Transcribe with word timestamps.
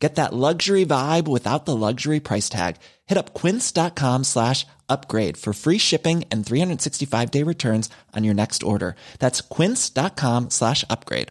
Get 0.00 0.14
that 0.14 0.32
luxury 0.32 0.86
vibe 0.86 1.28
without 1.28 1.66
the 1.66 1.76
luxury 1.76 2.20
price 2.20 2.48
tag. 2.48 2.76
Hit 3.06 3.18
up 3.18 3.34
quince.com 3.34 4.24
slash 4.24 4.66
upgrade 4.88 5.36
for 5.36 5.52
free 5.52 5.78
shipping 5.78 6.24
and 6.30 6.44
365 6.44 7.30
day 7.30 7.42
returns 7.44 7.90
on 8.16 8.24
your 8.24 8.34
next 8.34 8.62
order. 8.62 8.96
That's 9.18 9.42
quince.com 9.42 10.50
slash 10.50 10.84
upgrade. 10.88 11.28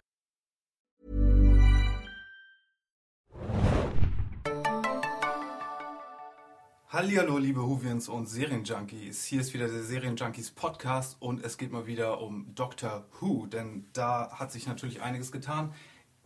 Hallihallo, 6.92 7.38
liebe 7.38 7.60
Whovians 7.60 8.08
und 8.08 8.28
Serienjunkies. 8.28 9.24
Hier 9.24 9.40
ist 9.40 9.54
wieder 9.54 9.68
der 9.68 9.84
Serienjunkies 9.84 10.50
Podcast 10.50 11.16
und 11.20 11.44
es 11.44 11.56
geht 11.56 11.70
mal 11.70 11.86
wieder 11.86 12.20
um 12.20 12.52
Doctor 12.56 13.06
Who, 13.20 13.46
denn 13.46 13.86
da 13.92 14.32
hat 14.32 14.50
sich 14.50 14.66
natürlich 14.66 15.00
einiges 15.00 15.30
getan. 15.30 15.72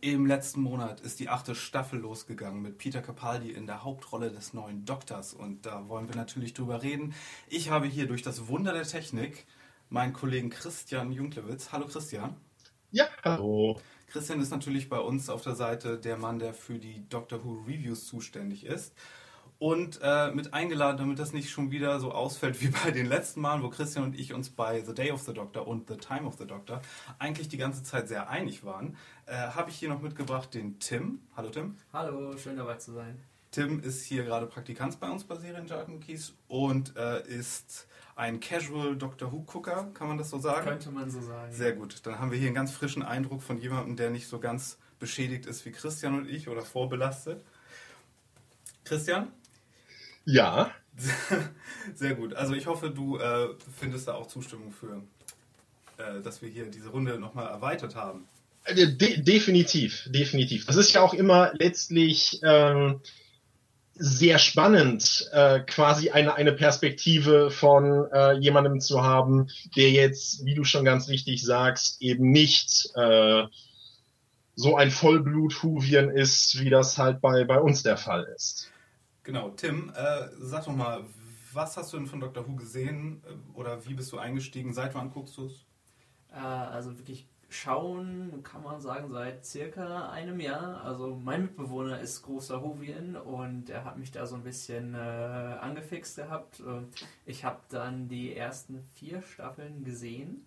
Im 0.05 0.27
letzten 0.27 0.61
Monat 0.61 1.01
ist 1.01 1.19
die 1.19 1.29
achte 1.29 1.55
Staffel 1.55 1.99
losgegangen 1.99 2.61
mit 2.61 2.77
Peter 2.77 3.01
Capaldi 3.01 3.49
in 3.49 3.65
der 3.65 3.83
Hauptrolle 3.83 4.29
des 4.29 4.53
neuen 4.53 4.85
Doktors 4.85 5.33
und 5.33 5.65
da 5.65 5.89
wollen 5.89 6.07
wir 6.07 6.15
natürlich 6.15 6.53
drüber 6.53 6.83
reden. 6.83 7.15
Ich 7.49 7.71
habe 7.71 7.87
hier 7.87 8.05
durch 8.05 8.21
das 8.21 8.47
Wunder 8.47 8.71
der 8.71 8.83
Technik 8.83 9.47
meinen 9.89 10.13
Kollegen 10.13 10.51
Christian 10.51 11.11
Junklewitz. 11.11 11.71
Hallo 11.71 11.87
Christian. 11.87 12.35
Ja, 12.91 13.07
hallo. 13.23 13.81
Christian 14.05 14.39
ist 14.41 14.51
natürlich 14.51 14.89
bei 14.89 14.99
uns 14.99 15.27
auf 15.27 15.41
der 15.41 15.55
Seite 15.55 15.97
der 15.97 16.17
Mann, 16.17 16.37
der 16.37 16.53
für 16.53 16.77
die 16.77 17.09
Doctor 17.09 17.43
Who 17.43 17.63
Reviews 17.67 18.05
zuständig 18.05 18.63
ist 18.63 18.93
und 19.57 19.99
äh, 20.03 20.31
mit 20.31 20.53
eingeladen, 20.53 20.97
damit 20.97 21.19
das 21.19 21.31
nicht 21.31 21.49
schon 21.49 21.71
wieder 21.71 21.99
so 21.99 22.11
ausfällt 22.11 22.61
wie 22.61 22.67
bei 22.85 22.91
den 22.91 23.05
letzten 23.05 23.41
Malen, 23.41 23.63
wo 23.63 23.69
Christian 23.69 24.05
und 24.05 24.19
ich 24.19 24.33
uns 24.33 24.49
bei 24.49 24.81
The 24.81 24.93
Day 24.93 25.11
of 25.11 25.21
the 25.21 25.33
Doctor 25.33 25.67
und 25.67 25.87
The 25.87 25.97
Time 25.97 26.27
of 26.27 26.35
the 26.37 26.45
Doctor 26.45 26.81
eigentlich 27.19 27.47
die 27.47 27.57
ganze 27.57 27.83
Zeit 27.83 28.07
sehr 28.07 28.29
einig 28.29 28.63
waren, 28.63 28.97
äh, 29.25 29.35
habe 29.35 29.69
ich 29.69 29.77
hier 29.77 29.89
noch 29.89 30.01
mitgebracht 30.01 30.53
den 30.53 30.79
Tim. 30.79 31.19
Hallo 31.35 31.49
Tim. 31.49 31.77
Hallo, 31.93 32.37
schön 32.37 32.57
dabei 32.57 32.75
zu 32.75 32.93
sein. 32.93 33.19
Tim 33.51 33.79
ist 33.79 34.03
hier 34.03 34.23
gerade 34.23 34.47
Praktikant 34.47 34.99
bei 34.99 35.09
uns 35.09 35.23
bei 35.23 35.35
Serienjunkies 35.35 36.33
und 36.47 36.95
äh, 36.97 37.25
ist 37.27 37.87
ein 38.15 38.39
Casual 38.39 38.95
Doctor 38.95 39.31
Who 39.31 39.43
Gucker, 39.43 39.89
kann 39.93 40.07
man 40.07 40.17
das 40.17 40.29
so 40.29 40.39
sagen? 40.39 40.65
Könnte 40.65 40.91
man 40.91 41.09
so 41.09 41.21
sagen. 41.21 41.51
Sehr 41.53 41.73
gut. 41.73 42.05
Dann 42.05 42.19
haben 42.19 42.31
wir 42.31 42.37
hier 42.37 42.47
einen 42.47 42.55
ganz 42.55 42.71
frischen 42.71 43.03
Eindruck 43.03 43.41
von 43.41 43.57
jemandem, 43.57 43.95
der 43.95 44.09
nicht 44.09 44.27
so 44.27 44.39
ganz 44.39 44.77
beschädigt 44.99 45.45
ist 45.45 45.65
wie 45.65 45.71
Christian 45.71 46.17
und 46.17 46.29
ich 46.29 46.49
oder 46.49 46.61
vorbelastet. 46.63 47.43
Christian, 48.83 49.31
Ja, 50.25 50.71
Sehr 51.95 52.15
gut. 52.15 52.33
Also 52.33 52.53
ich 52.53 52.67
hoffe, 52.67 52.89
du 52.89 53.17
äh, 53.17 53.49
findest 53.77 54.07
da 54.07 54.13
auch 54.13 54.27
Zustimmung 54.27 54.71
für, 54.71 55.01
äh, 55.97 56.21
dass 56.21 56.41
wir 56.41 56.49
hier 56.49 56.65
diese 56.69 56.89
Runde 56.89 57.19
nochmal 57.19 57.47
erweitert 57.47 57.95
haben. 57.95 58.27
Äh, 58.65 58.87
de 58.87 59.21
definitiv, 59.21 60.07
definitiv. 60.11 60.65
Das 60.65 60.75
ist 60.75 60.93
ja 60.93 61.01
auch 61.01 61.13
immer 61.13 61.51
letztlich 61.53 62.39
ähm, 62.43 63.01
sehr 63.97 64.39
spannend, 64.39 65.29
äh, 65.31 65.61
quasi 65.61 66.09
eine, 66.09 66.35
eine 66.35 66.51
Perspektive 66.51 67.49
von 67.49 68.07
äh, 68.11 68.33
jemandem 68.33 68.81
zu 68.81 69.03
haben, 69.03 69.47
der 69.75 69.89
jetzt, 69.91 70.43
wie 70.45 70.53
du 70.53 70.65
schon 70.65 70.83
ganz 70.83 71.07
richtig 71.07 71.43
sagst, 71.43 72.01
eben 72.01 72.31
nicht 72.31 72.89
äh, 72.95 73.43
so 74.55 74.75
ein 74.75 74.91
Vollblut-Huvien 74.91 76.09
ist, 76.09 76.59
wie 76.59 76.69
das 76.69 76.97
halt 76.97 77.21
bei, 77.21 77.45
bei 77.45 77.59
uns 77.59 77.83
der 77.83 77.97
Fall 77.97 78.23
ist. 78.35 78.69
Genau, 79.23 79.49
Tim, 79.49 79.91
äh, 79.95 80.27
sag 80.39 80.65
doch 80.65 80.75
mal, 80.75 81.05
was 81.53 81.77
hast 81.77 81.93
du 81.93 81.97
denn 81.97 82.07
von 82.07 82.19
Dr. 82.19 82.47
Who 82.47 82.55
gesehen 82.55 83.23
äh, 83.25 83.57
oder 83.57 83.85
wie 83.85 83.93
bist 83.93 84.11
du 84.11 84.17
eingestiegen? 84.17 84.73
Seit 84.73 84.93
wann 84.93 85.09
guckst 85.09 85.37
du 85.37 85.45
es? 85.45 85.65
Äh, 86.31 86.39
also 86.39 86.97
wirklich 86.97 87.27
schauen 87.55 88.43
kann 88.43 88.63
man 88.63 88.81
sagen 88.81 89.09
seit 89.11 89.45
circa 89.45 90.09
einem 90.09 90.39
Jahr. 90.39 90.83
Also 90.83 91.15
mein 91.15 91.43
Mitbewohner 91.43 91.99
ist 91.99 92.21
großer 92.23 92.61
Hovien 92.61 93.15
und 93.15 93.69
er 93.69 93.85
hat 93.85 93.97
mich 93.97 94.11
da 94.11 94.25
so 94.25 94.35
ein 94.35 94.43
bisschen 94.43 94.93
äh, 94.93 94.97
angefixt 94.97 96.17
gehabt. 96.17 96.61
Ich 97.25 97.45
habe 97.45 97.59
dann 97.69 98.07
die 98.07 98.35
ersten 98.35 98.81
vier 98.93 99.21
Staffeln 99.21 99.83
gesehen 99.83 100.45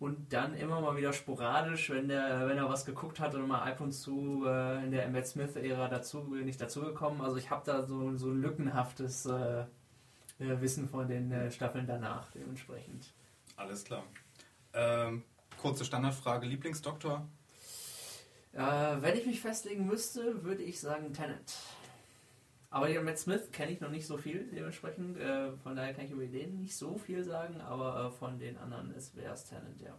und 0.00 0.32
dann 0.32 0.54
immer 0.54 0.80
mal 0.80 0.96
wieder 0.96 1.12
sporadisch, 1.12 1.90
wenn 1.90 2.08
der, 2.08 2.48
wenn 2.48 2.56
er 2.56 2.68
was 2.68 2.84
geguckt 2.84 3.18
hat 3.18 3.34
und 3.34 3.48
mal 3.48 3.62
ab 3.62 3.80
und 3.80 3.92
zu 3.92 4.44
äh, 4.46 4.84
in 4.84 4.92
der 4.92 5.04
Emmett 5.04 5.26
Smith-Ära 5.26 5.88
dazu 5.88 6.20
nicht 6.20 6.60
dazugekommen. 6.60 7.20
Also 7.20 7.36
ich 7.36 7.50
habe 7.50 7.62
da 7.64 7.82
so, 7.82 8.16
so 8.16 8.28
ein 8.28 8.40
lückenhaftes 8.40 9.26
äh, 9.26 9.64
äh, 10.38 10.60
Wissen 10.60 10.88
von 10.88 11.08
den 11.08 11.32
äh, 11.32 11.50
Staffeln 11.50 11.86
danach 11.86 12.30
dementsprechend. 12.30 13.12
Alles 13.56 13.82
klar. 13.84 14.04
Ähm, 14.72 15.24
kurze 15.58 15.84
Standardfrage, 15.84 16.46
Lieblingsdoktor? 16.46 17.28
Äh, 18.52 18.58
wenn 18.58 19.16
ich 19.16 19.26
mich 19.26 19.40
festlegen 19.40 19.86
müsste, 19.86 20.42
würde 20.44 20.62
ich 20.62 20.80
sagen 20.80 21.12
Tennant. 21.12 21.54
Aber 22.70 22.88
den 22.88 23.04
Matt 23.04 23.18
Smith 23.18 23.50
kenne 23.50 23.72
ich 23.72 23.80
noch 23.80 23.90
nicht 23.90 24.06
so 24.06 24.18
viel, 24.18 24.46
dementsprechend. 24.52 25.16
Äh, 25.16 25.52
von 25.62 25.74
daher 25.74 25.94
kann 25.94 26.04
ich 26.04 26.10
über 26.10 26.26
den 26.26 26.60
nicht 26.60 26.76
so 26.76 26.98
viel 26.98 27.24
sagen, 27.24 27.60
aber 27.60 28.06
äh, 28.06 28.18
von 28.18 28.38
den 28.38 28.58
anderen 28.58 28.94
wäre 29.14 29.34
es 29.34 29.44
Tennant, 29.44 29.80
ja. 29.80 29.98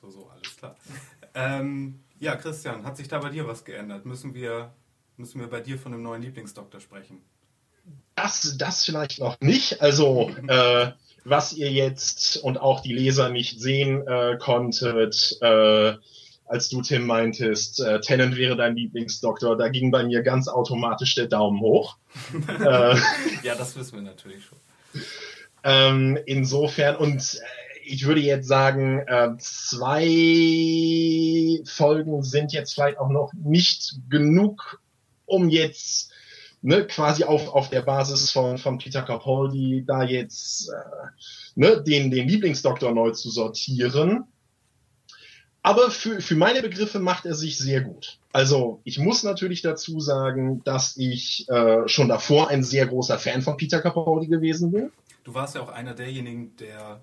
So, 0.00 0.10
so, 0.10 0.28
alles 0.28 0.56
klar. 0.56 0.76
ähm, 1.34 2.00
ja, 2.20 2.36
Christian, 2.36 2.84
hat 2.84 2.96
sich 2.96 3.08
da 3.08 3.18
bei 3.18 3.30
dir 3.30 3.46
was 3.46 3.64
geändert? 3.64 4.04
Müssen 4.04 4.34
wir, 4.34 4.74
müssen 5.16 5.40
wir 5.40 5.48
bei 5.48 5.60
dir 5.60 5.78
von 5.78 5.92
einem 5.92 6.02
neuen 6.02 6.22
Lieblingsdoktor 6.22 6.80
sprechen? 6.80 7.22
Das, 8.14 8.56
das 8.58 8.84
vielleicht 8.84 9.18
noch 9.18 9.40
nicht. 9.40 9.80
Also, 9.80 10.30
äh, 10.48 10.92
was 11.24 11.52
ihr 11.52 11.70
jetzt 11.70 12.36
und 12.38 12.58
auch 12.60 12.80
die 12.80 12.92
Leser 12.92 13.28
nicht 13.28 13.60
sehen 13.60 14.06
äh, 14.06 14.36
konntet, 14.38 15.36
äh, 15.40 15.94
als 16.46 16.68
du, 16.70 16.80
Tim, 16.80 17.06
meintest, 17.06 17.80
äh, 17.80 18.00
Tennant 18.00 18.36
wäre 18.36 18.56
dein 18.56 18.74
Lieblingsdoktor, 18.74 19.56
da 19.56 19.68
ging 19.68 19.90
bei 19.90 20.04
mir 20.04 20.22
ganz 20.22 20.48
automatisch 20.48 21.14
der 21.14 21.26
Daumen 21.26 21.60
hoch. 21.60 21.98
äh, 22.48 22.96
Ja, 23.42 23.54
das 23.56 23.76
wissen 23.76 23.96
wir 23.96 24.02
natürlich 24.02 24.44
schon. 24.44 24.58
ähm, 25.64 26.18
insofern, 26.24 26.96
und 26.96 27.20
äh, 27.20 27.38
ich 27.84 28.06
würde 28.06 28.20
jetzt 28.20 28.48
sagen, 28.48 29.00
äh, 29.06 29.30
zwei 29.38 30.06
Folgen 31.66 32.22
sind 32.22 32.52
jetzt 32.52 32.74
vielleicht 32.74 32.98
auch 32.98 33.08
noch 33.10 33.32
nicht 33.34 33.96
genug, 34.08 34.80
um 35.26 35.48
jetzt 35.48 36.12
ne, 36.62 36.86
quasi 36.86 37.24
auf, 37.24 37.48
auf 37.48 37.70
der 37.70 37.82
Basis 37.82 38.30
von, 38.30 38.58
von 38.58 38.78
Peter 38.78 39.02
Capaldi 39.02 39.84
da 39.86 40.02
jetzt 40.02 40.70
äh, 40.70 41.08
ne, 41.54 41.82
den, 41.82 42.10
den 42.10 42.28
Lieblingsdoktor 42.28 42.92
neu 42.92 43.12
zu 43.12 43.30
sortieren. 43.30 44.24
Aber 45.62 45.90
für, 45.90 46.20
für 46.20 46.36
meine 46.36 46.62
Begriffe 46.62 46.98
macht 46.98 47.26
er 47.26 47.34
sich 47.34 47.58
sehr 47.58 47.82
gut. 47.82 48.18
Also 48.32 48.80
ich 48.84 48.98
muss 48.98 49.22
natürlich 49.22 49.60
dazu 49.60 50.00
sagen, 50.00 50.62
dass 50.64 50.96
ich 50.96 51.48
äh, 51.48 51.86
schon 51.88 52.08
davor 52.08 52.48
ein 52.48 52.62
sehr 52.62 52.86
großer 52.86 53.18
Fan 53.18 53.42
von 53.42 53.56
Peter 53.56 53.80
Capaldi 53.80 54.28
gewesen 54.28 54.70
bin. 54.70 54.92
Du 55.24 55.34
warst 55.34 55.56
ja 55.56 55.60
auch 55.60 55.68
einer 55.68 55.94
derjenigen, 55.94 56.56
der 56.56 57.00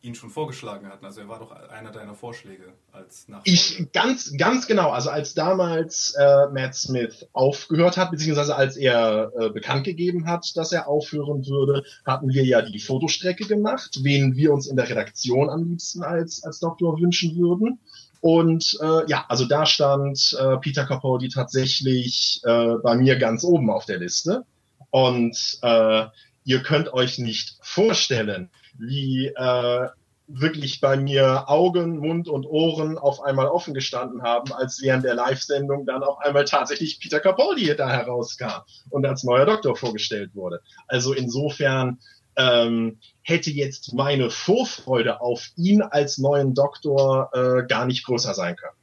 ihn 0.00 0.14
schon 0.14 0.30
vorgeschlagen 0.30 0.86
hat. 0.88 1.02
Also 1.02 1.20
er 1.20 1.28
war 1.28 1.40
doch 1.40 1.50
einer 1.50 1.90
deiner 1.90 2.14
Vorschläge 2.14 2.72
als 2.92 3.26
Nachfolger. 3.28 3.52
Ich 3.52 3.92
ganz, 3.92 4.32
ganz 4.36 4.66
genau. 4.66 4.90
Also 4.90 5.10
als 5.10 5.34
damals 5.34 6.14
äh, 6.18 6.46
Matt 6.52 6.74
Smith 6.74 7.26
aufgehört 7.32 7.96
hat, 7.96 8.12
beziehungsweise 8.12 8.54
als 8.54 8.76
er 8.76 9.32
äh, 9.36 9.50
bekannt 9.50 9.84
gegeben 9.84 10.26
hat, 10.26 10.52
dass 10.54 10.72
er 10.72 10.86
aufhören 10.86 11.46
würde, 11.46 11.82
hatten 12.06 12.28
wir 12.28 12.44
ja 12.44 12.62
die 12.62 12.78
Fotostrecke 12.78 13.46
gemacht, 13.46 13.98
wen 14.02 14.36
wir 14.36 14.52
uns 14.52 14.68
in 14.68 14.76
der 14.76 14.88
Redaktion 14.88 15.50
am 15.50 15.64
liebsten 15.64 16.04
als, 16.04 16.44
als 16.44 16.60
Doktor 16.60 17.00
wünschen 17.00 17.36
würden. 17.36 17.80
Und 18.20 18.78
äh, 18.80 19.08
ja, 19.08 19.24
also 19.28 19.46
da 19.46 19.66
stand 19.66 20.36
äh, 20.40 20.56
Peter 20.58 20.84
Capaldi 20.84 21.28
tatsächlich 21.28 22.40
äh, 22.44 22.74
bei 22.82 22.96
mir 22.96 23.16
ganz 23.16 23.44
oben 23.44 23.70
auf 23.70 23.84
der 23.84 23.98
Liste. 23.98 24.44
Und 24.90 25.58
äh, 25.62 26.06
ihr 26.44 26.62
könnt 26.62 26.92
euch 26.92 27.18
nicht 27.18 27.58
vorstellen, 27.62 28.50
wie 28.78 29.26
äh, 29.26 29.88
wirklich 30.28 30.80
bei 30.80 30.96
mir 30.96 31.48
Augen, 31.48 31.98
Mund 31.98 32.28
und 32.28 32.44
Ohren 32.44 32.98
auf 32.98 33.22
einmal 33.22 33.48
offen 33.48 33.72
gestanden 33.72 34.22
haben, 34.22 34.52
als 34.52 34.80
während 34.82 35.04
der 35.04 35.14
Live-Sendung 35.14 35.86
dann 35.86 36.02
auf 36.02 36.18
einmal 36.18 36.44
tatsächlich 36.44 37.00
Peter 37.00 37.18
Capaldi 37.18 37.74
da 37.74 37.88
herauskam 37.88 38.62
und 38.90 39.06
als 39.06 39.24
neuer 39.24 39.46
Doktor 39.46 39.74
vorgestellt 39.74 40.34
wurde. 40.34 40.60
Also 40.86 41.14
insofern 41.14 41.98
ähm, 42.36 42.98
hätte 43.22 43.50
jetzt 43.50 43.94
meine 43.94 44.30
Vorfreude 44.30 45.20
auf 45.22 45.48
ihn 45.56 45.80
als 45.82 46.18
neuen 46.18 46.54
Doktor 46.54 47.30
äh, 47.32 47.66
gar 47.66 47.86
nicht 47.86 48.04
größer 48.04 48.34
sein 48.34 48.54
können. 48.54 48.76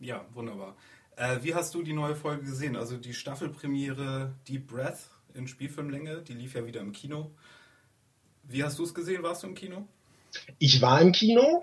Ja, 0.00 0.24
wunderbar. 0.34 0.76
Äh, 1.16 1.38
wie 1.42 1.54
hast 1.54 1.74
du 1.74 1.82
die 1.82 1.92
neue 1.92 2.16
Folge 2.16 2.42
gesehen? 2.42 2.74
Also 2.74 2.96
die 2.96 3.14
Staffelpremiere 3.14 4.34
Deep 4.48 4.66
Breath 4.66 5.10
in 5.32 5.46
Spielfilmlänge, 5.46 6.22
die 6.22 6.34
lief 6.34 6.54
ja 6.54 6.66
wieder 6.66 6.80
im 6.80 6.92
Kino. 6.92 7.30
Wie 8.42 8.64
hast 8.64 8.78
du 8.80 8.84
es 8.84 8.92
gesehen? 8.92 9.22
Warst 9.22 9.44
du 9.44 9.46
im 9.46 9.54
Kino? 9.54 9.86
Ich 10.58 10.80
war 10.80 11.00
im 11.00 11.12
Kino 11.12 11.62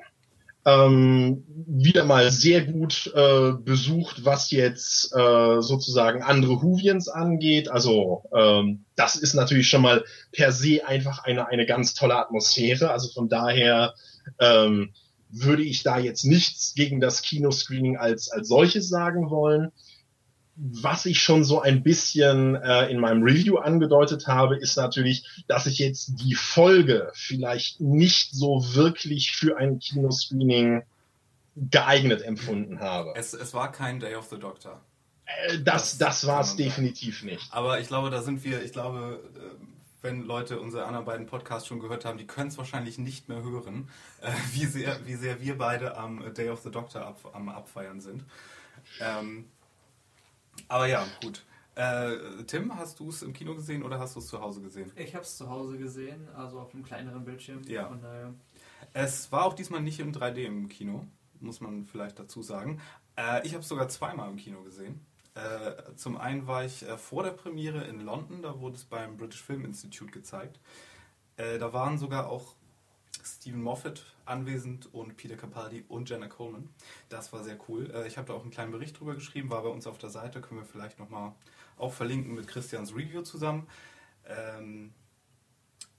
ähm, 0.68 1.46
wieder 1.48 2.04
mal 2.04 2.30
sehr 2.30 2.62
gut 2.66 3.10
äh, 3.16 3.54
besucht, 3.54 4.26
was 4.26 4.52
jetzt 4.52 5.16
äh, 5.16 5.62
sozusagen 5.62 6.24
andere 6.24 6.62
Huvians 6.62 7.08
angeht. 7.08 7.70
Also 7.70 8.24
ähm, 8.36 8.84
das 8.96 9.16
ist 9.16 9.34
natürlich 9.34 9.70
schon 9.70 9.82
mal 9.82 10.04
per 10.34 10.52
se 10.52 10.86
einfach 10.86 11.24
eine, 11.24 11.48
eine 11.48 11.66
ganz 11.66 11.94
tolle 11.94 12.18
Atmosphäre. 12.18 12.92
Also 12.92 13.08
von 13.14 13.30
daher 13.30 13.94
ähm, 14.40 14.94
würde 15.30 15.64
ich 15.64 15.84
da 15.84 16.00
jetzt 16.00 16.26
nichts 16.26 16.74
gegen 16.76 17.00
das 17.00 17.22
Kinoscreening 17.22 17.96
als, 17.96 18.30
als 18.30 18.50
solches 18.50 18.90
sagen 18.90 19.30
wollen. 19.30 19.72
Was 20.60 21.06
ich 21.06 21.22
schon 21.22 21.44
so 21.44 21.62
ein 21.62 21.84
bisschen 21.84 22.56
äh, 22.56 22.90
in 22.90 23.00
meinem 23.00 23.22
Review 23.22 23.58
angedeutet 23.58 24.26
habe, 24.26 24.58
ist 24.58 24.76
natürlich, 24.76 25.44
dass 25.48 25.68
ich 25.68 25.78
jetzt 25.78 26.14
die 26.20 26.34
Folge 26.34 27.12
vielleicht 27.14 27.80
nicht 27.80 28.32
so 28.32 28.74
wirklich 28.74 29.34
für 29.34 29.58
ein 29.58 29.78
Kinoscreening 29.78 30.82
geeignet 31.56 32.24
empfunden 32.24 32.80
habe. 32.80 33.14
Es, 33.16 33.34
es 33.34 33.54
war 33.54 33.72
kein 33.72 34.00
Day 34.00 34.16
of 34.16 34.28
the 34.30 34.40
Doctor. 34.40 34.82
Äh, 35.26 35.60
das, 35.60 35.98
das 35.98 36.26
war 36.26 36.42
es 36.42 36.56
definitiv 36.56 37.24
nicht. 37.24 37.48
Aber 37.52 37.80
ich 37.80 37.88
glaube, 37.88 38.10
da 38.10 38.22
sind 38.22 38.44
wir, 38.44 38.64
ich 38.64 38.72
glaube, 38.72 39.22
äh, 39.36 39.64
wenn 40.02 40.24
Leute 40.24 40.60
unsere 40.60 40.86
anderen 40.86 41.06
beiden 41.06 41.26
Podcasts 41.26 41.68
schon 41.68 41.80
gehört 41.80 42.06
haben, 42.06 42.18
die 42.18 42.28
können 42.28 42.50
es 42.50 42.58
wahrscheinlich 42.58 42.98
nicht 42.98 43.30
mehr 43.30 43.44
hören, 43.44 43.90
äh, 44.22 44.32
wie, 44.54 44.66
sehr, 44.66 45.06
wie 45.06 45.16
sehr 45.16 45.42
wir 45.42 45.58
beide 45.58 45.98
am 45.98 46.34
Day 46.34 46.50
of 46.50 46.62
the 46.62 46.72
Doctor 46.72 47.06
ab, 47.06 47.20
am 47.34 47.50
Abfeiern 47.50 48.00
sind. 48.00 48.24
Ähm, 49.02 49.46
aber 50.68 50.88
ja, 50.88 51.06
gut. 51.22 51.44
Äh, 51.76 52.44
Tim, 52.48 52.76
hast 52.76 53.00
du 53.00 53.10
es 53.10 53.22
im 53.22 53.34
Kino 53.34 53.54
gesehen 53.54 53.84
oder 53.84 54.00
hast 54.00 54.16
du 54.16 54.20
es 54.20 54.28
zu 54.28 54.42
Hause 54.42 54.62
gesehen? 54.62 54.92
Ich 54.96 55.14
habe 55.14 55.24
es 55.24 55.38
zu 55.38 55.48
Hause 55.50 55.78
gesehen, 55.78 56.28
also 56.36 56.60
auf 56.60 56.74
einem 56.74 56.84
kleineren 56.84 57.24
Bildschirm. 57.24 57.62
Ja. 57.68 57.92
Es 58.94 59.32
war 59.32 59.46
auch 59.46 59.54
diesmal 59.54 59.82
nicht 59.82 60.00
im 60.00 60.12
3D 60.12 60.38
im 60.38 60.70
Kino 60.70 61.06
muss 61.42 61.62
man 61.62 61.86
vielleicht 61.86 62.20
dazu 62.20 62.42
sagen. 62.42 62.82
Äh, 63.16 63.46
ich 63.46 63.54
habe 63.54 63.62
es 63.62 63.68
sogar 63.68 63.90
zweimal 63.90 64.30
im 64.30 64.38
Kino 64.38 64.62
gesehen. 64.64 65.06
Äh, 65.36 65.96
zum 65.96 66.18
einen 66.18 66.48
war 66.48 66.66
ich 66.66 66.84
äh, 66.84 66.98
vor 66.98 67.24
der 67.24 67.32
Premiere 67.32 67.84
in 67.86 68.02
London, 68.02 68.42
da 68.42 68.60
wurde 68.60 68.76
es 68.76 68.86
beim 68.86 69.18
British 69.18 69.44
Film 69.44 69.66
Institute 69.66 70.12
gezeigt. 70.12 70.60
Äh, 71.38 71.60
da 71.60 71.74
waren 71.74 71.98
sogar 71.98 72.28
auch 72.30 72.56
Stephen 73.28 73.62
Moffat 73.62 74.06
anwesend 74.26 74.94
und 74.94 75.18
Peter 75.18 75.36
Capaldi 75.36 75.84
und 75.88 76.10
Jenna 76.10 76.28
Coleman. 76.28 76.70
Das 77.10 77.34
war 77.34 77.44
sehr 77.44 77.58
cool. 77.68 77.92
Äh, 77.94 78.08
ich 78.08 78.18
habe 78.18 78.28
da 78.28 78.34
auch 78.34 78.42
einen 78.42 78.52
kleinen 78.52 78.72
Bericht 78.72 79.00
drüber 79.00 79.16
geschrieben, 79.16 79.50
war 79.50 79.64
bei 79.64 79.70
uns 79.70 79.88
auf 79.88 79.98
der 79.98 80.10
Seite, 80.10 80.42
können 80.42 80.60
wir 80.62 80.68
vielleicht 80.68 81.00
nochmal 81.00 81.34
auch 81.78 81.94
verlinken 81.94 82.34
mit 82.34 82.48
Christians 82.48 82.96
Review 82.96 83.22
zusammen. 83.22 83.68
Ähm, 84.26 84.94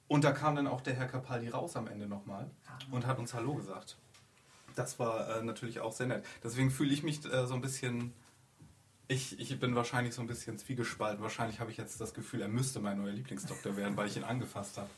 und 0.09 0.25
da 0.25 0.33
kam 0.33 0.57
dann 0.57 0.67
auch 0.67 0.81
der 0.81 0.95
Herr 0.95 1.07
Capaldi 1.07 1.49
raus 1.49 1.77
am 1.77 1.87
Ende 1.87 2.07
nochmal 2.07 2.51
ah. 2.67 2.79
und 2.91 3.07
hat 3.07 3.19
uns 3.19 3.35
Hallo 3.35 3.55
gesagt 3.55 3.99
das 4.79 4.99
war 4.99 5.39
äh, 5.39 5.43
natürlich 5.43 5.81
auch 5.81 5.93
sehr 5.93 6.07
nett. 6.07 6.25
Deswegen 6.43 6.71
fühle 6.71 6.93
ich 6.93 7.03
mich 7.03 7.25
äh, 7.25 7.47
so 7.47 7.55
ein 7.55 7.61
bisschen. 7.61 8.13
Ich, 9.09 9.39
ich 9.41 9.59
bin 9.59 9.75
wahrscheinlich 9.75 10.15
so 10.15 10.21
ein 10.21 10.27
bisschen 10.27 10.59
zwiegespalten. 10.59 11.23
Wahrscheinlich 11.23 11.61
habe 11.61 11.71
ich 11.71 11.79
jetzt 11.79 11.99
das 12.01 12.13
Gefühl, 12.13 12.43
er 12.43 12.49
müsste 12.49 12.79
mein 12.79 12.99
neuer 12.99 13.13
Lieblingsdoktor 13.13 13.75
werden, 13.77 13.97
weil 13.97 14.07
ich 14.07 14.19
ihn 14.19 14.25
angefasst 14.25 14.77
habe. 14.77 14.91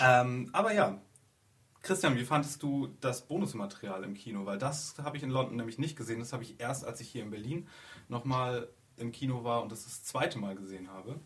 Ähm, 0.00 0.50
aber 0.52 0.72
ja, 0.72 1.00
Christian, 1.82 2.16
wie 2.16 2.24
fandest 2.24 2.62
du 2.62 2.88
das 3.00 3.22
Bonusmaterial 3.26 4.04
im 4.04 4.14
Kino? 4.14 4.46
Weil 4.46 4.58
das 4.58 4.94
habe 5.02 5.16
ich 5.16 5.22
in 5.22 5.30
London 5.30 5.56
nämlich 5.56 5.78
nicht 5.78 5.96
gesehen. 5.96 6.18
Das 6.18 6.32
habe 6.32 6.42
ich 6.42 6.60
erst, 6.60 6.84
als 6.84 7.00
ich 7.00 7.08
hier 7.08 7.22
in 7.22 7.30
Berlin 7.30 7.68
nochmal 8.08 8.68
im 8.96 9.12
Kino 9.12 9.44
war 9.44 9.62
und 9.62 9.72
das 9.72 9.84
das 9.84 10.04
zweite 10.04 10.38
Mal 10.38 10.54
gesehen 10.56 10.90
habe, 10.90 11.18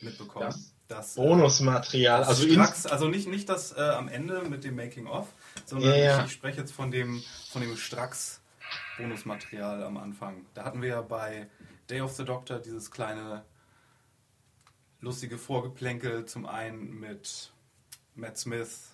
mitbekommen. 0.00 0.46
Das 0.46 0.74
das 0.88 1.16
äh, 1.16 1.20
Bonusmaterial. 1.20 2.20
Das 2.20 2.28
also, 2.28 2.48
Strax, 2.48 2.86
also 2.86 3.08
nicht, 3.08 3.28
nicht 3.28 3.48
das 3.48 3.72
äh, 3.72 3.80
am 3.80 4.08
Ende 4.08 4.42
mit 4.42 4.64
dem 4.64 4.76
Making 4.76 5.06
of, 5.06 5.28
sondern 5.64 5.98
ja. 5.98 6.20
Ich, 6.20 6.26
ich, 6.26 6.32
spreche 6.32 6.60
jetzt 6.60 6.72
von 6.72 6.90
dem, 6.90 7.22
von 7.50 7.62
dem 7.62 7.76
Strax 7.76 8.40
Bonusmaterial 8.98 9.82
am 9.82 9.96
Anfang. 9.96 10.46
Da 10.54 10.64
hatten 10.64 10.82
wir 10.82 10.90
ja 10.90 11.02
bei 11.02 11.48
Day 11.88 12.00
of 12.00 12.12
the 12.12 12.24
Doctor 12.24 12.58
dieses 12.58 12.90
kleine 12.90 13.44
lustige 15.04 15.36
Vorgeplänkel, 15.36 16.24
zum 16.24 16.46
einen 16.46 16.98
mit 16.98 17.52
Matt 18.14 18.38
Smith, 18.38 18.90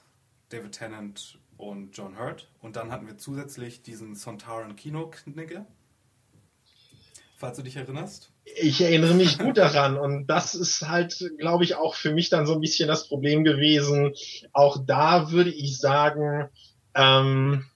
David 0.48 0.72
Tennant 0.72 1.38
und 1.56 1.96
John 1.96 2.18
Hurt. 2.18 2.48
Und 2.60 2.76
dann 2.76 2.90
hatten 2.90 3.06
wir 3.06 3.16
zusätzlich 3.16 3.82
diesen 3.82 4.16
Sontaran 4.16 4.74
Kino-Knigge, 4.74 5.64
falls 7.36 7.56
du 7.56 7.62
dich 7.62 7.76
erinnerst. 7.76 8.32
Ich 8.44 8.80
erinnere 8.80 9.14
mich 9.14 9.38
gut 9.38 9.56
daran 9.56 9.96
und 9.96 10.26
das 10.26 10.56
ist 10.56 10.88
halt, 10.88 11.32
glaube 11.38 11.62
ich, 11.62 11.76
auch 11.76 11.94
für 11.94 12.12
mich 12.12 12.28
dann 12.28 12.46
so 12.46 12.54
ein 12.54 12.60
bisschen 12.60 12.88
das 12.88 13.06
Problem 13.06 13.44
gewesen. 13.44 14.12
Auch 14.52 14.84
da 14.84 15.30
würde 15.30 15.50
ich 15.50 15.78
sagen, 15.78 16.48
ähm, 16.94 17.69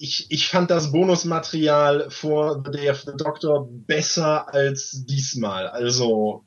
ich, 0.00 0.26
ich 0.30 0.48
fand 0.48 0.70
das 0.70 0.92
Bonusmaterial 0.92 2.10
vor 2.10 2.62
The 2.64 2.70
Day 2.70 2.90
of 2.90 3.00
the 3.02 3.12
Doctor 3.16 3.68
besser 3.70 4.52
als 4.52 5.04
diesmal. 5.06 5.68
Also 5.68 6.44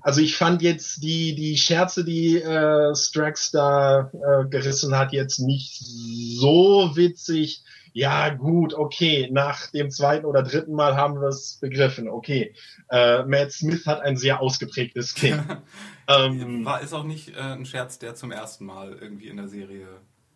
also 0.00 0.22
ich 0.22 0.36
fand 0.36 0.62
jetzt 0.62 1.02
die, 1.02 1.34
die 1.34 1.58
Scherze, 1.58 2.04
die 2.04 2.40
äh, 2.40 2.96
Strax 2.96 3.50
da 3.50 4.10
äh, 4.12 4.48
gerissen 4.48 4.96
hat, 4.96 5.12
jetzt 5.12 5.40
nicht 5.40 5.78
so 5.78 6.92
witzig 6.94 7.62
ja 7.94 8.30
gut, 8.30 8.74
okay, 8.74 9.28
nach 9.30 9.70
dem 9.70 9.88
zweiten 9.88 10.26
oder 10.26 10.42
dritten 10.42 10.74
Mal 10.74 10.96
haben 10.96 11.20
wir 11.20 11.28
es 11.28 11.58
begriffen, 11.60 12.08
okay. 12.08 12.52
Äh, 12.90 13.22
Matt 13.22 13.52
Smith 13.52 13.86
hat 13.86 14.00
ein 14.00 14.16
sehr 14.16 14.40
ausgeprägtes 14.40 15.14
Kind. 15.14 15.40
ähm, 16.08 16.64
War 16.64 16.80
ist 16.80 16.92
auch 16.92 17.04
nicht 17.04 17.36
äh, 17.36 17.40
ein 17.40 17.64
Scherz, 17.64 18.00
der 18.00 18.16
zum 18.16 18.32
ersten 18.32 18.64
Mal 18.64 18.98
irgendwie 19.00 19.28
in 19.28 19.36
der 19.36 19.46
Serie 19.46 19.86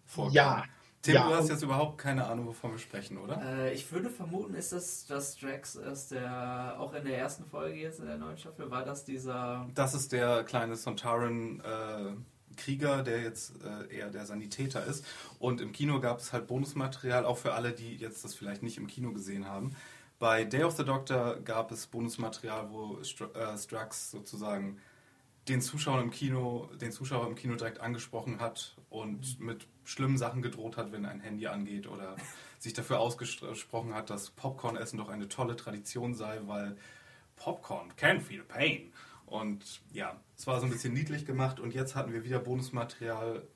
vorkommt. 0.04 0.36
Ja. 0.36 0.64
Tim, 1.02 1.14
ja, 1.14 1.28
du 1.28 1.34
hast 1.36 1.48
jetzt 1.48 1.62
überhaupt 1.62 1.98
keine 1.98 2.26
Ahnung, 2.26 2.46
wovon 2.46 2.72
wir 2.72 2.78
sprechen, 2.78 3.18
oder? 3.18 3.40
Äh, 3.40 3.74
ich 3.74 3.90
würde 3.92 4.10
vermuten, 4.10 4.54
ist 4.54 4.72
das, 4.72 5.06
dass 5.06 5.36
Drax 5.36 5.76
ist 5.76 6.10
der, 6.10 6.76
auch 6.78 6.92
in 6.92 7.04
der 7.04 7.18
ersten 7.18 7.44
Folge 7.44 7.76
jetzt 7.76 8.00
in 8.00 8.06
der 8.06 8.18
neuen 8.18 8.36
Staffel, 8.36 8.70
war 8.70 8.84
das 8.84 9.04
dieser... 9.04 9.68
Das 9.74 9.94
ist 9.94 10.12
der 10.12 10.42
kleine 10.42 10.74
Sontaran 10.74 11.60
äh, 11.60 12.56
Krieger, 12.56 13.02
der 13.02 13.22
jetzt 13.22 13.52
äh, 13.64 13.96
eher 13.96 14.10
der 14.10 14.26
Sanitäter 14.26 14.84
ist. 14.84 15.06
Und 15.38 15.60
im 15.60 15.72
Kino 15.72 16.00
gab 16.00 16.18
es 16.18 16.32
halt 16.32 16.46
Bonusmaterial, 16.48 17.24
auch 17.24 17.38
für 17.38 17.54
alle, 17.54 17.72
die 17.72 17.96
jetzt 17.96 18.24
das 18.24 18.34
vielleicht 18.34 18.62
nicht 18.62 18.76
im 18.76 18.88
Kino 18.88 19.12
gesehen 19.12 19.46
haben. 19.46 19.74
Bei 20.18 20.44
Day 20.44 20.64
of 20.64 20.76
the 20.76 20.84
Doctor 20.84 21.36
gab 21.44 21.70
es 21.70 21.86
Bonusmaterial, 21.86 22.70
wo 22.70 23.02
Str 23.04 23.34
äh, 23.36 23.56
Strax 23.56 24.10
sozusagen 24.10 24.78
den 25.48 25.60
Zuschauer 25.60 26.00
im 26.00 26.10
Kino, 26.10 26.68
den 26.80 26.92
Zuschauer 26.92 27.26
im 27.26 27.34
Kino 27.34 27.54
direkt 27.56 27.80
angesprochen 27.80 28.40
hat 28.40 28.76
und 28.90 29.40
mit 29.40 29.66
schlimmen 29.84 30.18
Sachen 30.18 30.42
gedroht 30.42 30.76
hat, 30.76 30.92
wenn 30.92 31.06
ein 31.06 31.20
Handy 31.20 31.46
angeht 31.46 31.86
oder 31.86 32.16
sich 32.58 32.74
dafür 32.74 33.00
ausgesprochen 33.00 33.94
hat, 33.94 34.10
dass 34.10 34.30
Popcorn-Essen 34.30 34.98
doch 34.98 35.08
eine 35.08 35.28
tolle 35.28 35.56
Tradition 35.56 36.14
sei, 36.14 36.40
weil 36.44 36.76
Popcorn 37.36 37.94
can 37.96 38.20
feel 38.20 38.42
pain. 38.42 38.92
Und 39.26 39.82
ja, 39.92 40.18
es 40.36 40.46
war 40.46 40.58
so 40.60 40.66
ein 40.66 40.72
bisschen 40.72 40.94
niedlich 40.94 41.26
gemacht 41.26 41.60
und 41.60 41.74
jetzt 41.74 41.94
hatten 41.94 42.12
wir 42.12 42.24
wieder 42.24 42.38
Bonusmaterial, 42.38 43.46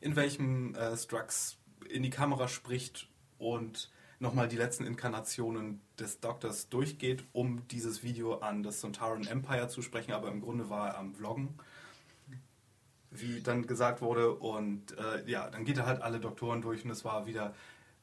in 0.00 0.16
welchem 0.16 0.74
äh, 0.74 0.96
Strux 0.96 1.58
in 1.88 2.02
die 2.02 2.10
Kamera 2.10 2.48
spricht 2.48 3.08
und 3.38 3.90
nochmal 4.24 4.48
die 4.48 4.56
letzten 4.56 4.84
Inkarnationen 4.84 5.80
des 5.98 6.18
Doktors 6.18 6.68
durchgeht, 6.68 7.24
um 7.32 7.66
dieses 7.68 8.02
Video 8.02 8.38
an 8.38 8.64
das 8.64 8.80
Sontaran 8.80 9.26
Empire 9.26 9.68
zu 9.68 9.82
sprechen, 9.82 10.12
aber 10.12 10.28
im 10.28 10.40
Grunde 10.40 10.68
war 10.68 10.88
er 10.88 10.98
am 10.98 11.14
Vloggen, 11.14 11.56
wie 13.12 13.40
dann 13.40 13.66
gesagt 13.66 14.02
wurde. 14.02 14.34
Und 14.34 14.98
äh, 14.98 15.30
ja, 15.30 15.48
dann 15.48 15.64
geht 15.64 15.78
er 15.78 15.86
halt 15.86 16.02
alle 16.02 16.18
Doktoren 16.18 16.62
durch 16.62 16.84
und 16.84 16.90
es 16.90 17.04
war 17.04 17.26
wieder 17.26 17.54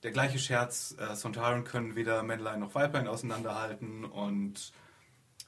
der 0.03 0.11
gleiche 0.11 0.39
Scherz. 0.39 0.95
Äh, 0.97 1.15
Sontaran 1.15 1.65
können 1.65 1.95
weder 1.95 2.23
Männlein 2.23 2.61
noch 2.61 2.75
Weiblein 2.75 3.07
auseinanderhalten 3.07 4.05
und 4.05 4.71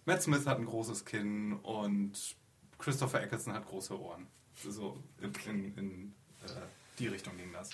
Matt 0.06 0.22
Smith 0.22 0.46
hat 0.46 0.60
ein 0.60 0.66
großes 0.66 1.06
Kinn 1.06 1.54
und 1.54 2.36
Christopher 2.78 3.22
Eccleston 3.22 3.54
hat 3.54 3.66
große 3.66 3.98
Ohren. 3.98 4.28
So 4.56 5.02
in, 5.22 5.32
in, 5.48 5.78
in 5.78 6.16
äh, 6.44 6.50
die 7.00 7.08
Richtung 7.08 7.38
ging 7.38 7.54
das. 7.54 7.70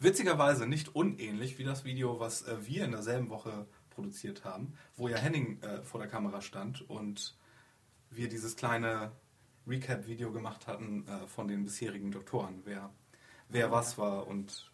Witzigerweise 0.00 0.66
nicht 0.66 0.94
unähnlich 0.94 1.58
wie 1.58 1.64
das 1.64 1.84
Video, 1.84 2.18
was 2.18 2.42
äh, 2.42 2.56
wir 2.66 2.84
in 2.84 2.92
derselben 2.92 3.28
Woche 3.28 3.66
produziert 3.90 4.44
haben, 4.44 4.72
wo 4.96 5.08
ja 5.08 5.18
Henning 5.18 5.60
äh, 5.62 5.82
vor 5.82 6.00
der 6.00 6.08
Kamera 6.08 6.40
stand 6.40 6.88
und 6.88 7.36
wir 8.10 8.30
dieses 8.30 8.56
kleine 8.56 9.12
Recap-Video 9.66 10.32
gemacht 10.32 10.66
hatten 10.66 11.06
äh, 11.06 11.26
von 11.26 11.48
den 11.48 11.64
bisherigen 11.64 12.10
Doktoren, 12.12 12.62
wer, 12.64 12.90
wer 13.50 13.70
was 13.70 13.98
war 13.98 14.26
und 14.26 14.70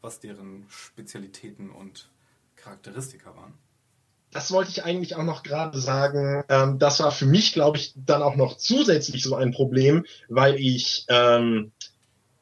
was 0.00 0.20
deren 0.20 0.66
Spezialitäten 0.68 1.70
und 1.70 2.08
Charakteristika 2.54 3.34
waren 3.34 3.54
das 4.34 4.50
wollte 4.50 4.70
ich 4.70 4.84
eigentlich 4.84 5.14
auch 5.14 5.22
noch 5.22 5.44
gerade 5.44 5.78
sagen. 5.78 6.42
Ähm, 6.48 6.78
das 6.80 6.98
war 6.98 7.12
für 7.12 7.24
mich, 7.24 7.52
glaube 7.52 7.78
ich, 7.78 7.94
dann 7.94 8.20
auch 8.20 8.34
noch 8.34 8.56
zusätzlich 8.56 9.22
so 9.22 9.36
ein 9.36 9.52
Problem, 9.52 10.04
weil 10.28 10.56
ich 10.56 11.06
ähm, 11.08 11.70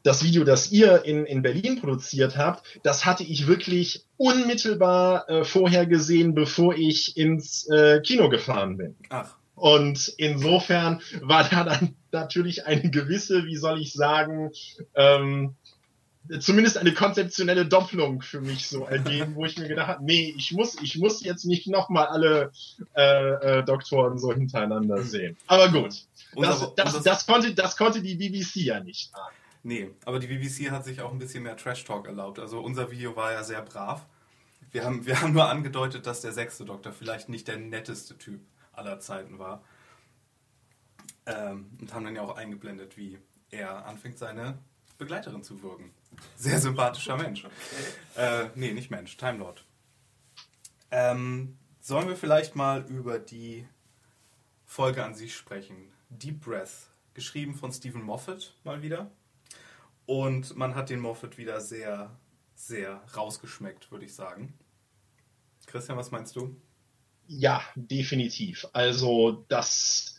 das 0.03 0.25
Video, 0.25 0.45
das 0.45 0.73
ihr 0.73 1.05
in, 1.05 1.25
in 1.27 1.43
Berlin 1.43 1.81
produziert 1.81 2.37
habt, 2.37 2.65
das 2.83 3.05
hatte 3.05 3.23
ich 3.23 3.47
wirklich 3.47 4.05
unmittelbar 4.17 5.29
äh, 5.29 5.45
vorher 5.45 5.87
gesehen, 5.87 6.35
bevor 6.35 6.75
ich 6.75 7.17
ins 7.17 7.69
äh, 7.69 8.01
Kino 8.01 8.29
gefahren 8.29 8.77
bin. 8.77 8.97
Ach. 9.11 9.37
Und 9.55 10.13
insofern 10.17 11.01
war 11.21 11.49
da 11.49 11.65
dann 11.65 11.95
natürlich 12.11 12.67
eine 12.67 12.91
gewisse, 12.91 13.45
wie 13.45 13.57
soll 13.57 13.81
ich 13.81 13.93
sagen, 13.93 14.51
ähm, 14.95 15.55
zumindest 16.41 16.79
eine 16.79 16.93
konzeptionelle 16.93 17.67
Doppelung 17.67 18.23
für 18.23 18.41
mich 18.41 18.69
so 18.69 18.85
ergeben, 18.85 19.35
wo 19.35 19.45
ich 19.45 19.59
mir 19.59 19.69
gedacht 19.69 19.89
habe, 19.89 20.05
nee, 20.05 20.35
ich 20.37 20.53
muss, 20.53 20.81
ich 20.81 20.99
muss 20.99 21.23
jetzt 21.23 21.45
nicht 21.45 21.67
nochmal 21.67 22.07
alle 22.07 22.53
äh, 22.97 23.59
äh, 23.59 23.65
Doktoren 23.65 24.19
so 24.19 24.33
hintereinander 24.33 25.03
sehen. 25.03 25.37
Aber 25.47 25.69
gut, 25.69 25.95
das, 26.37 26.75
das, 26.77 27.03
das, 27.03 27.27
konnte, 27.27 27.55
das 27.55 27.77
konnte 27.77 28.03
die 28.03 28.15
BBC 28.15 28.57
ja 28.57 28.81
nicht. 28.81 29.11
Nee, 29.63 29.91
aber 30.05 30.19
die 30.19 30.27
BBC 30.27 30.71
hat 30.71 30.85
sich 30.85 31.01
auch 31.01 31.13
ein 31.13 31.19
bisschen 31.19 31.45
mehr 31.45 31.57
Trash-Talk 31.57 32.07
erlaubt. 32.07 32.39
Also 32.39 32.61
unser 32.61 32.91
Video 32.91 33.15
war 33.15 33.33
ja 33.33 33.45
sehr 33.45 33.63
brav. 33.63 34.07
Wir 34.73 34.85
haben, 34.85 35.07
wir 35.07 35.21
haben 35.21 35.33
nur 35.33 35.49
angedeutet, 35.49 36.07
dass 36.07 36.21
der 36.21 36.33
sechste 36.33 36.65
Doktor 36.65 36.93
vielleicht 36.93 37.29
nicht 37.29 37.47
der 37.49 37.59
netteste 37.59 38.19
Typ 38.19 38.41
aller 38.73 38.99
Zeiten 39.01 39.39
war. 39.39 39.63
Ähm, 41.27 41.71
und 41.81 41.95
haben 41.95 42.05
dann 42.05 42.17
ja 42.17 42.23
auch 42.23 42.37
eingeblendet, 42.37 42.97
wie 42.97 43.19
er 43.51 43.87
anfängt, 43.87 44.19
seine 44.19 44.59
Begleiterin 44.99 45.45
zu 45.45 45.63
würgen. 45.63 45.93
Sehr 46.37 46.61
sympathischer 46.61 47.17
Mensch. 47.17 47.47
Äh, 48.17 48.47
nee, 48.57 48.73
nicht 48.73 48.91
Mensch, 48.91 49.17
Time 49.17 49.39
Lord. 49.39 49.65
Ähm, 50.91 51.57
sollen 51.81 52.09
wir 52.09 52.17
vielleicht 52.17 52.57
mal 52.57 52.85
über 52.89 53.19
die 53.19 53.67
Folge 54.67 55.05
an 55.05 55.15
sich 55.15 55.35
sprechen? 55.37 55.93
Deep 56.09 56.41
Breath, 56.45 56.89
geschrieben 57.15 57.55
von 57.55 57.73
Stephen 57.73 58.03
Moffat 58.03 58.55
mal 58.65 58.83
wieder. 58.83 59.11
Und 60.13 60.59
man 60.59 60.75
hat 60.75 60.91
den 60.91 61.01
Moffat 61.01 61.39
wieder 61.39 61.63
sehr, 61.63 62.11
sehr 62.55 63.01
rausgeschmeckt, 63.17 63.91
würde 63.91 64.05
ich 64.05 64.15
sagen. 64.15 64.53
Christian, 65.65 65.97
was 65.97 66.11
meinst 66.11 66.37
du? 66.37 66.55
Ja, 67.27 67.63
definitiv. 67.77 68.67
Also 68.75 69.47
das 69.49 70.17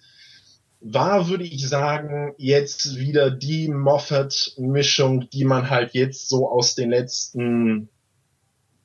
war, 0.80 1.30
würde 1.30 1.44
ich 1.44 1.70
sagen, 1.70 2.34
jetzt 2.40 2.96
wieder 2.96 3.30
die 3.30 3.68
Moffat-Mischung, 3.68 5.30
die 5.30 5.46
man 5.46 5.70
halt 5.70 5.94
jetzt 5.94 6.28
so 6.28 6.50
aus 6.50 6.74
den 6.74 6.90
letzten 6.90 7.88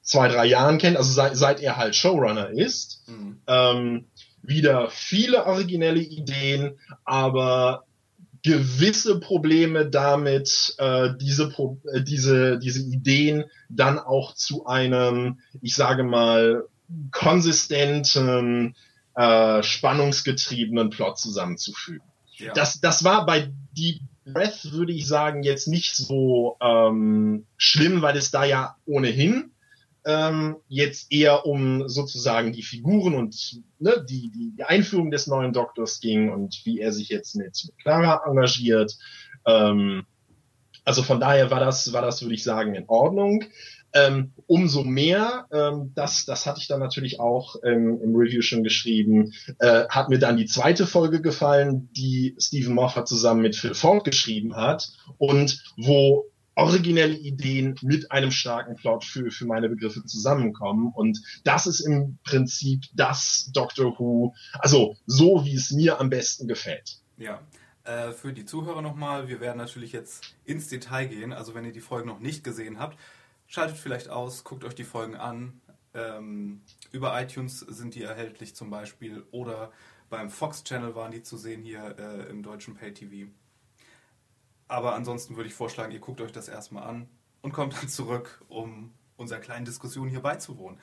zwei, 0.02 0.28
drei 0.28 0.44
Jahren 0.44 0.76
kennt, 0.76 0.98
also 0.98 1.10
seit, 1.10 1.38
seit 1.38 1.60
er 1.62 1.78
halt 1.78 1.96
Showrunner 1.96 2.50
ist. 2.50 3.02
Mhm. 3.06 3.40
Ähm, 3.46 4.04
wieder 4.42 4.90
viele 4.90 5.46
originelle 5.46 6.00
Ideen, 6.02 6.78
aber 7.06 7.87
gewisse 8.42 9.20
Probleme 9.20 9.86
damit, 9.86 10.74
äh, 10.78 11.10
diese, 11.20 11.48
Pro 11.50 11.80
äh, 11.92 12.02
diese, 12.02 12.58
diese 12.58 12.80
Ideen 12.80 13.44
dann 13.68 13.98
auch 13.98 14.34
zu 14.34 14.66
einem, 14.66 15.40
ich 15.60 15.74
sage 15.74 16.04
mal, 16.04 16.64
konsistenten, 17.10 18.74
äh, 19.14 19.62
spannungsgetriebenen 19.62 20.90
Plot 20.90 21.18
zusammenzufügen. 21.18 22.06
Ja. 22.36 22.52
Das, 22.52 22.80
das 22.80 23.04
war 23.04 23.26
bei 23.26 23.50
Deep 23.76 24.00
Breath, 24.24 24.72
würde 24.72 24.92
ich 24.92 25.06
sagen, 25.06 25.42
jetzt 25.42 25.68
nicht 25.68 25.96
so 25.96 26.56
ähm, 26.60 27.46
schlimm, 27.56 28.02
weil 28.02 28.16
es 28.16 28.30
da 28.30 28.44
ja 28.44 28.76
ohnehin 28.86 29.50
ähm, 30.04 30.56
jetzt 30.68 31.12
eher 31.12 31.46
um 31.46 31.88
sozusagen 31.88 32.52
die 32.52 32.62
Figuren 32.62 33.14
und 33.14 33.60
ne, 33.78 34.04
die, 34.08 34.30
die, 34.30 34.64
Einführung 34.64 35.10
des 35.10 35.26
neuen 35.26 35.52
Doktors 35.52 36.00
ging 36.00 36.30
und 36.30 36.60
wie 36.64 36.80
er 36.80 36.92
sich 36.92 37.08
jetzt 37.08 37.34
mit 37.36 37.72
Clara 37.82 38.22
engagiert. 38.26 38.96
Ähm, 39.46 40.06
also 40.84 41.02
von 41.02 41.20
daher 41.20 41.50
war 41.50 41.60
das, 41.60 41.92
war 41.92 42.02
das, 42.02 42.22
würde 42.22 42.34
ich 42.34 42.42
sagen, 42.42 42.74
in 42.74 42.88
Ordnung. 42.88 43.44
Ähm, 43.94 44.32
umso 44.46 44.84
mehr, 44.84 45.46
ähm, 45.50 45.92
das, 45.94 46.26
das 46.26 46.44
hatte 46.44 46.60
ich 46.60 46.68
dann 46.68 46.80
natürlich 46.80 47.20
auch 47.20 47.56
ähm, 47.64 47.98
im 48.02 48.14
Review 48.14 48.42
schon 48.42 48.62
geschrieben, 48.62 49.32
äh, 49.60 49.86
hat 49.88 50.10
mir 50.10 50.18
dann 50.18 50.36
die 50.36 50.44
zweite 50.44 50.86
Folge 50.86 51.22
gefallen, 51.22 51.88
die 51.92 52.34
Stephen 52.38 52.74
Moffat 52.74 53.08
zusammen 53.08 53.40
mit 53.40 53.56
Phil 53.56 53.74
Ford 53.74 54.04
geschrieben 54.04 54.56
hat 54.56 54.90
und 55.16 55.62
wo 55.78 56.26
originelle 56.58 57.14
Ideen 57.14 57.76
mit 57.82 58.10
einem 58.10 58.32
starken 58.32 58.74
Plot 58.74 59.04
für, 59.04 59.30
für 59.30 59.46
meine 59.46 59.68
Begriffe 59.68 60.04
zusammenkommen. 60.04 60.92
Und 60.92 61.22
das 61.44 61.66
ist 61.66 61.80
im 61.80 62.18
Prinzip 62.24 62.82
das 62.94 63.50
Doctor 63.54 63.96
Who, 63.98 64.34
also 64.54 64.96
so 65.06 65.44
wie 65.44 65.54
es 65.54 65.70
mir 65.70 66.00
am 66.00 66.10
besten 66.10 66.48
gefällt. 66.48 66.98
Ja. 67.16 67.40
Äh, 67.84 68.10
für 68.10 68.32
die 68.32 68.44
Zuhörer 68.44 68.82
nochmal, 68.82 69.28
wir 69.28 69.40
werden 69.40 69.56
natürlich 69.56 69.92
jetzt 69.92 70.34
ins 70.44 70.68
Detail 70.68 71.06
gehen. 71.06 71.32
Also 71.32 71.54
wenn 71.54 71.64
ihr 71.64 71.72
die 71.72 71.80
Folgen 71.80 72.08
noch 72.08 72.18
nicht 72.18 72.42
gesehen 72.42 72.80
habt, 72.80 72.98
schaltet 73.46 73.78
vielleicht 73.78 74.08
aus, 74.08 74.42
guckt 74.42 74.64
euch 74.64 74.74
die 74.74 74.84
Folgen 74.84 75.14
an. 75.14 75.60
Ähm, 75.94 76.62
über 76.90 77.20
iTunes 77.20 77.60
sind 77.60 77.94
die 77.94 78.02
erhältlich 78.02 78.56
zum 78.56 78.68
Beispiel 78.68 79.24
oder 79.30 79.70
beim 80.10 80.28
Fox 80.28 80.64
Channel 80.64 80.96
waren 80.96 81.12
die 81.12 81.22
zu 81.22 81.36
sehen 81.36 81.62
hier 81.62 81.96
äh, 81.98 82.28
im 82.30 82.42
deutschen 82.42 82.74
Pay 82.74 82.92
TV. 82.94 83.30
Aber 84.68 84.94
ansonsten 84.94 85.36
würde 85.36 85.48
ich 85.48 85.54
vorschlagen, 85.54 85.92
ihr 85.92 85.98
guckt 85.98 86.20
euch 86.20 86.32
das 86.32 86.48
erstmal 86.48 86.84
an 86.84 87.08
und 87.40 87.52
kommt 87.52 87.74
dann 87.76 87.88
zurück, 87.88 88.44
um 88.48 88.92
unserer 89.16 89.40
kleinen 89.40 89.64
Diskussion 89.64 90.08
hier 90.08 90.20
beizuwohnen. 90.20 90.78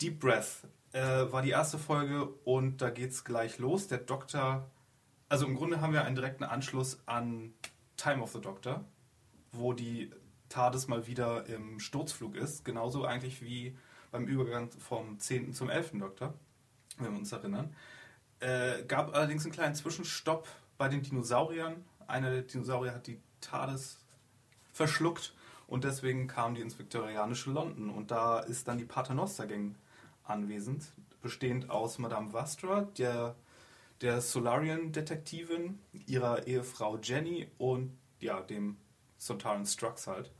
Deep 0.00 0.20
Breath 0.20 0.66
äh, 0.92 1.00
war 1.00 1.42
die 1.42 1.50
erste 1.50 1.78
Folge 1.78 2.26
und 2.44 2.82
da 2.82 2.90
geht's 2.90 3.24
gleich 3.24 3.58
los. 3.58 3.86
Der 3.86 3.98
Doktor, 3.98 4.68
also 5.28 5.46
im 5.46 5.54
Grunde 5.54 5.80
haben 5.80 5.92
wir 5.92 6.04
einen 6.04 6.16
direkten 6.16 6.44
Anschluss 6.44 7.00
an 7.06 7.54
Time 7.96 8.22
of 8.22 8.32
the 8.32 8.40
Doctor, 8.40 8.84
wo 9.52 9.72
die 9.72 10.10
TARDIS 10.48 10.88
mal 10.88 11.06
wieder 11.06 11.46
im 11.46 11.78
Sturzflug 11.78 12.34
ist. 12.34 12.64
Genauso 12.64 13.04
eigentlich 13.04 13.42
wie 13.42 13.76
beim 14.10 14.26
Übergang 14.26 14.70
vom 14.72 15.18
10. 15.18 15.54
zum 15.54 15.70
11. 15.70 15.92
Doktor, 16.00 16.34
wenn 16.98 17.12
wir 17.12 17.18
uns 17.18 17.30
erinnern. 17.30 17.74
Äh, 18.40 18.84
gab 18.84 19.14
allerdings 19.14 19.44
einen 19.44 19.52
kleinen 19.52 19.74
Zwischenstopp 19.74 20.48
bei 20.78 20.88
den 20.88 21.02
Dinosauriern 21.02 21.84
einer 22.10 22.30
der 22.30 22.42
Dinosaurier 22.42 22.94
hat 22.94 23.06
die 23.06 23.20
TARDIS 23.40 23.98
verschluckt 24.72 25.34
und 25.66 25.84
deswegen 25.84 26.26
kam 26.26 26.54
die 26.54 26.60
ins 26.60 26.78
viktorianische 26.78 27.50
London 27.50 27.90
und 27.90 28.10
da 28.10 28.40
ist 28.40 28.68
dann 28.68 28.78
die 28.78 28.84
Paternoster-Gang 28.84 29.76
anwesend, 30.24 30.92
bestehend 31.22 31.70
aus 31.70 31.98
Madame 31.98 32.32
Vastra, 32.32 32.82
der, 32.98 33.36
der 34.00 34.20
Solarian-Detektivin, 34.20 35.78
ihrer 36.06 36.46
Ehefrau 36.46 36.98
Jenny 36.98 37.48
und 37.58 37.96
ja, 38.20 38.40
dem 38.40 38.76
Sontaran 39.16 39.66
Strux 39.66 40.06
halt. 40.06 40.30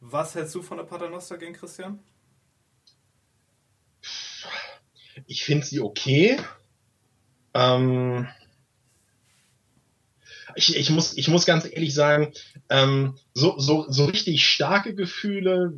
Was 0.00 0.34
hältst 0.34 0.54
du 0.54 0.62
von 0.62 0.78
der 0.78 0.84
Paternoster-Gang, 0.84 1.54
Christian? 1.54 1.98
Ich 5.26 5.44
finde 5.44 5.66
sie 5.66 5.80
okay. 5.80 6.40
Ähm, 7.52 8.26
ich, 10.54 10.76
ich, 10.76 10.90
muss, 10.90 11.16
ich 11.16 11.28
muss 11.28 11.46
ganz 11.46 11.64
ehrlich 11.70 11.94
sagen, 11.94 12.32
ähm, 12.68 13.16
so, 13.34 13.58
so, 13.58 13.86
so 13.88 14.04
richtig 14.06 14.46
starke 14.46 14.94
Gefühle 14.94 15.72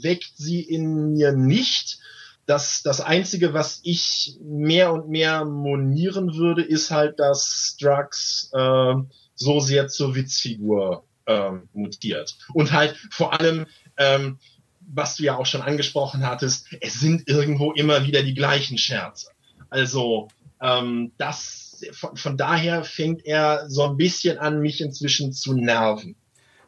weckt 0.00 0.32
sie 0.36 0.60
in 0.60 1.12
mir 1.12 1.32
nicht. 1.32 1.98
Das, 2.46 2.82
das 2.82 3.00
Einzige, 3.00 3.54
was 3.54 3.80
ich 3.82 4.36
mehr 4.40 4.92
und 4.92 5.08
mehr 5.08 5.44
monieren 5.44 6.36
würde, 6.36 6.62
ist 6.62 6.90
halt, 6.90 7.18
dass 7.18 7.74
Strux 7.74 8.50
äh, 8.52 8.94
so 9.34 9.60
sehr 9.60 9.88
zur 9.88 10.14
Witzfigur 10.14 11.04
äh, 11.26 11.50
mutiert. 11.72 12.36
Und 12.54 12.72
halt 12.72 12.96
vor 13.10 13.38
allem, 13.38 13.66
ähm, 13.96 14.38
was 14.80 15.16
du 15.16 15.24
ja 15.24 15.36
auch 15.36 15.46
schon 15.46 15.62
angesprochen 15.62 16.24
hattest, 16.24 16.68
es 16.80 17.00
sind 17.00 17.28
irgendwo 17.28 17.72
immer 17.72 18.06
wieder 18.06 18.22
die 18.22 18.34
gleichen 18.34 18.78
Scherze. 18.78 19.30
Also 19.68 20.28
ähm, 20.60 21.12
das 21.18 21.65
von, 21.92 22.16
von 22.16 22.36
daher 22.36 22.84
fängt 22.84 23.24
er 23.24 23.68
so 23.68 23.84
ein 23.84 23.96
bisschen 23.96 24.38
an, 24.38 24.60
mich 24.60 24.80
inzwischen 24.80 25.32
zu 25.32 25.54
nerven. 25.54 26.16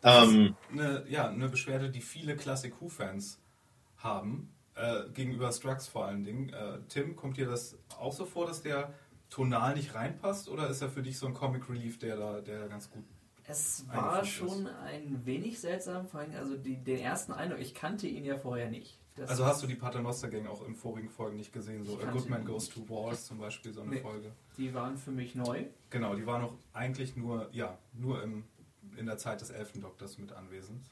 Ähm, 0.03 0.55
eine, 0.71 1.05
ja, 1.09 1.29
eine 1.29 1.49
Beschwerde, 1.49 1.91
die 1.91 2.01
viele 2.01 2.37
Classic 2.37 2.73
Who-Fans 2.81 3.41
haben, 3.97 4.53
äh, 4.75 5.09
gegenüber 5.13 5.51
Strux 5.53 5.89
vor 5.89 6.07
allen 6.07 6.25
Dingen. 6.25 6.51
Äh, 6.51 6.79
Tim, 6.89 7.17
kommt 7.17 7.37
dir 7.37 7.47
das 7.47 7.77
auch 7.99 8.13
so 8.13 8.25
vor, 8.25 8.47
dass 8.47 8.63
der 8.63 8.95
tonal 9.29 9.75
nicht 9.75 9.95
reinpasst 9.95 10.49
oder 10.49 10.69
ist 10.69 10.81
er 10.83 10.89
für 10.89 11.03
dich 11.03 11.19
so 11.19 11.27
ein 11.27 11.35
Comic 11.35 11.69
Relief, 11.69 11.99
der 11.99 12.17
da, 12.17 12.41
der 12.41 12.61
da 12.61 12.67
ganz 12.69 12.91
gut 12.91 13.05
es 13.51 13.87
war 13.89 14.25
schon 14.27 14.67
ein 14.67 15.25
wenig 15.25 15.59
seltsam, 15.59 16.07
vor 16.07 16.21
allem 16.21 16.35
also 16.35 16.57
die, 16.57 16.77
den 16.77 16.99
ersten 16.99 17.33
Eindruck, 17.33 17.61
ich 17.61 17.75
kannte 17.75 18.07
ihn 18.07 18.25
ja 18.25 18.37
vorher 18.37 18.69
nicht. 18.69 18.99
Das 19.19 19.31
also 19.31 19.47
hast 19.47 19.63
du 19.63 19.67
die 19.67 19.75
Paternoster 19.75 20.29
Gang 20.29 20.47
auch 20.47 20.67
in 20.67 20.75
vorigen 20.75 21.09
Folgen 21.09 21.37
nicht 21.37 21.53
gesehen? 21.53 21.85
So 21.85 22.01
A 22.01 22.11
Good 22.11 22.29
Man 22.29 22.45
Goes 22.45 22.69
to 22.69 22.89
Wars 22.89 23.27
zum 23.27 23.39
Beispiel, 23.39 23.73
so 23.73 23.83
eine 23.83 23.91
nee, 23.91 24.01
Folge. 24.01 24.33
Die 24.57 24.73
waren 24.75 24.97
für 24.97 25.11
mich 25.11 25.35
neu. 25.35 25.65
Genau, 25.91 26.15
die 26.15 26.27
waren 26.27 26.43
auch 26.43 26.55
eigentlich 26.73 27.17
nur, 27.17 27.49
ja, 27.53 27.79
nur 27.93 28.23
im, 28.23 28.45
in 28.97 29.07
der 29.07 29.19
Zeit 29.19 29.41
des 29.41 29.51
Elfendoktors 29.51 30.19
mit 30.19 30.33
anwesend. 30.33 30.91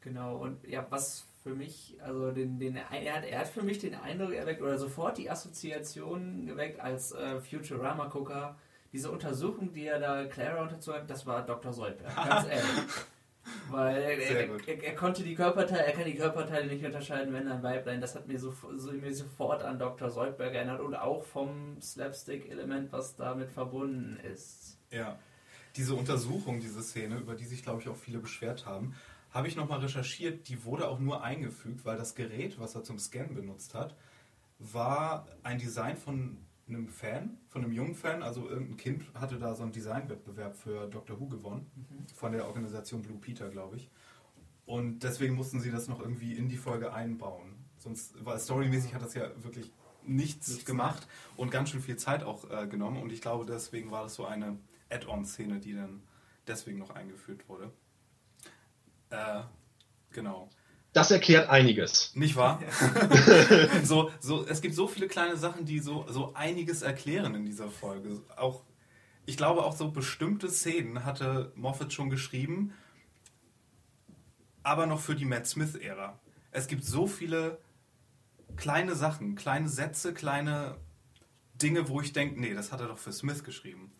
Genau, 0.00 0.36
und 0.36 0.66
ja, 0.66 0.86
was 0.90 1.26
für 1.42 1.54
mich, 1.54 1.96
also 2.02 2.32
den, 2.32 2.58
den, 2.58 2.76
er, 2.76 2.90
hat, 2.90 3.24
er 3.24 3.40
hat 3.40 3.48
für 3.48 3.62
mich 3.62 3.78
den 3.78 3.94
Eindruck 3.94 4.32
erweckt 4.32 4.62
oder 4.62 4.78
sofort 4.78 5.18
die 5.18 5.30
Assoziation 5.30 6.46
geweckt 6.46 6.80
als 6.80 7.12
äh, 7.12 7.40
Futurama-Gucker. 7.40 8.56
Diese 8.92 9.10
Untersuchung, 9.10 9.72
die 9.72 9.86
er 9.86 9.98
da 9.98 10.24
Clara 10.26 10.62
unterzogen 10.62 11.02
hat, 11.02 11.10
das 11.10 11.26
war 11.26 11.44
Dr. 11.44 11.72
Soldberg, 11.72 12.14
ganz 12.14 12.48
ehrlich. 12.50 12.84
Weil 13.70 14.02
er, 14.02 14.18
er, 14.18 14.84
er, 14.84 14.94
konnte 14.94 15.22
die 15.22 15.34
Körperteile, 15.34 15.86
er 15.86 15.92
kann 15.92 16.04
die 16.04 16.14
Körperteile 16.14 16.66
nicht 16.66 16.84
unterscheiden, 16.84 17.32
wenn 17.32 17.48
ein 17.48 17.62
Weiblein. 17.62 18.00
Das 18.00 18.14
hat 18.14 18.26
mir, 18.26 18.38
so, 18.38 18.54
so, 18.76 18.92
mir 18.92 19.14
sofort 19.14 19.62
an 19.62 19.78
Dr. 19.78 20.10
Soldberg 20.10 20.54
erinnert 20.54 20.80
und 20.80 20.94
auch 20.94 21.24
vom 21.24 21.80
Slapstick-Element, 21.80 22.92
was 22.92 23.16
damit 23.16 23.50
verbunden 23.50 24.18
ist. 24.32 24.78
Ja. 24.90 25.18
Diese 25.76 25.94
Untersuchung, 25.94 26.60
diese 26.60 26.82
Szene, 26.82 27.18
über 27.18 27.34
die 27.34 27.44
sich, 27.44 27.62
glaube 27.62 27.82
ich, 27.82 27.88
auch 27.88 27.96
viele 27.96 28.18
beschwert 28.18 28.66
haben, 28.66 28.94
habe 29.30 29.48
ich 29.48 29.56
nochmal 29.56 29.80
recherchiert. 29.80 30.48
Die 30.48 30.64
wurde 30.64 30.88
auch 30.88 30.98
nur 30.98 31.22
eingefügt, 31.22 31.84
weil 31.84 31.98
das 31.98 32.14
Gerät, 32.14 32.58
was 32.58 32.74
er 32.74 32.82
zum 32.82 32.98
Scannen 32.98 33.34
benutzt 33.34 33.74
hat, 33.74 33.94
war 34.58 35.26
ein 35.42 35.58
Design 35.58 35.96
von 35.96 36.38
einem 36.68 36.88
Fan, 36.88 37.38
von 37.48 37.62
einem 37.62 37.72
jungen 37.72 37.94
Fan, 37.94 38.22
also 38.22 38.48
irgendein 38.48 38.76
Kind 38.76 39.04
hatte 39.14 39.38
da 39.38 39.54
so 39.54 39.62
einen 39.62 39.72
Designwettbewerb 39.72 40.56
für 40.56 40.88
Doctor 40.88 41.20
Who 41.20 41.28
gewonnen, 41.28 41.70
mhm. 41.74 42.08
von 42.14 42.32
der 42.32 42.46
Organisation 42.46 43.02
Blue 43.02 43.18
Peter, 43.18 43.48
glaube 43.50 43.76
ich. 43.76 43.90
Und 44.64 45.00
deswegen 45.00 45.34
mussten 45.34 45.60
sie 45.60 45.70
das 45.70 45.86
noch 45.86 46.00
irgendwie 46.00 46.34
in 46.34 46.48
die 46.48 46.56
Folge 46.56 46.92
einbauen. 46.92 47.54
Sonst, 47.78 48.14
weil 48.24 48.38
storymäßig 48.38 48.94
hat 48.94 49.02
das 49.02 49.14
ja 49.14 49.30
wirklich 49.42 49.72
nichts, 50.04 50.48
nichts 50.48 50.64
gemacht 50.64 51.06
und 51.36 51.50
ganz 51.50 51.70
schön 51.70 51.80
viel 51.80 51.96
Zeit 51.96 52.24
auch 52.24 52.50
äh, 52.50 52.66
genommen. 52.66 53.00
Und 53.00 53.12
ich 53.12 53.20
glaube, 53.20 53.46
deswegen 53.46 53.90
war 53.90 54.02
das 54.02 54.14
so 54.14 54.24
eine 54.26 54.58
Add-on-Szene, 54.90 55.60
die 55.60 55.74
dann 55.74 56.02
deswegen 56.46 56.78
noch 56.78 56.90
eingeführt 56.90 57.48
wurde. 57.48 57.70
Äh, 59.10 59.42
genau. 60.10 60.48
Das 60.96 61.10
erklärt 61.10 61.50
einiges. 61.50 62.16
Nicht 62.16 62.36
wahr? 62.36 62.58
so, 63.82 64.10
so, 64.18 64.46
es 64.46 64.62
gibt 64.62 64.74
so 64.74 64.88
viele 64.88 65.08
kleine 65.08 65.36
Sachen, 65.36 65.66
die 65.66 65.78
so, 65.78 66.06
so 66.08 66.32
einiges 66.32 66.80
erklären 66.80 67.34
in 67.34 67.44
dieser 67.44 67.68
Folge. 67.68 68.22
Auch, 68.34 68.62
ich 69.26 69.36
glaube, 69.36 69.66
auch 69.66 69.76
so 69.76 69.90
bestimmte 69.90 70.48
Szenen 70.48 71.04
hatte 71.04 71.52
Moffat 71.54 71.92
schon 71.92 72.08
geschrieben, 72.08 72.72
aber 74.62 74.86
noch 74.86 75.00
für 75.00 75.14
die 75.14 75.26
Matt 75.26 75.46
Smith-Ära. 75.46 76.18
Es 76.50 76.66
gibt 76.66 76.82
so 76.82 77.06
viele 77.06 77.58
kleine 78.56 78.94
Sachen, 78.94 79.34
kleine 79.34 79.68
Sätze, 79.68 80.14
kleine 80.14 80.78
Dinge, 81.60 81.90
wo 81.90 82.00
ich 82.00 82.14
denke, 82.14 82.40
nee, 82.40 82.54
das 82.54 82.72
hat 82.72 82.80
er 82.80 82.88
doch 82.88 82.96
für 82.96 83.12
Smith 83.12 83.44
geschrieben. 83.44 83.92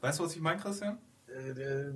Weißt 0.00 0.20
du, 0.20 0.24
was 0.26 0.36
ich 0.36 0.40
meine, 0.40 0.60
Christian? 0.60 0.98
Äh, 1.26 1.50
äh 1.60 1.92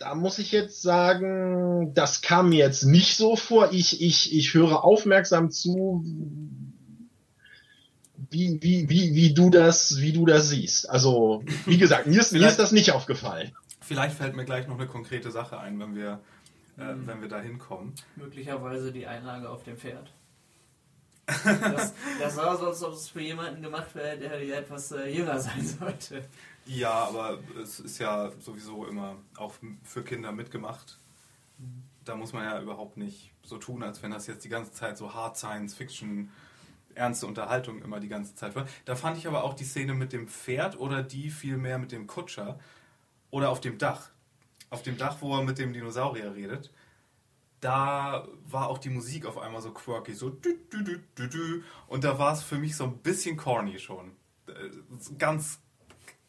da 0.00 0.14
muss 0.14 0.38
ich 0.38 0.50
jetzt 0.50 0.80
sagen, 0.80 1.92
das 1.94 2.22
kam 2.22 2.48
mir 2.48 2.58
jetzt 2.58 2.84
nicht 2.84 3.16
so 3.16 3.36
vor. 3.36 3.70
Ich, 3.70 4.00
ich, 4.00 4.34
ich 4.34 4.54
höre 4.54 4.82
aufmerksam 4.82 5.50
zu, 5.50 6.02
wie, 8.30 8.58
wie, 8.62 8.88
wie, 8.88 9.14
wie 9.14 9.34
du 9.34 9.50
das, 9.50 10.00
wie 10.00 10.12
du 10.12 10.24
das 10.24 10.48
siehst. 10.48 10.88
Also, 10.88 11.44
wie 11.66 11.76
gesagt, 11.76 12.06
mir 12.06 12.18
ist, 12.18 12.32
mir 12.32 12.48
ist 12.48 12.58
das 12.58 12.72
nicht 12.72 12.92
aufgefallen. 12.92 13.52
Vielleicht 13.82 14.16
fällt 14.16 14.34
mir 14.34 14.46
gleich 14.46 14.66
noch 14.66 14.78
eine 14.78 14.86
konkrete 14.86 15.30
Sache 15.30 15.60
ein, 15.60 15.78
wenn 15.78 15.94
wir, 15.94 16.20
äh, 16.78 16.94
mhm. 16.94 17.06
wenn 17.06 17.20
wir 17.20 17.28
da 17.28 17.38
hinkommen. 17.38 17.92
Möglicherweise 18.16 18.92
die 18.92 19.06
Einlage 19.06 19.50
auf 19.50 19.64
dem 19.64 19.76
Pferd. 19.76 20.10
Das, 21.44 21.94
das 22.18 22.34
sah 22.34 22.56
so, 22.56 22.66
als 22.66 22.82
ob 22.82 22.92
es 22.92 23.08
für 23.08 23.20
jemanden 23.20 23.62
gemacht 23.62 23.94
wäre, 23.94 24.18
der 24.18 24.58
etwas 24.58 24.92
äh, 24.92 25.08
jünger 25.08 25.38
sein 25.38 25.66
sollte. 25.66 26.24
Ja, 26.66 27.04
aber 27.04 27.38
es 27.62 27.80
ist 27.80 27.98
ja 27.98 28.30
sowieso 28.38 28.86
immer 28.86 29.16
auch 29.36 29.54
für 29.82 30.04
Kinder 30.04 30.32
mitgemacht. 30.32 30.98
Da 32.04 32.14
muss 32.14 32.32
man 32.32 32.44
ja 32.44 32.60
überhaupt 32.60 32.96
nicht 32.96 33.32
so 33.42 33.58
tun, 33.58 33.82
als 33.82 34.02
wenn 34.02 34.10
das 34.10 34.26
jetzt 34.26 34.44
die 34.44 34.48
ganze 34.48 34.72
Zeit 34.72 34.96
so 34.96 35.14
Hard 35.14 35.36
Science 35.36 35.74
Fiction, 35.74 36.30
ernste 36.94 37.26
Unterhaltung 37.26 37.82
immer 37.82 38.00
die 38.00 38.08
ganze 38.08 38.34
Zeit 38.34 38.54
war. 38.54 38.66
Da 38.84 38.96
fand 38.96 39.16
ich 39.16 39.26
aber 39.26 39.44
auch 39.44 39.54
die 39.54 39.64
Szene 39.64 39.94
mit 39.94 40.12
dem 40.12 40.28
Pferd 40.28 40.78
oder 40.78 41.02
die 41.02 41.30
vielmehr 41.30 41.78
mit 41.78 41.92
dem 41.92 42.06
Kutscher 42.06 42.58
oder 43.30 43.50
auf 43.50 43.60
dem 43.60 43.78
Dach. 43.78 44.10
Auf 44.70 44.82
dem 44.82 44.96
Dach, 44.96 45.16
wo 45.20 45.36
er 45.36 45.42
mit 45.42 45.58
dem 45.58 45.72
Dinosaurier 45.72 46.34
redet. 46.34 46.70
Da 47.60 48.26
war 48.46 48.68
auch 48.68 48.78
die 48.78 48.88
Musik 48.88 49.26
auf 49.26 49.36
einmal 49.36 49.60
so 49.60 49.72
quirky, 49.72 50.14
so 50.14 50.30
dü, 50.30 50.56
dü, 50.72 50.82
dü, 50.82 51.00
dü, 51.18 51.28
dü. 51.28 51.62
und 51.88 52.04
da 52.04 52.18
war 52.18 52.32
es 52.32 52.42
für 52.42 52.56
mich 52.56 52.74
so 52.74 52.84
ein 52.84 52.98
bisschen 52.98 53.36
corny 53.36 53.78
schon. 53.78 54.12
Äh, 54.48 54.52
ganz 55.18 55.60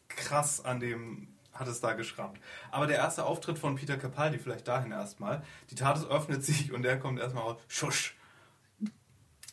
krass 0.08 0.62
an 0.62 0.80
dem 0.80 1.28
hat 1.52 1.68
es 1.68 1.80
da 1.80 1.92
geschrammt. 1.92 2.38
Aber 2.70 2.86
der 2.86 2.96
erste 2.96 3.24
Auftritt 3.24 3.58
von 3.58 3.76
Peter 3.76 3.96
Capaldi, 3.96 4.38
vielleicht 4.38 4.68
dahin 4.68 4.92
erstmal. 4.92 5.42
Die 5.70 5.74
Tat 5.74 6.04
öffnet 6.08 6.44
sich 6.44 6.72
und 6.72 6.84
er 6.84 6.98
kommt 6.98 7.20
erstmal 7.20 7.44
raus. 7.44 7.60
Schusch. 7.68 8.16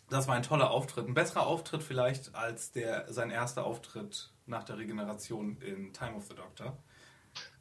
Das 0.09 0.27
war 0.27 0.35
ein 0.35 0.43
toller 0.43 0.71
Auftritt. 0.71 1.07
Ein 1.07 1.13
besserer 1.13 1.45
Auftritt 1.45 1.83
vielleicht 1.83 2.33
als 2.35 2.71
der, 2.71 3.11
sein 3.11 3.29
erster 3.29 3.65
Auftritt 3.65 4.31
nach 4.47 4.63
der 4.63 4.77
Regeneration 4.77 5.61
in 5.61 5.93
Time 5.93 6.15
of 6.15 6.25
the 6.27 6.35
Doctor. 6.35 6.77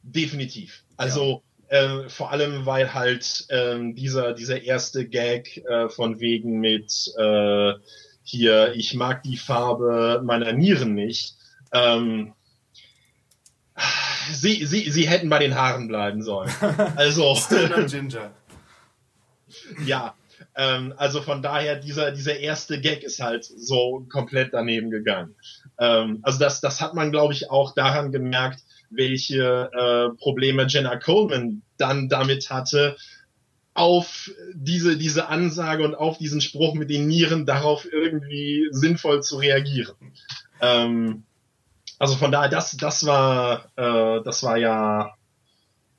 Definitiv. 0.01 0.83
Also. 0.97 1.43
Äh, 1.69 2.09
vor 2.09 2.31
allem, 2.31 2.65
weil 2.65 2.93
halt 2.93 3.45
äh, 3.49 3.93
dieser, 3.93 4.33
dieser 4.33 4.61
erste 4.61 5.07
Gag 5.07 5.57
äh, 5.65 5.89
von 5.89 6.19
wegen 6.19 6.59
mit 6.59 7.11
äh, 7.17 7.73
hier, 8.23 8.73
ich 8.75 8.93
mag 8.93 9.23
die 9.23 9.37
Farbe 9.37 10.21
meiner 10.23 10.51
Nieren 10.53 10.93
nicht. 10.93 11.35
Ähm, 11.71 12.33
sie, 14.31 14.65
sie, 14.65 14.89
sie 14.89 15.07
hätten 15.07 15.29
bei 15.29 15.39
den 15.39 15.55
Haaren 15.55 15.87
bleiben 15.87 16.21
sollen. 16.21 16.51
Also. 16.95 17.37
Ginger. 17.87 18.31
ja. 19.85 20.15
Ähm, 20.55 20.93
also 20.97 21.21
von 21.21 21.41
daher, 21.41 21.75
dieser, 21.75 22.11
dieser 22.11 22.37
erste 22.37 22.81
Gag 22.81 23.03
ist 23.03 23.21
halt 23.21 23.45
so 23.45 24.05
komplett 24.09 24.53
daneben 24.53 24.89
gegangen. 24.89 25.35
Ähm, 25.79 26.19
also 26.23 26.39
das, 26.39 26.61
das 26.61 26.81
hat 26.81 26.93
man, 26.95 27.11
glaube 27.11 27.33
ich, 27.33 27.49
auch 27.49 27.73
daran 27.73 28.11
gemerkt, 28.11 28.63
welche 28.89 29.69
äh, 29.73 30.17
Probleme 30.17 30.65
Jenna 30.67 30.97
Coleman 30.97 31.61
dann 31.77 32.09
damit 32.09 32.49
hatte, 32.49 32.97
auf 33.73 34.31
diese, 34.53 34.97
diese 34.97 35.29
Ansage 35.29 35.85
und 35.85 35.95
auf 35.95 36.17
diesen 36.17 36.41
Spruch 36.41 36.73
mit 36.73 36.89
den 36.89 37.07
Nieren 37.07 37.45
darauf 37.45 37.87
irgendwie 37.91 38.67
sinnvoll 38.71 39.21
zu 39.23 39.37
reagieren. 39.37 39.95
Ähm, 40.61 41.23
also 41.97 42.15
von 42.15 42.31
daher, 42.31 42.49
das, 42.49 42.75
das 42.77 43.05
war, 43.05 43.71
äh, 43.77 44.23
das 44.23 44.43
war 44.43 44.57
ja 44.57 45.13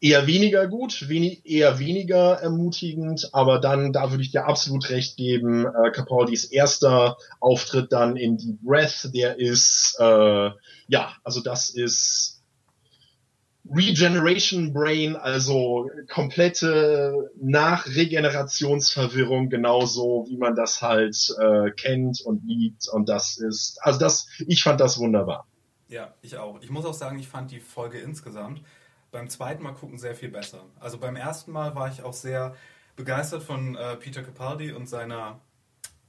eher 0.00 0.26
weniger 0.26 0.66
gut, 0.66 1.08
wenig, 1.08 1.44
eher 1.44 1.78
weniger 1.78 2.34
ermutigend, 2.40 3.28
aber 3.32 3.58
dann, 3.58 3.92
da 3.92 4.10
würde 4.10 4.22
ich 4.22 4.30
dir 4.30 4.46
absolut 4.46 4.88
recht 4.90 5.16
geben, 5.16 5.66
äh, 5.66 5.90
Capaldis 5.90 6.44
erster 6.44 7.16
Auftritt 7.38 7.92
dann 7.92 8.16
in 8.16 8.38
Deep 8.38 8.62
Breath, 8.62 9.10
der 9.14 9.38
ist, 9.38 9.96
äh, 10.00 10.50
ja, 10.88 11.14
also 11.22 11.40
das 11.42 11.70
ist 11.70 12.39
Regeneration 13.72 14.72
Brain, 14.72 15.16
also 15.16 15.88
komplette 16.08 17.30
Nachregenerationsverwirrung, 17.40 19.48
genauso 19.48 20.26
wie 20.28 20.36
man 20.36 20.56
das 20.56 20.82
halt 20.82 21.34
äh, 21.38 21.70
kennt 21.70 22.20
und 22.22 22.44
liebt 22.44 22.88
und 22.88 23.08
das 23.08 23.38
ist, 23.38 23.78
also 23.82 23.98
das, 23.98 24.26
ich 24.46 24.62
fand 24.62 24.80
das 24.80 24.98
wunderbar. 24.98 25.46
Ja, 25.88 26.14
ich 26.22 26.36
auch. 26.36 26.60
Ich 26.62 26.70
muss 26.70 26.84
auch 26.84 26.94
sagen, 26.94 27.18
ich 27.18 27.28
fand 27.28 27.50
die 27.50 27.60
Folge 27.60 27.98
insgesamt 27.98 28.62
beim 29.10 29.28
zweiten 29.28 29.62
Mal 29.62 29.72
gucken 29.72 29.98
sehr 29.98 30.14
viel 30.14 30.30
besser. 30.30 30.64
Also 30.78 30.98
beim 30.98 31.16
ersten 31.16 31.52
Mal 31.52 31.74
war 31.74 31.88
ich 31.88 32.02
auch 32.02 32.12
sehr 32.12 32.54
begeistert 32.96 33.42
von 33.42 33.76
äh, 33.76 33.96
Peter 33.96 34.22
Capaldi 34.22 34.72
und 34.72 34.88
seiner 34.88 35.40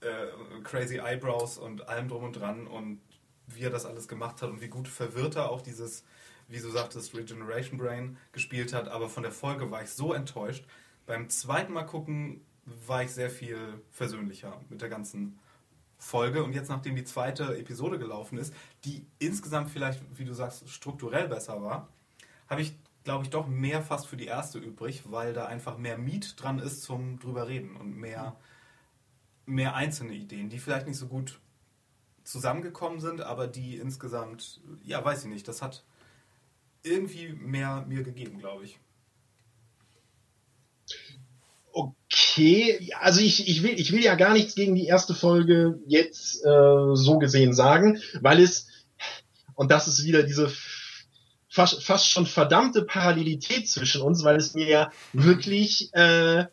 äh, 0.02 0.62
crazy 0.64 0.98
Eyebrows 0.98 1.58
und 1.58 1.88
allem 1.88 2.10
drum 2.10 2.24
und 2.24 2.34
dran 2.34 2.68
und 2.68 3.02
wie 3.48 3.64
er 3.64 3.70
das 3.70 3.86
alles 3.86 4.08
gemacht 4.08 4.42
hat 4.42 4.50
und 4.50 4.62
wie 4.62 4.68
gut 4.68 4.88
verwirrt 4.88 5.36
er 5.36 5.50
auch 5.50 5.62
dieses, 5.62 6.04
wie 6.52 6.60
du 6.60 6.70
sagtest, 6.70 7.16
Regeneration 7.16 7.78
Brain 7.78 8.18
gespielt 8.32 8.74
hat. 8.74 8.88
Aber 8.88 9.10
von 9.10 9.24
der 9.24 9.32
Folge 9.32 9.72
war 9.72 9.84
ich 9.84 9.90
so 9.90 10.14
enttäuscht. 10.14 10.66
Beim 11.06 11.30
zweiten 11.30 11.74
Mal 11.74 11.86
gucken 11.86 12.42
war 12.66 13.04
ich 13.04 13.12
sehr 13.12 13.30
viel 13.30 13.82
versöhnlicher 13.90 14.60
mit 14.70 14.82
der 14.82 14.90
ganzen 14.90 15.40
Folge 15.98 16.44
und 16.44 16.54
jetzt, 16.54 16.70
nachdem 16.70 16.96
die 16.96 17.04
zweite 17.04 17.58
Episode 17.58 18.00
gelaufen 18.00 18.38
ist, 18.38 18.54
die 18.86 19.06
insgesamt 19.20 19.70
vielleicht, 19.70 20.02
wie 20.18 20.26
du 20.26 20.34
sagst, 20.34 20.68
strukturell 20.68 21.28
besser 21.28 21.62
war, 21.62 21.90
habe 22.48 22.62
ich, 22.62 22.76
glaube 23.04 23.24
ich, 23.24 23.30
doch 23.30 23.48
mehr 23.48 23.82
fast 23.84 24.08
für 24.08 24.18
die 24.18 24.26
erste 24.26 24.58
übrig, 24.58 25.04
weil 25.06 25.34
da 25.34 25.46
einfach 25.46 25.78
mehr 25.78 25.98
Meat 25.98 26.42
dran 26.42 26.60
ist 26.60 26.82
zum 26.82 27.20
drüber 27.20 27.48
reden 27.48 27.76
und 27.78 27.96
mehr, 27.96 28.36
mehr 29.46 29.76
einzelne 29.76 30.14
Ideen, 30.14 30.50
die 30.50 30.60
vielleicht 30.60 30.88
nicht 30.88 30.98
so 30.98 31.08
gut 31.08 31.40
zusammengekommen 32.24 33.00
sind, 33.00 33.22
aber 33.22 33.48
die 33.48 33.78
insgesamt, 33.78 34.60
ja, 34.84 35.04
weiß 35.04 35.24
ich 35.24 35.30
nicht, 35.30 35.48
das 35.48 35.62
hat 35.62 35.84
irgendwie 36.84 37.34
mehr 37.34 37.86
mir 37.88 38.04
gegeben, 38.04 38.40
glaube 38.40 38.66
ich. 38.66 38.80
okay. 42.32 42.92
Also 43.00 43.22
ich, 43.22 43.48
ich, 43.48 43.64
will, 43.64 43.80
ich 43.80 43.92
will 43.92 44.04
ja 44.04 44.16
gar 44.16 44.34
nichts 44.34 44.56
gegen 44.56 44.76
die 44.76 44.86
erste 44.86 45.14
Folge 45.14 45.80
jetzt 45.88 46.44
äh, 46.46 46.96
so 46.96 47.18
gesehen 47.20 47.54
sagen, 47.54 48.02
weil 48.22 48.40
es, 48.40 48.68
und 49.56 49.72
das 49.72 49.88
ist 49.88 50.06
wieder 50.06 50.24
diese 50.24 50.52
fast, 51.50 51.84
fast 51.84 52.10
schon 52.10 52.26
verdammte 52.26 52.84
Parallelität 52.84 53.68
zwischen 53.70 54.02
uns, 54.02 54.24
weil 54.24 54.38
es 54.38 54.54
mir 54.54 54.68
ja 54.68 54.92
wirklich 55.14 55.94
äh, 55.94 56.46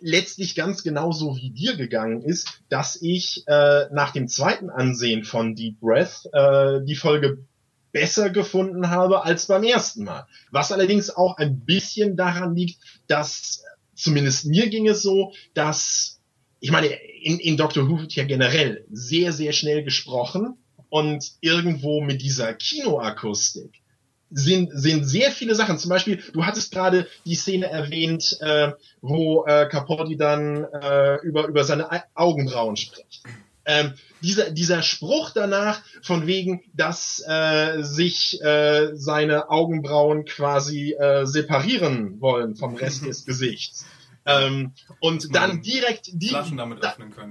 letztlich 0.00 0.54
ganz 0.54 0.82
genauso 0.82 1.36
wie 1.36 1.50
dir 1.50 1.76
gegangen 1.76 2.22
ist, 2.22 2.60
dass 2.68 3.00
ich 3.00 3.44
äh, 3.46 3.86
nach 3.92 4.10
dem 4.10 4.28
zweiten 4.28 4.70
Ansehen 4.70 5.24
von 5.24 5.54
Deep 5.54 5.80
Breath 5.80 6.28
äh, 6.32 6.84
die 6.84 6.96
Folge 6.96 7.44
besser 7.92 8.30
gefunden 8.30 8.90
habe 8.90 9.24
als 9.24 9.46
beim 9.46 9.64
ersten 9.64 10.04
Mal. 10.04 10.26
Was 10.50 10.72
allerdings 10.72 11.10
auch 11.10 11.36
ein 11.36 11.60
bisschen 11.60 12.16
daran 12.16 12.54
liegt, 12.54 12.78
dass 13.06 13.64
zumindest 13.94 14.46
mir 14.46 14.68
ging 14.68 14.88
es 14.88 15.02
so, 15.02 15.32
dass 15.54 16.18
ich 16.62 16.70
meine, 16.70 16.86
in, 16.86 17.40
in 17.40 17.56
Doctor 17.56 17.88
Who 17.88 18.00
wird 18.00 18.14
ja 18.14 18.24
generell 18.24 18.86
sehr, 18.90 19.32
sehr 19.32 19.52
schnell 19.52 19.82
gesprochen 19.82 20.56
und 20.88 21.32
irgendwo 21.40 22.00
mit 22.00 22.22
dieser 22.22 22.54
Kinoakustik 22.54 23.82
sind, 24.30 24.70
sind 24.72 25.04
sehr 25.04 25.32
viele 25.32 25.56
Sachen. 25.56 25.76
Zum 25.78 25.88
Beispiel, 25.88 26.22
du 26.32 26.46
hattest 26.46 26.72
gerade 26.72 27.08
die 27.26 27.34
Szene 27.34 27.66
erwähnt, 27.66 28.38
äh, 28.40 28.72
wo 29.00 29.44
äh, 29.44 29.68
Capote 29.68 30.16
dann 30.16 30.64
äh, 30.64 31.16
über, 31.22 31.48
über 31.48 31.64
seine 31.64 31.88
Augenbrauen 32.14 32.76
spricht. 32.76 33.24
Ähm, 33.64 33.94
dieser, 34.22 34.50
dieser 34.50 34.82
Spruch 34.82 35.30
danach 35.30 35.82
von 36.02 36.26
wegen, 36.26 36.62
dass 36.74 37.22
äh, 37.26 37.82
sich 37.82 38.40
äh, 38.42 38.90
seine 38.94 39.50
Augenbrauen 39.50 40.24
quasi 40.24 40.92
äh, 40.92 41.26
separieren 41.26 42.20
wollen 42.20 42.56
vom 42.56 42.76
Rest 42.76 43.04
des 43.06 43.24
Gesichts. 43.24 43.86
Ähm, 44.24 44.72
und 45.00 45.34
dann 45.34 45.62
direkt 45.62 46.10
die, 46.12 46.32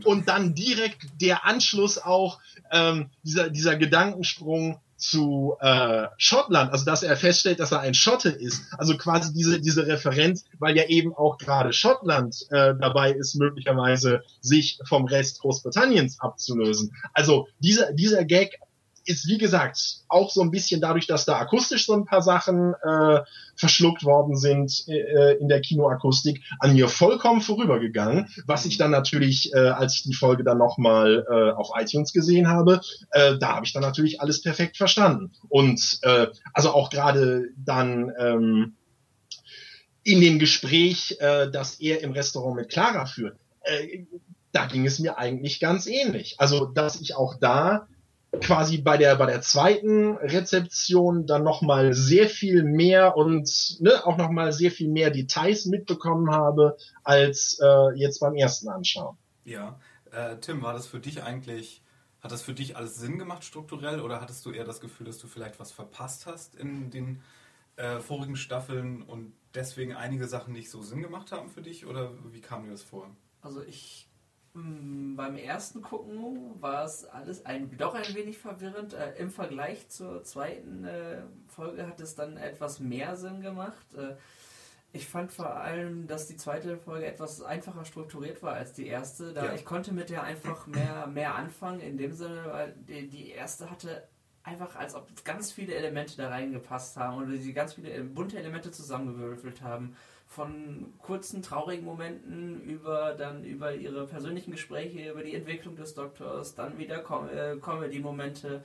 und 0.04 0.28
dann 0.28 0.56
direkt 0.56 1.22
der 1.22 1.46
Anschluss 1.46 1.98
auch 1.98 2.40
ähm, 2.70 3.10
dieser 3.24 3.50
dieser 3.50 3.78
Gedankensprung 3.78 4.82
zu 5.02 5.56
äh, 5.60 6.08
Schottland, 6.18 6.72
also 6.72 6.86
dass 6.86 7.04
er 7.04 7.18
feststellt, 7.18 7.60
dass 7.60 7.72
er 7.72 7.80
ein 7.80 7.94
Schotte 7.96 8.30
ist, 8.30 8.62
also 8.78 8.96
quasi 8.98 9.34
diese 9.34 9.60
diese 9.60 9.88
Referenz, 9.88 10.46
weil 10.60 10.78
ja 10.78 10.86
eben 10.86 11.14
auch 11.14 11.38
gerade 11.38 11.74
Schottland 11.74 12.46
äh, 12.52 12.76
dabei 12.80 13.12
ist, 13.12 13.36
möglicherweise 13.36 14.24
sich 14.42 14.80
vom 14.88 15.06
Rest 15.06 15.42
Großbritanniens 15.42 16.20
abzulösen. 16.20 16.96
Also 17.14 17.48
dieser 17.60 17.94
dieser 17.94 18.26
Gag 18.26 18.60
ist 19.06 19.28
wie 19.28 19.38
gesagt 19.38 19.80
auch 20.08 20.32
so 20.32 20.42
ein 20.42 20.52
bisschen 20.52 20.82
dadurch, 20.82 21.08
dass 21.08 21.26
da 21.26 21.38
akustisch 21.38 21.86
so 21.86 21.94
ein 21.94 22.06
paar 22.06 22.22
Sachen 22.22 22.74
äh, 22.84 23.22
verschluckt 23.56 24.04
worden 24.04 24.38
sind 24.38 24.88
äh, 24.88 25.38
in 25.38 25.48
der 25.48 25.62
Kinoakustik, 25.62 26.44
an 26.60 26.74
mir 26.74 26.88
vollkommen 26.88 27.42
vorübergegangen. 27.42 28.28
Was 28.46 28.66
ich 28.66 28.78
dann 28.78 28.92
natürlich, 28.92 29.54
äh, 29.54 29.70
als 29.70 29.96
ich 29.96 30.04
die 30.04 30.14
Folge 30.14 30.44
dann 30.44 30.58
nochmal 30.58 31.26
äh, 31.30 31.52
auf 31.52 31.70
iTunes 31.76 32.14
gesehen 32.14 32.48
habe, 32.48 32.82
äh, 33.12 33.38
da 33.38 33.56
habe 33.56 33.66
ich 33.66 33.74
dann 33.74 33.82
natürlich 33.82 34.22
alles 34.22 34.42
perfekt 34.42 34.78
verstanden. 34.78 35.32
Und 35.50 36.00
äh, 36.04 36.28
also 36.54 36.72
auch 36.72 36.90
gerade 36.90 37.50
dann 37.58 38.12
ähm, 38.20 38.76
in 40.04 40.22
dem 40.22 40.40
Gespräch, 40.40 41.18
äh, 41.20 41.50
das 41.52 41.80
er 41.80 42.02
im 42.02 42.12
Restaurant 42.12 42.56
mit 42.56 42.70
Clara 42.70 43.06
führt, 43.06 43.38
äh, 43.64 44.06
da 44.52 44.66
ging 44.66 44.86
es 44.86 45.00
mir 45.00 45.18
eigentlich 45.18 45.60
ganz 45.60 45.88
ähnlich. 45.88 46.36
Also, 46.40 46.66
dass 46.66 47.00
ich 47.00 47.16
auch 47.16 47.36
da 47.40 47.88
quasi 48.40 48.78
bei 48.78 48.98
der 48.98 49.16
bei 49.16 49.26
der 49.26 49.42
zweiten 49.42 50.16
Rezeption 50.16 51.26
dann 51.28 51.44
noch 51.44 51.62
mal 51.62 51.94
sehr 51.94 52.30
viel 52.30 52.64
mehr 52.64 53.18
und 53.18 53.78
ne, 53.82 54.06
auch 54.06 54.18
noch 54.18 54.30
mal 54.30 54.54
sehr 54.54 54.72
viel 54.72 54.90
mehr 54.90 55.10
Details 55.10 55.66
mitbekommen 55.66 56.32
habe 56.32 56.78
als 57.04 57.60
äh, 57.62 57.98
jetzt 58.00 58.20
beim 58.20 58.36
ersten 58.36 58.70
Anschauen. 58.70 59.18
Ja, 59.44 59.80
äh, 60.12 60.38
Tim, 60.38 60.62
war 60.62 60.74
das 60.74 60.88
für 60.88 61.00
dich 61.00 61.24
eigentlich 61.24 61.82
hat 62.22 62.32
das 62.32 62.44
für 62.44 62.54
dich 62.54 62.78
alles 62.78 62.96
Sinn 62.96 63.18
gemacht 63.18 63.44
strukturell 63.44 64.00
oder 64.00 64.22
hattest 64.22 64.46
du 64.46 64.52
eher 64.52 64.64
das 64.64 64.80
Gefühl, 64.80 65.08
dass 65.08 65.18
du 65.18 65.28
vielleicht 65.28 65.60
was 65.60 65.72
verpasst 65.72 66.28
hast 66.28 66.56
in 66.56 66.92
den 66.92 67.22
äh, 67.78 68.00
vorigen 68.00 68.36
Staffeln 68.36 69.02
und 69.02 69.34
deswegen 69.56 69.96
einige 69.96 70.28
Sachen 70.28 70.54
nicht 70.54 70.70
so 70.70 70.82
Sinn 70.84 71.02
gemacht 71.02 71.32
haben 71.32 71.50
für 71.50 71.62
dich 71.62 71.86
oder 71.86 72.12
wie 72.32 72.42
kam 72.42 72.64
dir 72.64 72.72
das 72.72 72.84
vor? 72.84 73.10
Also 73.42 73.64
ich 73.64 74.08
beim 74.54 75.38
ersten 75.38 75.82
Gucken 75.82 76.62
war 76.62 76.84
es 76.84 77.06
alles 77.06 77.46
ein, 77.46 77.76
doch 77.78 77.94
ein 77.94 78.14
wenig 78.16 78.38
verwirrend. 78.38 78.94
Äh, 78.94 79.14
Im 79.18 79.30
Vergleich 79.30 79.88
zur 79.90 80.24
zweiten 80.24 80.84
äh, 80.84 81.22
Folge 81.48 81.88
hat 81.88 82.02
es 82.02 82.16
dann 82.16 82.38
etwas 82.38 82.80
mehr 82.80 83.16
Sinn 83.16 83.42
gemacht. 83.42 83.94
Äh, 83.96 84.16
ich 84.94 85.08
fand 85.08 85.32
vor 85.32 85.56
allem, 85.56 86.06
dass 86.08 86.28
die 86.28 86.36
zweite 86.36 86.78
Folge 86.78 87.06
etwas 87.06 87.42
einfacher 87.42 87.86
strukturiert 87.86 88.44
war 88.44 88.54
als 88.54 88.74
die 88.74 88.88
erste. 88.88 89.32
Da 89.32 89.46
ja. 89.46 89.54
ich 89.54 89.64
konnte 89.64 89.94
mit 89.94 90.10
der 90.10 90.24
einfach 90.24 90.68
mehr, 90.68 91.08
mehr 91.08 91.36
anfangen, 91.36 91.80
in 91.80 91.98
dem 91.98 92.12
Sinne, 92.12 92.44
weil 92.48 92.76
die, 92.88 93.08
die 93.08 93.30
erste 93.30 93.72
hatte 93.72 94.06
einfach, 94.44 94.76
als 94.76 94.96
ob 94.96 95.08
ganz 95.24 95.54
viele 95.54 95.76
Elemente 95.76 96.18
da 96.18 96.28
reingepasst 96.28 96.98
haben 96.98 97.24
oder 97.24 97.38
sie 97.38 97.54
ganz 97.54 97.76
viele 97.76 98.04
bunte 98.04 98.38
Elemente 98.38 98.72
zusammengewürfelt 98.72 99.62
haben 99.62 99.96
von 100.32 100.94
kurzen 101.00 101.42
traurigen 101.42 101.84
Momenten 101.84 102.62
über 102.62 103.16
dann 103.16 103.44
über 103.44 103.76
ihre 103.76 104.08
persönlichen 104.08 104.52
Gespräche, 104.52 105.12
über 105.12 105.24
die 105.24 105.36
Entwicklung 105.36 105.76
des 105.76 105.94
Doktors, 105.94 106.56
dann 106.56 106.78
wieder 106.78 107.00
Com 107.00 107.28
äh, 107.28 107.58
Comedy-Momente. 107.58 108.64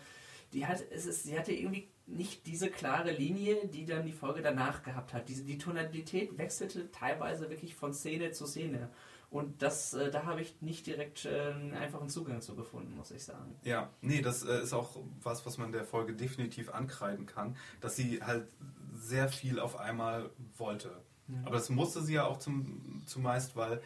Die 0.52 0.64
hat, 0.64 0.85
es 0.92 1.07
ist, 1.07 1.24
sie 1.24 1.37
hatte 1.37 1.52
irgendwie 1.52 1.88
nicht 2.07 2.46
diese 2.46 2.70
klare 2.70 3.11
Linie, 3.11 3.66
die 3.66 3.85
dann 3.85 4.07
die 4.07 4.12
Folge 4.12 4.42
danach 4.42 4.85
gehabt 4.85 5.12
hat. 5.12 5.29
Diese, 5.29 5.42
die 5.42 5.59
Tonalität 5.59 6.38
wechselte 6.38 6.88
teilweise 6.92 7.50
wirklich 7.50 7.74
von 7.74 7.92
Szene 7.92 8.31
zu 8.31 8.46
Szene. 8.46 8.88
Und 9.29 9.61
das, 9.61 9.92
äh, 9.92 10.12
da 10.12 10.24
habe 10.24 10.42
ich 10.42 10.62
nicht 10.62 10.87
direkt 10.87 11.24
äh, 11.24 11.50
einen 11.50 11.74
einfachen 11.74 12.09
Zugang 12.09 12.42
zu 12.42 12.55
gefunden, 12.55 12.94
muss 12.94 13.11
ich 13.11 13.24
sagen. 13.24 13.57
Ja, 13.64 13.90
nee, 14.02 14.22
das 14.22 14.44
äh, 14.44 14.62
ist 14.62 14.72
auch 14.72 15.00
was, 15.20 15.44
was 15.44 15.59
man 15.59 15.72
der 15.72 15.85
Folge 15.85 16.12
definitiv 16.12 16.72
ankreiden 16.72 17.26
kann, 17.26 17.57
dass 17.81 17.96
sie 17.96 18.22
halt 18.22 18.46
sehr 18.94 19.29
viel 19.29 19.59
auf 19.59 19.81
einmal 19.81 20.31
wollte. 20.57 21.02
Aber 21.45 21.57
das 21.57 21.71
musste 21.71 22.03
sie 22.03 22.15
ja 22.15 22.25
auch 22.25 22.39
zum, 22.39 23.03
zumeist, 23.07 23.57
weil 23.57 23.83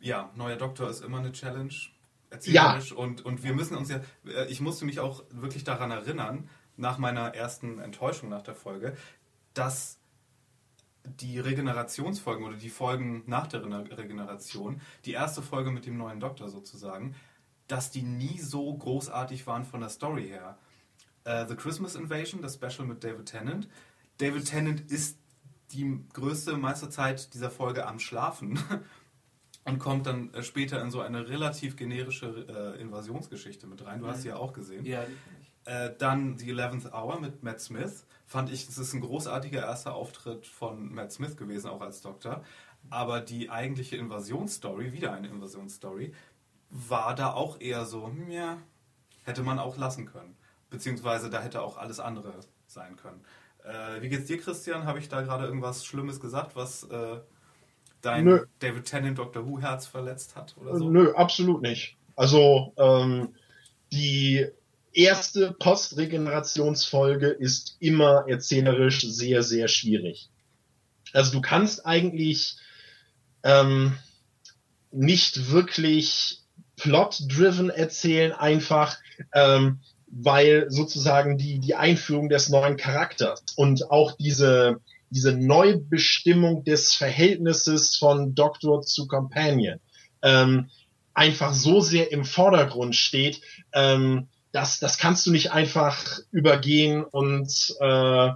ja, 0.00 0.30
neuer 0.34 0.56
Doktor 0.56 0.90
ist 0.90 1.00
immer 1.00 1.18
eine 1.18 1.32
Challenge, 1.32 1.72
erzählerisch. 2.30 2.90
Ja. 2.90 2.96
Und, 2.96 3.24
und 3.24 3.42
wir 3.42 3.54
müssen 3.54 3.76
uns 3.76 3.88
ja, 3.88 4.00
äh, 4.26 4.46
ich 4.48 4.60
musste 4.60 4.84
mich 4.84 5.00
auch 5.00 5.24
wirklich 5.30 5.64
daran 5.64 5.90
erinnern, 5.90 6.48
nach 6.76 6.98
meiner 6.98 7.34
ersten 7.34 7.78
Enttäuschung 7.78 8.28
nach 8.28 8.42
der 8.42 8.54
Folge, 8.54 8.96
dass 9.54 9.98
die 11.04 11.38
Regenerationsfolgen 11.38 12.44
oder 12.44 12.56
die 12.56 12.70
Folgen 12.70 13.22
nach 13.26 13.46
der 13.46 13.62
Regeneration, 13.62 14.80
die 15.04 15.12
erste 15.12 15.42
Folge 15.42 15.70
mit 15.70 15.86
dem 15.86 15.96
neuen 15.96 16.18
Doktor 16.18 16.48
sozusagen, 16.48 17.14
dass 17.68 17.90
die 17.90 18.02
nie 18.02 18.38
so 18.38 18.74
großartig 18.74 19.46
waren 19.46 19.64
von 19.64 19.80
der 19.80 19.90
Story 19.90 20.28
her. 20.28 20.58
Uh, 21.26 21.46
The 21.48 21.56
Christmas 21.56 21.94
Invasion, 21.94 22.42
das 22.42 22.54
Special 22.54 22.86
mit 22.86 23.02
David 23.02 23.26
Tennant. 23.26 23.68
David 24.18 24.46
Tennant 24.46 24.90
ist 24.90 25.18
die 25.74 26.04
größte 26.12 26.56
meiste 26.56 26.88
Zeit 26.88 27.34
dieser 27.34 27.50
Folge 27.50 27.86
am 27.86 27.98
Schlafen 27.98 28.58
und 29.64 29.78
kommt 29.78 30.06
dann 30.06 30.32
äh, 30.34 30.42
später 30.42 30.80
in 30.82 30.90
so 30.90 31.00
eine 31.00 31.28
relativ 31.28 31.76
generische 31.76 32.74
äh, 32.76 32.80
Invasionsgeschichte 32.80 33.66
mit 33.66 33.84
rein. 33.84 34.00
Du 34.00 34.06
hast 34.06 34.22
sie 34.22 34.28
ja 34.28 34.36
auch 34.36 34.52
gesehen. 34.52 34.84
Ja, 34.84 35.04
äh, 35.64 35.90
dann 35.96 36.36
die 36.36 36.52
11th 36.52 36.92
Hour 36.92 37.20
mit 37.20 37.42
Matt 37.42 37.60
Smith. 37.60 38.04
Fand 38.26 38.50
ich, 38.50 38.66
das 38.66 38.78
ist 38.78 38.92
ein 38.92 39.00
großartiger 39.00 39.60
erster 39.60 39.94
Auftritt 39.94 40.46
von 40.46 40.92
Matt 40.94 41.12
Smith 41.12 41.36
gewesen, 41.36 41.68
auch 41.70 41.80
als 41.80 42.02
Doktor. 42.02 42.44
Aber 42.90 43.20
die 43.20 43.50
eigentliche 43.50 43.96
Invasionsstory, 43.96 44.92
wieder 44.92 45.12
eine 45.12 45.28
Invasionsstory, 45.28 46.12
war 46.70 47.14
da 47.14 47.32
auch 47.32 47.60
eher 47.60 47.86
so, 47.86 48.06
hm, 48.06 48.30
ja, 48.30 48.58
hätte 49.24 49.42
man 49.42 49.58
auch 49.58 49.76
lassen 49.76 50.06
können. 50.06 50.36
Beziehungsweise 50.68 51.30
da 51.30 51.40
hätte 51.40 51.62
auch 51.62 51.78
alles 51.78 52.00
andere 52.00 52.34
sein 52.66 52.96
können. 52.96 53.24
Äh, 53.64 54.02
wie 54.02 54.08
geht's 54.08 54.26
dir, 54.26 54.38
Christian? 54.38 54.84
Habe 54.84 54.98
ich 54.98 55.08
da 55.08 55.22
gerade 55.22 55.46
irgendwas 55.46 55.84
Schlimmes 55.84 56.20
gesagt, 56.20 56.54
was 56.54 56.84
äh, 56.84 57.20
dein 58.02 58.24
Nö. 58.24 58.44
David 58.58 58.84
Tennant 58.84 59.18
Doctor 59.18 59.46
Who 59.46 59.60
Herz 59.60 59.86
verletzt 59.86 60.36
hat 60.36 60.54
oder 60.58 60.76
so? 60.76 60.90
Nö, 60.90 61.12
absolut 61.14 61.62
nicht. 61.62 61.96
Also 62.14 62.72
ähm, 62.76 63.34
die 63.92 64.46
erste 64.92 65.52
Postregenerationsfolge 65.52 67.28
ist 67.28 67.76
immer 67.80 68.26
erzählerisch 68.28 69.00
sehr, 69.00 69.42
sehr 69.42 69.68
schwierig. 69.68 70.28
Also 71.12 71.32
du 71.32 71.40
kannst 71.40 71.86
eigentlich 71.86 72.56
ähm, 73.42 73.96
nicht 74.90 75.50
wirklich 75.50 76.42
plot-driven 76.76 77.70
erzählen, 77.70 78.32
einfach 78.32 78.98
ähm, 79.32 79.80
weil 80.16 80.66
sozusagen 80.68 81.38
die, 81.38 81.58
die 81.58 81.74
Einführung 81.74 82.28
des 82.28 82.48
neuen 82.48 82.76
Charakters 82.76 83.42
und 83.56 83.90
auch 83.90 84.12
diese, 84.12 84.80
diese 85.10 85.32
Neubestimmung 85.32 86.64
des 86.64 86.94
Verhältnisses 86.94 87.96
von 87.96 88.34
Doktor 88.34 88.82
zu 88.82 89.06
Companion 89.08 89.80
ähm, 90.22 90.70
einfach 91.14 91.52
so 91.52 91.80
sehr 91.80 92.12
im 92.12 92.24
Vordergrund 92.24 92.94
steht, 92.94 93.40
ähm, 93.72 94.28
das, 94.52 94.78
das 94.78 94.98
kannst 94.98 95.26
du 95.26 95.32
nicht 95.32 95.50
einfach 95.50 96.20
übergehen 96.30 97.02
und 97.02 97.74
äh, 97.80 98.30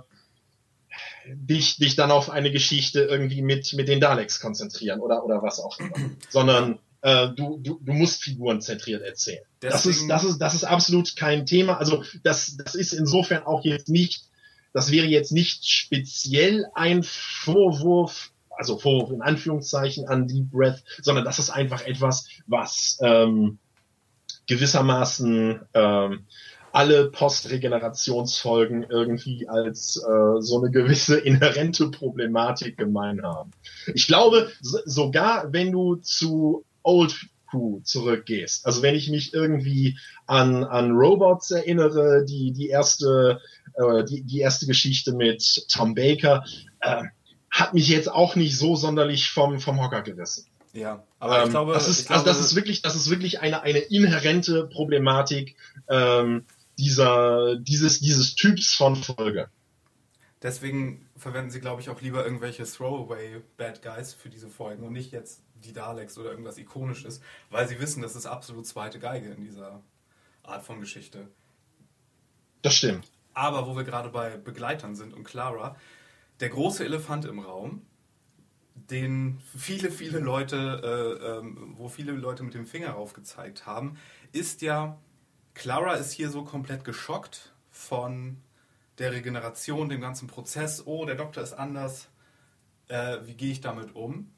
dich, 1.29 1.77
dich 1.77 1.95
dann 1.95 2.11
auf 2.11 2.29
eine 2.29 2.51
Geschichte 2.51 3.03
irgendwie 3.03 3.43
mit, 3.43 3.73
mit 3.75 3.87
den 3.87 4.01
Daleks 4.01 4.41
konzentrieren 4.41 5.01
oder, 5.01 5.25
oder 5.25 5.43
was 5.43 5.61
auch 5.61 5.79
immer. 5.79 5.95
Sondern 6.29 6.81
äh, 7.03 7.29
du, 7.35 7.59
du, 7.63 7.81
du 7.83 7.93
musst 7.93 8.23
figurenzentriert 8.23 9.03
erzählen. 9.03 9.45
das 9.61 9.87
ist, 9.87 10.09
das 10.09 10.25
ist, 10.25 10.39
das 10.39 10.55
ist 10.55 10.65
absolut 10.65 11.17
kein 11.17 11.47
Thema. 11.47 11.79
Also 11.79 12.05
das, 12.23 12.57
das 12.57 12.75
ist 12.75 12.93
insofern 12.93 13.45
auch 13.45 13.65
jetzt 13.65 13.89
nicht, 13.89 14.25
das 14.73 14.91
wäre 14.91 15.07
jetzt 15.07 15.33
nicht 15.33 15.69
speziell 15.69 16.67
ein 16.75 17.03
Vorwurf, 17.03 18.33
also 18.51 18.79
Vorwurf 18.79 19.13
in 19.13 19.23
Anführungszeichen 19.23 20.09
an 20.09 20.27
Deep 20.27 20.51
Breath, 20.51 20.83
sondern 21.01 21.25
das 21.25 21.39
ist 21.39 21.51
einfach 21.51 21.83
etwas, 21.83 22.27
was 22.47 22.99
ähm, 23.01 23.59
gewissermaßen 24.47 25.61
ähm, 25.75 26.27
alle 26.73 27.11
Postregenerationsfolgen 27.11 28.87
irgendwie 28.89 29.49
als 29.49 29.97
äh, 29.97 30.41
so 30.41 30.61
eine 30.61 30.71
gewisse 30.71 31.19
inhärente 31.19 31.91
Problematik 31.91 32.77
gemein 32.77 33.23
haben. 33.23 33.53
Ich 33.95 34.07
glaube, 34.07 34.51
sogar 34.61 35.53
wenn 35.53 35.73
du 35.73 35.97
zu 35.97 36.65
Old 36.89 37.15
Crew 37.51 37.81
zurückgehst, 37.83 38.67
also 38.67 38.83
wenn 38.83 38.95
ich 38.95 39.09
mich 39.11 39.33
irgendwie 39.33 39.99
an, 40.27 40.65
an 40.65 40.93
Robots 40.93 41.51
erinnere, 41.51 42.25
die, 42.25 42.53
die 42.53 42.69
erste, 42.69 43.41
äh, 43.75 44.05
die, 44.05 44.23
die 44.23 44.41
erste 44.41 44.67
Geschichte 44.67 45.13
mit 45.13 45.67
Tom 45.69 45.95
Baker, 45.95 46.45
äh, 46.81 47.05
hat 47.51 47.75
mich 47.75 47.89
jetzt 47.89 48.11
auch 48.11 48.37
nicht 48.37 48.59
so 48.59 48.77
sonderlich 48.77 49.31
vom, 49.31 49.61
vom 49.61 49.81
Hocker 49.83 50.03
gerissen. 50.03 50.47
Ja, 50.73 51.03
aber 51.19 51.39
ähm, 51.39 51.45
ich 51.45 51.51
glaube, 51.51 51.73
das 51.73 51.89
ist, 51.89 52.07
glaube, 52.07 52.21
also 52.21 52.27
das 52.27 52.41
ist 52.41 52.55
wirklich, 52.55 52.83
das 52.83 52.95
ist 52.95 53.11
wirklich 53.11 53.41
eine, 53.41 53.63
eine 53.63 53.79
inhärente 53.79 54.67
Problematik 54.67 55.57
ähm, 55.89 56.45
dieser, 56.79 57.57
dieses, 57.57 58.01
dieses 58.01 58.35
Typs 58.35 58.75
von 58.75 58.97
Folge. 58.97 59.49
Deswegen 60.43 61.09
verwenden 61.17 61.51
sie, 61.51 61.61
glaube 61.61 61.81
ich, 61.81 61.91
auch 61.91 62.01
lieber 62.01 62.25
irgendwelche 62.25 62.65
Throwaway 62.65 63.43
Bad 63.57 63.83
Guys 63.83 64.15
für 64.15 64.29
diese 64.29 64.49
Folgen 64.49 64.85
und 64.85 64.93
nicht 64.93 65.11
jetzt 65.11 65.43
die 65.65 65.73
Daleks 65.73 66.17
oder 66.17 66.31
irgendwas 66.31 66.59
Ikonisches, 66.59 67.21
weil 67.51 67.67
sie 67.67 67.81
wissen, 67.81 68.03
das 68.03 68.15
ist 68.15 68.27
absolut 68.27 68.67
zweite 68.67 69.01
Geige 69.01 69.31
in 69.31 69.43
dieser 69.43 69.83
Art 70.45 70.65
von 70.65 70.81
Geschichte. 70.81 71.29
Das 72.63 72.75
stimmt. 72.75 73.11
Aber 73.35 73.67
wo 73.67 73.77
wir 73.77 73.85
gerade 73.85 74.11
bei 74.11 74.37
Begleitern 74.37 74.95
sind 74.95 75.13
und 75.13 75.25
Clara, 75.25 75.77
der 76.41 76.51
große 76.51 76.85
Elefant 76.85 77.25
im 77.25 77.41
Raum, 77.41 77.83
den 78.75 79.41
viele, 79.57 79.91
viele 79.91 80.21
Leute, 80.21 81.19
äh, 81.21 81.39
ähm, 81.39 81.75
wo 81.77 81.89
viele 81.89 82.13
Leute 82.13 82.45
mit 82.45 82.55
dem 82.55 82.67
Finger 82.67 82.91
rauf 82.91 83.13
gezeigt 83.13 83.67
haben, 83.67 83.99
ist 84.33 84.63
ja, 84.63 84.99
Clara 85.55 85.95
ist 85.95 86.13
hier 86.13 86.31
so 86.31 86.45
komplett 86.45 86.85
geschockt 86.85 87.53
von 87.71 88.41
der 88.99 89.13
Regeneration, 89.13 89.89
dem 89.89 90.01
ganzen 90.01 90.29
Prozess. 90.29 90.87
Oh, 90.87 91.05
der 91.05 91.15
Doktor 91.15 91.43
ist 91.43 91.55
anders. 91.55 92.09
Äh, 92.89 93.19
wie 93.25 93.35
gehe 93.35 93.53
ich 93.53 93.61
damit 93.61 93.95
um? 93.95 94.33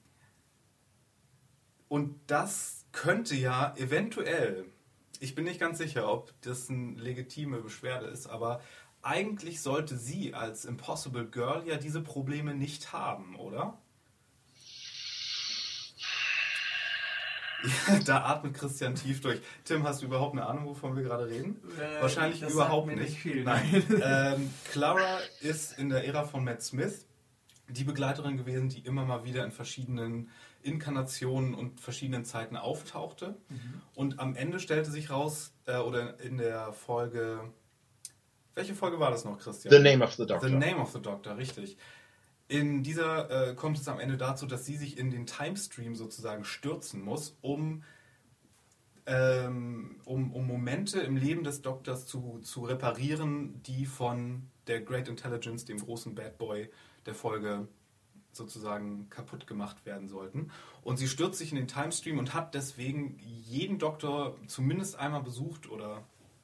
Und 1.89 2.21
das 2.27 2.85
könnte 2.93 3.35
ja 3.35 3.75
eventuell, 3.77 4.65
ich 5.19 5.35
bin 5.35 5.45
nicht 5.45 5.61
ganz 5.61 5.79
sicher, 5.79 6.11
ob 6.11 6.33
das 6.43 6.71
eine 6.71 6.93
legitime 6.93 7.61
Beschwerde 7.61 8.07
ist, 8.07 8.29
aber 8.29 8.61
eigentlich 9.03 9.61
sollte 9.61 9.97
sie 9.97 10.35
als 10.35 10.65
Impossible 10.65 11.27
Girl 11.27 11.67
ja 11.67 11.77
diese 11.77 12.03
Probleme 12.03 12.55
nicht 12.55 12.93
haben, 12.93 13.37
oder? 13.37 13.79
Ja, 17.63 17.99
da 18.05 18.25
atmet 18.25 18.55
Christian 18.55 18.95
tief 18.95 19.21
durch. 19.21 19.41
Tim, 19.65 19.83
hast 19.85 20.03
du 20.03 20.07
überhaupt 20.07 20.33
eine 20.33 20.47
Ahnung, 20.47 20.67
wovon 20.67 20.97
wir 20.97 21.03
gerade 21.03 21.29
reden? 21.29 21.61
Äh, 21.79 22.03
Wahrscheinlich 22.03 22.41
das 22.41 22.53
überhaupt 22.53 22.87
sagt 22.87 22.97
mir 22.97 23.03
nicht. 23.03 23.13
nicht 23.13 23.21
viel, 23.21 23.45
Nein. 23.45 23.85
ähm, 24.03 24.51
Clara 24.71 25.19
ist 25.41 25.79
in 25.79 25.89
der 25.89 26.07
Ära 26.07 26.25
von 26.25 26.45
Matt 26.45 26.63
Smith 26.63 27.07
die 27.69 27.85
Begleiterin 27.85 28.37
gewesen, 28.37 28.69
die 28.69 28.81
immer 28.81 29.05
mal 29.05 29.25
wieder 29.25 29.45
in 29.45 29.53
verschiedenen 29.53 30.31
Inkarnationen 30.63 31.55
und 31.55 31.81
verschiedenen 31.81 32.25
Zeiten 32.25 32.57
auftauchte. 32.57 33.37
Mhm. 33.49 33.81
Und 33.95 34.21
am 34.21 34.35
Ende 34.35 34.61
stellte 34.61 34.91
sich 34.91 35.11
raus, 35.11 35.53
äh, 35.67 35.79
oder 35.79 36.21
in 36.21 36.37
der 36.37 36.73
Folge. 36.73 37.53
Welche 38.55 38.75
Folge 38.75 38.99
war 38.99 39.11
das 39.11 39.25
noch, 39.25 39.39
Christian? 39.39 39.73
The 39.73 39.79
Name 39.79 40.05
of 40.05 40.15
the 40.15 40.27
Doctor. 40.27 40.49
The 40.49 40.55
Name 40.55 40.79
of 40.79 40.93
the 40.93 41.01
Doctor, 41.01 41.37
richtig. 41.37 41.79
In 42.51 42.83
dieser 42.83 43.51
äh, 43.51 43.55
kommt 43.55 43.79
es 43.79 43.87
am 43.87 44.01
Ende 44.01 44.17
dazu, 44.17 44.45
dass 44.45 44.67
sie 44.67 44.77
sich 44.77 44.99
in 44.99 45.13
den 45.13 45.25
Timestream 45.25 45.95
sozusagen 45.95 46.45
stürzen 46.45 47.01
muss, 47.01 47.37
um, 47.43 47.85
ähm, 49.07 50.01
um, 50.05 50.33
um 50.33 50.49
Momente 50.49 50.99
im 50.99 51.17
Leben 51.17 51.45
des 51.45 51.63
Doktors 51.63 52.07
zu, 52.07 52.41
zu 52.43 52.65
reparieren, 52.65 53.63
die 53.63 53.87
von 53.87 54.49
der 54.67 54.81
Great 54.81 55.07
Intelligence, 55.07 55.65
dem 55.65 55.79
großen 55.79 56.17
Bad 56.17 56.39
Boy 56.39 56.69
der 57.07 57.15
Folge, 57.15 57.69
sozusagen 58.33 59.09
kaputt 59.11 59.47
gemacht 59.47 59.87
werden 59.87 60.09
sollten. 60.09 60.51
Und 60.83 60.97
sie 60.97 61.07
stürzt 61.07 61.39
sich 61.39 61.53
in 61.53 61.57
den 61.57 61.69
Timestream 61.69 62.19
und 62.19 62.35
hat 62.35 62.55
deswegen 62.55 63.17
jeden 63.21 63.79
Doktor 63.79 64.37
zumindest 64.49 64.99
einmal 64.99 65.23
besucht 65.23 65.71
oder 65.71 66.03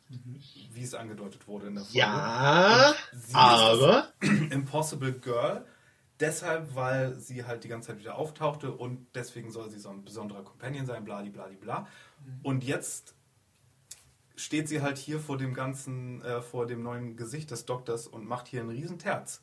wie 0.08 0.82
es 0.82 0.94
angedeutet 0.94 1.48
wurde 1.48 1.66
in 1.66 1.74
der 1.74 1.84
Folge. 1.84 1.98
Ja, 1.98 2.94
aber 3.32 4.08
Impossible 4.50 5.12
Girl. 5.12 5.66
Deshalb, 6.20 6.74
weil 6.74 7.14
sie 7.14 7.44
halt 7.44 7.64
die 7.64 7.68
ganze 7.68 7.88
Zeit 7.88 7.98
wieder 7.98 8.16
auftauchte 8.16 8.72
und 8.72 9.06
deswegen 9.14 9.50
soll 9.50 9.70
sie 9.70 9.78
so 9.78 9.90
ein 9.90 10.04
besonderer 10.04 10.42
Companion 10.44 10.86
sein, 10.86 11.04
bladi 11.04 11.30
bladi 11.30 11.56
bla. 11.56 11.86
Und 12.42 12.64
jetzt 12.64 13.14
steht 14.34 14.68
sie 14.68 14.80
halt 14.80 14.96
hier 14.98 15.20
vor 15.20 15.36
dem 15.36 15.52
ganzen, 15.54 16.22
äh, 16.22 16.40
vor 16.40 16.66
dem 16.66 16.82
neuen 16.82 17.16
Gesicht 17.16 17.50
des 17.50 17.66
Doktors 17.66 18.06
und 18.06 18.26
macht 18.26 18.48
hier 18.48 18.60
einen 18.60 18.70
riesen 18.70 18.98
Terz. 18.98 19.42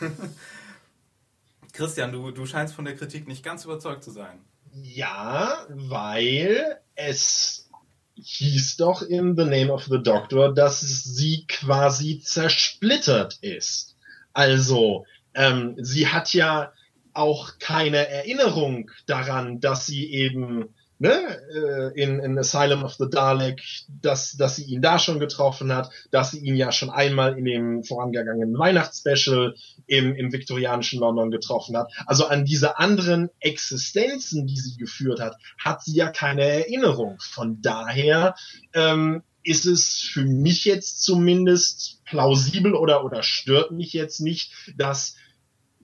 Christian, 1.72 2.12
du, 2.12 2.30
du 2.30 2.44
scheinst 2.44 2.74
von 2.74 2.84
der 2.84 2.96
Kritik 2.96 3.26
nicht 3.26 3.42
ganz 3.42 3.64
überzeugt 3.64 4.04
zu 4.04 4.10
sein. 4.10 4.40
ja, 4.74 5.66
weil 5.68 6.78
es 6.94 7.68
hieß 8.16 8.76
doch 8.76 9.02
in 9.02 9.36
The 9.36 9.44
Name 9.44 9.72
of 9.72 9.84
the 9.84 10.02
Doctor, 10.02 10.52
dass 10.52 10.80
sie 10.80 11.46
quasi 11.48 12.20
zersplittert 12.20 13.38
ist. 13.40 13.96
Also, 14.34 15.06
ähm, 15.34 15.76
sie 15.78 16.08
hat 16.08 16.32
ja 16.34 16.72
auch 17.14 17.58
keine 17.58 18.08
Erinnerung 18.08 18.90
daran, 19.06 19.60
dass 19.60 19.86
sie 19.86 20.10
eben 20.12 20.74
ne, 21.02 21.38
äh, 21.52 22.00
in, 22.00 22.20
in 22.20 22.38
Asylum 22.38 22.84
of 22.84 22.94
the 22.94 23.10
Dalek, 23.10 23.60
dass, 23.88 24.36
dass 24.36 24.56
sie 24.56 24.64
ihn 24.64 24.80
da 24.80 24.98
schon 24.98 25.18
getroffen 25.18 25.74
hat, 25.74 25.90
dass 26.10 26.30
sie 26.30 26.38
ihn 26.38 26.54
ja 26.54 26.70
schon 26.70 26.90
einmal 26.90 27.36
in 27.36 27.44
dem 27.44 27.82
vorangegangenen 27.82 28.56
Weihnachtsspecial 28.56 29.54
im, 29.86 30.14
im 30.14 30.32
viktorianischen 30.32 31.00
London 31.00 31.30
getroffen 31.30 31.76
hat. 31.76 31.92
Also 32.06 32.26
an 32.26 32.44
diese 32.44 32.78
anderen 32.78 33.30
Existenzen, 33.40 34.46
die 34.46 34.56
sie 34.56 34.76
geführt 34.76 35.20
hat, 35.20 35.36
hat 35.58 35.82
sie 35.82 35.94
ja 35.94 36.08
keine 36.08 36.42
Erinnerung. 36.42 37.18
Von 37.20 37.60
daher 37.60 38.36
ähm, 38.72 39.22
ist 39.42 39.66
es 39.66 39.98
für 39.98 40.24
mich 40.24 40.64
jetzt 40.64 41.02
zumindest 41.02 42.00
plausibel 42.04 42.74
oder, 42.74 43.04
oder 43.04 43.24
stört 43.24 43.72
mich 43.72 43.92
jetzt 43.92 44.20
nicht, 44.20 44.52
dass 44.76 45.16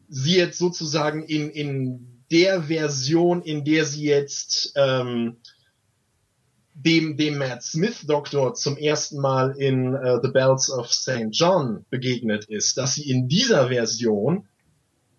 sie 0.08 0.36
jetzt 0.36 0.58
sozusagen 0.58 1.22
in, 1.24 1.50
in 1.50 2.24
der 2.30 2.64
Version, 2.64 3.42
in 3.42 3.64
der 3.64 3.84
sie 3.84 4.04
jetzt 4.04 4.72
ähm, 4.76 5.36
dem, 6.74 7.16
dem 7.16 7.38
Matt 7.38 7.62
Smith 7.62 8.06
Doktor 8.06 8.54
zum 8.54 8.76
ersten 8.76 9.20
Mal 9.20 9.50
in 9.58 9.94
äh, 9.94 10.18
The 10.22 10.30
Bells 10.30 10.70
of 10.70 10.92
St. 10.92 11.28
John 11.30 11.84
begegnet 11.90 12.44
ist, 12.44 12.76
dass 12.78 12.94
sie 12.94 13.10
in 13.10 13.28
dieser 13.28 13.68
Version 13.68 14.46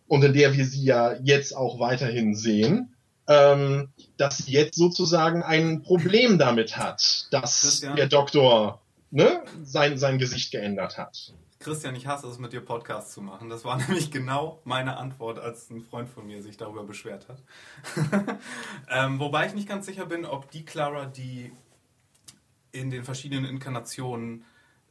und 0.08 0.24
in 0.24 0.34
der 0.34 0.54
wir 0.54 0.66
sie 0.66 0.84
ja 0.84 1.16
jetzt 1.22 1.56
auch 1.56 1.80
weiterhin 1.80 2.34
sehen, 2.34 2.96
ähm, 3.28 3.90
dass 4.18 4.38
sie 4.38 4.52
jetzt 4.52 4.76
sozusagen 4.76 5.44
ein 5.44 5.82
Problem 5.82 6.38
damit 6.38 6.78
hat, 6.78 7.28
dass 7.32 7.62
Christian? 7.62 7.96
der 7.96 8.08
Doktor 8.08 8.82
ne, 9.12 9.44
sein, 9.62 9.98
sein 9.98 10.18
Gesicht 10.18 10.52
geändert 10.52 10.98
hat. 10.98 11.34
Christian, 11.60 11.94
ich 11.94 12.08
hasse 12.08 12.26
es, 12.28 12.40
mit 12.40 12.54
dir 12.54 12.62
Podcast 12.62 13.12
zu 13.12 13.22
machen. 13.22 13.50
Das 13.50 13.66
war 13.66 13.78
nämlich 13.88 14.12
genau 14.12 14.62
meine 14.64 14.96
Antwort, 14.96 15.40
als 15.40 15.70
ein 15.70 15.82
Freund 15.82 16.10
von 16.10 16.26
mir 16.26 16.42
sich 16.42 16.56
darüber 16.56 16.86
beschwert 16.86 17.28
hat. 17.28 17.44
ähm, 18.90 19.20
wobei 19.20 19.46
ich 19.46 19.54
nicht 19.54 19.68
ganz 19.68 19.86
sicher 19.86 20.06
bin, 20.06 20.26
ob 20.26 20.50
die 20.52 20.64
Clara, 20.64 21.06
die 21.06 21.52
in 22.72 22.90
den 22.90 23.04
verschiedenen 23.04 23.44
Inkarnationen 23.44 24.46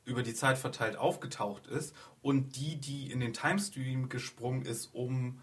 über 0.04 0.22
die 0.22 0.34
Zeit 0.34 0.58
verteilt 0.58 0.96
aufgetaucht 0.96 1.66
ist 1.66 1.94
und 2.20 2.56
die, 2.56 2.76
die 2.76 3.10
in 3.10 3.20
den 3.20 3.32
Timestream 3.32 4.10
gesprungen 4.10 4.62
ist, 4.62 4.90
um 4.92 5.40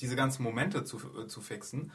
diese 0.00 0.16
ganzen 0.16 0.42
Momente 0.42 0.82
zu, 0.82 0.98
äh, 1.20 1.28
zu 1.28 1.40
fixen, 1.40 1.92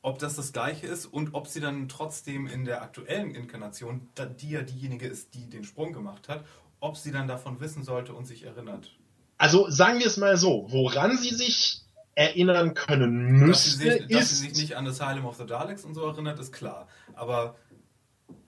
ob 0.00 0.20
das 0.20 0.36
das 0.36 0.52
gleiche 0.52 0.86
ist 0.86 1.06
und 1.06 1.34
ob 1.34 1.48
sie 1.48 1.60
dann 1.60 1.88
trotzdem 1.88 2.46
in 2.46 2.64
der 2.64 2.82
aktuellen 2.82 3.34
Inkarnation, 3.34 4.08
die 4.40 4.50
ja 4.50 4.62
diejenige 4.62 5.08
ist, 5.08 5.34
die 5.34 5.48
den 5.48 5.64
Sprung 5.64 5.92
gemacht 5.92 6.28
hat, 6.28 6.44
ob 6.80 6.96
sie 6.96 7.12
dann 7.12 7.28
davon 7.28 7.60
wissen 7.60 7.82
sollte 7.82 8.14
und 8.14 8.26
sich 8.26 8.44
erinnert. 8.44 8.96
Also 9.36 9.68
sagen 9.70 9.98
wir 9.98 10.06
es 10.06 10.16
mal 10.16 10.36
so, 10.36 10.66
woran 10.68 11.16
sie 11.16 11.34
sich 11.34 11.82
erinnern 12.14 12.74
können 12.74 13.46
Dass 13.46 13.64
sie, 13.64 13.70
müsste, 13.70 13.92
sich, 13.92 14.06
dass 14.08 14.22
ist 14.22 14.28
sie 14.30 14.48
sich 14.48 14.58
nicht 14.58 14.76
an 14.76 14.86
Asylum 14.86 15.26
of 15.26 15.36
the 15.36 15.46
Daleks 15.46 15.84
und 15.84 15.94
so 15.94 16.04
erinnert, 16.06 16.38
ist 16.40 16.52
klar. 16.52 16.88
Aber 17.14 17.56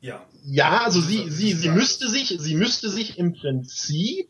ja, 0.01 0.27
Ja, 0.45 0.83
also 0.85 1.01
Das 1.01 1.09
sie, 1.09 1.31
sie, 1.31 1.53
das 1.53 1.61
sie 1.61 1.69
müsste 1.69 2.09
sich, 2.09 2.37
sie 2.38 2.55
müsste 2.55 2.90
sich 2.90 3.19
im 3.19 3.33
Prinzip 3.33 4.29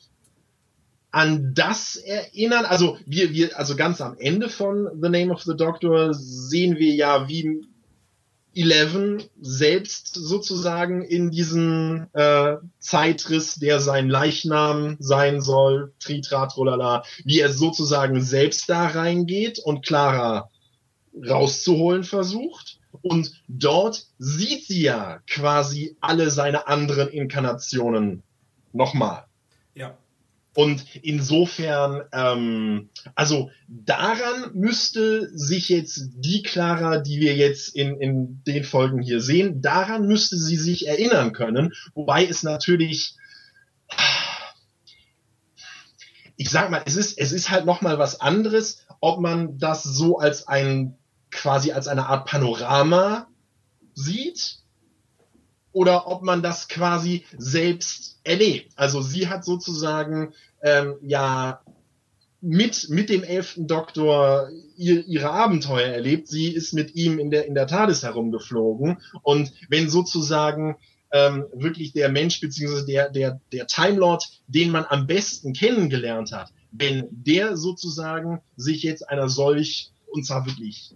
an 1.10 1.54
das 1.54 1.96
erinnern. 1.96 2.64
Also 2.64 2.98
wir, 3.06 3.32
wir, 3.32 3.58
also 3.58 3.76
ganz 3.76 4.00
am 4.00 4.16
Ende 4.18 4.48
von 4.48 4.88
The 5.00 5.08
Name 5.08 5.32
of 5.32 5.42
the 5.42 5.56
Doctor 5.56 6.12
sehen 6.12 6.76
wir 6.76 6.94
ja, 6.94 7.28
wie 7.28 7.66
Eleven 8.54 9.22
selbst 9.40 10.14
sozusagen 10.14 11.02
in 11.02 11.30
diesen 11.30 12.12
äh, 12.14 12.56
Zeitriss, 12.78 13.54
der 13.56 13.80
sein 13.80 14.08
Leichnam 14.08 14.96
sein 14.98 15.40
soll, 15.40 15.92
Tritrat, 16.00 16.52
trolala, 16.52 17.04
wie 17.24 17.40
er 17.40 17.52
sozusagen 17.52 18.20
selbst 18.20 18.68
da 18.68 18.88
reingeht 18.88 19.60
und 19.60 19.86
Clara 19.86 20.50
rauszuholen 21.14 22.04
versucht. 22.04 22.78
Und 23.02 23.32
dort 23.46 24.06
sieht 24.18 24.66
sie 24.66 24.82
ja 24.82 25.20
quasi 25.28 25.96
alle 26.00 26.30
seine 26.30 26.66
anderen 26.66 27.08
Inkarnationen 27.08 28.22
nochmal. 28.72 29.26
Ja. 29.74 29.96
Und 30.54 30.84
insofern, 31.02 32.02
ähm, 32.12 32.90
also 33.14 33.50
daran 33.68 34.50
müsste 34.54 35.30
sich 35.36 35.68
jetzt 35.68 36.10
die 36.16 36.42
Clara, 36.42 36.98
die 36.98 37.20
wir 37.20 37.36
jetzt 37.36 37.74
in, 37.74 38.00
in 38.00 38.42
den 38.44 38.64
Folgen 38.64 39.00
hier 39.00 39.20
sehen, 39.20 39.62
daran 39.62 40.06
müsste 40.06 40.36
sie 40.36 40.56
sich 40.56 40.88
erinnern 40.88 41.32
können. 41.32 41.72
Wobei 41.94 42.26
es 42.26 42.42
natürlich, 42.42 43.14
ich 46.36 46.50
sag 46.50 46.70
mal, 46.70 46.82
es 46.84 46.96
ist, 46.96 47.16
es 47.16 47.30
ist 47.30 47.50
halt 47.50 47.64
nochmal 47.64 47.98
was 47.98 48.20
anderes, 48.20 48.84
ob 49.00 49.20
man 49.20 49.56
das 49.58 49.84
so 49.84 50.18
als 50.18 50.48
ein, 50.48 50.96
quasi 51.30 51.70
als 51.70 51.86
eine 51.86 52.06
Art 52.06 52.26
Panorama 52.26 53.28
sieht 53.94 54.59
oder 55.72 56.06
ob 56.08 56.22
man 56.22 56.42
das 56.42 56.68
quasi 56.68 57.24
selbst 57.36 58.20
erlebt. 58.24 58.72
Also 58.76 59.02
sie 59.02 59.28
hat 59.28 59.44
sozusagen 59.44 60.32
ähm, 60.62 60.96
ja 61.02 61.60
mit 62.40 62.88
mit 62.88 63.10
dem 63.10 63.22
elften 63.22 63.66
Doktor 63.66 64.48
ihr, 64.76 65.06
ihre 65.06 65.30
Abenteuer 65.30 65.88
erlebt. 65.88 66.28
Sie 66.28 66.48
ist 66.48 66.72
mit 66.72 66.94
ihm 66.94 67.18
in 67.18 67.30
der 67.30 67.46
in 67.46 67.54
der 67.54 67.66
TARDIS 67.66 68.02
herumgeflogen 68.02 68.98
und 69.22 69.52
wenn 69.68 69.90
sozusagen 69.90 70.76
ähm, 71.12 71.46
wirklich 71.52 71.92
der 71.92 72.08
Mensch 72.08 72.40
beziehungsweise 72.40 72.86
der 72.86 73.10
der 73.10 73.40
der 73.52 73.66
Time 73.66 73.98
Lord, 73.98 74.24
den 74.46 74.70
man 74.70 74.86
am 74.88 75.06
besten 75.06 75.52
kennengelernt 75.52 76.32
hat, 76.32 76.52
wenn 76.72 77.06
der 77.10 77.56
sozusagen 77.56 78.40
sich 78.56 78.82
jetzt 78.82 79.08
einer 79.08 79.28
solch 79.28 79.92
und 80.06 80.24
zwar 80.24 80.46
wirklich 80.46 80.94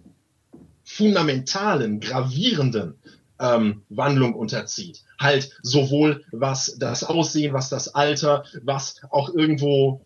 fundamentalen, 0.83 1.99
gravierenden 1.99 2.95
ähm, 3.39 3.83
Wandlung 3.89 4.33
unterzieht. 4.33 5.03
Halt 5.19 5.51
sowohl 5.61 6.23
was 6.31 6.75
das 6.79 7.03
Aussehen, 7.03 7.53
was 7.53 7.69
das 7.69 7.93
Alter, 7.95 8.43
was 8.63 9.01
auch 9.09 9.29
irgendwo 9.29 10.01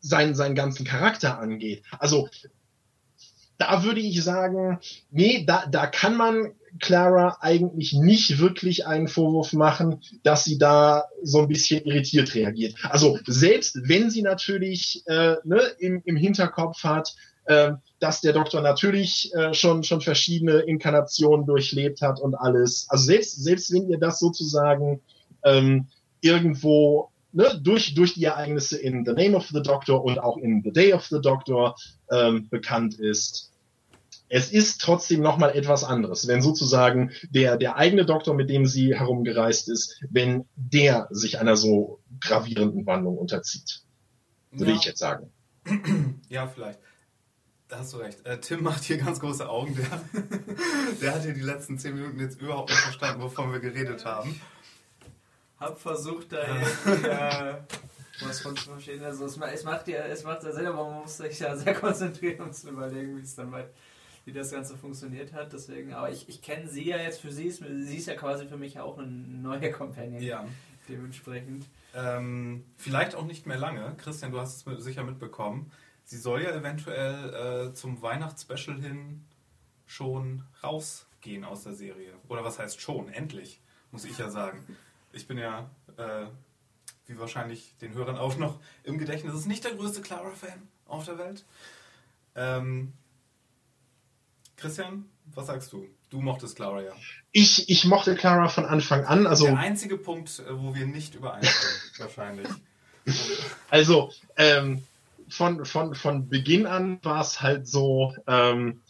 seinen, 0.00 0.34
seinen 0.34 0.54
ganzen 0.54 0.84
Charakter 0.84 1.38
angeht. 1.38 1.82
Also 1.98 2.28
da 3.58 3.84
würde 3.84 4.00
ich 4.00 4.22
sagen, 4.24 4.80
nee, 5.10 5.44
da, 5.46 5.66
da 5.70 5.86
kann 5.86 6.16
man 6.16 6.52
Clara 6.80 7.38
eigentlich 7.40 7.92
nicht 7.92 8.38
wirklich 8.38 8.86
einen 8.86 9.06
Vorwurf 9.06 9.52
machen, 9.52 10.00
dass 10.24 10.44
sie 10.44 10.58
da 10.58 11.04
so 11.22 11.42
ein 11.42 11.48
bisschen 11.48 11.84
irritiert 11.84 12.34
reagiert. 12.34 12.74
Also 12.82 13.18
selbst 13.26 13.78
wenn 13.88 14.10
sie 14.10 14.22
natürlich 14.22 15.04
äh, 15.06 15.36
ne, 15.44 15.60
im, 15.78 16.02
im 16.04 16.16
Hinterkopf 16.16 16.82
hat, 16.82 17.14
äh, 17.44 17.72
dass 18.02 18.20
der 18.20 18.32
Doktor 18.32 18.62
natürlich 18.62 19.32
äh, 19.32 19.54
schon, 19.54 19.84
schon 19.84 20.00
verschiedene 20.00 20.58
Inkarnationen 20.62 21.46
durchlebt 21.46 22.02
hat 22.02 22.18
und 22.20 22.34
alles. 22.34 22.86
Also 22.88 23.04
selbst, 23.04 23.44
selbst 23.44 23.72
wenn 23.72 23.88
ihr 23.88 23.98
das 23.98 24.18
sozusagen 24.18 25.00
ähm, 25.44 25.86
irgendwo 26.20 27.10
ne, 27.30 27.60
durch, 27.62 27.94
durch 27.94 28.14
die 28.14 28.24
Ereignisse 28.24 28.76
in 28.76 29.04
The 29.04 29.12
Name 29.12 29.36
of 29.36 29.46
the 29.52 29.62
Doctor 29.62 30.02
und 30.04 30.18
auch 30.18 30.36
in 30.36 30.62
The 30.64 30.72
Day 30.72 30.92
of 30.92 31.04
the 31.06 31.20
Doctor 31.20 31.76
ähm, 32.10 32.48
bekannt 32.48 32.98
ist. 32.98 33.52
Es 34.28 34.50
ist 34.50 34.80
trotzdem 34.80 35.20
nochmal 35.20 35.54
etwas 35.54 35.84
anderes, 35.84 36.26
wenn 36.26 36.42
sozusagen 36.42 37.12
der, 37.30 37.56
der 37.56 37.76
eigene 37.76 38.04
Doktor, 38.04 38.34
mit 38.34 38.50
dem 38.50 38.66
sie 38.66 38.96
herumgereist 38.96 39.68
ist, 39.68 40.02
wenn 40.10 40.46
der 40.56 41.06
sich 41.10 41.38
einer 41.38 41.54
so 41.54 42.00
gravierenden 42.20 42.84
Wandlung 42.84 43.16
unterzieht. 43.16 43.82
Würde 44.50 44.72
Ja. 44.72 44.78
ich 44.78 44.84
jetzt 44.86 44.98
sagen. 44.98 45.30
Ja, 46.28 46.48
vielleicht. 46.48 46.80
Da 47.72 47.78
hast 47.78 47.94
du 47.94 47.96
recht. 47.96 48.26
Äh, 48.26 48.38
Tim 48.38 48.64
macht 48.64 48.84
hier 48.84 48.98
ganz 48.98 49.18
große 49.18 49.48
Augen. 49.48 49.74
Der, 49.74 50.22
der 51.00 51.14
hat 51.14 51.22
hier 51.22 51.32
die 51.32 51.40
letzten 51.40 51.78
zehn 51.78 51.94
Minuten 51.94 52.20
jetzt 52.20 52.38
überhaupt 52.38 52.68
nicht 52.68 52.82
verstanden, 52.82 53.22
wovon 53.22 53.50
wir 53.50 53.60
geredet 53.60 54.04
haben. 54.04 54.38
Hab 55.58 55.80
versucht, 55.80 56.32
da 56.32 56.42
irgendwie, 56.46 57.08
äh, 57.08 57.54
was 58.20 58.40
von 58.40 58.54
zu 58.56 58.72
verstehen. 58.72 59.02
Also 59.02 59.24
es, 59.24 59.38
es 59.38 59.64
macht 59.64 59.88
ja, 59.88 60.00
es 60.00 60.22
macht 60.22 60.42
ja 60.42 60.52
Sinn, 60.52 60.66
aber 60.66 60.84
man 60.84 61.00
muss 61.00 61.16
sich 61.16 61.38
ja 61.38 61.56
sehr 61.56 61.72
konzentrieren, 61.80 62.42
um 62.42 62.52
zu 62.52 62.68
überlegen, 62.68 63.16
wie 63.16 63.22
es 63.22 63.36
dann 63.36 63.50
weit, 63.52 63.70
wie 64.26 64.34
das 64.34 64.50
Ganze 64.50 64.76
funktioniert 64.76 65.32
hat. 65.32 65.54
Deswegen, 65.54 65.94
aber 65.94 66.10
ich, 66.10 66.28
ich 66.28 66.42
kenne 66.42 66.68
sie 66.68 66.84
ja 66.84 66.98
jetzt 66.98 67.22
für 67.22 67.32
sie, 67.32 67.46
ist, 67.46 67.64
sie 67.64 67.96
ist 67.96 68.06
ja 68.06 68.16
quasi 68.16 68.48
für 68.48 68.58
mich 68.58 68.80
auch 68.80 68.98
eine 68.98 69.06
neue 69.06 69.72
Companion. 69.72 70.22
Ja. 70.22 70.44
Dementsprechend. 70.90 71.64
Ähm, 71.94 72.66
vielleicht 72.76 73.14
auch 73.14 73.24
nicht 73.24 73.46
mehr 73.46 73.56
lange. 73.56 73.94
Christian, 73.96 74.30
du 74.30 74.38
hast 74.40 74.56
es 74.56 74.66
mit, 74.66 74.82
sicher 74.82 75.04
mitbekommen. 75.04 75.72
Sie 76.04 76.18
soll 76.18 76.42
ja 76.42 76.50
eventuell 76.50 77.70
äh, 77.70 77.74
zum 77.74 78.02
Weihnachtsspecial 78.02 78.80
hin 78.80 79.24
schon 79.86 80.42
rausgehen 80.62 81.44
aus 81.44 81.64
der 81.64 81.74
Serie. 81.74 82.14
Oder 82.28 82.44
was 82.44 82.58
heißt 82.58 82.80
schon? 82.80 83.08
Endlich, 83.08 83.60
muss 83.90 84.04
ich 84.04 84.18
ja 84.18 84.30
sagen. 84.30 84.64
Ich 85.12 85.26
bin 85.26 85.38
ja, 85.38 85.70
äh, 85.96 86.26
wie 87.06 87.18
wahrscheinlich 87.18 87.74
den 87.80 87.94
Hörern 87.94 88.16
auch 88.16 88.36
noch 88.36 88.60
im 88.84 88.98
Gedächtnis, 88.98 89.34
ist 89.34 89.46
nicht 89.46 89.64
der 89.64 89.74
größte 89.74 90.00
Clara-Fan 90.00 90.68
auf 90.86 91.04
der 91.04 91.18
Welt. 91.18 91.44
Ähm, 92.34 92.92
Christian, 94.56 95.06
was 95.26 95.46
sagst 95.46 95.72
du? 95.72 95.86
Du 96.10 96.20
mochtest 96.20 96.56
Clara 96.56 96.82
ja. 96.82 96.92
Ich, 97.32 97.68
ich 97.68 97.84
mochte 97.84 98.14
Clara 98.14 98.48
von 98.48 98.64
Anfang 98.64 99.04
an. 99.04 99.26
Also, 99.26 99.46
Der 99.46 99.58
einzige 99.58 99.96
Punkt, 99.96 100.38
äh, 100.40 100.58
wo 100.58 100.74
wir 100.74 100.86
nicht 100.86 101.14
übereinstimmen, 101.14 101.76
wahrscheinlich. 101.98 102.48
also 103.70 104.12
ähm, 104.36 104.82
von, 105.32 105.64
von, 105.64 105.94
von 105.94 106.28
Beginn 106.28 106.66
an 106.66 106.98
war 107.02 107.20
es 107.20 107.40
halt 107.40 107.66
so, 107.66 108.14
ähm, 108.26 108.82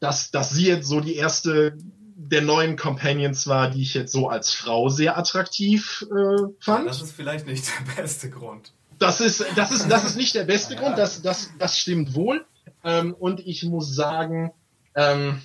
dass, 0.00 0.30
dass 0.30 0.50
sie 0.50 0.66
jetzt 0.66 0.86
so 0.86 1.00
die 1.00 1.16
erste 1.16 1.76
der 2.14 2.42
neuen 2.42 2.76
Companions 2.76 3.46
war, 3.46 3.70
die 3.70 3.82
ich 3.82 3.94
jetzt 3.94 4.12
so 4.12 4.28
als 4.28 4.52
Frau 4.52 4.88
sehr 4.88 5.18
attraktiv 5.18 6.06
äh, 6.10 6.42
fand. 6.60 6.88
Das 6.88 7.02
ist 7.02 7.12
vielleicht 7.12 7.46
nicht 7.46 7.64
der 7.66 8.02
beste 8.02 8.30
Grund. 8.30 8.72
Das 8.98 9.20
ist, 9.20 9.44
das 9.56 9.72
ist, 9.72 9.90
das 9.90 10.04
ist 10.04 10.16
nicht 10.16 10.34
der 10.34 10.44
beste 10.44 10.76
Grund, 10.76 10.96
das, 10.96 11.22
das, 11.22 11.50
das 11.58 11.78
stimmt 11.78 12.14
wohl. 12.14 12.44
Ähm, 12.84 13.14
und 13.14 13.40
ich 13.40 13.64
muss 13.64 13.94
sagen, 13.94 14.52
ähm, 14.94 15.42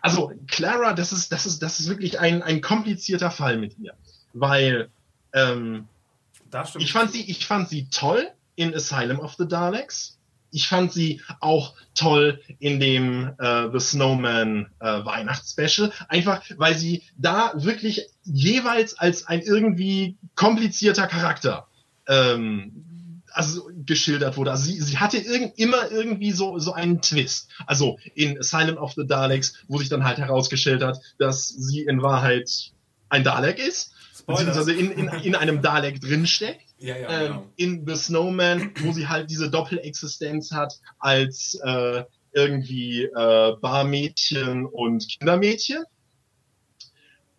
also 0.00 0.32
Clara, 0.46 0.92
das 0.92 1.12
ist, 1.12 1.32
das 1.32 1.46
ist, 1.46 1.62
das 1.62 1.80
ist 1.80 1.88
wirklich 1.88 2.20
ein, 2.20 2.42
ein 2.42 2.60
komplizierter 2.60 3.30
Fall 3.30 3.56
mit 3.56 3.78
ihr. 3.78 3.94
Weil 4.32 4.90
ähm. 5.32 5.88
Ich 6.78 6.92
fand 6.92 7.12
sie, 7.12 7.30
ich 7.30 7.46
fand 7.46 7.68
sie 7.68 7.88
toll 7.90 8.28
in 8.56 8.74
Asylum 8.74 9.20
of 9.20 9.34
the 9.38 9.46
Daleks. 9.46 10.18
Ich 10.52 10.66
fand 10.66 10.92
sie 10.92 11.20
auch 11.38 11.74
toll 11.94 12.40
in 12.58 12.80
dem 12.80 13.34
äh, 13.38 13.70
The 13.72 13.78
Snowman 13.78 14.66
äh, 14.80 15.04
Weihnachtsspecial, 15.04 15.92
einfach 16.08 16.42
weil 16.56 16.76
sie 16.76 17.04
da 17.16 17.52
wirklich 17.54 18.08
jeweils 18.24 18.98
als 18.98 19.26
ein 19.26 19.42
irgendwie 19.42 20.16
komplizierter 20.34 21.06
Charakter 21.06 21.68
ähm, 22.08 23.20
also 23.32 23.70
geschildert 23.86 24.36
wurde. 24.36 24.50
Also 24.50 24.64
sie, 24.64 24.80
sie 24.80 24.98
hatte 24.98 25.18
irgend, 25.18 25.58
immer 25.58 25.90
irgendwie 25.90 26.32
so, 26.32 26.58
so 26.58 26.72
einen 26.72 27.00
Twist. 27.00 27.48
Also 27.66 27.98
in 28.14 28.38
Asylum 28.38 28.76
of 28.76 28.94
the 28.96 29.06
Daleks, 29.06 29.54
wo 29.68 29.78
sich 29.78 29.88
dann 29.88 30.04
halt 30.04 30.18
herausgestellt 30.18 30.82
hat, 30.82 30.98
dass 31.18 31.48
sie 31.48 31.82
in 31.82 32.02
Wahrheit 32.02 32.72
ein 33.08 33.24
Dalek 33.24 33.58
ist. 33.58 33.94
Beziehungsweise 34.26 34.72
in, 34.72 34.90
in, 34.92 35.08
in 35.08 35.34
einem 35.34 35.62
Dalek 35.62 36.00
drinsteckt 36.00 36.66
Ja, 36.78 36.96
ja, 36.96 37.08
ähm, 37.08 37.26
genau. 37.26 37.46
in 37.56 37.86
The 37.86 37.96
Snowman, 37.96 38.72
wo 38.80 38.92
sie 38.92 39.08
halt 39.08 39.30
diese 39.30 39.50
Doppelexistenz 39.50 40.52
hat 40.52 40.80
als 40.98 41.60
äh, 41.64 42.04
irgendwie 42.32 43.04
äh, 43.04 43.56
Barmädchen 43.60 44.66
und 44.66 45.08
Kindermädchen. 45.08 45.84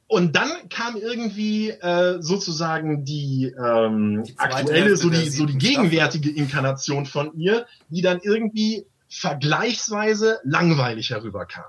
Und 0.08 0.36
dann 0.36 0.68
kam 0.68 0.98
irgendwie 0.98 1.70
äh, 1.70 2.22
sozusagen 2.22 3.06
die, 3.06 3.46
ähm, 3.46 4.24
Die 4.26 4.38
aktuelle, 4.38 4.98
so 4.98 5.10
die, 5.10 5.30
so 5.30 5.46
die 5.46 5.58
gegenwärtige 5.58 6.30
Inkarnation 6.30 7.06
von 7.06 7.34
ihr, 7.38 7.66
die 7.88 8.02
dann 8.02 8.20
irgendwie 8.22 8.86
vergleichsweise 9.08 10.40
langweilig 10.44 11.12
herüberkam. 11.12 11.64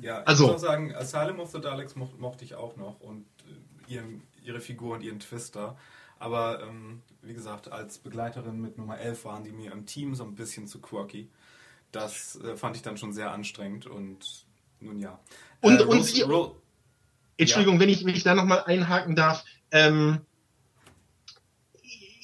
Ja, 0.00 0.20
ich 0.20 0.28
also- 0.28 0.46
muss 0.48 0.56
auch 0.56 0.58
sagen, 0.58 0.94
Asylum 0.94 1.40
of 1.40 1.50
the 1.52 1.60
Daleks 1.60 1.96
mo 1.96 2.10
mochte 2.18 2.44
ich 2.44 2.54
auch 2.54 2.76
noch 2.76 3.00
und 3.00 3.24
äh, 3.88 3.94
ihren, 3.94 4.22
ihre 4.42 4.60
Figur 4.60 4.94
und 4.94 5.02
ihren 5.02 5.20
Twister. 5.20 5.76
Aber 6.18 6.62
ähm, 6.62 7.00
wie 7.22 7.32
gesagt, 7.34 7.72
als 7.72 7.98
Begleiterin 7.98 8.60
mit 8.60 8.76
Nummer 8.78 8.98
11 8.98 9.24
waren 9.24 9.44
die 9.44 9.52
mir 9.52 9.72
im 9.72 9.86
Team 9.86 10.14
so 10.14 10.24
ein 10.24 10.34
bisschen 10.34 10.66
zu 10.66 10.80
quirky. 10.80 11.28
Das 11.92 12.38
äh, 12.44 12.56
fand 12.56 12.76
ich 12.76 12.82
dann 12.82 12.96
schon 12.98 13.12
sehr 13.12 13.32
anstrengend 13.32 13.86
und 13.86 14.44
nun 14.80 14.98
ja. 15.00 15.18
Und- 15.60 15.80
äh, 15.80 15.82
und 15.84 15.98
Rose- 15.98 16.12
sie- 16.14 16.22
Ro 16.22 16.56
Entschuldigung, 17.38 17.80
wenn 17.80 17.88
ich, 17.88 18.04
wenn 18.04 18.14
ich 18.14 18.22
da 18.22 18.34
nochmal 18.34 18.64
einhaken 18.64 19.16
darf. 19.16 19.44
Ähm, 19.70 20.20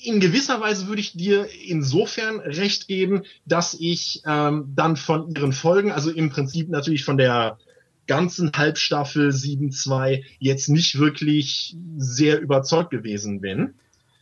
in 0.05 0.21
gewisser 0.21 0.61
Weise 0.61 0.87
würde 0.89 1.01
ich 1.01 1.15
dir 1.15 1.49
insofern 1.67 2.39
recht 2.39 2.87
geben, 2.87 3.23
dass 3.45 3.75
ich 3.75 4.23
ähm, 4.27 4.73
dann 4.77 4.97
von 4.97 5.35
ihren 5.35 5.53
Folgen, 5.53 5.91
also 5.91 6.11
im 6.11 6.29
Prinzip 6.31 6.69
natürlich 6.69 7.05
von 7.05 7.17
der 7.17 7.59
ganzen 8.07 8.53
Halbstaffel 8.53 9.31
7.2 9.31 10.25
jetzt 10.39 10.69
nicht 10.69 10.99
wirklich 10.99 11.77
sehr 11.97 12.41
überzeugt 12.41 12.91
gewesen 12.91 13.41
bin. 13.41 13.75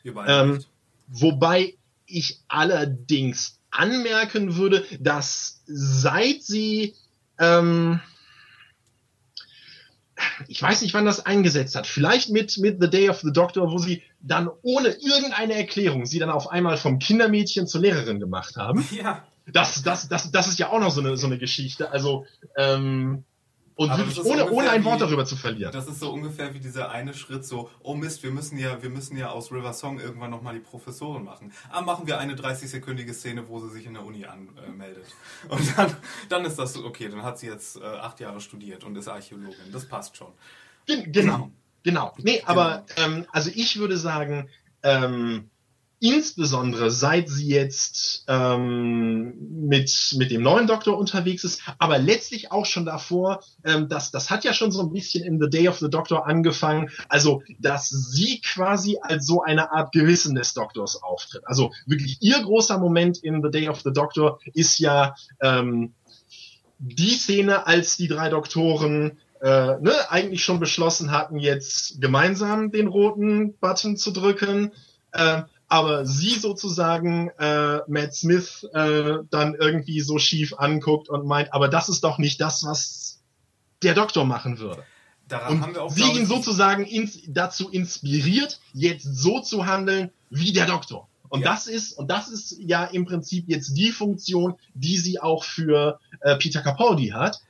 Ähm. 0.04 0.64
Wobei 1.06 1.74
ich 2.06 2.40
allerdings 2.48 3.60
anmerken 3.70 4.56
würde, 4.56 4.84
dass 5.00 5.62
seit 5.66 6.42
sie 6.42 6.94
ähm, 7.38 8.00
ich 10.48 10.62
weiß 10.62 10.82
nicht, 10.82 10.94
wann 10.94 11.04
das 11.04 11.24
eingesetzt 11.26 11.74
hat. 11.74 11.86
Vielleicht 11.86 12.30
mit, 12.30 12.58
mit 12.58 12.80
The 12.80 12.88
Day 12.88 13.08
of 13.08 13.20
the 13.20 13.32
Doctor, 13.32 13.70
wo 13.70 13.78
sie 13.78 14.02
dann 14.20 14.48
ohne 14.62 14.88
irgendeine 14.88 15.54
Erklärung 15.54 16.06
sie 16.06 16.18
dann 16.18 16.30
auf 16.30 16.50
einmal 16.50 16.76
vom 16.76 16.98
Kindermädchen 16.98 17.66
zur 17.66 17.80
Lehrerin 17.80 18.20
gemacht 18.20 18.56
haben. 18.56 18.86
Ja. 18.94 19.24
Das, 19.46 19.82
das, 19.82 20.08
das, 20.08 20.30
das 20.30 20.48
ist 20.48 20.58
ja 20.58 20.70
auch 20.70 20.80
noch 20.80 20.90
so 20.90 21.02
eine, 21.02 21.18
so 21.18 21.26
eine 21.26 21.36
Geschichte. 21.36 21.90
Also, 21.90 22.24
ähm, 22.56 23.24
und 23.76 23.90
Aber 23.90 23.98
wirklich 24.06 24.24
ohne, 24.24 24.50
ohne 24.50 24.70
ein 24.70 24.82
wie- 24.82 24.84
Wort 24.84 25.00
darüber 25.00 25.24
zu 25.24 25.34
verlieren. 25.36 25.72
Das 25.72 25.86
ist 25.88 25.98
so 26.00 26.12
ungefähr 26.12 26.54
wie 26.54 26.60
dieser 26.60 26.90
eine 26.90 27.12
Schritt 27.14 27.44
so, 27.44 27.70
oh 27.82 27.94
Mist, 27.94 28.22
wir 28.22 28.30
müssen 28.30 28.56
ja, 28.56 28.80
wir 28.82 28.90
müssen 28.90 29.16
ja 29.16 29.30
aus 29.30 29.50
River 29.50 29.72
Song 29.72 29.98
irgendwann 29.98 30.30
nochmal 30.30 30.54
die 30.54 30.60
Professorin 30.60 31.24
machen. 31.24 31.52
Ah, 31.70 31.80
machen 31.80 32.06
wir 32.06 32.18
eine 32.18 32.34
30-sekündige 32.34 33.12
Szene, 33.12 33.48
wo 33.48 33.58
sie 33.60 33.70
sich 33.70 33.86
in 33.86 33.94
der 33.94 34.04
Uni 34.04 34.24
anmeldet. 34.26 35.06
Und 35.48 35.76
dann, 35.76 35.96
dann 36.28 36.44
ist 36.44 36.56
das 36.58 36.72
so, 36.74 36.84
okay, 36.84 37.08
dann 37.08 37.22
hat 37.24 37.38
sie 37.38 37.46
jetzt 37.48 37.76
äh, 37.76 37.84
acht 37.84 38.20
Jahre 38.20 38.40
studiert 38.40 38.84
und 38.84 38.96
ist 38.96 39.08
Archäologin. 39.08 39.72
Das 39.72 39.86
passt 39.86 40.16
schon. 40.16 40.32
Gen 40.86 41.10
genau, 41.12 41.50
genau. 41.82 42.12
Nee, 42.18 42.42
aber 42.46 42.84
ähm, 42.96 43.26
also 43.32 43.50
ich 43.54 43.78
würde 43.78 43.96
sagen, 43.98 44.48
ähm, 44.82 45.50
insbesondere 46.00 46.90
seit 46.90 47.28
sie 47.28 47.48
jetzt 47.48 48.24
ähm, 48.28 49.34
mit, 49.66 50.14
mit 50.16 50.30
dem 50.30 50.42
neuen 50.42 50.66
Doktor 50.66 50.98
unterwegs 50.98 51.44
ist, 51.44 51.62
aber 51.78 51.98
letztlich 51.98 52.52
auch 52.52 52.66
schon 52.66 52.84
davor, 52.84 53.42
ähm, 53.64 53.88
das, 53.88 54.10
das 54.10 54.30
hat 54.30 54.44
ja 54.44 54.52
schon 54.52 54.70
so 54.70 54.82
ein 54.82 54.92
bisschen 54.92 55.24
in 55.24 55.40
The 55.40 55.48
Day 55.48 55.68
of 55.68 55.78
the 55.78 55.88
Doctor 55.88 56.26
angefangen, 56.26 56.90
also 57.08 57.42
dass 57.58 57.88
sie 57.88 58.40
quasi 58.40 58.98
als 59.00 59.26
so 59.26 59.42
eine 59.42 59.72
Art 59.72 59.92
Gewissen 59.92 60.34
des 60.34 60.54
Doktors 60.54 61.02
auftritt. 61.02 61.42
Also 61.46 61.72
wirklich 61.86 62.18
ihr 62.20 62.40
großer 62.42 62.78
Moment 62.78 63.18
in 63.18 63.42
The 63.42 63.50
Day 63.50 63.68
of 63.68 63.80
the 63.82 63.92
Doctor 63.92 64.38
ist 64.52 64.78
ja 64.78 65.14
ähm, 65.40 65.94
die 66.78 67.14
Szene, 67.14 67.66
als 67.66 67.96
die 67.96 68.08
drei 68.08 68.28
Doktoren 68.28 69.18
äh, 69.40 69.78
ne, 69.80 69.92
eigentlich 70.10 70.44
schon 70.44 70.60
beschlossen 70.60 71.10
hatten, 71.10 71.38
jetzt 71.38 72.00
gemeinsam 72.00 72.70
den 72.70 72.88
roten 72.88 73.54
Button 73.58 73.96
zu 73.96 74.10
drücken, 74.10 74.72
äh, 75.12 75.42
aber 75.68 76.06
sie 76.06 76.34
sozusagen 76.34 77.30
äh, 77.38 77.80
Matt 77.88 78.14
Smith 78.14 78.64
äh, 78.72 79.18
dann 79.30 79.54
irgendwie 79.54 80.00
so 80.00 80.18
schief 80.18 80.54
anguckt 80.58 81.08
und 81.08 81.26
meint, 81.26 81.52
aber 81.52 81.68
das 81.68 81.88
ist 81.88 82.04
doch 82.04 82.18
nicht 82.18 82.40
das, 82.40 82.64
was 82.64 83.20
der 83.82 83.94
Doktor 83.94 84.24
machen 84.24 84.58
würde. 84.58 84.84
Daran 85.28 85.60
haben 85.60 85.68
Und 85.70 85.74
wir 85.74 85.82
auch 85.82 85.90
sie 85.90 86.02
ihn 86.02 86.26
sozusagen 86.26 86.84
ins, 86.84 87.18
dazu 87.28 87.70
inspiriert, 87.70 88.60
jetzt 88.72 89.04
so 89.04 89.40
zu 89.40 89.66
handeln 89.66 90.10
wie 90.30 90.52
der 90.52 90.66
Doktor. 90.66 91.08
Und 91.30 91.40
Ja. 91.40 91.52
das 91.52 91.66
ist, 91.66 91.92
und 91.98 92.10
das 92.10 92.28
ist 92.28 92.56
ja 92.60 92.84
im 92.84 93.06
Prinzip 93.06 93.48
jetzt 93.48 93.74
die 93.74 93.90
Funktion, 93.90 94.54
die 94.74 94.98
sie 94.98 95.20
auch 95.20 95.44
für 95.44 95.98
äh, 96.20 96.36
Peter 96.36 96.60
Capaldi 96.60 97.08
hat. 97.08 97.40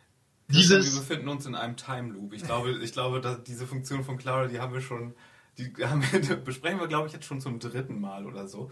Dieses, 0.49 0.95
wir 0.95 1.01
befinden 1.01 1.29
uns 1.29 1.47
in 1.47 1.55
einem 1.55 1.77
Time 1.77 2.13
Loop. 2.13 2.33
Ich 2.33 2.45
glaube, 2.45 2.79
ich 2.83 2.93
glaube, 2.93 3.21
dass 3.21 3.43
diese 3.43 3.67
Funktion 3.67 4.05
von 4.05 4.19
Clara, 4.19 4.47
die 4.47 4.61
haben 4.61 4.73
wir 4.73 4.81
schon, 4.81 5.15
die 5.59 5.77
wir, 5.77 6.37
besprechen 6.45 6.81
wir, 6.81 6.89
glaube 6.89 7.07
ich, 7.07 7.13
jetzt 7.13 7.27
schon 7.27 7.41
zum 7.41 7.59
dritten 7.59 8.01
Mal 8.01 8.27
oder 8.27 8.49
so. 8.49 8.71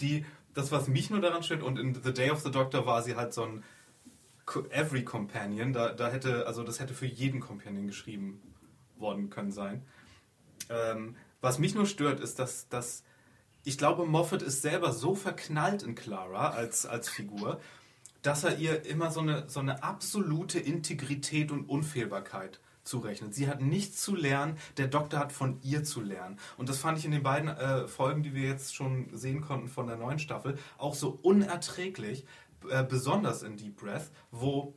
Die, 0.00 0.24
das, 0.54 0.72
was 0.72 0.88
mich 0.88 1.10
nur 1.10 1.20
daran 1.20 1.42
stört, 1.42 1.62
und 1.62 1.78
in 1.78 1.94
The 1.94 2.12
Day 2.12 2.30
of 2.30 2.40
the 2.40 2.50
Doctor 2.50 2.86
war 2.86 3.02
sie 3.02 3.16
halt 3.16 3.34
so 3.34 3.44
ein 3.44 3.64
Every 4.70 5.04
Companion. 5.04 5.72
Da, 5.72 5.92
da 5.92 6.08
hätte, 6.08 6.46
also 6.46 6.62
das 6.62 6.80
hätte 6.80 6.94
für 6.94 7.06
jeden 7.06 7.40
Companion 7.40 7.86
geschrieben 7.86 8.40
worden 8.96 9.30
können 9.30 9.52
sein. 9.52 9.82
Ähm, 10.70 11.16
was 11.40 11.58
mich 11.58 11.74
nur 11.74 11.86
stört, 11.86 12.20
ist, 12.20 12.38
dass, 12.38 12.68
dass 12.68 13.04
ich 13.64 13.76
glaube, 13.76 14.06
Moffat 14.06 14.42
ist 14.42 14.62
selber 14.62 14.92
so 14.92 15.14
verknallt 15.14 15.82
in 15.82 15.94
Clara 15.94 16.50
als, 16.50 16.86
als 16.86 17.08
Figur, 17.08 17.60
dass 18.22 18.44
er 18.44 18.58
ihr 18.58 18.86
immer 18.86 19.10
so 19.10 19.20
eine, 19.20 19.48
so 19.48 19.60
eine 19.60 19.82
absolute 19.82 20.58
Integrität 20.58 21.50
und 21.50 21.68
Unfehlbarkeit 21.68 22.60
zurechnet. 22.86 23.34
Sie 23.34 23.48
hat 23.48 23.60
nichts 23.60 24.02
zu 24.02 24.14
lernen, 24.14 24.56
der 24.76 24.88
Doktor 24.88 25.18
hat 25.18 25.32
von 25.32 25.58
ihr 25.62 25.84
zu 25.84 26.00
lernen. 26.00 26.38
Und 26.56 26.68
das 26.68 26.78
fand 26.78 26.98
ich 26.98 27.04
in 27.04 27.10
den 27.10 27.22
beiden 27.22 27.48
äh, 27.48 27.86
Folgen, 27.88 28.22
die 28.22 28.34
wir 28.34 28.48
jetzt 28.48 28.74
schon 28.74 29.08
sehen 29.12 29.40
konnten 29.40 29.68
von 29.68 29.86
der 29.86 29.96
neuen 29.96 30.18
Staffel, 30.18 30.58
auch 30.78 30.94
so 30.94 31.18
unerträglich, 31.22 32.24
äh, 32.70 32.84
besonders 32.84 33.42
in 33.42 33.56
Deep 33.56 33.76
Breath, 33.76 34.10
wo 34.30 34.74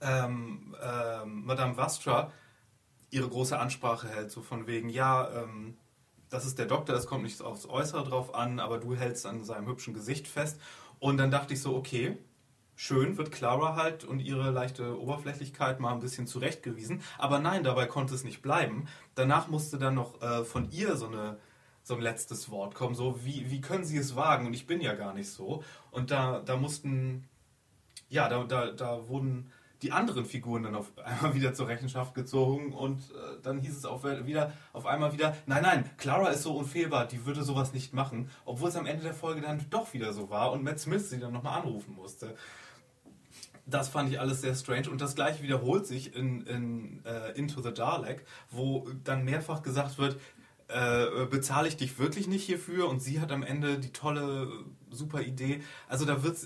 ähm, 0.00 0.74
ähm, 0.82 1.44
Madame 1.44 1.76
Vastra 1.76 2.32
ihre 3.10 3.28
große 3.28 3.58
Ansprache 3.58 4.08
hält, 4.08 4.30
so 4.30 4.42
von 4.42 4.66
wegen, 4.66 4.88
ja, 4.88 5.42
ähm, 5.42 5.76
das 6.28 6.44
ist 6.44 6.58
der 6.58 6.66
Doktor, 6.66 6.96
es 6.96 7.06
kommt 7.06 7.22
nicht 7.22 7.40
aufs 7.40 7.66
Äußere 7.66 8.04
drauf 8.04 8.34
an, 8.34 8.58
aber 8.58 8.78
du 8.78 8.96
hältst 8.96 9.26
an 9.26 9.44
seinem 9.44 9.68
hübschen 9.68 9.94
Gesicht 9.94 10.26
fest. 10.26 10.60
Und 10.98 11.18
dann 11.18 11.30
dachte 11.30 11.54
ich 11.54 11.62
so, 11.62 11.76
okay, 11.76 12.18
schön 12.76 13.16
wird 13.16 13.32
Clara 13.32 13.74
halt 13.74 14.04
und 14.04 14.20
ihre 14.20 14.50
leichte 14.50 15.00
Oberflächlichkeit 15.00 15.80
mal 15.80 15.92
ein 15.92 16.00
bisschen 16.00 16.26
zurechtgewiesen. 16.26 17.02
Aber 17.18 17.40
nein, 17.40 17.64
dabei 17.64 17.86
konnte 17.86 18.14
es 18.14 18.22
nicht 18.22 18.42
bleiben. 18.42 18.86
Danach 19.14 19.48
musste 19.48 19.78
dann 19.78 19.94
noch 19.94 20.22
äh, 20.22 20.44
von 20.44 20.70
ihr 20.70 20.96
so 20.96 21.08
eine 21.08 21.38
so 21.86 21.94
ein 21.94 22.00
letztes 22.00 22.50
Wort 22.50 22.74
kommen, 22.74 22.96
so 22.96 23.24
wie, 23.24 23.48
wie 23.48 23.60
können 23.60 23.84
sie 23.84 23.96
es 23.96 24.16
wagen 24.16 24.44
und 24.48 24.54
ich 24.54 24.66
bin 24.66 24.80
ja 24.80 24.94
gar 24.94 25.14
nicht 25.14 25.30
so. 25.30 25.62
Und 25.92 26.10
da, 26.10 26.40
da 26.40 26.56
mussten, 26.56 27.28
ja, 28.08 28.28
da, 28.28 28.42
da, 28.42 28.72
da 28.72 29.06
wurden 29.06 29.52
die 29.82 29.92
anderen 29.92 30.24
Figuren 30.24 30.64
dann 30.64 30.74
auf 30.74 30.90
einmal 30.98 31.34
wieder 31.36 31.54
zur 31.54 31.68
Rechenschaft 31.68 32.12
gezogen 32.16 32.72
und 32.72 32.98
äh, 33.12 33.40
dann 33.42 33.60
hieß 33.60 33.76
es 33.76 33.84
auch 33.84 34.02
wieder 34.02 34.52
auf 34.72 34.84
einmal 34.84 35.12
wieder, 35.12 35.36
nein, 35.46 35.62
nein, 35.62 35.90
Clara 35.96 36.30
ist 36.30 36.42
so 36.42 36.56
unfehlbar, 36.56 37.06
die 37.06 37.24
würde 37.24 37.44
sowas 37.44 37.72
nicht 37.72 37.92
machen, 37.92 38.30
obwohl 38.44 38.68
es 38.68 38.76
am 38.76 38.86
Ende 38.86 39.04
der 39.04 39.14
Folge 39.14 39.40
dann 39.40 39.64
doch 39.70 39.92
wieder 39.92 40.12
so 40.12 40.28
war 40.28 40.50
und 40.50 40.64
Matt 40.64 40.80
Smith 40.80 41.08
sie 41.08 41.20
dann 41.20 41.32
nochmal 41.32 41.60
anrufen 41.60 41.94
musste. 41.94 42.34
Das 43.68 43.88
fand 43.88 44.10
ich 44.10 44.20
alles 44.20 44.42
sehr 44.42 44.54
strange 44.54 44.88
und 44.88 45.00
das 45.00 45.16
gleiche 45.16 45.42
wiederholt 45.42 45.86
sich 45.86 46.14
in, 46.14 46.46
in 46.46 47.04
äh, 47.04 47.32
Into 47.32 47.60
the 47.60 47.74
Dalek, 47.74 48.24
wo 48.50 48.88
dann 49.02 49.24
mehrfach 49.24 49.62
gesagt 49.62 49.98
wird, 49.98 50.20
äh, 50.68 51.26
bezahle 51.26 51.68
ich 51.68 51.76
dich 51.76 51.98
wirklich 51.98 52.28
nicht 52.28 52.44
hierfür 52.44 52.88
und 52.88 53.00
sie 53.00 53.20
hat 53.20 53.32
am 53.32 53.42
Ende 53.42 53.78
die 53.78 53.92
tolle, 53.92 54.48
super 54.90 55.22
Idee. 55.22 55.62
Also 55.88 56.04
da 56.04 56.22
wird, 56.22 56.38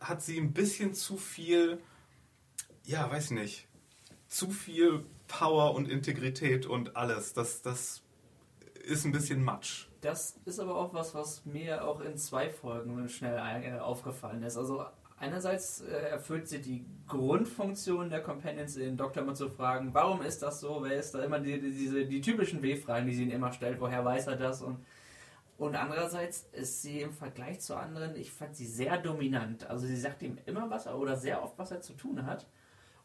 hat 0.00 0.22
sie 0.22 0.38
ein 0.38 0.52
bisschen 0.52 0.94
zu 0.94 1.16
viel, 1.16 1.80
ja, 2.84 3.10
weiß 3.10 3.32
nicht, 3.32 3.66
zu 4.28 4.50
viel 4.50 5.04
Power 5.28 5.74
und 5.74 5.88
Integrität 5.88 6.66
und 6.66 6.96
alles. 6.96 7.32
Das, 7.32 7.62
das 7.62 8.02
ist 8.84 9.04
ein 9.04 9.12
bisschen 9.12 9.44
Matsch. 9.44 9.86
Das 10.00 10.38
ist 10.44 10.58
aber 10.58 10.76
auch 10.76 10.94
was, 10.94 11.14
was 11.14 11.44
mir 11.44 11.84
auch 11.84 12.00
in 12.00 12.16
zwei 12.16 12.48
Folgen 12.48 13.08
schnell 13.08 13.36
äh, 13.36 13.78
aufgefallen 13.78 14.42
ist. 14.42 14.56
Also 14.56 14.84
einerseits 15.20 15.82
äh, 15.82 15.92
erfüllt 15.92 16.48
sie 16.48 16.60
die 16.60 16.84
Grundfunktion 17.06 18.10
der 18.10 18.22
Companions, 18.22 18.74
den 18.74 18.96
Doktor 18.96 19.22
mal 19.22 19.36
zu 19.36 19.48
fragen, 19.48 19.90
warum 19.92 20.22
ist 20.22 20.42
das 20.42 20.60
so, 20.60 20.80
wer 20.82 20.98
ist 20.98 21.12
da 21.12 21.22
immer 21.22 21.38
die, 21.38 21.60
die, 21.60 21.70
diese, 21.70 22.04
die 22.06 22.20
typischen 22.20 22.62
W-Fragen, 22.62 23.06
die 23.06 23.14
sie 23.14 23.22
ihn 23.24 23.30
immer 23.30 23.52
stellt, 23.52 23.80
woher 23.80 24.04
weiß 24.04 24.26
er 24.26 24.36
das 24.36 24.62
und 24.62 24.78
und 25.60 25.76
andererseits 25.76 26.48
ist 26.52 26.80
sie 26.80 27.02
im 27.02 27.12
Vergleich 27.12 27.60
zu 27.60 27.76
anderen, 27.76 28.16
ich 28.16 28.32
fand 28.32 28.56
sie 28.56 28.64
sehr 28.64 28.96
dominant. 28.96 29.68
Also 29.68 29.86
sie 29.86 30.00
sagt 30.00 30.22
ihm 30.22 30.38
immer 30.46 30.70
was 30.70 30.86
oder 30.86 31.18
sehr 31.18 31.44
oft, 31.44 31.58
was 31.58 31.70
er 31.70 31.82
zu 31.82 31.92
tun 31.92 32.24
hat. 32.24 32.46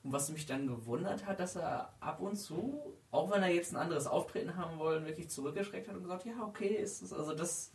Und 0.05 0.13
was 0.13 0.31
mich 0.31 0.45
dann 0.45 0.65
gewundert 0.65 1.25
hat, 1.25 1.41
dass 1.41 1.57
er 1.57 1.91
ab 1.99 2.21
und 2.21 2.37
zu, 2.37 2.79
auch 3.11 3.29
wenn 3.29 3.43
er 3.43 3.49
jetzt 3.49 3.73
ein 3.73 3.81
anderes 3.81 4.07
Auftreten 4.07 4.55
haben 4.55 4.79
wollen, 4.79 5.05
wirklich 5.05 5.29
zurückgeschreckt 5.29 5.89
hat 5.89 5.97
und 5.97 6.03
gesagt, 6.03 6.25
ja, 6.25 6.45
okay, 6.47 6.75
ist 6.75 7.01
es. 7.01 7.11
Also 7.11 7.35
das, 7.35 7.73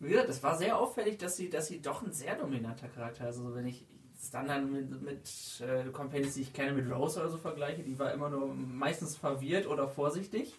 wie 0.00 0.10
gesagt, 0.10 0.28
das 0.28 0.42
war 0.42 0.56
sehr 0.56 0.78
auffällig, 0.78 1.18
dass 1.18 1.36
sie, 1.36 1.48
dass 1.48 1.68
sie 1.68 1.80
doch 1.80 2.02
ein 2.02 2.12
sehr 2.12 2.36
dominanter 2.36 2.88
Charakter 2.88 3.28
ist. 3.28 3.38
Also 3.38 3.54
wenn 3.54 3.66
ich 3.66 3.86
es 4.18 4.30
dann, 4.30 4.46
dann 4.46 4.72
mit, 4.72 5.02
mit 5.02 5.30
äh, 5.60 5.90
Companions, 5.90 6.34
die 6.34 6.42
ich 6.42 6.52
kenne, 6.52 6.72
mit 6.72 6.90
Rose 6.90 7.20
oder 7.20 7.28
so 7.28 7.38
vergleiche, 7.38 7.82
die 7.82 7.98
war 7.98 8.12
immer 8.12 8.28
nur 8.28 8.46
meistens 8.54 9.16
verwirrt 9.16 9.66
oder 9.66 9.88
vorsichtig. 9.88 10.54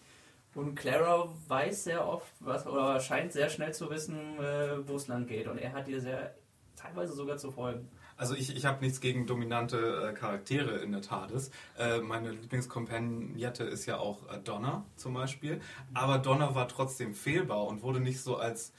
Und 0.55 0.75
Clara 0.75 1.29
weiß 1.47 1.83
sehr 1.83 2.07
oft, 2.07 2.31
was, 2.39 2.65
oder 2.65 2.99
scheint 2.99 3.31
sehr 3.31 3.49
schnell 3.49 3.73
zu 3.73 3.89
wissen, 3.91 4.39
äh, 4.39 4.88
wo 4.88 4.95
es 4.95 5.07
lang 5.07 5.27
geht. 5.27 5.47
Und 5.47 5.59
er 5.59 5.73
hat 5.73 5.88
ihr 5.88 6.01
sehr, 6.01 6.35
teilweise 6.75 7.13
sogar 7.13 7.38
zu 7.38 7.51
folgen. 7.51 7.89
Also 8.15 8.33
ich, 8.33 8.55
ich 8.55 8.65
habe 8.65 8.83
nichts 8.83 8.99
gegen 8.99 9.27
dominante 9.27 10.09
äh, 10.09 10.13
Charaktere 10.13 10.77
in 10.77 10.91
der 10.91 11.01
TARDIS. 11.01 11.51
Äh, 11.77 11.99
meine 11.99 12.31
Lieblingskompagnette 12.31 13.63
ist 13.63 13.85
ja 13.85 13.99
auch 13.99 14.27
äh, 14.31 14.39
Donna 14.39 14.85
zum 14.95 15.13
Beispiel. 15.13 15.61
Aber 15.93 16.17
Donna 16.17 16.55
war 16.55 16.67
trotzdem 16.67 17.13
fehlbar 17.13 17.67
und 17.67 17.83
wurde 17.83 17.99
nicht 17.99 18.21
so 18.21 18.38
als, 18.38 18.73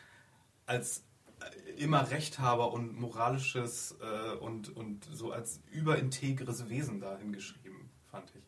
als 0.68 1.04
äh, 1.40 1.82
immer 1.82 2.10
Rechthaber 2.10 2.72
und 2.72 2.98
moralisches 3.00 3.96
äh, 4.00 4.36
und, 4.36 4.68
und 4.76 5.04
so 5.12 5.32
als 5.32 5.60
überintegres 5.70 6.68
Wesen 6.68 7.00
dahin 7.00 7.32
geschrieben, 7.32 7.90
fand 8.10 8.30
ich. 8.36 8.42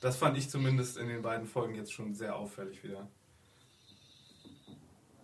Das 0.00 0.16
fand 0.16 0.38
ich 0.38 0.48
zumindest 0.48 0.96
in 0.96 1.08
den 1.08 1.22
beiden 1.22 1.46
Folgen 1.46 1.74
jetzt 1.74 1.92
schon 1.92 2.14
sehr 2.14 2.36
auffällig 2.36 2.82
wieder. 2.82 3.08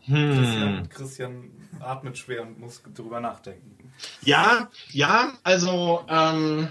Christian, 0.04 0.78
hm. 0.78 0.88
Christian 0.88 1.50
atmet 1.80 2.16
schwer 2.16 2.42
und 2.42 2.60
muss 2.60 2.80
drüber 2.94 3.20
nachdenken. 3.20 3.92
Ja, 4.22 4.70
ja, 4.92 5.32
also, 5.42 6.04
ähm, 6.08 6.68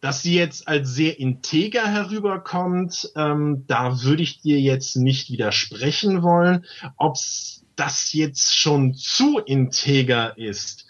dass 0.00 0.22
sie 0.22 0.34
jetzt 0.34 0.66
als 0.66 0.88
sehr 0.94 1.18
integer 1.18 1.86
herüberkommt, 1.86 3.12
ähm, 3.16 3.64
da 3.66 4.02
würde 4.02 4.22
ich 4.22 4.40
dir 4.40 4.58
jetzt 4.58 4.96
nicht 4.96 5.30
widersprechen 5.30 6.22
wollen. 6.22 6.64
Ob's 6.96 7.66
das 7.78 8.12
jetzt 8.12 8.56
schon 8.56 8.94
zu 8.94 9.38
integer 9.38 10.36
ist, 10.36 10.86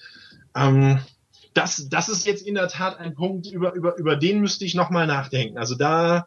ähm, 0.55 1.01
das, 1.55 1.89
das 1.89 2.09
ist 2.09 2.27
jetzt 2.27 2.47
in 2.47 2.55
der 2.55 2.69
Tat 2.69 2.99
ein 2.99 3.15
Punkt, 3.15 3.47
über, 3.47 3.75
über, 3.75 3.97
über 3.97 4.17
den 4.17 4.41
müsste 4.41 4.65
ich 4.65 4.75
nochmal 4.75 5.07
nachdenken. 5.07 5.59
Also 5.59 5.75
da, 5.75 6.27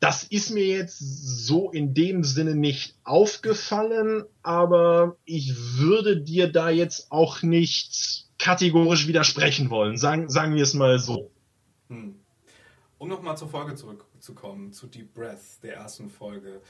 das 0.00 0.24
ist 0.24 0.50
mir 0.50 0.66
jetzt 0.66 0.98
so 0.98 1.70
in 1.70 1.94
dem 1.94 2.24
Sinne 2.24 2.54
nicht 2.54 2.96
aufgefallen, 3.04 4.24
aber 4.42 5.16
ich 5.24 5.54
würde 5.78 6.20
dir 6.20 6.50
da 6.50 6.70
jetzt 6.70 7.12
auch 7.12 7.42
nicht 7.42 8.26
kategorisch 8.38 9.06
widersprechen 9.06 9.70
wollen. 9.70 9.96
Sagen, 9.96 10.28
sagen 10.28 10.54
wir 10.54 10.62
es 10.62 10.74
mal 10.74 10.98
so. 10.98 11.30
Hm. 11.88 12.16
Um 12.98 13.08
nochmal 13.08 13.36
zur 13.36 13.48
Folge 13.48 13.74
zurückzukommen, 13.74 14.72
zu 14.72 14.86
Deep 14.86 15.12
Breath, 15.12 15.62
der 15.62 15.74
ersten 15.74 16.08
Folge. 16.08 16.62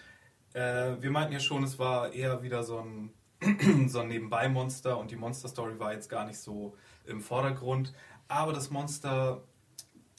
Äh, 0.56 1.02
wir 1.02 1.10
meinten 1.10 1.34
ja 1.34 1.40
schon, 1.40 1.62
es 1.64 1.78
war 1.78 2.14
eher 2.14 2.42
wieder 2.42 2.62
so 2.62 2.78
ein, 2.78 3.10
so 3.88 4.00
ein 4.00 4.08
Nebenbei-Monster 4.08 4.96
und 4.96 5.10
die 5.10 5.16
Monster-Story 5.16 5.78
war 5.78 5.92
jetzt 5.92 6.08
gar 6.08 6.26
nicht 6.26 6.38
so 6.38 6.74
im 7.04 7.20
Vordergrund. 7.20 7.92
Aber 8.26 8.54
das 8.54 8.70
Monster 8.70 9.44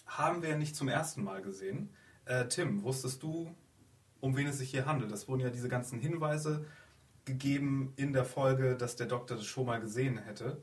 haben 0.06 0.44
wir 0.44 0.56
nicht 0.56 0.76
zum 0.76 0.90
ersten 0.90 1.24
Mal 1.24 1.42
gesehen. 1.42 1.90
Äh, 2.26 2.48
Tim, 2.50 2.84
wusstest 2.84 3.24
du, 3.24 3.52
um 4.22 4.38
wen 4.38 4.46
es 4.46 4.60
sich 4.60 4.70
hier 4.70 4.86
handelt? 4.86 5.12
Es 5.12 5.28
wurden 5.28 5.42
ja 5.42 5.50
diese 5.50 5.70
ganzen 5.70 6.00
Hinweise 6.00 6.66
gegeben 7.26 7.94
in 7.96 8.14
der 8.14 8.24
Folge, 8.24 8.76
dass 8.78 8.96
der 8.96 9.08
Doktor 9.08 9.38
das 9.38 9.46
schon 9.46 9.66
mal 9.66 9.82
gesehen 9.82 10.20
hätte. 10.20 10.62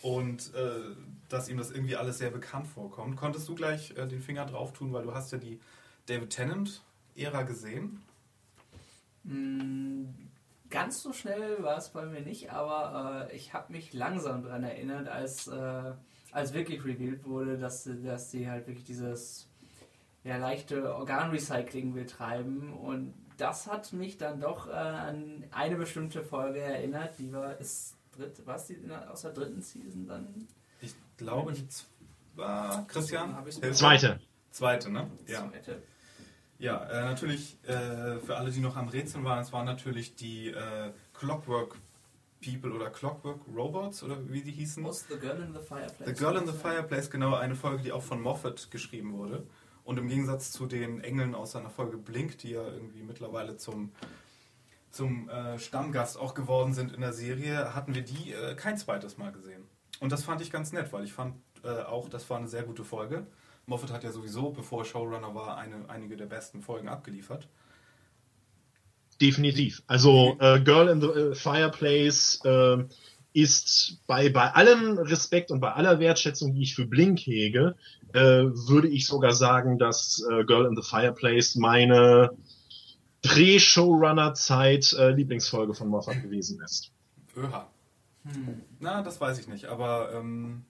Und 0.00 0.54
äh, 0.54 0.94
dass 1.28 1.48
ihm 1.48 1.58
das 1.58 1.72
irgendwie 1.72 1.96
alles 1.96 2.18
sehr 2.18 2.30
bekannt 2.30 2.68
vorkommt. 2.68 3.16
Konntest 3.16 3.48
du 3.48 3.56
gleich 3.56 3.96
äh, 3.96 4.06
den 4.06 4.20
Finger 4.20 4.46
drauf 4.46 4.72
tun, 4.72 4.92
weil 4.92 5.02
du 5.02 5.12
hast 5.12 5.32
ja 5.32 5.38
die 5.38 5.58
David 6.06 6.30
Tennant-Ära 6.30 7.42
gesehen? 7.42 8.04
Mm, 9.28 10.06
ganz 10.70 11.02
so 11.02 11.12
schnell 11.12 11.62
war 11.62 11.76
es 11.76 11.90
bei 11.90 12.06
mir 12.06 12.22
nicht, 12.22 12.50
aber 12.50 13.28
äh, 13.30 13.36
ich 13.36 13.52
habe 13.52 13.72
mich 13.72 13.92
langsam 13.92 14.42
daran 14.42 14.64
erinnert, 14.64 15.08
als, 15.08 15.48
äh, 15.48 15.92
als 16.32 16.54
wirklich 16.54 16.84
revealed 16.84 17.24
wurde, 17.24 17.58
dass, 17.58 17.88
dass 18.02 18.30
sie 18.30 18.50
halt 18.50 18.66
wirklich 18.66 18.84
dieses 18.84 19.48
ja, 20.24 20.38
leichte 20.38 20.94
Organrecycling 20.94 21.92
betreiben 21.92 22.72
und 22.72 23.14
das 23.36 23.66
hat 23.66 23.92
mich 23.92 24.16
dann 24.16 24.40
doch 24.40 24.66
äh, 24.68 24.72
an 24.72 25.44
eine 25.50 25.76
bestimmte 25.76 26.22
Folge 26.22 26.60
erinnert, 26.60 27.18
die 27.18 27.32
war, 27.32 27.56
ist 27.58 27.96
dritt, 28.16 28.42
was 28.46 28.66
die 28.66 28.78
aus 29.10 29.22
der 29.22 29.32
dritten 29.32 29.60
Season 29.60 30.06
dann? 30.06 30.48
Ich 30.80 30.94
glaube, 31.18 31.52
die 31.52 31.66
war 32.34 32.86
Christian? 32.86 33.36
Zweite. 33.72 34.20
Zweite, 34.50 34.90
ne? 34.90 35.10
Ja. 35.26 35.50
Zweite. 35.50 35.82
Ja, 36.58 36.84
äh, 36.86 37.04
natürlich 37.04 37.56
äh, 37.64 38.18
für 38.18 38.36
alle, 38.36 38.50
die 38.50 38.60
noch 38.60 38.76
am 38.76 38.88
Rätseln 38.88 39.24
waren, 39.24 39.40
es 39.40 39.52
waren 39.52 39.66
natürlich 39.66 40.16
die 40.16 40.48
äh, 40.48 40.92
Clockwork 41.14 41.76
People 42.44 42.72
oder 42.72 42.90
Clockwork 42.90 43.40
Robots 43.54 44.02
oder 44.02 44.16
wie 44.28 44.42
die 44.42 44.50
hießen. 44.50 44.84
Was 44.84 45.06
The 45.08 45.18
Girl 45.18 45.40
in 45.42 45.52
the 45.52 45.60
Fireplace. 45.60 46.08
The 46.08 46.14
Girl 46.14 46.36
in 46.36 46.46
the 46.46 46.52
Fireplace, 46.52 47.10
genau, 47.10 47.34
eine 47.34 47.54
Folge, 47.54 47.82
die 47.82 47.92
auch 47.92 48.02
von 48.02 48.20
Moffat 48.20 48.70
geschrieben 48.70 49.12
wurde. 49.12 49.46
Und 49.84 49.98
im 49.98 50.08
Gegensatz 50.08 50.52
zu 50.52 50.66
den 50.66 51.00
Engeln 51.00 51.34
aus 51.34 51.52
seiner 51.52 51.70
Folge 51.70 51.96
Blink, 51.96 52.38
die 52.38 52.50
ja 52.50 52.62
irgendwie 52.62 53.02
mittlerweile 53.02 53.56
zum, 53.56 53.92
zum 54.90 55.28
äh, 55.30 55.58
Stammgast 55.58 56.18
auch 56.18 56.34
geworden 56.34 56.74
sind 56.74 56.92
in 56.92 57.00
der 57.00 57.12
Serie, 57.12 57.74
hatten 57.74 57.94
wir 57.94 58.02
die 58.02 58.32
äh, 58.32 58.54
kein 58.54 58.76
zweites 58.76 59.16
Mal 59.16 59.32
gesehen. 59.32 59.64
Und 60.00 60.12
das 60.12 60.24
fand 60.24 60.40
ich 60.42 60.50
ganz 60.50 60.72
nett, 60.72 60.92
weil 60.92 61.04
ich 61.04 61.12
fand 61.12 61.36
äh, 61.64 61.82
auch, 61.82 62.08
das 62.08 62.28
war 62.28 62.38
eine 62.38 62.48
sehr 62.48 62.64
gute 62.64 62.84
Folge. 62.84 63.26
Moffat 63.68 63.92
hat 63.92 64.02
ja 64.02 64.10
sowieso, 64.10 64.50
bevor 64.50 64.80
er 64.80 64.84
Showrunner 64.86 65.34
war, 65.34 65.58
eine, 65.58 65.88
einige 65.88 66.16
der 66.16 66.26
besten 66.26 66.62
Folgen 66.62 66.88
abgeliefert. 66.88 67.48
Definitiv. 69.20 69.82
Also 69.86 70.36
äh, 70.40 70.60
Girl 70.60 70.88
in 70.88 71.00
the 71.00 71.08
äh, 71.08 71.34
Fireplace 71.34 72.40
äh, 72.44 72.84
ist 73.34 73.98
bei, 74.06 74.30
bei 74.30 74.52
allem 74.52 74.98
Respekt 74.98 75.50
und 75.50 75.60
bei 75.60 75.72
aller 75.72 76.00
Wertschätzung, 76.00 76.54
die 76.54 76.62
ich 76.62 76.74
für 76.74 76.86
Blink 76.86 77.18
hege, 77.18 77.76
äh, 78.14 78.20
würde 78.20 78.88
ich 78.88 79.06
sogar 79.06 79.32
sagen, 79.32 79.78
dass 79.78 80.24
äh, 80.30 80.44
Girl 80.44 80.66
in 80.66 80.74
the 80.74 80.82
Fireplace 80.82 81.56
meine 81.56 82.30
Dreh-Showrunner-Zeit 83.22 84.94
äh, 84.94 85.10
Lieblingsfolge 85.10 85.74
von 85.74 85.88
Moffat 85.88 86.22
gewesen 86.22 86.62
ist. 86.62 86.90
Öha. 87.36 87.68
Hm. 88.24 88.62
Na, 88.80 89.02
das 89.02 89.20
weiß 89.20 89.38
ich 89.40 89.48
nicht, 89.48 89.66
aber 89.66 90.12
ähm, 90.14 90.64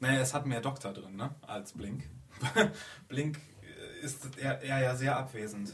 naja, 0.00 0.20
es 0.20 0.32
hat 0.32 0.46
mehr 0.46 0.60
Doktor 0.60 0.92
drin, 0.92 1.16
ne, 1.16 1.34
als 1.42 1.72
Blink. 1.72 2.04
Blink 3.08 3.38
ist 4.02 4.28
er, 4.40 4.62
er 4.62 4.80
ja 4.80 4.94
sehr 4.94 5.16
abwesend. 5.16 5.72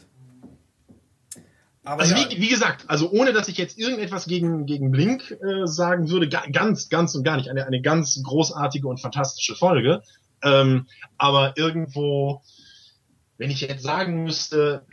Aber 1.84 2.02
also 2.02 2.14
ja. 2.14 2.30
wie, 2.30 2.40
wie, 2.40 2.48
gesagt, 2.48 2.84
also 2.88 3.10
ohne 3.10 3.32
dass 3.32 3.48
ich 3.48 3.58
jetzt 3.58 3.78
irgendetwas 3.78 4.24
gegen, 4.24 4.64
gegen 4.64 4.90
Blink 4.90 5.30
äh, 5.30 5.66
sagen 5.66 6.08
würde, 6.08 6.28
ga, 6.28 6.44
ganz, 6.50 6.88
ganz 6.88 7.14
und 7.14 7.24
gar 7.24 7.36
nicht. 7.36 7.50
Eine, 7.50 7.66
eine 7.66 7.82
ganz 7.82 8.22
großartige 8.22 8.88
und 8.88 9.00
fantastische 9.00 9.54
Folge. 9.54 10.02
Ähm, 10.42 10.86
aber 11.18 11.56
irgendwo, 11.56 12.42
wenn 13.36 13.50
ich 13.50 13.60
jetzt 13.60 13.82
sagen 13.82 14.24
müsste, 14.24 14.86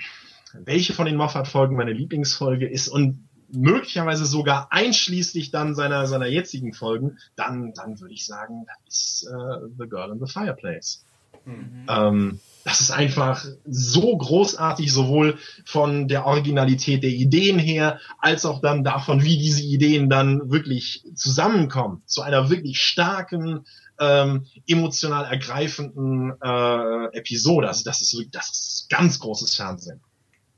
welche 0.54 0.94
von 0.94 1.06
den 1.06 1.16
Moffat-Folgen 1.16 1.78
meine 1.78 1.94
Lieblingsfolge 1.94 2.68
ist 2.68 2.90
und 2.90 3.28
möglicherweise 3.54 4.26
sogar 4.26 4.68
einschließlich 4.72 5.52
dann 5.52 5.76
seiner, 5.76 6.08
seiner 6.08 6.28
jetzigen 6.28 6.74
Folgen, 6.74 7.18
dann, 7.38 7.74
dann 7.74 8.00
würde 8.02 8.14
ich 8.14 8.26
sagen, 8.26 8.66
das 8.86 8.96
ist 8.96 9.28
äh, 9.30 9.68
The 9.78 9.88
Girl 9.90 10.12
in 10.12 10.26
the 10.26 10.32
Fireplace. 10.32 11.06
Mhm. 11.46 11.86
Ähm, 11.90 12.40
das 12.64 12.82
ist 12.82 12.92
einfach 12.92 13.44
so 13.66 14.16
großartig, 14.16 14.92
sowohl 14.94 15.38
von 15.66 16.08
der 16.08 16.26
Originalität 16.26 17.04
der 17.04 17.10
Ideen 17.10 17.58
her, 17.58 18.00
als 18.20 18.46
auch 18.46 18.62
dann 18.62 18.84
davon, 18.84 19.24
wie 19.24 19.38
diese 19.38 19.64
Ideen 19.64 20.10
dann 20.10 20.52
wirklich 20.52 21.04
zusammenkommen. 21.16 22.04
Zu 22.06 22.22
einer 22.22 22.50
wirklich 22.50 22.82
starken, 22.82 23.66
ähm, 24.00 24.46
emotional 24.68 25.26
ergreifenden 25.26 26.34
äh, 26.42 27.18
Episode. 27.18 27.68
Also 27.68 27.84
das 27.84 28.02
ist, 28.02 28.28
das 28.32 28.50
ist 28.50 28.90
ganz 28.90 29.20
großes 29.20 29.56
Fernsehen. 29.56 30.02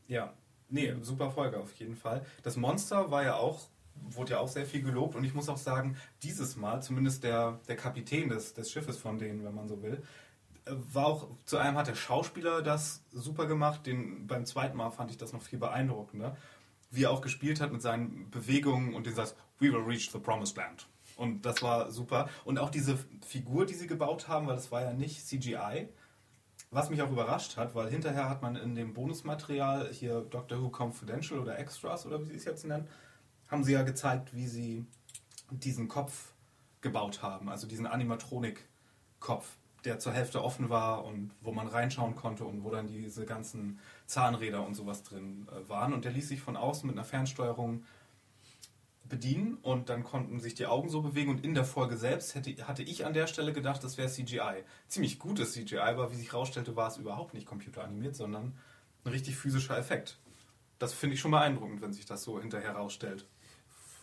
Ja, 0.08 0.34
nee, 0.70 0.94
super 1.02 1.32
Folge 1.32 1.58
auf 1.58 1.74
jeden 1.80 1.96
Fall. 1.96 2.26
Das 2.44 2.58
Monster 2.58 3.12
war 3.12 3.24
ja 3.24 3.36
auch 3.36 3.62
wurde 4.10 4.32
ja 4.32 4.40
auch 4.40 4.48
sehr 4.48 4.66
viel 4.66 4.82
gelobt 4.82 5.16
und 5.16 5.24
ich 5.24 5.34
muss 5.34 5.50
auch 5.50 5.58
sagen, 5.58 5.96
dieses 6.24 6.56
Mal, 6.56 6.82
zumindest 6.82 7.24
der, 7.24 7.60
der 7.68 7.76
Kapitän 7.76 8.30
des, 8.30 8.54
des 8.54 8.72
Schiffes 8.72 8.98
von 8.98 9.20
denen, 9.20 9.44
wenn 9.46 9.54
man 9.54 9.68
so 9.68 9.82
will, 9.82 10.02
war 10.66 11.06
auch, 11.06 11.30
zu 11.46 11.58
einem 11.58 11.78
hat 11.78 11.88
der 11.88 11.96
Schauspieler 11.96 12.62
das 12.62 13.04
super 13.12 13.46
gemacht, 13.46 13.86
den, 13.86 14.28
beim 14.28 14.46
zweiten 14.46 14.78
Mal 14.78 14.92
fand 14.92 15.12
ich 15.12 15.18
das 15.18 15.34
noch 15.34 15.42
viel 15.42 15.60
beeindruckender, 15.60 16.38
wie 16.92 17.04
er 17.04 17.12
auch 17.12 17.22
gespielt 17.22 17.60
hat 17.60 17.72
mit 17.72 17.82
seinen 17.82 18.30
Bewegungen 18.30 18.94
und 18.94 19.06
den 19.06 19.16
Satz, 19.16 19.36
we 19.60 19.72
will 19.72 19.84
reach 19.84 20.12
the 20.12 20.20
promised 20.20 20.58
land. 20.58 20.88
Und 21.16 21.46
das 21.46 21.62
war 21.62 21.92
super. 21.92 22.30
Und 22.46 22.60
auch 22.60 22.70
diese 22.70 22.98
Figur, 23.26 23.66
die 23.66 23.74
sie 23.74 23.88
gebaut 23.88 24.28
haben, 24.28 24.48
weil 24.48 24.56
das 24.56 24.72
war 24.72 24.82
ja 24.82 24.94
nicht 24.94 25.26
CGI, 25.26 25.90
was 26.72 26.90
mich 26.90 27.02
auch 27.02 27.12
überrascht 27.12 27.58
hat, 27.58 27.76
weil 27.76 27.90
hinterher 27.90 28.30
hat 28.30 28.42
man 28.42 28.56
in 28.56 28.74
dem 28.74 28.94
Bonusmaterial 28.94 29.92
hier 29.92 30.22
Doctor 30.22 30.62
Who 30.62 30.72
Confidential 30.76 31.40
oder 31.40 31.60
Extras 31.60 32.06
oder 32.06 32.22
wie 32.22 32.26
sie 32.26 32.36
es 32.36 32.46
jetzt 32.46 32.66
nennen, 32.66 32.88
haben 33.48 33.64
sie 33.64 33.74
ja 33.74 33.84
gezeigt, 33.84 34.34
wie 34.34 34.48
sie 34.48 34.86
diesen 35.52 35.88
Kopf 35.88 36.34
gebaut 36.82 37.22
haben, 37.22 37.50
also 37.50 37.68
diesen 37.68 37.86
Animatronik-Kopf 37.86 39.58
der 39.86 40.00
zur 40.00 40.14
Hälfte 40.14 40.44
offen 40.44 40.70
war 40.70 41.06
und 41.06 41.32
wo 41.42 41.52
man 41.52 41.68
reinschauen 41.68 42.16
konnte 42.16 42.46
und 42.46 42.64
wo 42.64 42.70
dann 42.70 42.88
diese 42.88 43.26
ganzen 43.26 43.80
Zahnräder 44.06 44.66
und 44.66 44.76
sowas 44.76 45.04
drin 45.04 45.48
äh, 45.52 45.68
waren. 45.70 45.94
Und 45.94 46.06
der 46.06 46.12
ließ 46.12 46.30
sich 46.30 46.42
von 46.42 46.56
außen 46.56 46.88
mit 46.88 46.98
einer 46.98 47.06
Fernsteuerung 47.06 47.84
bedienen 49.04 49.58
und 49.62 49.90
dann 49.90 50.04
konnten 50.04 50.40
sich 50.40 50.56
die 50.56 50.66
Augen 50.66 50.90
so 50.90 51.02
bewegen 51.02 51.30
und 51.30 51.44
in 51.44 51.54
der 51.54 51.66
Folge 51.66 51.98
selbst 51.98 52.36
hätte, 52.36 52.68
hatte 52.68 52.84
ich 52.84 53.06
an 53.06 53.14
der 53.14 53.28
Stelle 53.28 53.54
gedacht, 53.54 53.84
das 53.84 53.98
wäre 53.98 54.10
CGI. 54.10 54.64
Ziemlich 54.88 55.20
gutes 55.20 55.54
CGI, 55.54 55.80
aber 55.80 56.12
wie 56.12 56.16
sich 56.16 56.32
herausstellte, 56.32 56.76
war 56.76 56.88
es 56.88 56.98
überhaupt 56.98 57.34
nicht 57.34 57.46
computeranimiert, 57.46 58.16
sondern 58.16 58.58
ein 59.04 59.12
richtig 59.12 59.36
physischer 59.36 59.78
Effekt. 59.78 60.20
Das 60.80 60.94
finde 60.94 61.16
ich 61.16 61.20
schon 61.20 61.32
beeindruckend, 61.32 61.82
wenn 61.82 61.94
sich 61.94 62.06
das 62.06 62.24
so 62.24 62.40
hinterher 62.40 62.74
herausstellt. 62.74 63.28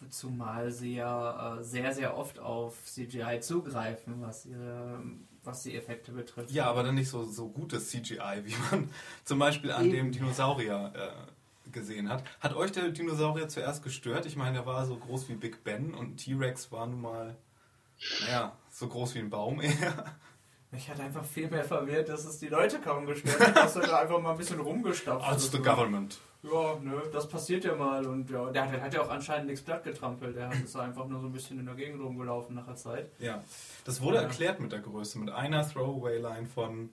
Zumal 0.09 0.71
sie 0.71 0.95
ja 0.95 1.59
äh, 1.59 1.65
sehr, 1.65 1.93
sehr 1.93 2.17
oft 2.17 2.39
auf 2.39 2.87
CGI 2.87 3.41
zugreifen, 3.41 4.21
was 4.21 4.47
ihre 4.47 5.03
was 5.45 5.63
die 5.63 5.77
Effekte 5.77 6.13
betrifft. 6.13 6.51
Ja, 6.51 6.67
aber 6.67 6.83
dann 6.83 6.95
nicht 6.95 7.09
so, 7.09 7.25
so 7.25 7.49
gutes 7.49 7.91
CGI, 7.91 8.43
wie 8.45 8.55
man 8.71 8.91
zum 9.25 9.39
Beispiel 9.39 9.73
an 9.73 9.87
Eben. 9.87 9.95
dem 9.95 10.13
Dinosaurier 10.13 10.93
äh, 10.95 11.71
gesehen 11.71 12.09
hat. 12.09 12.25
Hat 12.41 12.55
euch 12.55 12.73
der 12.73 12.89
Dinosaurier 12.91 13.49
zuerst 13.49 13.83
gestört? 13.83 14.27
Ich 14.27 14.37
meine, 14.37 14.55
der 14.59 14.67
war 14.67 14.85
so 14.87 14.97
groß 14.97 15.29
wie 15.29 15.35
Big 15.35 15.65
Ben 15.65 15.95
und 15.95 16.19
T-Rex 16.19 16.71
war 16.73 16.87
nun 16.87 17.01
mal, 17.01 17.37
naja, 18.23 18.57
so 18.71 18.89
groß 18.89 19.15
wie 19.15 19.21
ein 19.21 19.31
Baum 19.31 19.61
eher. 19.63 20.17
Mich 20.73 20.89
hat 20.89 21.01
einfach 21.01 21.25
viel 21.25 21.51
mehr 21.51 21.65
verwirrt, 21.65 22.09
dass 22.09 22.25
es 22.25 22.39
die 22.39 22.49
Leute 22.49 22.81
kaum 22.81 23.07
gestört 23.07 23.41
hat, 23.41 23.57
dass 23.57 23.75
er 23.77 23.87
da 23.87 23.99
einfach 24.01 24.21
mal 24.21 24.33
ein 24.33 24.39
bisschen 24.39 24.61
rumgestapft 24.61 25.25
hat. 25.25 25.33
Als 25.33 25.51
the 25.51 25.59
government. 25.59 26.21
Ja, 26.43 26.79
ne, 26.81 27.03
das 27.13 27.29
passiert 27.29 27.65
ja 27.65 27.75
mal. 27.75 28.07
Und 28.07 28.31
ja, 28.31 28.51
der, 28.51 28.67
der 28.67 28.83
hat 28.83 28.95
ja 28.95 29.03
auch 29.03 29.11
anscheinend 29.11 29.49
nichts 29.49 29.63
platt 29.63 29.85
getrampelt. 29.85 30.37
Der 30.37 30.51
ist 30.53 30.75
einfach 30.77 31.07
nur 31.07 31.21
so 31.21 31.27
ein 31.27 31.33
bisschen 31.33 31.59
in 31.59 31.67
der 31.67 31.75
Gegend 31.75 32.03
rumgelaufen 32.03 32.55
nach 32.55 32.67
der 32.67 32.77
Zeit. 32.77 33.11
Ja, 33.19 33.45
das 33.85 34.01
wurde 34.01 34.17
ja. 34.17 34.23
erklärt 34.23 34.61
mit 34.61 34.73
der 34.73 34.81
Größe, 34.81 35.19
mit 35.19 35.31
einer 35.31 35.69
Throwaway-Line 35.69 36.47
von 36.47 36.91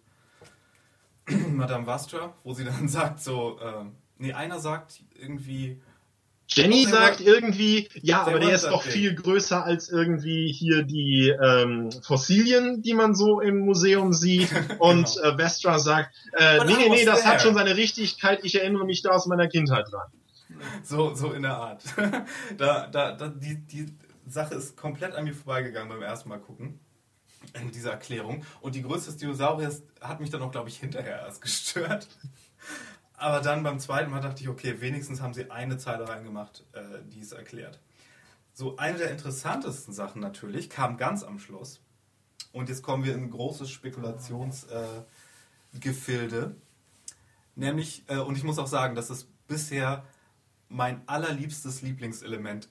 Madame 1.51 1.87
Vastra, 1.87 2.33
wo 2.43 2.53
sie 2.53 2.65
dann 2.65 2.87
sagt 2.89 3.21
so, 3.21 3.59
äh, 3.59 3.85
nee, 4.17 4.33
einer 4.33 4.59
sagt 4.59 5.01
irgendwie, 5.15 5.81
Jenny 6.49 6.85
sagt 6.85 7.19
irgendwie, 7.19 7.89
ja, 8.01 8.23
aber 8.25 8.39
der 8.39 8.55
ist 8.55 8.65
doch 8.65 8.81
viel 8.81 9.13
größer 9.13 9.63
als 9.63 9.89
irgendwie 9.89 10.51
hier 10.51 10.83
die 10.83 11.29
ähm, 11.29 11.89
Fossilien, 12.01 12.81
die 12.81 12.93
man 12.93 13.15
so 13.15 13.41
im 13.41 13.59
Museum 13.59 14.13
sieht. 14.13 14.49
Und 14.79 15.15
Genau. 15.15 15.29
äh, 15.29 15.37
Vestra 15.37 15.79
sagt, 15.79 16.15
äh, 16.37 16.63
nee, 16.65 16.73
nee, 16.77 16.89
nee, 16.89 17.05
das 17.05 17.25
hat 17.25 17.41
schon 17.41 17.53
seine 17.53 17.75
Richtigkeit. 17.75 18.39
Ich 18.43 18.55
erinnere 18.55 18.85
mich 18.85 19.01
da 19.01 19.09
aus 19.11 19.25
meiner 19.27 19.47
Kindheit 19.47 19.85
dran. 19.91 20.07
So, 20.83 21.13
so 21.13 21.33
in 21.33 21.41
der 21.43 21.57
Art. 21.57 21.83
da, 22.57 22.87
da, 22.87 23.11
da, 23.11 23.27
die, 23.27 23.57
die 23.67 23.87
Sache 24.27 24.55
ist 24.55 24.77
komplett 24.77 25.13
an 25.15 25.25
mir 25.25 25.33
vorbeigegangen 25.33 25.89
beim 25.89 26.01
ersten 26.01 26.29
Mal 26.29 26.39
gucken. 26.39 26.79
In 27.61 27.71
dieser 27.71 27.91
Erklärung. 27.91 28.43
Und 28.61 28.75
die 28.75 28.81
Größe 28.81 29.05
des 29.05 29.17
Dinosauriers 29.17 29.83
hat 30.01 30.19
mich 30.19 30.29
dann 30.29 30.41
auch, 30.41 30.51
glaube 30.51 30.69
ich, 30.69 30.77
hinterher 30.77 31.21
erst 31.21 31.41
gestört. 31.41 32.07
Aber 33.17 33.41
dann 33.41 33.63
beim 33.63 33.79
zweiten 33.79 34.11
Mal 34.11 34.21
dachte 34.21 34.43
ich, 34.43 34.47
okay, 34.47 34.79
wenigstens 34.79 35.21
haben 35.21 35.33
sie 35.33 35.49
eine 35.49 35.77
Zeile 35.79 36.07
reingemacht, 36.07 36.63
äh, 36.73 36.99
die 37.11 37.19
es 37.19 37.31
erklärt. 37.31 37.81
So, 38.53 38.77
eine 38.77 38.99
der 38.99 39.09
interessantesten 39.11 39.91
Sachen 39.93 40.21
natürlich 40.21 40.69
kam 40.69 40.97
ganz 40.97 41.23
am 41.23 41.39
Schluss. 41.39 41.81
Und 42.53 42.69
jetzt 42.69 42.83
kommen 42.83 43.03
wir 43.03 43.15
in 43.15 43.23
ein 43.23 43.31
großes 43.31 43.71
Spekulationsgefilde. 43.71 45.07
Äh. 46.37 46.51
Nämlich, 47.55 48.03
äh, 48.07 48.19
und 48.19 48.37
ich 48.37 48.43
muss 48.43 48.59
auch 48.59 48.67
sagen, 48.67 48.95
das 48.95 49.09
ist 49.09 49.27
bisher 49.47 50.05
mein 50.69 51.01
allerliebstes 51.07 51.81
Lieblingselement 51.81 52.69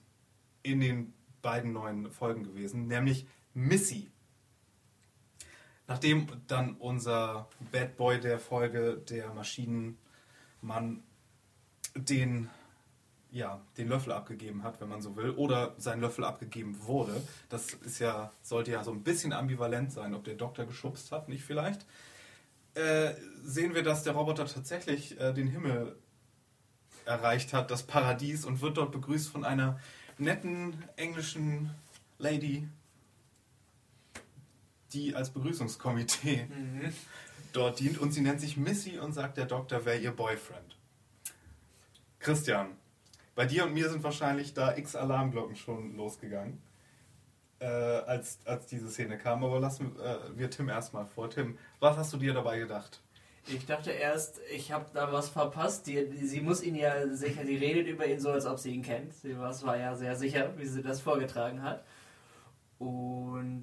in 0.63 0.79
den 0.81 1.13
beiden 1.43 1.73
neuen 1.73 2.11
Folgen 2.11 2.45
gewesen, 2.45 2.87
nämlich 2.87 3.27
Missy. 3.53 4.11
Nachdem 5.89 6.27
dann 6.47 6.77
unser 6.77 7.49
Bad 7.73 7.97
Boy 7.97 8.21
der 8.21 8.39
Folge, 8.39 8.97
der 9.09 9.35
Maschinenmann, 10.67 11.03
den, 11.95 12.51
ja, 13.31 13.61
den 13.79 13.89
Löffel 13.89 14.13
abgegeben 14.13 14.63
hat, 14.63 14.81
wenn 14.81 14.89
man 14.89 15.01
so 15.01 15.17
will, 15.17 15.31
oder 15.31 15.75
sein 15.79 16.01
Löffel 16.01 16.25
abgegeben 16.25 16.77
wurde, 16.83 17.23
das 17.49 17.73
ist 17.75 17.99
ja, 18.01 18.33
sollte 18.43 18.73
ja 18.73 18.85
so 18.85 18.91
ein 18.93 19.03
bisschen 19.03 19.33
ambivalent 19.33 19.93
sein, 19.93 20.15
ob 20.15 20.25
der 20.25 20.35
Doktor 20.35 20.67
geschubst 20.67 21.13
hat, 21.13 21.29
nicht 21.29 21.45
vielleicht, 21.45 21.87
äh, 22.75 23.15
sehen 23.43 23.75
wir, 23.75 23.83
dass 23.83 24.03
der 24.03 24.13
Roboter 24.13 24.47
tatsächlich 24.47 25.19
äh, 25.19 25.33
den 25.33 25.49
Himmel 25.49 25.97
erreicht 27.07 27.53
hat, 27.53 27.71
das 27.71 27.85
Paradies, 27.85 28.45
und 28.45 28.61
wird 28.61 28.77
dort 28.77 28.93
begrüßt 28.93 29.29
von 29.29 29.45
einer 29.45 29.81
netten 30.19 30.83
englischen 30.97 31.71
Lady, 32.19 32.69
die 34.93 35.15
als 35.15 35.31
Begrüßungskomitee 35.31 36.49
dort 37.57 37.81
dient. 37.81 37.99
Und 37.99 38.13
sie 38.13 38.21
nennt 38.21 38.41
sich 38.41 38.57
Missy 38.57 38.99
und 38.99 39.13
sagt, 39.13 39.37
der 39.37 39.47
Doktor 39.47 39.85
wäre 39.85 39.99
ihr 39.99 40.13
Boyfriend. 40.13 40.77
Christian, 42.19 42.77
bei 43.35 43.47
dir 43.47 43.65
und 43.65 43.75
mir 43.75 43.89
sind 43.89 44.03
wahrscheinlich 44.03 44.55
da 44.55 44.77
x 44.77 44.97
Alarmglocken 44.97 45.57
schon 45.57 45.97
losgegangen, 45.97 46.61
äh, 47.61 47.67
als, 47.67 48.39
als 48.45 48.67
diese 48.67 48.91
Szene 48.91 49.19
kam. 49.19 49.45
Aber 49.45 49.61
lassen 49.61 49.95
äh, 50.01 50.17
wir 50.37 50.51
Tim 50.51 50.69
erstmal 50.69 51.07
vor. 51.07 51.31
Tim, 51.31 51.59
was 51.81 51.97
hast 51.97 52.13
du 52.13 52.17
dir 52.17 52.33
dabei 52.33 52.59
gedacht? 52.59 53.01
Ich 53.49 53.65
dachte 53.65 53.93
erst, 53.93 54.41
ich 54.51 54.73
habe 54.73 54.87
da 54.93 55.13
was 55.13 55.29
verpasst. 55.29 55.87
Die, 55.87 56.09
die, 56.09 56.27
sie 56.27 56.41
muss 56.41 56.63
ihn 56.63 56.75
ja 56.75 57.07
sicher, 57.15 57.45
die 57.45 57.57
redet 57.57 57.87
über 57.87 58.07
ihn 58.07 58.19
so, 58.19 58.31
als 58.31 58.45
ob 58.45 58.59
sie 58.59 58.73
ihn 58.73 58.83
kennt. 58.83 59.15
Sie 59.15 59.39
war, 59.39 59.63
war 59.63 59.77
ja 59.77 59.95
sehr 59.95 60.17
sicher, 60.17 60.53
wie 60.57 60.67
sie 60.67 60.83
das 60.83 61.01
vorgetragen 61.01 61.63
hat. 61.63 61.85
Und 62.79 63.63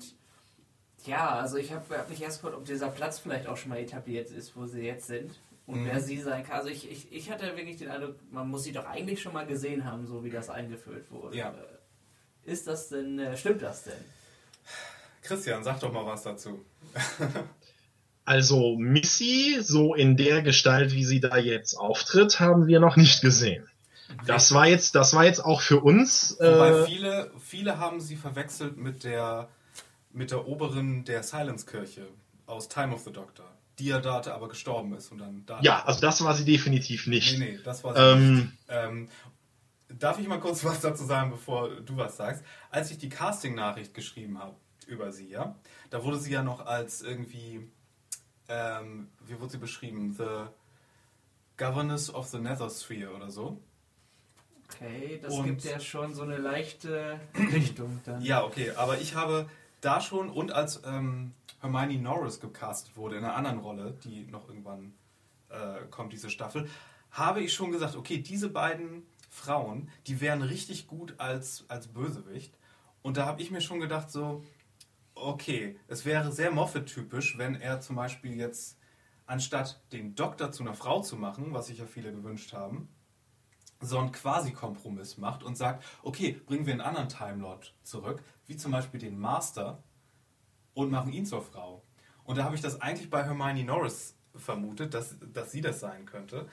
ja, 1.06 1.30
also 1.40 1.58
ich 1.58 1.72
habe 1.72 1.98
hab 1.98 2.10
mich 2.10 2.22
erst 2.22 2.42
gefragt, 2.42 2.58
ob 2.58 2.66
dieser 2.66 2.90
Platz 2.90 3.20
vielleicht 3.20 3.48
auch 3.48 3.58
schon 3.58 3.70
mal 3.70 3.80
etabliert 3.80 4.30
ist, 4.32 4.56
wo 4.56 4.66
sie 4.66 4.82
jetzt 4.82 5.08
sind. 5.08 5.40
Und 5.66 5.82
Mhm. 5.84 5.86
wer 5.86 6.02
sie 6.02 6.20
sein 6.20 6.44
kann. 6.46 6.58
Also 6.58 6.68
ich, 6.70 6.92
ich, 6.92 7.12
ich 7.14 7.32
hatte 7.32 7.46
wirklich 7.56 7.78
den 7.78 7.90
Eindruck, 7.90 8.16
man 8.32 8.50
muss 8.50 8.64
sie 8.66 8.74
doch 8.74 8.86
eigentlich 8.86 9.22
schon 9.22 9.32
mal 9.32 9.46
gesehen 9.46 9.86
haben, 9.86 10.06
so 10.08 10.22
wie 10.24 10.30
das 10.30 10.50
eingeführt 10.50 11.10
wurde. 11.10 11.38
Ja. 11.38 11.54
Ist 12.44 12.68
das 12.68 12.90
denn, 12.90 13.18
äh, 13.18 13.38
stimmt 13.38 13.62
das 13.62 13.86
denn? 13.86 13.94
Christian, 15.22 15.64
sag 15.64 15.80
doch 15.80 15.94
mal 15.94 16.06
was 16.06 16.24
dazu. 16.24 16.66
Also 18.26 18.78
Missy, 18.78 19.58
so 19.62 19.96
in 19.96 20.16
der 20.16 20.42
Gestalt, 20.42 20.94
wie 20.94 21.04
sie 21.04 21.20
da 21.20 21.38
jetzt 21.38 21.76
auftritt, 21.76 22.40
haben 22.40 22.68
wir 22.68 22.80
noch 22.80 22.96
nicht 22.96 23.22
gesehen. 23.22 23.68
Das 24.26 24.54
war 24.54 24.66
jetzt, 24.66 24.96
das 24.96 25.14
war 25.14 25.26
jetzt 25.26 25.44
auch 25.44 25.60
für 25.60 25.82
uns. 25.82 26.38
Wobei 26.40 26.70
Äh, 26.70 26.86
viele, 26.86 27.32
viele 27.40 27.80
haben 27.80 28.00
sie 28.00 28.16
verwechselt 28.16 28.78
mit 28.78 29.04
der, 29.04 29.50
mit 30.14 30.32
der 30.32 30.48
Oberin 30.48 31.04
der 31.06 31.24
Silence-Kirche 31.24 32.08
aus 32.46 32.70
Time 32.70 32.94
of 32.94 33.02
the 33.04 33.12
Doctor, 33.12 33.46
die 33.80 33.86
ja 33.88 34.00
da 34.00 34.22
aber 34.34 34.48
gestorben 34.48 34.94
ist 34.94 35.12
und 35.12 35.18
dann 35.18 35.46
da. 35.46 35.60
ja, 35.62 35.84
also 35.84 36.00
das 36.02 36.24
war 36.24 36.34
sie 36.36 36.46
definitiv 36.46 37.08
nicht. 37.08 37.38
Nee, 37.40 37.54
nee, 37.54 37.60
das 37.64 37.84
war 37.84 37.96
sie 37.96 38.02
Ähm, 38.02 38.36
nicht. 38.36 38.48
Ähm, 38.70 39.10
darf 39.90 40.20
ich 40.20 40.28
mal 40.28 40.40
kurz 40.40 40.64
was 40.64 40.80
dazu 40.82 41.04
sagen, 41.06 41.32
bevor 41.32 41.70
du 41.82 41.98
was 41.98 42.18
sagst? 42.18 42.44
Als 42.70 42.92
ich 42.92 42.98
die 42.98 43.10
Casting-Nachricht 43.10 43.94
geschrieben 43.94 44.40
habe 44.40 44.56
über 44.88 45.12
sie, 45.12 45.28
ja, 45.30 45.56
da 45.90 46.04
wurde 46.04 46.20
sie 46.20 46.32
ja 46.32 46.44
noch 46.44 46.66
als 46.66 47.02
irgendwie, 47.02 47.68
ähm, 48.50 49.10
wie 49.26 49.40
wurde 49.40 49.52
sie 49.54 49.58
beschrieben? 49.58 50.14
The 50.18 50.46
Governess 51.58 52.14
of 52.14 52.28
the 52.28 52.40
Nether 52.40 52.70
Sphere 52.70 53.14
oder 53.14 53.30
so. 53.32 53.62
Okay, 54.66 55.20
das 55.22 55.34
Und- 55.34 55.46
gibt 55.46 55.64
ja 55.64 55.80
schon 55.80 56.14
so 56.16 56.24
eine 56.24 56.38
leichte 56.38 57.20
Richtung 57.54 58.02
dann. 58.06 58.22
Ja, 58.22 58.44
okay, 58.44 58.72
aber 58.72 59.00
ich 59.00 59.14
habe 59.16 59.48
da 59.84 60.02
schon 60.02 60.30
und 60.30 60.52
als 60.52 60.82
ähm, 60.86 61.34
Hermione 61.62 62.00
Norris 62.00 62.40
gecastet 62.40 62.96
wurde 62.98 63.18
in 63.18 63.24
einer 63.24 63.36
anderen 63.36 63.60
Rolle, 63.60 63.98
die 64.04 64.26
noch 64.26 64.48
irgendwann 64.48 64.94
äh, 65.50 65.86
kommt, 65.90 66.14
diese 66.14 66.30
Staffel, 66.30 66.70
habe 67.12 67.42
ich 67.42 67.54
schon 67.54 67.72
gesagt, 67.72 67.96
okay, 67.96 68.18
diese 68.18 68.50
beiden 68.50 69.04
Frauen, 69.30 69.90
die 70.08 70.22
wären 70.22 70.42
richtig 70.42 70.88
gut 70.88 71.16
als, 71.20 71.66
als 71.68 71.88
Bösewicht. 71.88 72.58
Und 73.02 73.18
da 73.18 73.26
habe 73.26 73.42
ich 73.42 73.52
mir 73.52 73.62
schon 73.62 73.80
gedacht, 73.80 74.10
so, 74.12 74.44
okay, 75.16 75.80
es 75.88 76.06
wäre 76.06 76.32
sehr 76.32 76.52
Moffat-typisch, 76.52 77.38
wenn 77.38 77.56
er 77.56 77.82
zum 77.82 77.96
Beispiel 77.96 78.36
jetzt, 78.36 78.78
anstatt 79.26 79.82
den 79.92 80.16
Doktor 80.16 80.52
zu 80.52 80.64
einer 80.64 80.74
Frau 80.74 81.02
zu 81.02 81.16
machen, 81.16 81.54
was 81.54 81.68
sich 81.68 81.80
ja 81.80 81.86
viele 81.86 82.12
gewünscht 82.12 82.54
haben, 82.54 82.90
so 83.84 84.00
einen 84.00 84.12
Quasi-Kompromiss 84.12 85.18
macht 85.18 85.44
und 85.44 85.58
sagt, 85.58 85.84
okay, 86.04 86.42
bringen 86.46 86.66
wir 86.66 86.74
einen 86.74 86.82
anderen 86.82 87.10
Time 87.10 87.42
Lord 87.42 87.74
zurück, 87.84 88.24
wie 88.48 88.58
zum 88.58 88.72
Beispiel 88.72 89.00
den 89.00 89.20
Master, 89.20 89.84
und 90.74 90.90
machen 90.90 91.14
ihn 91.14 91.26
zur 91.26 91.42
Frau. 91.42 91.84
Und 92.24 92.38
da 92.38 92.46
habe 92.46 92.56
ich 92.56 92.62
das 92.62 92.82
eigentlich 92.82 93.10
bei 93.10 93.24
Hermione 93.24 93.64
Norris 93.64 94.16
vermutet, 94.36 94.94
dass, 94.94 95.18
dass 95.34 95.52
sie 95.52 95.62
das 95.62 95.80
sein 95.80 96.06
könnte. 96.06 96.48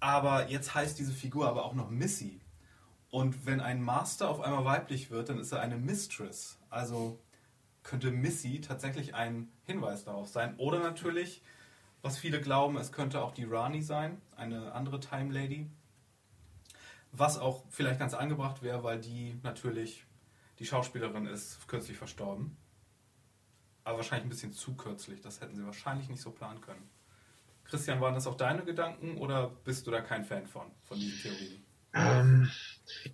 Aber 0.00 0.48
jetzt 0.48 0.74
heißt 0.74 0.98
diese 0.98 1.12
Figur 1.12 1.48
aber 1.48 1.64
auch 1.64 1.74
noch 1.74 1.90
Missy. 1.90 2.40
Und 3.10 3.46
wenn 3.46 3.60
ein 3.60 3.82
Master 3.82 4.28
auf 4.28 4.40
einmal 4.40 4.64
weiblich 4.64 5.10
wird, 5.10 5.28
dann 5.28 5.38
ist 5.38 5.52
er 5.52 5.60
eine 5.60 5.76
Mistress. 5.76 6.58
Also 6.70 7.20
könnte 7.82 8.10
Missy 8.10 8.60
tatsächlich 8.60 9.14
ein 9.14 9.52
Hinweis 9.64 10.04
darauf 10.04 10.28
sein. 10.28 10.56
Oder 10.56 10.80
natürlich, 10.80 11.42
was 12.02 12.18
viele 12.18 12.40
glauben, 12.40 12.76
es 12.76 12.92
könnte 12.92 13.22
auch 13.22 13.32
die 13.32 13.44
Rani 13.44 13.82
sein, 13.82 14.20
eine 14.36 14.72
andere 14.72 15.00
Time 15.00 15.32
Lady. 15.32 15.70
Was 17.16 17.38
auch 17.38 17.64
vielleicht 17.70 18.00
ganz 18.00 18.14
angebracht 18.14 18.62
wäre, 18.62 18.82
weil 18.82 19.00
die 19.00 19.38
natürlich, 19.42 20.04
die 20.58 20.66
Schauspielerin 20.66 21.26
ist 21.26 21.66
kürzlich 21.68 21.96
verstorben. 21.96 22.56
Aber 23.84 23.98
wahrscheinlich 23.98 24.26
ein 24.26 24.30
bisschen 24.30 24.52
zu 24.52 24.74
kürzlich. 24.74 25.20
Das 25.20 25.40
hätten 25.40 25.54
sie 25.54 25.64
wahrscheinlich 25.64 26.08
nicht 26.08 26.22
so 26.22 26.30
planen 26.30 26.60
können. 26.60 26.82
Christian, 27.64 28.00
waren 28.00 28.14
das 28.14 28.26
auch 28.26 28.36
deine 28.36 28.64
Gedanken 28.64 29.16
oder 29.18 29.50
bist 29.64 29.86
du 29.86 29.90
da 29.90 30.00
kein 30.00 30.24
Fan 30.24 30.46
von, 30.46 30.66
von 30.82 30.98
diesen 30.98 31.20
Theorien? 31.20 31.64
Ähm, 31.94 32.50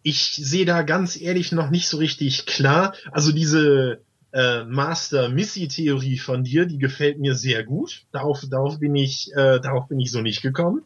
ich 0.02 0.32
sehe 0.32 0.64
da 0.64 0.82
ganz 0.82 1.20
ehrlich 1.20 1.52
noch 1.52 1.70
nicht 1.70 1.88
so 1.88 1.98
richtig 1.98 2.46
klar. 2.46 2.94
Also 3.12 3.32
diese 3.32 4.02
äh, 4.32 4.64
Master-Missy-Theorie 4.64 6.18
von 6.18 6.44
dir, 6.44 6.66
die 6.66 6.78
gefällt 6.78 7.18
mir 7.18 7.34
sehr 7.34 7.64
gut. 7.64 8.06
Darauf, 8.12 8.42
darauf 8.48 8.78
bin 8.78 8.94
ich, 8.94 9.30
äh, 9.32 9.60
darauf 9.60 9.88
bin 9.88 10.00
ich 10.00 10.10
so 10.10 10.20
nicht 10.20 10.42
gekommen. 10.42 10.82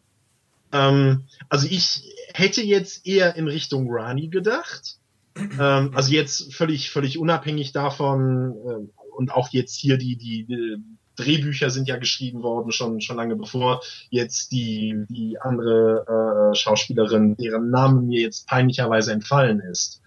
Ähm, 0.74 1.24
also 1.48 1.66
ich 1.70 2.02
hätte 2.34 2.60
jetzt 2.62 3.06
eher 3.06 3.36
in 3.36 3.46
Richtung 3.48 3.86
Rani 3.88 4.28
gedacht. 4.28 4.98
Ähm, 5.36 5.92
also 5.94 6.12
jetzt 6.12 6.52
völlig, 6.52 6.90
völlig 6.90 7.18
unabhängig 7.18 7.72
davon 7.72 8.54
äh, 8.66 9.02
und 9.16 9.32
auch 9.32 9.48
jetzt 9.50 9.76
hier 9.76 9.96
die, 9.96 10.16
die, 10.16 10.44
die 10.44 10.76
Drehbücher 11.16 11.70
sind 11.70 11.88
ja 11.88 11.96
geschrieben 11.96 12.42
worden 12.42 12.72
schon 12.72 13.00
schon 13.00 13.16
lange 13.16 13.36
bevor 13.36 13.82
jetzt 14.10 14.50
die 14.50 15.04
die 15.08 15.40
andere 15.40 16.50
äh, 16.52 16.56
Schauspielerin, 16.56 17.36
deren 17.36 17.70
Name 17.70 18.02
mir 18.02 18.20
jetzt 18.20 18.48
peinlicherweise 18.48 19.12
entfallen 19.12 19.60
ist. 19.60 20.02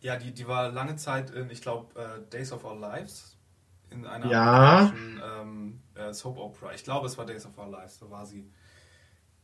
Ja, 0.00 0.16
die, 0.16 0.32
die 0.32 0.46
war 0.46 0.70
lange 0.70 0.96
Zeit 0.96 1.30
in, 1.30 1.50
ich 1.50 1.60
glaube, 1.60 1.94
äh, 2.00 2.30
Days 2.30 2.52
of 2.52 2.64
Our 2.64 2.78
Lives. 2.78 3.36
In 3.90 4.06
einer 4.06 4.30
Ja. 4.30 4.92
ähm, 5.40 5.80
äh, 5.94 6.12
Soap 6.12 6.38
Opera. 6.38 6.72
Ich 6.72 6.82
glaube, 6.82 7.06
es 7.06 7.18
war 7.18 7.26
Days 7.26 7.44
of 7.46 7.58
Our 7.58 7.70
Lives. 7.70 7.98
Da 7.98 8.10
war 8.10 8.26
sie. 8.26 8.50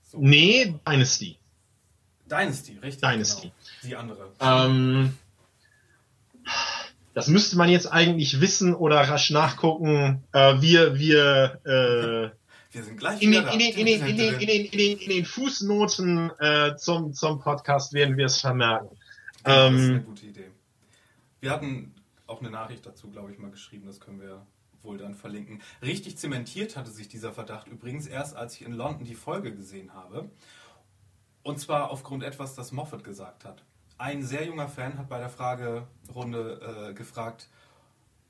So. 0.09 0.19
Nee, 0.21 0.75
Dynasty. 0.87 1.39
Dynasty, 2.31 2.79
richtig. 2.79 3.09
Dynasty. 3.09 3.53
Genau. 3.83 3.89
Die 3.89 3.97
andere. 3.97 4.33
Ähm, 4.41 5.17
das 7.15 7.29
müsste 7.29 7.57
man 7.57 7.69
jetzt 7.69 7.87
eigentlich 7.87 8.41
wissen 8.41 8.75
oder 8.75 8.97
rasch 8.97 9.31
nachgucken. 9.31 10.23
Äh, 10.33 10.61
wir 10.61 10.99
wir 10.99 11.61
äh, 11.65 12.37
Wir 12.71 12.83
sind 12.85 12.99
gleich 12.99 13.23
In 13.23 13.33
den, 13.33 13.45
da. 13.45 13.51
in 13.53 13.59
den, 13.59 13.75
in 13.75 13.87
den, 13.87 14.07
in 14.07 14.17
den, 14.17 14.35
in 14.35 14.47
den, 14.47 14.65
in 14.67 14.79
den, 14.79 14.99
in 14.99 15.11
den 15.11 15.25
Fußnoten 15.25 16.31
äh, 16.39 16.77
zum, 16.77 17.15
zum 17.15 17.41
Podcast 17.41 17.95
werden 17.95 18.17
wir 18.19 18.27
es 18.27 18.41
vermerken. 18.41 18.89
Ja, 19.47 19.71
das 19.71 19.81
ist 19.81 19.89
eine 19.89 19.97
Ähm, 19.99 20.05
gute 20.05 20.27
Idee. 20.27 20.51
Wir 21.41 21.51
hatten 21.51 21.95
auch 22.27 22.41
eine 22.41 22.51
Nachricht 22.51 22.85
dazu, 22.85 23.09
glaube 23.11 23.33
ich, 23.33 23.39
mal 23.39 23.51
geschrieben. 23.51 23.87
Das 23.87 24.01
können 24.01 24.21
wir 24.21 24.47
wohl 24.83 24.99
dann 24.99 25.15
verlinken. 25.15 25.63
Richtig 25.83 26.19
zementiert 26.19 26.77
hatte 26.77 26.91
sich 26.91 27.09
dieser 27.09 27.33
Verdacht 27.33 27.69
übrigens 27.69 28.07
erst, 28.07 28.37
als 28.37 28.55
ich 28.55 28.63
in 28.63 28.73
London 28.73 29.05
die 29.05 29.15
Folge 29.15 29.55
gesehen 29.55 29.95
habe. 29.95 30.31
Und 31.43 31.59
zwar 31.59 31.91
aufgrund 31.91 32.23
etwas, 32.23 32.55
das 32.55 32.73
Moffat 32.73 33.05
gesagt 33.05 33.45
hat. 33.45 33.65
Ein 33.97 34.23
sehr 34.23 34.45
junger 34.45 34.69
Fan 34.69 34.99
hat 34.99 35.09
bei 35.09 35.19
der 35.19 35.31
Fragerunde 35.31 36.91
äh, 36.91 36.95
gefragt, 36.95 37.49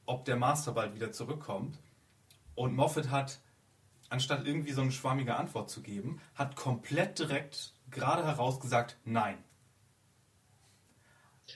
ob 0.07 0.25
der 0.25 0.37
Master 0.37 0.73
bald 0.73 0.95
wieder 0.95 1.13
zurückkommt. 1.13 1.79
Und 2.55 2.75
Moffat 2.75 3.11
hat, 3.11 3.41
anstatt 4.09 4.47
irgendwie 4.47 4.73
so 4.73 4.81
eine 4.81 4.93
schwammige 4.93 5.37
Antwort 5.37 5.69
zu 5.69 5.83
geben, 5.83 6.21
hat 6.35 6.57
komplett 6.57 7.19
direkt 7.19 7.75
gerade 7.91 8.25
heraus 8.25 8.61
gesagt, 8.61 8.97
nein. 9.05 9.39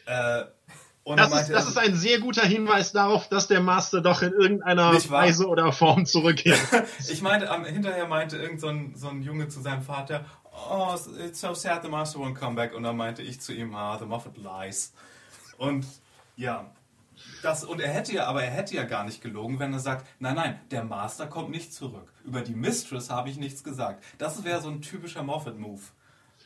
Äh, 0.06 0.44
das, 1.04 1.32
ist, 1.32 1.50
das 1.50 1.68
ist 1.68 1.78
ein 1.78 1.94
sehr 1.94 2.20
guter 2.20 2.42
Hinweis 2.42 2.92
darauf, 2.92 3.28
dass 3.28 3.48
der 3.48 3.60
Master 3.60 4.00
doch 4.00 4.22
in 4.22 4.32
irgendeiner? 4.32 4.92
Weise 5.10 5.48
oder 5.48 5.72
Form 5.72 6.06
zurückkehrt. 6.06 6.60
Ich 7.08 7.22
meinte, 7.22 7.50
am, 7.50 7.64
hinterher 7.64 8.06
meinte 8.06 8.36
irgend 8.36 8.60
so 8.60 8.68
ein, 8.68 8.94
so 8.94 9.08
ein 9.08 9.22
Junge 9.22 9.48
zu 9.48 9.60
seinem 9.60 9.82
Vater, 9.82 10.24
oh, 10.70 10.94
it's 11.24 11.40
so 11.40 11.54
sad 11.54 11.82
the 11.82 11.88
master 11.88 12.20
won't 12.20 12.34
come 12.34 12.54
back. 12.54 12.74
Und 12.74 12.84
dann 12.84 12.96
meinte 12.96 13.22
ich 13.22 13.40
zu 13.40 13.52
ihm, 13.52 13.74
ah, 13.74 13.98
the 13.98 14.04
Moffat 14.04 14.36
lies. 14.36 14.92
Und 15.58 15.86
ja, 16.36 16.70
das, 17.42 17.64
und 17.64 17.80
er 17.80 17.92
hätte 17.92 18.12
ja, 18.12 18.26
aber 18.26 18.44
er 18.44 18.50
hätte 18.50 18.74
ja 18.74 18.84
gar 18.84 19.04
nicht 19.04 19.20
gelogen, 19.20 19.58
wenn 19.58 19.72
er 19.72 19.80
sagt, 19.80 20.06
nein, 20.18 20.36
nein, 20.36 20.60
der 20.70 20.84
Master 20.84 21.26
kommt 21.26 21.50
nicht 21.50 21.74
zurück. 21.74 22.12
Über 22.24 22.40
die 22.40 22.54
Mistress 22.54 23.10
habe 23.10 23.28
ich 23.28 23.36
nichts 23.36 23.64
gesagt. 23.64 24.02
Das 24.18 24.44
wäre 24.44 24.60
so 24.60 24.68
ein 24.68 24.82
typischer 24.82 25.22
Moffat-Move. 25.22 25.82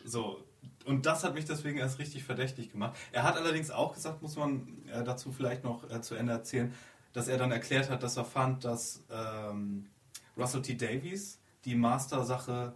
So. 0.05 0.43
Und 0.87 1.05
das 1.05 1.25
hat 1.25 1.35
mich 1.35 1.45
deswegen 1.45 1.79
erst 1.79 1.99
richtig 1.99 2.23
verdächtig 2.23 2.71
gemacht. 2.71 2.97
Er 3.11 3.25
hat 3.25 3.37
allerdings 3.37 3.73
auch 3.73 3.93
gesagt, 3.93 4.23
muss 4.23 4.37
man 4.37 4.87
äh, 4.87 5.03
dazu 5.03 5.33
vielleicht 5.33 5.65
noch 5.65 5.91
äh, 5.91 6.01
zu 6.01 6.15
Ende 6.15 6.33
erzählen, 6.33 6.73
dass 7.13 7.27
er 7.27 7.39
dann 7.39 7.51
erklärt 7.51 7.91
hat, 7.91 8.05
dass 8.05 8.17
er 8.17 8.25
fand, 8.25 8.65
dass 8.65 9.03
ähm, 9.11 9.91
Russell 10.37 10.63
T. 10.63 10.77
Davies 10.77 11.41
die 11.65 11.75
Master-Sache 11.75 12.73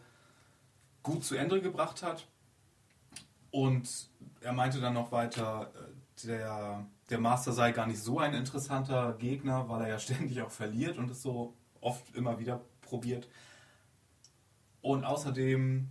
gut 1.05 1.25
zu 1.25 1.37
Ende 1.37 1.61
gebracht 1.61 2.03
hat. 2.03 2.27
Und 3.53 4.11
er 4.41 4.53
meinte 4.53 4.81
dann 4.81 4.95
noch 4.95 5.13
weiter, 5.13 5.71
äh, 5.77 6.27
der, 6.27 6.85
der 7.11 7.19
Master 7.21 7.53
sei 7.53 7.71
gar 7.71 7.87
nicht 7.87 8.03
so 8.03 8.19
ein 8.19 8.35
interessanter 8.35 9.13
Gegner, 9.21 9.69
weil 9.69 9.83
er 9.83 9.89
ja 9.89 9.99
ständig 10.01 10.43
auch 10.43 10.51
verliert 10.51 10.99
und 10.99 11.09
es 11.13 11.23
so 11.23 11.55
oft 11.81 12.17
immer 12.17 12.41
wieder 12.41 12.61
probiert. 12.81 13.29
Und 14.83 15.05
außerdem 15.05 15.91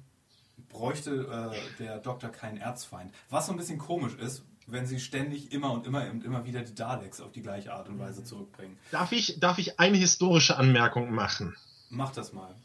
bräuchte 0.69 1.51
äh, 1.51 1.83
der 1.83 1.99
Doktor 1.99 2.29
keinen 2.29 2.57
Erzfeind. 2.57 3.11
Was 3.29 3.47
so 3.47 3.51
ein 3.51 3.57
bisschen 3.57 3.77
komisch 3.77 4.15
ist, 4.15 4.43
wenn 4.67 4.85
sie 4.85 4.99
ständig 4.99 5.51
immer 5.51 5.71
und 5.71 5.85
immer 5.87 6.09
und 6.09 6.23
immer 6.23 6.45
wieder 6.45 6.61
die 6.61 6.75
Daleks 6.75 7.21
auf 7.21 7.31
die 7.31 7.41
gleiche 7.41 7.73
Art 7.73 7.89
und 7.89 7.99
Weise 7.99 8.23
zurückbringen. 8.23 8.77
Darf 8.91 9.11
ich, 9.11 9.39
darf 9.39 9.57
ich 9.57 9.79
eine 9.79 9.97
historische 9.97 10.57
Anmerkung 10.57 11.11
machen? 11.11 11.55
Mach 11.89 12.11
das 12.11 12.33
mal. 12.33 12.55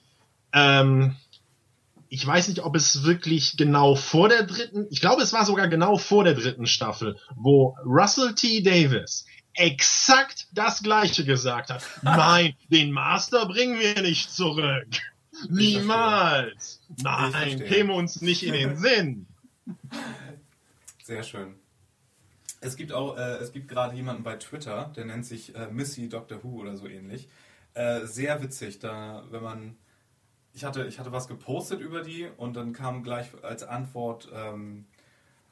Ähm, 0.52 1.16
ich 2.08 2.24
weiß 2.26 2.48
nicht, 2.48 2.62
ob 2.62 2.76
es 2.76 3.04
wirklich 3.04 3.56
genau 3.56 3.96
vor 3.96 4.28
der 4.28 4.44
dritten, 4.44 4.86
ich 4.90 5.00
glaube, 5.00 5.22
es 5.22 5.32
war 5.32 5.44
sogar 5.44 5.68
genau 5.68 5.96
vor 5.96 6.24
der 6.24 6.34
dritten 6.34 6.66
Staffel, 6.66 7.18
wo 7.34 7.76
Russell 7.84 8.34
T. 8.34 8.62
Davis 8.62 9.26
exakt 9.54 10.46
das 10.52 10.82
Gleiche 10.82 11.24
gesagt 11.24 11.70
hat. 11.70 11.82
Nein, 12.02 12.54
den 12.68 12.92
Master 12.92 13.46
bringen 13.46 13.80
wir 13.80 14.02
nicht 14.02 14.30
zurück. 14.30 14.86
Niemals. 15.50 16.80
Nein, 17.02 17.58
käme 17.64 17.92
uns 17.92 18.20
nicht 18.20 18.42
in 18.42 18.52
den 18.52 18.76
Sinn. 18.76 19.26
Sehr 21.02 21.22
schön. 21.22 21.54
Es 22.60 22.76
gibt 22.76 22.92
auch, 22.92 23.16
äh, 23.18 23.36
es 23.36 23.52
gibt 23.52 23.68
gerade 23.68 23.94
jemanden 23.94 24.22
bei 24.22 24.36
Twitter, 24.36 24.92
der 24.96 25.04
nennt 25.04 25.26
sich 25.26 25.54
äh, 25.54 25.68
Missy 25.70 26.08
Doctor 26.08 26.42
Who 26.42 26.60
oder 26.60 26.76
so 26.76 26.86
ähnlich. 26.86 27.28
Äh, 27.74 28.06
sehr 28.06 28.42
witzig, 28.42 28.78
da, 28.78 29.24
wenn 29.30 29.42
man, 29.42 29.76
ich 30.54 30.64
hatte, 30.64 30.86
ich 30.86 30.98
hatte 30.98 31.12
was 31.12 31.28
gepostet 31.28 31.80
über 31.80 32.02
die 32.02 32.28
und 32.36 32.56
dann 32.56 32.72
kam 32.72 33.02
gleich 33.02 33.28
als 33.42 33.64
Antwort, 33.64 34.28
ähm, 34.32 34.86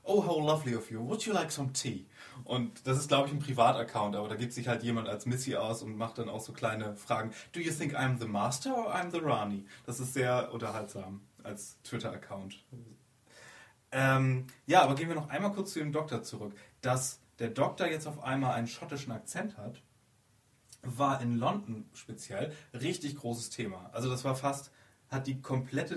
Oh, 0.04 0.26
how 0.26 0.40
lovely 0.40 0.74
of 0.74 0.90
you. 0.90 1.00
Would 1.00 1.26
you 1.26 1.32
like 1.32 1.52
some 1.52 1.72
tea? 1.72 2.06
Und 2.44 2.86
das 2.86 2.98
ist, 2.98 3.08
glaube 3.08 3.28
ich, 3.28 3.34
ein 3.34 3.38
Privataccount, 3.38 4.16
aber 4.16 4.28
da 4.28 4.36
gibt 4.36 4.52
sich 4.52 4.68
halt 4.68 4.82
jemand 4.82 5.08
als 5.08 5.26
Missy 5.26 5.56
aus 5.56 5.82
und 5.82 5.96
macht 5.96 6.18
dann 6.18 6.28
auch 6.28 6.40
so 6.40 6.52
kleine 6.52 6.96
Fragen. 6.96 7.32
Do 7.52 7.60
you 7.60 7.72
think 7.72 7.94
I'm 7.96 8.18
the 8.18 8.26
master 8.26 8.76
or 8.76 8.94
I'm 8.94 9.10
the 9.10 9.20
Rani? 9.20 9.66
Das 9.86 10.00
ist 10.00 10.14
sehr 10.14 10.52
unterhaltsam 10.52 11.22
als 11.42 11.80
Twitter-Account. 11.82 12.64
Ähm, 13.92 14.46
ja, 14.66 14.82
aber 14.82 14.94
gehen 14.94 15.08
wir 15.08 15.14
noch 15.14 15.28
einmal 15.28 15.52
kurz 15.52 15.72
zu 15.72 15.78
dem 15.78 15.92
Doktor 15.92 16.22
zurück. 16.22 16.54
Dass 16.80 17.20
der 17.38 17.50
Doktor 17.50 17.86
jetzt 17.86 18.06
auf 18.06 18.22
einmal 18.22 18.54
einen 18.54 18.66
schottischen 18.66 19.12
Akzent 19.12 19.56
hat, 19.56 19.82
war 20.82 21.20
in 21.20 21.38
London 21.38 21.88
speziell 21.92 22.52
richtig 22.74 23.16
großes 23.16 23.50
Thema. 23.50 23.90
Also 23.92 24.10
das 24.10 24.24
war 24.24 24.34
fast, 24.34 24.72
hat 25.08 25.26
die 25.26 25.40
komplette 25.40 25.96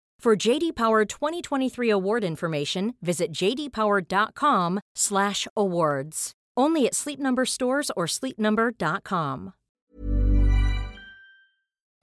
For 0.21 0.35
JD 0.35 0.75
Power 0.75 1.03
2023 1.03 1.89
award 1.89 2.23
information, 2.23 2.93
visit 3.01 3.31
jdpower.com/awards. 3.31 6.31
Only 6.55 6.85
at 6.85 6.93
Sleep 6.93 7.19
Number 7.19 7.43
stores 7.43 7.89
or 7.97 8.05
sleepnumber.com. 8.05 9.53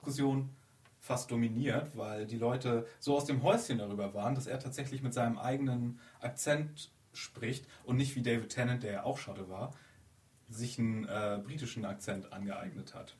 Diskussion 0.03 0.49
fast 0.99 1.31
dominiert, 1.31 1.95
weil 1.95 2.25
die 2.25 2.37
Leute 2.37 2.85
so 2.99 3.15
aus 3.15 3.23
dem 3.23 3.41
Häuschen 3.41 3.77
darüber 3.77 4.13
waren, 4.13 4.35
dass 4.35 4.47
er 4.47 4.59
tatsächlich 4.59 5.01
mit 5.01 5.13
seinem 5.13 5.37
eigenen 5.37 6.01
Akzent 6.19 6.91
spricht 7.13 7.65
und 7.85 7.95
nicht 7.95 8.17
wie 8.17 8.21
David 8.21 8.49
Tennant, 8.49 8.83
der 8.83 8.91
ja 8.91 9.03
auch 9.03 9.17
Schotte 9.17 9.47
war, 9.47 9.73
sich 10.49 10.77
einen 10.77 11.05
äh, 11.05 11.39
britischen 11.41 11.85
Akzent 11.85 12.33
angeeignet 12.33 12.95
hat. 12.95 13.15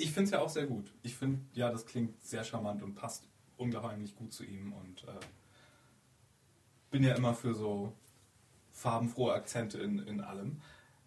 Ich 0.00 0.12
finde 0.12 0.24
es 0.24 0.30
ja 0.30 0.40
auch 0.40 0.48
sehr 0.48 0.66
gut. 0.66 0.94
Ich 1.02 1.16
finde, 1.16 1.40
ja, 1.54 1.70
das 1.70 1.84
klingt 1.84 2.22
sehr 2.22 2.44
charmant 2.44 2.82
und 2.82 2.94
passt 2.94 3.24
ungeheuerlich 3.56 4.14
gut 4.14 4.32
zu 4.32 4.44
ihm 4.44 4.72
und 4.72 5.02
äh, 5.02 5.20
bin 6.90 7.02
ja 7.02 7.14
immer 7.14 7.34
für 7.34 7.52
so 7.52 7.92
farbenfrohe 8.70 9.34
Akzente 9.34 9.78
in, 9.78 9.98
in 9.98 10.20
allem. 10.20 10.62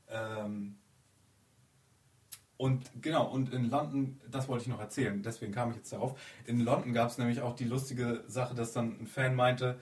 Ähm, 0.09 0.75
und 2.57 2.91
genau, 3.01 3.31
und 3.31 3.53
in 3.53 3.69
London, 3.69 4.19
das 4.29 4.49
wollte 4.49 4.63
ich 4.63 4.67
noch 4.67 4.81
erzählen, 4.81 5.23
deswegen 5.23 5.53
kam 5.53 5.71
ich 5.71 5.77
jetzt 5.77 5.93
darauf. 5.93 6.19
In 6.45 6.59
London 6.59 6.93
gab 6.93 7.09
es 7.09 7.17
nämlich 7.17 7.39
auch 7.39 7.55
die 7.55 7.63
lustige 7.63 8.25
Sache, 8.27 8.53
dass 8.55 8.73
dann 8.73 8.99
ein 8.99 9.07
Fan 9.07 9.35
meinte, 9.35 9.79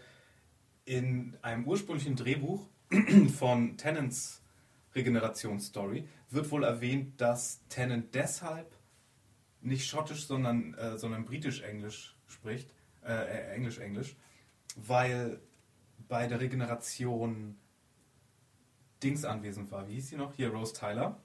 in 0.85 1.35
einem 1.41 1.67
ursprünglichen 1.67 2.15
Drehbuch 2.15 2.67
von 3.37 3.75
Tennants 3.75 4.43
Regenerationsstory 4.93 6.07
wird 6.29 6.51
wohl 6.51 6.63
erwähnt, 6.63 7.19
dass 7.19 7.67
Tennant 7.69 8.13
deshalb 8.13 8.78
nicht 9.61 9.87
schottisch, 9.87 10.25
sondern, 10.25 10.73
äh, 10.75 10.97
sondern 10.97 11.25
britisch-englisch 11.25 12.15
spricht, 12.27 12.69
äh, 13.03 13.13
äh, 13.13 13.55
englisch-englisch, 13.55 14.15
weil 14.75 15.39
bei 16.07 16.27
der 16.27 16.39
Regeneration 16.39 17.57
Dings 19.03 19.25
anwesend 19.25 19.71
war. 19.71 19.87
Wie 19.87 19.93
hieß 19.93 20.09
sie 20.09 20.17
noch? 20.17 20.33
Hier, 20.35 20.49
Rose 20.49 20.73
Tyler. 20.73 21.17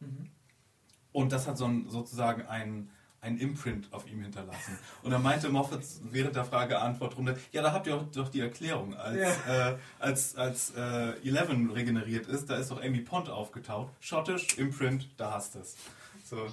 Und 1.12 1.32
das 1.32 1.46
hat 1.46 1.58
so 1.58 1.66
ein, 1.66 1.88
sozusagen 1.88 2.42
ein, 2.46 2.90
ein 3.20 3.38
Imprint 3.38 3.92
auf 3.92 4.06
ihm 4.08 4.22
hinterlassen. 4.22 4.78
Und 5.02 5.10
dann 5.10 5.22
meinte 5.22 5.48
Moffat 5.48 5.82
während 6.02 6.36
der 6.36 6.44
Frage-Antwort-Runde, 6.44 7.38
ja, 7.52 7.62
da 7.62 7.72
habt 7.72 7.86
ihr 7.86 7.96
auch 7.96 8.04
doch 8.12 8.28
die 8.28 8.40
Erklärung. 8.40 8.94
Als, 8.94 9.46
äh, 9.46 9.76
als, 9.98 10.36
als 10.36 10.72
äh, 10.76 11.12
Eleven 11.26 11.70
regeneriert 11.70 12.26
ist, 12.26 12.50
da 12.50 12.56
ist 12.56 12.70
doch 12.70 12.82
Amy 12.82 13.00
Pond 13.00 13.28
aufgetaucht. 13.28 13.92
Schottisch, 14.00 14.58
Imprint, 14.58 15.08
da 15.16 15.32
hast 15.32 15.54
du 15.54 15.60
es. 15.60 15.76
So. 16.24 16.46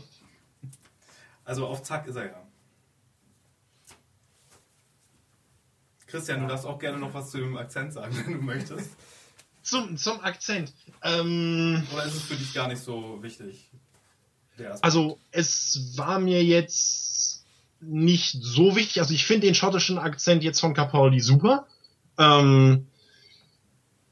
Also 1.51 1.67
auf 1.67 1.83
Zack 1.83 2.07
ist 2.07 2.15
er 2.15 2.27
ja. 2.27 2.47
Christian, 6.07 6.39
du 6.39 6.47
darfst 6.47 6.65
auch 6.65 6.79
gerne 6.79 6.97
noch 6.97 7.13
was 7.13 7.29
zu 7.29 7.39
dem 7.39 7.57
Akzent 7.57 7.91
sagen, 7.91 8.15
wenn 8.25 8.35
du 8.35 8.41
möchtest. 8.41 8.91
Zum, 9.61 9.97
zum 9.97 10.21
Akzent. 10.21 10.71
Ähm, 11.03 11.85
Oder 11.91 12.05
ist 12.05 12.15
es 12.15 12.21
für 12.21 12.35
dich 12.35 12.53
gar 12.53 12.69
nicht 12.69 12.81
so 12.81 13.21
wichtig? 13.21 13.69
Also 14.81 15.19
es 15.31 15.97
war 15.97 16.19
mir 16.19 16.41
jetzt 16.41 17.43
nicht 17.81 18.37
so 18.41 18.77
wichtig. 18.77 19.01
Also 19.01 19.13
ich 19.13 19.25
finde 19.25 19.47
den 19.47 19.55
schottischen 19.55 19.97
Akzent 19.97 20.45
jetzt 20.45 20.61
von 20.61 20.73
Capaldi 20.73 21.19
super. 21.19 21.67
Ähm, 22.17 22.87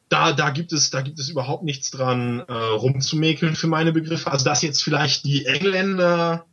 da, 0.10 0.34
da 0.34 0.50
gibt 0.50 0.74
es, 0.74 0.90
da 0.90 1.00
gibt 1.00 1.20
es 1.20 1.30
überhaupt 1.30 1.64
nichts 1.64 1.90
dran 1.90 2.42
äh, 2.42 2.52
rumzumäkeln 2.52 3.56
für 3.56 3.68
meine 3.68 3.94
Begriffe. 3.94 4.30
Also 4.30 4.44
dass 4.44 4.62
jetzt 4.62 4.84
vielleicht 4.84 5.24
die 5.24 5.46
Engländer 5.46 6.46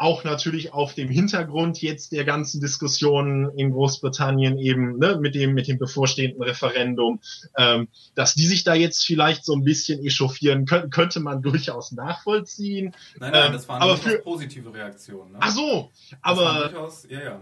auch 0.00 0.24
natürlich 0.24 0.72
auf 0.72 0.94
dem 0.94 1.10
Hintergrund 1.10 1.82
jetzt 1.82 2.12
der 2.12 2.24
ganzen 2.24 2.60
Diskussionen 2.60 3.50
in 3.58 3.70
Großbritannien 3.70 4.58
eben 4.58 4.98
ne, 4.98 5.18
mit 5.20 5.34
dem 5.34 5.52
mit 5.52 5.68
dem 5.68 5.78
bevorstehenden 5.78 6.42
Referendum, 6.42 7.20
ähm, 7.56 7.88
dass 8.14 8.34
die 8.34 8.46
sich 8.46 8.64
da 8.64 8.74
jetzt 8.74 9.04
vielleicht 9.04 9.44
so 9.44 9.54
ein 9.54 9.62
bisschen 9.62 10.02
echauffieren 10.02 10.64
könnten, 10.64 10.90
könnte 10.90 11.20
man 11.20 11.42
durchaus 11.42 11.92
nachvollziehen. 11.92 12.94
Nein, 13.18 13.32
nein, 13.32 13.46
Ähm, 13.46 13.52
das 13.52 13.68
waren 13.68 13.82
aber 13.82 13.98
für 13.98 14.18
positive 14.18 14.72
Reaktionen. 14.72 15.32
Ne? 15.32 15.38
ach 15.40 15.50
so, 15.50 15.90
aber 16.22 16.68
durchaus, 16.68 17.06
ja, 17.10 17.20
ja. 17.20 17.40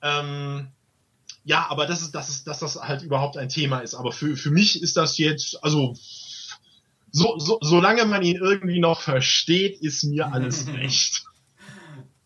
ähm, 0.00 0.68
ja, 1.44 1.66
aber 1.68 1.86
das 1.86 2.00
ist, 2.00 2.14
das 2.14 2.30
ist, 2.30 2.46
dass 2.46 2.60
das 2.60 2.76
halt 2.76 3.02
überhaupt 3.02 3.36
ein 3.36 3.48
Thema 3.50 3.80
ist. 3.80 3.94
Aber 3.94 4.12
für, 4.12 4.36
für 4.36 4.50
mich 4.50 4.82
ist 4.82 4.96
das 4.96 5.18
jetzt, 5.18 5.62
also 5.62 5.96
so, 7.12 7.38
so, 7.38 7.58
solange 7.60 8.04
man 8.04 8.22
ihn 8.22 8.36
irgendwie 8.36 8.80
noch 8.80 9.00
versteht, 9.00 9.80
ist 9.80 10.04
mir 10.04 10.26
alles 10.32 10.68
recht. 10.68 11.24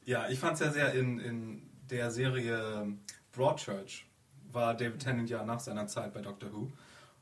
Ja, 0.05 0.29
ich 0.29 0.39
fand 0.39 0.55
es 0.55 0.61
ja 0.61 0.71
sehr 0.71 0.93
in, 0.95 1.19
in 1.19 1.63
der 1.91 2.11
Serie 2.11 2.87
Broadchurch 3.33 4.07
war 4.53 4.75
David 4.75 5.01
Tennant 5.01 5.29
ja 5.31 5.45
nach 5.45 5.61
seiner 5.61 5.87
Zeit 5.87 6.13
bei 6.15 6.21
Doctor 6.21 6.53
Who 6.53 6.73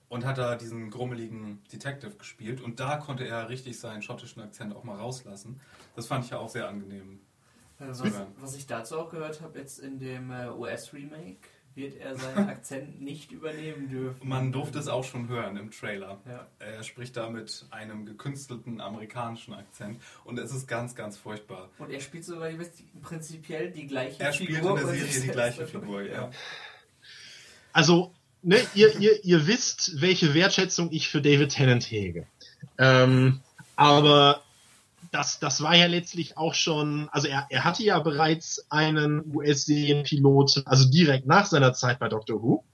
und 0.08 0.26
hat 0.26 0.38
da 0.38 0.56
diesen 0.56 0.90
grummeligen 0.90 1.62
Detective 1.72 2.14
gespielt 2.16 2.60
und 2.60 2.80
da 2.80 2.98
konnte 2.98 3.26
er 3.26 3.48
richtig 3.48 3.78
seinen 3.78 4.02
schottischen 4.02 4.42
Akzent 4.42 4.76
auch 4.76 4.84
mal 4.84 4.96
rauslassen. 4.96 5.60
Das 5.96 6.06
fand 6.06 6.24
ich 6.24 6.30
ja 6.30 6.38
auch 6.38 6.50
sehr 6.50 6.68
angenehm. 6.68 7.20
Äh, 7.80 7.88
Was, 7.88 8.02
was 8.36 8.56
ich 8.56 8.66
dazu 8.66 8.98
auch 8.98 9.10
gehört 9.10 9.40
habe, 9.40 9.58
jetzt 9.58 9.78
in 9.78 9.98
dem 9.98 10.30
äh, 10.30 10.48
US-Remake 10.48 11.48
wird 11.74 11.98
er 12.00 12.16
seinen 12.16 12.48
Akzent 12.48 13.00
nicht 13.00 13.32
übernehmen 13.32 13.88
dürfen. 13.88 14.28
Man 14.28 14.52
durfte 14.52 14.78
es 14.78 14.88
auch 14.88 15.04
schon 15.04 15.28
hören 15.28 15.56
im 15.56 15.70
Trailer. 15.70 16.20
Ja. 16.26 16.46
Er 16.58 16.82
spricht 16.82 17.16
da 17.16 17.30
mit 17.30 17.66
einem 17.70 18.06
gekünstelten 18.06 18.80
amerikanischen 18.80 19.54
Akzent 19.54 20.00
und 20.24 20.38
es 20.38 20.52
ist 20.52 20.68
ganz, 20.68 20.94
ganz 20.94 21.16
furchtbar. 21.16 21.70
Und 21.78 21.90
er 21.90 22.00
spielt 22.00 22.24
sogar 22.24 22.50
ihr 22.50 22.58
wisst, 22.58 22.82
prinzipiell 23.02 23.70
die 23.70 23.86
gleiche 23.86 24.22
Er 24.22 24.32
spielt 24.32 24.50
in 24.50 24.56
Figur. 24.56 24.76
der 24.76 24.86
Serie 24.88 25.20
die 25.20 25.28
gleiche 25.32 25.66
Figur, 25.66 26.02
ja. 26.02 26.30
Also, 27.72 28.12
ne, 28.42 28.58
ihr, 28.74 28.98
ihr, 28.98 29.24
ihr 29.24 29.46
wisst, 29.46 30.00
welche 30.00 30.34
Wertschätzung 30.34 30.90
ich 30.92 31.08
für 31.08 31.22
David 31.22 31.52
Tennant 31.52 31.84
hege. 31.90 32.26
Ähm, 32.78 33.40
aber 33.76 34.42
das, 35.12 35.38
das 35.38 35.62
war 35.62 35.76
ja 35.76 35.86
letztlich 35.86 36.38
auch 36.38 36.54
schon, 36.54 37.08
also 37.12 37.28
er, 37.28 37.46
er 37.50 37.64
hatte 37.64 37.84
ja 37.84 38.00
bereits 38.00 38.66
einen 38.70 39.22
US-Serienpilot, 39.34 40.62
also 40.64 40.88
direkt 40.88 41.26
nach 41.26 41.46
seiner 41.46 41.74
Zeit 41.74 41.98
bei 41.98 42.08
Doctor 42.08 42.42
Who. 42.42 42.64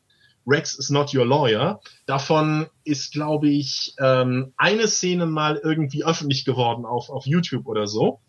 Rex 0.47 0.79
is 0.79 0.89
not 0.89 1.13
your 1.15 1.27
lawyer. 1.27 1.81
Davon 2.07 2.69
ist, 2.85 3.13
glaube 3.13 3.51
ich, 3.51 3.95
ähm, 3.99 4.55
eine 4.57 4.89
Szene 4.89 5.27
mal 5.27 5.61
irgendwie 5.63 6.05
öffentlich 6.05 6.47
geworden 6.47 6.87
auf, 6.87 7.11
auf 7.11 7.27
YouTube 7.27 7.67
oder 7.67 7.87
so. 7.87 8.21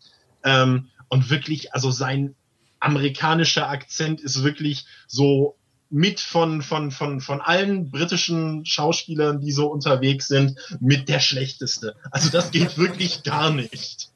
Ähm, 0.44 0.90
und 1.08 1.30
wirklich, 1.30 1.74
also 1.74 1.92
sein 1.92 2.36
amerikanischer 2.80 3.70
Akzent 3.70 4.22
ist 4.22 4.44
wirklich 4.44 4.86
so 5.08 5.56
mit 5.90 6.20
von, 6.20 6.62
von, 6.62 6.92
von, 6.92 7.20
von 7.20 7.42
allen 7.42 7.90
britischen 7.90 8.66
Schauspielern, 8.66 9.40
die 9.40 9.52
so 9.52 9.72
unterwegs 9.72 10.28
sind, 10.28 10.56
mit 10.80 11.10
der 11.10 11.20
schlechteste. 11.20 11.96
Also 12.12 12.30
das 12.30 12.52
geht 12.52 12.78
wirklich 12.78 13.24
gar 13.24 13.52
nicht. 13.52 14.12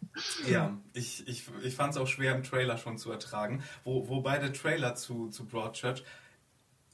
Ja, 0.48 0.78
ich, 0.94 1.28
ich, 1.28 1.44
ich 1.64 1.76
fand 1.76 1.94
es 1.94 1.98
auch 1.98 2.08
schwer 2.08 2.36
im 2.36 2.44
Trailer 2.44 2.78
schon 2.78 2.98
zu 2.98 3.12
ertragen. 3.12 3.64
Wo, 3.84 4.08
wobei 4.08 4.38
der 4.38 4.54
Trailer 4.54 4.96
zu, 4.96 5.30
zu 5.30 5.46
Broadchurch 5.46 6.04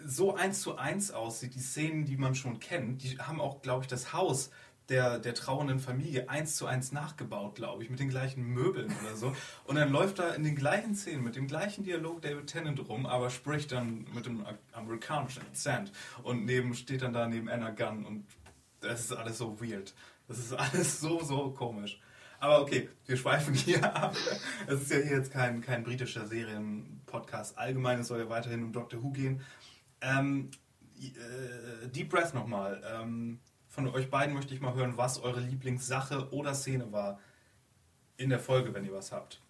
so 0.02 0.34
eins 0.34 0.62
zu 0.62 0.78
eins 0.78 1.12
aussieht, 1.12 1.56
die 1.56 1.60
Szenen, 1.60 2.06
die 2.06 2.16
man 2.16 2.34
schon 2.34 2.60
kennt, 2.60 3.04
die 3.04 3.18
haben 3.20 3.42
auch, 3.42 3.62
glaube 3.62 3.84
ich, 3.84 3.88
das 3.88 4.14
Haus 4.14 4.50
der, 4.90 5.20
der 5.20 5.34
trauernden 5.34 5.80
Familie 5.80 6.30
eins 6.30 6.56
zu 6.56 6.66
eins 6.66 6.92
nachgebaut, 6.92 7.56
glaube 7.56 7.84
ich, 7.84 7.90
mit 7.90 8.00
den 8.00 8.10
gleichen 8.10 8.44
Möbeln 8.44 8.94
oder 9.02 9.16
so. 9.16 9.36
Und 9.66 9.76
dann 9.76 9.92
läuft 9.92 10.20
da 10.20 10.34
in 10.34 10.44
den 10.44 10.56
gleichen 10.56 10.96
Szenen 10.96 11.24
mit 11.24 11.36
dem 11.36 11.48
gleichen 11.48 11.84
Dialog 11.84 12.22
David 12.22 12.48
Tennant 12.48 12.88
rum, 12.90 13.06
aber 13.06 13.30
spricht 13.30 13.72
dann 13.72 14.06
mit 14.14 14.26
dem 14.26 14.46
amerikanischen 14.74 15.42
Akzent. 15.44 15.92
Und 16.24 16.46
neben 16.46 16.74
steht 16.74 17.02
dann 17.02 17.14
da 17.14 17.28
neben 17.28 17.50
Anna 17.50 17.70
Gunn 17.70 18.06
und 18.06 18.26
das 18.82 19.02
ist 19.02 19.14
alles 19.14 19.38
so 19.38 19.60
weird. 19.62 19.94
Das 20.28 20.40
ist 20.40 20.54
alles 20.54 21.00
so, 21.00 21.24
so 21.24 21.52
komisch. 21.52 22.00
Aber 22.40 22.62
okay, 22.62 22.90
wir 23.06 23.18
schweifen 23.18 23.54
hier 23.54 23.84
ab. 23.96 24.16
Es 24.68 24.82
ist 24.82 24.92
ja 24.92 24.98
hier 24.98 25.18
jetzt 25.18 25.32
kein, 25.32 25.62
kein 25.62 25.84
britischer 25.84 26.26
Serienpodcast. 26.26 27.58
Allgemein, 27.58 28.00
es 28.00 28.08
soll 28.08 28.20
ja 28.20 28.30
weiterhin 28.30 28.64
um 28.64 28.72
Doctor 28.72 29.04
Who 29.04 29.12
gehen. 29.12 29.42
Ähm, 30.02 30.50
äh, 31.00 31.88
Deep 31.90 32.10
Breath 32.10 32.34
nochmal. 32.34 32.82
Ähm, 32.94 33.40
von 33.70 33.88
euch 33.88 34.10
beiden 34.10 34.34
möchte 34.34 34.54
ich 34.54 34.62
mal 34.62 34.74
hören, 34.74 34.98
was 34.98 35.22
eure 35.22 35.40
Lieblingssache 35.40 36.34
oder 36.34 36.54
Szene 36.56 36.92
war 36.92 37.20
in 38.18 38.30
der 38.30 38.40
Folge, 38.40 38.74
wenn 38.74 38.84
ihr 38.84 38.94
was 38.94 39.12
habt. 39.12 39.42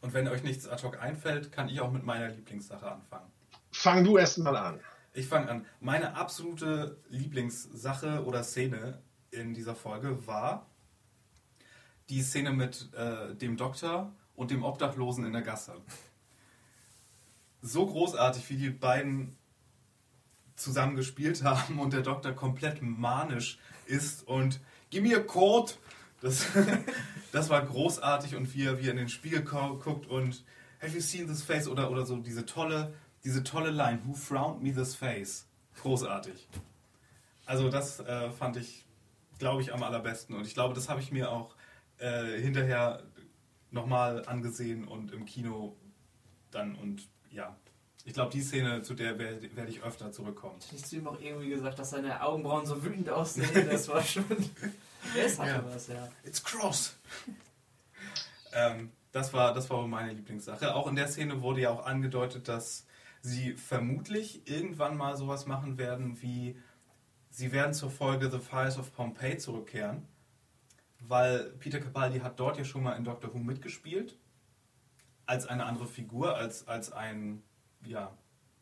Und 0.00 0.12
wenn 0.14 0.28
euch 0.28 0.42
nichts 0.42 0.68
ad 0.68 0.82
hoc 0.84 1.00
einfällt, 1.00 1.50
kann 1.52 1.68
ich 1.68 1.80
auch 1.80 1.90
mit 1.90 2.04
meiner 2.04 2.28
Lieblingssache 2.28 2.90
anfangen. 2.90 3.30
Fang 3.70 4.04
du 4.04 4.18
erst 4.18 4.38
mal 4.38 4.56
an. 4.56 4.80
Ich 5.14 5.26
fange 5.26 5.48
an. 5.48 5.66
Meine 5.80 6.14
absolute 6.14 6.98
Lieblingssache 7.08 8.24
oder 8.24 8.44
Szene 8.44 9.00
in 9.30 9.54
dieser 9.54 9.74
Folge 9.74 10.26
war 10.26 10.66
die 12.10 12.22
Szene 12.22 12.52
mit 12.52 12.92
äh, 12.94 13.34
dem 13.34 13.56
Doktor 13.56 14.12
und 14.34 14.50
dem 14.50 14.64
Obdachlosen 14.64 15.24
in 15.24 15.32
der 15.32 15.42
Gasse. 15.42 15.74
So 17.62 17.86
großartig, 17.86 18.50
wie 18.50 18.56
die 18.56 18.70
beiden 18.70 19.38
zusammen 20.62 20.96
gespielt 20.96 21.42
haben 21.44 21.78
und 21.78 21.92
der 21.92 22.02
Doktor 22.02 22.32
komplett 22.32 22.80
manisch 22.82 23.58
ist 23.86 24.26
und 24.26 24.60
gib 24.90 25.02
mir 25.02 25.24
Code. 25.26 25.72
Das, 26.20 26.46
das 27.32 27.50
war 27.50 27.62
großartig 27.62 28.36
und 28.36 28.54
wie 28.54 28.64
er, 28.64 28.78
wie 28.80 28.86
er 28.86 28.92
in 28.92 28.96
den 28.96 29.08
Spiegel 29.08 29.42
gu- 29.42 29.78
guckt 29.78 30.06
und 30.06 30.44
Have 30.80 30.94
you 30.94 31.00
seen 31.00 31.26
this 31.28 31.42
face? 31.42 31.68
Oder, 31.68 31.90
oder 31.90 32.04
so 32.06 32.16
diese 32.16 32.44
tolle, 32.44 32.92
diese 33.24 33.42
tolle 33.44 33.70
Line, 33.70 34.00
Who 34.04 34.14
frowned 34.14 34.62
me 34.62 34.72
this 34.74 34.94
face? 34.94 35.46
Großartig. 35.80 36.48
Also 37.46 37.68
das 37.68 38.00
äh, 38.00 38.30
fand 38.30 38.56
ich, 38.56 38.84
glaube 39.38 39.62
ich, 39.62 39.72
am 39.74 39.82
allerbesten 39.82 40.34
und 40.36 40.46
ich 40.46 40.54
glaube, 40.54 40.74
das 40.74 40.88
habe 40.88 41.00
ich 41.00 41.10
mir 41.12 41.30
auch 41.30 41.54
äh, 41.98 42.40
hinterher 42.40 43.02
nochmal 43.70 44.24
angesehen 44.26 44.86
und 44.86 45.12
im 45.12 45.24
Kino 45.24 45.76
dann 46.50 46.74
und 46.76 47.08
ja. 47.30 47.56
Ich 48.04 48.14
glaube, 48.14 48.32
die 48.32 48.40
Szene, 48.40 48.82
zu 48.82 48.94
der 48.94 49.18
werde 49.18 49.54
werd 49.54 49.68
ich 49.68 49.82
öfter 49.82 50.10
zurückkommen. 50.10 50.58
Hast 50.72 50.90
du 50.92 50.96
ihm 50.96 51.06
auch 51.06 51.20
irgendwie 51.20 51.50
gesagt, 51.50 51.78
dass 51.78 51.90
seine 51.90 52.20
Augenbrauen 52.22 52.66
so 52.66 52.82
wütend 52.82 53.08
aussehen? 53.08 53.48
Das 53.70 53.88
war 53.88 54.02
schon. 54.02 54.24
Das 55.14 55.38
hatte 55.38 55.50
Ja. 55.50 55.64
was, 55.64 55.86
ja. 55.88 56.08
It's 56.24 56.42
cross. 56.42 56.96
ähm, 58.52 58.90
das, 59.12 59.32
war, 59.32 59.54
das 59.54 59.70
war 59.70 59.78
wohl 59.78 59.88
meine 59.88 60.12
Lieblingssache. 60.12 60.74
Auch 60.74 60.88
in 60.88 60.96
der 60.96 61.08
Szene 61.08 61.42
wurde 61.42 61.60
ja 61.60 61.70
auch 61.70 61.86
angedeutet, 61.86 62.48
dass 62.48 62.86
sie 63.20 63.52
vermutlich 63.54 64.48
irgendwann 64.50 64.96
mal 64.96 65.16
sowas 65.16 65.46
machen 65.46 65.78
werden 65.78 66.20
wie, 66.22 66.56
sie 67.30 67.52
werden 67.52 67.72
zur 67.72 67.90
Folge 67.90 68.30
The 68.30 68.40
Fires 68.40 68.78
of 68.78 68.92
Pompeii 68.92 69.38
zurückkehren, 69.38 70.08
weil 70.98 71.50
Peter 71.60 71.78
Capaldi 71.78 72.18
hat 72.18 72.40
dort 72.40 72.58
ja 72.58 72.64
schon 72.64 72.82
mal 72.82 72.96
in 72.96 73.04
Doctor 73.04 73.32
Who 73.32 73.38
mitgespielt, 73.38 74.18
als 75.24 75.46
eine 75.46 75.64
andere 75.66 75.86
Figur, 75.86 76.36
als, 76.36 76.66
als 76.66 76.90
ein, 76.92 77.44
ja, 77.84 78.12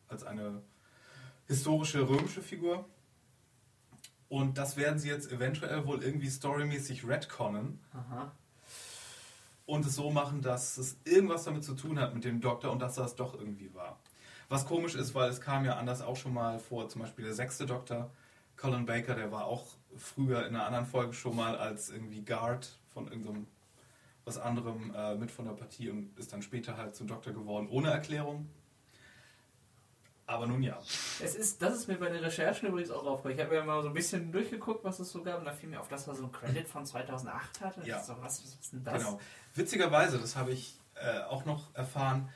als 0.08 0.24
eine 0.24 0.62
historische 1.46 2.08
römische 2.08 2.42
Figur. 2.42 2.84
Und 4.28 4.58
das 4.58 4.76
werden 4.76 4.98
sie 4.98 5.08
jetzt 5.08 5.30
eventuell 5.32 5.86
wohl 5.86 6.02
irgendwie 6.02 6.30
storymäßig 6.30 7.06
retconnen 7.06 7.80
Aha. 7.92 8.30
und 9.66 9.84
es 9.84 9.96
so 9.96 10.10
machen, 10.10 10.40
dass 10.40 10.78
es 10.78 10.96
irgendwas 11.04 11.44
damit 11.44 11.64
zu 11.64 11.74
tun 11.74 11.98
hat 11.98 12.14
mit 12.14 12.24
dem 12.24 12.40
Doktor 12.40 12.70
und 12.70 12.78
dass 12.78 12.94
das 12.94 13.16
doch 13.16 13.34
irgendwie 13.34 13.74
war. 13.74 13.98
Was 14.48 14.66
komisch 14.66 14.94
ist, 14.94 15.16
weil 15.16 15.30
es 15.30 15.40
kam 15.40 15.64
ja 15.64 15.76
anders 15.76 16.00
auch 16.00 16.16
schon 16.16 16.32
mal 16.32 16.60
vor, 16.60 16.88
zum 16.88 17.02
Beispiel 17.02 17.24
der 17.24 17.34
sechste 17.34 17.66
Doktor, 17.66 18.10
Colin 18.56 18.86
Baker, 18.86 19.16
der 19.16 19.32
war 19.32 19.46
auch 19.46 19.66
früher 19.96 20.46
in 20.46 20.54
einer 20.54 20.66
anderen 20.66 20.86
Folge 20.86 21.12
schon 21.12 21.34
mal 21.34 21.56
als 21.56 21.90
irgendwie 21.90 22.24
Guard 22.24 22.78
von 22.92 23.08
irgendeinem 23.08 23.46
was 24.24 24.38
anderem 24.38 24.94
äh, 24.94 25.14
mit 25.16 25.30
von 25.30 25.46
der 25.46 25.52
Partie 25.52 25.90
und 25.90 26.16
ist 26.18 26.32
dann 26.32 26.42
später 26.42 26.76
halt 26.76 26.94
zum 26.94 27.08
Doktor 27.08 27.32
geworden, 27.32 27.68
ohne 27.68 27.90
Erklärung. 27.90 28.48
Aber 30.30 30.46
nun 30.46 30.62
ja. 30.62 30.78
Es 31.20 31.34
ist, 31.34 31.60
das 31.60 31.74
ist 31.74 31.88
mir 31.88 31.96
bei 31.96 32.08
den 32.08 32.22
Recherchen 32.22 32.68
übrigens 32.68 32.92
auch 32.92 33.04
aufgefallen. 33.04 33.36
Ich 33.36 33.44
habe 33.44 33.56
ja 33.56 33.64
mal 33.64 33.82
so 33.82 33.88
ein 33.88 33.94
bisschen 33.94 34.30
durchgeguckt, 34.30 34.84
was 34.84 35.00
es 35.00 35.10
so 35.10 35.24
gab, 35.24 35.40
und 35.40 35.44
da 35.44 35.52
fiel 35.52 35.68
mir 35.68 35.80
auf, 35.80 35.88
dass 35.88 36.06
er 36.06 36.14
so 36.14 36.22
ein 36.22 36.30
Credit 36.30 36.68
von 36.68 36.86
2008 36.86 37.60
hatte. 37.60 37.84
Ja. 37.84 38.00
So, 38.00 38.14
was, 38.20 38.44
was 38.44 38.54
ist 38.54 38.72
denn 38.72 38.84
das? 38.84 39.04
Genau. 39.04 39.20
Witzigerweise, 39.56 40.18
das 40.18 40.36
habe 40.36 40.52
ich 40.52 40.78
äh, 40.94 41.22
auch 41.22 41.44
noch 41.46 41.74
erfahren, 41.74 42.28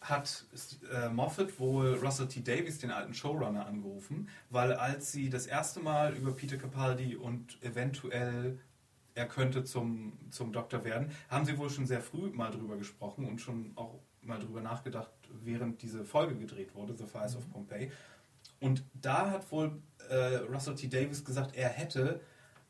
hat 0.00 0.44
äh, 0.92 1.08
Moffat 1.08 1.60
wohl 1.60 1.94
Russell 2.02 2.26
T. 2.26 2.40
Davies, 2.40 2.78
den 2.78 2.90
alten 2.90 3.14
Showrunner, 3.14 3.64
angerufen, 3.64 4.28
weil 4.48 4.72
als 4.72 5.12
sie 5.12 5.30
das 5.30 5.46
erste 5.46 5.78
Mal 5.78 6.14
über 6.14 6.32
Peter 6.32 6.56
Capaldi 6.56 7.14
und 7.14 7.62
eventuell 7.62 8.58
er 9.14 9.26
könnte 9.26 9.62
zum, 9.64 10.18
zum 10.30 10.52
Doktor 10.52 10.84
werden. 10.84 11.12
Haben 11.28 11.44
sie 11.44 11.58
wohl 11.58 11.68
schon 11.68 11.86
sehr 11.86 12.00
früh 12.00 12.30
mal 12.30 12.50
drüber 12.50 12.76
gesprochen 12.76 13.26
und 13.26 13.40
schon 13.40 13.72
auch 13.76 14.00
mal 14.22 14.38
drüber 14.38 14.60
nachgedacht, 14.60 15.10
während 15.42 15.82
diese 15.82 16.04
Folge 16.04 16.36
gedreht 16.36 16.74
wurde, 16.74 16.96
The 16.96 17.06
Fires 17.06 17.36
of 17.36 17.50
Pompeii. 17.50 17.90
Und 18.60 18.84
da 18.94 19.30
hat 19.30 19.50
wohl 19.50 19.80
äh, 20.08 20.36
Russell 20.36 20.74
T. 20.74 20.88
Davis 20.88 21.24
gesagt, 21.24 21.56
er 21.56 21.68
hätte 21.68 22.20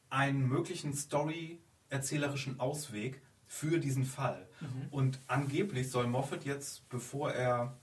einen 0.09 0.49
möglichen 0.49 0.95
Story-erzählerischen 0.95 2.61
Ausweg 2.61 3.23
für 3.47 3.79
diesen 3.79 4.05
Fall. 4.05 4.47
Mhm. 4.61 4.89
Und 4.91 5.21
angeblich 5.27 5.91
soll 5.91 6.07
Moffat 6.07 6.45
jetzt, 6.45 6.89
bevor 6.89 7.33
er 7.33 7.77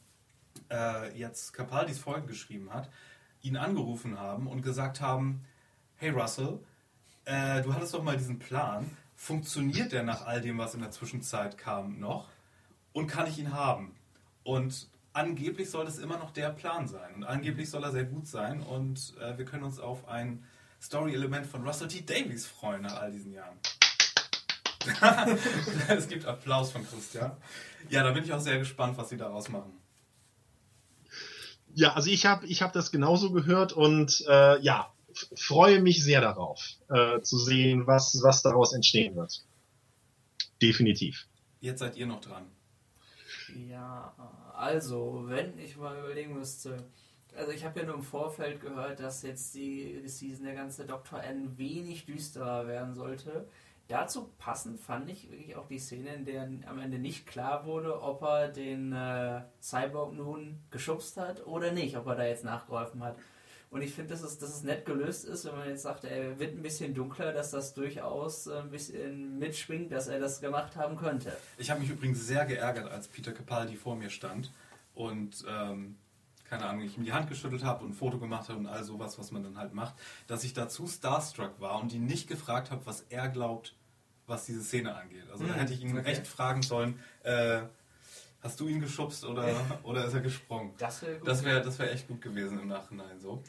äh, 0.71 1.17
jetzt 1.17 1.53
Capaldis 1.53 1.99
Folge 1.99 2.27
geschrieben 2.27 2.73
hat, 2.73 2.89
ihn 3.41 3.57
angerufen 3.57 4.19
haben 4.19 4.47
und 4.47 4.61
gesagt 4.61 5.01
haben, 5.01 5.43
hey 5.95 6.09
Russell, 6.09 6.59
äh, 7.25 7.61
du 7.61 7.73
hattest 7.73 7.93
doch 7.93 8.03
mal 8.03 8.17
diesen 8.17 8.39
Plan, 8.39 8.89
funktioniert 9.15 9.91
der 9.91 10.03
nach 10.03 10.25
all 10.25 10.41
dem, 10.41 10.57
was 10.57 10.75
in 10.75 10.81
der 10.81 10.91
Zwischenzeit 10.91 11.57
kam, 11.57 11.99
noch? 11.99 12.29
Und 12.97 13.05
kann 13.05 13.27
ich 13.27 13.37
ihn 13.37 13.53
haben? 13.53 13.95
Und 14.41 14.87
angeblich 15.13 15.69
soll 15.69 15.85
das 15.85 15.99
immer 15.99 16.17
noch 16.17 16.31
der 16.31 16.49
Plan 16.49 16.87
sein. 16.87 17.13
Und 17.13 17.25
angeblich 17.25 17.69
soll 17.69 17.83
er 17.83 17.91
sehr 17.91 18.05
gut 18.05 18.25
sein. 18.25 18.63
Und 18.63 19.13
äh, 19.21 19.37
wir 19.37 19.45
können 19.45 19.65
uns 19.65 19.79
auf 19.79 20.07
ein 20.07 20.43
Story-Element 20.81 21.45
von 21.45 21.63
Russell 21.63 21.89
T. 21.89 22.01
Davies 22.01 22.47
freuen 22.47 22.81
nach 22.81 22.99
all 22.99 23.11
diesen 23.11 23.33
Jahren. 23.33 23.55
es 25.89 26.07
gibt 26.07 26.25
Applaus 26.25 26.71
von 26.71 26.87
Christian. 26.87 27.33
Ja, 27.91 28.01
da 28.01 28.13
bin 28.13 28.23
ich 28.23 28.33
auch 28.33 28.39
sehr 28.39 28.57
gespannt, 28.57 28.97
was 28.97 29.09
sie 29.09 29.17
daraus 29.17 29.47
machen. 29.49 29.73
Ja, 31.75 31.93
also 31.93 32.09
ich 32.09 32.25
habe 32.25 32.47
ich 32.47 32.63
hab 32.63 32.73
das 32.73 32.89
genauso 32.89 33.31
gehört 33.31 33.73
und 33.73 34.25
äh, 34.27 34.59
ja, 34.61 34.91
freue 35.35 35.81
mich 35.81 36.03
sehr 36.03 36.21
darauf, 36.21 36.65
äh, 36.89 37.21
zu 37.21 37.37
sehen, 37.37 37.85
was, 37.85 38.19
was 38.23 38.41
daraus 38.41 38.73
entstehen 38.73 39.15
wird. 39.15 39.43
Definitiv. 40.63 41.27
Jetzt 41.61 41.77
seid 41.77 41.95
ihr 41.95 42.07
noch 42.07 42.21
dran. 42.21 42.56
Ja, 43.55 44.13
also, 44.53 45.23
wenn 45.27 45.57
ich 45.59 45.77
mal 45.77 45.97
überlegen 45.99 46.33
müsste, 46.33 46.77
also 47.35 47.51
ich 47.51 47.63
habe 47.63 47.79
ja 47.79 47.85
nur 47.85 47.95
im 47.95 48.03
Vorfeld 48.03 48.61
gehört, 48.61 48.99
dass 48.99 49.21
jetzt 49.21 49.53
die 49.55 50.01
Season 50.07 50.45
der 50.45 50.55
ganze 50.55 50.85
Dr. 50.85 51.21
N 51.23 51.57
wenig 51.57 52.05
düsterer 52.05 52.67
werden 52.67 52.93
sollte. 52.93 53.47
Dazu 53.87 54.33
passend 54.37 54.79
fand 54.81 55.09
ich 55.09 55.31
wirklich 55.31 55.55
auch 55.55 55.67
die 55.67 55.79
Szene, 55.79 56.13
in 56.13 56.25
der 56.25 56.43
am 56.65 56.79
Ende 56.79 56.99
nicht 56.99 57.25
klar 57.25 57.65
wurde, 57.65 58.01
ob 58.01 58.21
er 58.21 58.49
den 58.49 58.91
äh, 58.91 59.43
Cyborg 59.61 60.13
nun 60.13 60.59
geschubst 60.71 61.15
hat 61.15 61.45
oder 61.45 61.71
nicht, 61.71 61.95
ob 61.95 62.07
er 62.07 62.15
da 62.15 62.25
jetzt 62.25 62.43
nachgeholfen 62.43 63.01
hat. 63.01 63.17
Und 63.69 63.81
ich 63.81 63.93
finde, 63.93 64.13
dass 64.13 64.23
es, 64.23 64.37
dass 64.37 64.49
es 64.49 64.63
nett 64.63 64.85
gelöst 64.85 65.25
ist, 65.25 65.45
wenn 65.45 65.55
man 65.55 65.67
jetzt 65.67 65.83
sagt, 65.83 66.05
er 66.05 66.39
wird 66.39 66.55
ein 66.55 66.61
bisschen 66.61 66.93
dunkler, 66.93 67.33
dass 67.33 67.51
das 67.51 67.73
durchaus 67.73 68.47
ein 68.47 68.71
bisschen 68.71 69.37
mitschwingt, 69.39 69.91
dass 69.91 70.07
er 70.07 70.19
das 70.19 70.39
gemacht 70.39 70.77
haben 70.77 70.95
könnte. 70.95 71.35
Ich 71.57 71.69
habe 71.69 71.81
mich 71.81 71.89
übrigens 71.89 72.25
sehr 72.25 72.45
geärgert, 72.45 72.89
als 72.89 73.07
Peter 73.09 73.33
Capaldi 73.33 73.75
vor 73.75 73.97
mir 73.97 74.09
stand 74.09 74.51
und 74.93 75.43
ähm, 75.49 75.97
keine 76.49 76.65
Ahnung, 76.65 76.83
ich 76.83 76.97
ihm 76.97 77.03
die 77.03 77.11
Hand 77.11 77.27
geschüttelt 77.27 77.63
habe 77.63 77.83
und 77.83 77.91
ein 77.91 77.93
Foto 77.93 78.19
gemacht 78.19 78.47
habe 78.49 78.59
und 78.59 78.67
all 78.67 78.83
sowas, 78.83 79.19
was 79.19 79.31
man 79.31 79.43
dann 79.43 79.57
halt 79.57 79.73
macht, 79.73 79.95
dass 80.27 80.43
ich 80.43 80.53
dazu 80.53 80.87
starstruck 80.87 81.59
war 81.59 81.81
und 81.81 81.93
ihn 81.93 82.05
nicht 82.05 82.27
gefragt 82.27 82.71
habe, 82.71 82.85
was 82.85 83.01
er 83.09 83.27
glaubt, 83.27 83.75
was 84.27 84.45
diese 84.45 84.63
Szene 84.63 84.95
angeht. 84.95 85.29
Also 85.31 85.43
mhm. 85.43 85.49
da 85.49 85.53
hätte 85.55 85.73
ich 85.73 85.81
ihn 85.81 85.97
okay. 85.97 86.11
echt 86.11 86.27
fragen 86.27 86.61
sollen, 86.61 86.99
äh, 87.23 87.61
hast 88.41 88.59
du 88.59 88.67
ihn 88.67 88.79
geschubst 88.79 89.25
oder, 89.25 89.47
oder 89.83 90.05
ist 90.05 90.13
er 90.13 90.21
gesprungen? 90.21 90.73
Das 90.77 91.01
wäre 91.01 91.19
das 91.19 91.43
wär, 91.43 91.59
das 91.59 91.79
wär 91.79 91.91
echt 91.91 92.07
gut 92.07 92.21
gewesen 92.21 92.59
im 92.59 92.67
Nachhinein 92.67 93.19
so. 93.19 93.43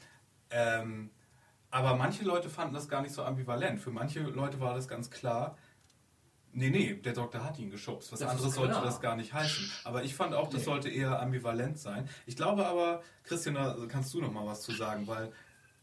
Ähm, 0.51 1.11
aber 1.71 1.97
manche 1.97 2.25
Leute 2.25 2.49
fanden 2.49 2.75
das 2.75 2.89
gar 2.89 3.03
nicht 3.03 3.13
so 3.13 3.23
ambivalent. 3.23 3.81
Für 3.81 3.91
manche 3.91 4.21
Leute 4.21 4.61
war 4.61 4.75
das 4.75 4.89
ganz 4.89 5.11
klar, 5.11 5.57
Nee, 6.53 6.71
nee, 6.71 6.95
der 6.95 7.13
Doktor 7.13 7.45
hat 7.45 7.59
ihn 7.59 7.71
geschubst. 7.71 8.11
Was 8.11 8.21
das 8.21 8.31
anderes 8.31 8.55
sollte 8.55 8.81
das 8.81 9.01
gar 9.01 9.17
nicht 9.17 9.33
heißen. 9.33 9.71
Aber 9.85 10.03
ich 10.03 10.15
fand 10.15 10.35
auch, 10.35 10.49
das 10.49 10.61
nee. 10.61 10.65
sollte 10.65 10.89
eher 10.89 11.21
ambivalent 11.21 11.79
sein. 11.79 12.09
Ich 12.27 12.37
glaube 12.37 12.67
aber, 12.67 13.03
Christian, 13.23 13.55
da 13.55 13.77
kannst 13.89 14.13
du 14.15 14.21
noch 14.21 14.33
mal 14.33 14.47
was 14.47 14.63
zu 14.63 14.73
sagen, 14.73 15.07
weil 15.07 15.33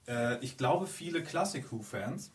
äh, 0.08 0.38
ich 0.44 0.58
glaube, 0.58 0.88
viele 0.88 1.24
Classic 1.24 1.72
Who-Fans 1.72 2.32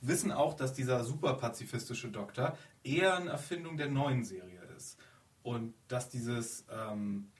wissen 0.00 0.32
auch, 0.32 0.54
dass 0.54 0.72
dieser 0.72 1.04
super 1.04 1.34
pazifistische 1.34 2.08
Doktor 2.08 2.56
eher 2.82 3.16
eine 3.16 3.30
Erfindung 3.30 3.76
der 3.76 3.88
neuen 3.88 4.24
Serie 4.24 4.60
ist. 4.76 4.96
Und 5.42 5.74
dass 5.88 6.08
dieses 6.08 6.64
ähm, 6.70 7.30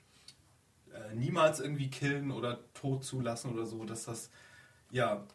äh, 0.93 1.15
niemals 1.15 1.59
irgendwie 1.59 1.89
killen 1.89 2.31
oder 2.31 2.59
tot 2.73 3.03
zulassen 3.03 3.51
oder 3.51 3.65
so, 3.65 3.83
dass 3.85 4.05
das 4.05 4.29
ja 4.91 5.25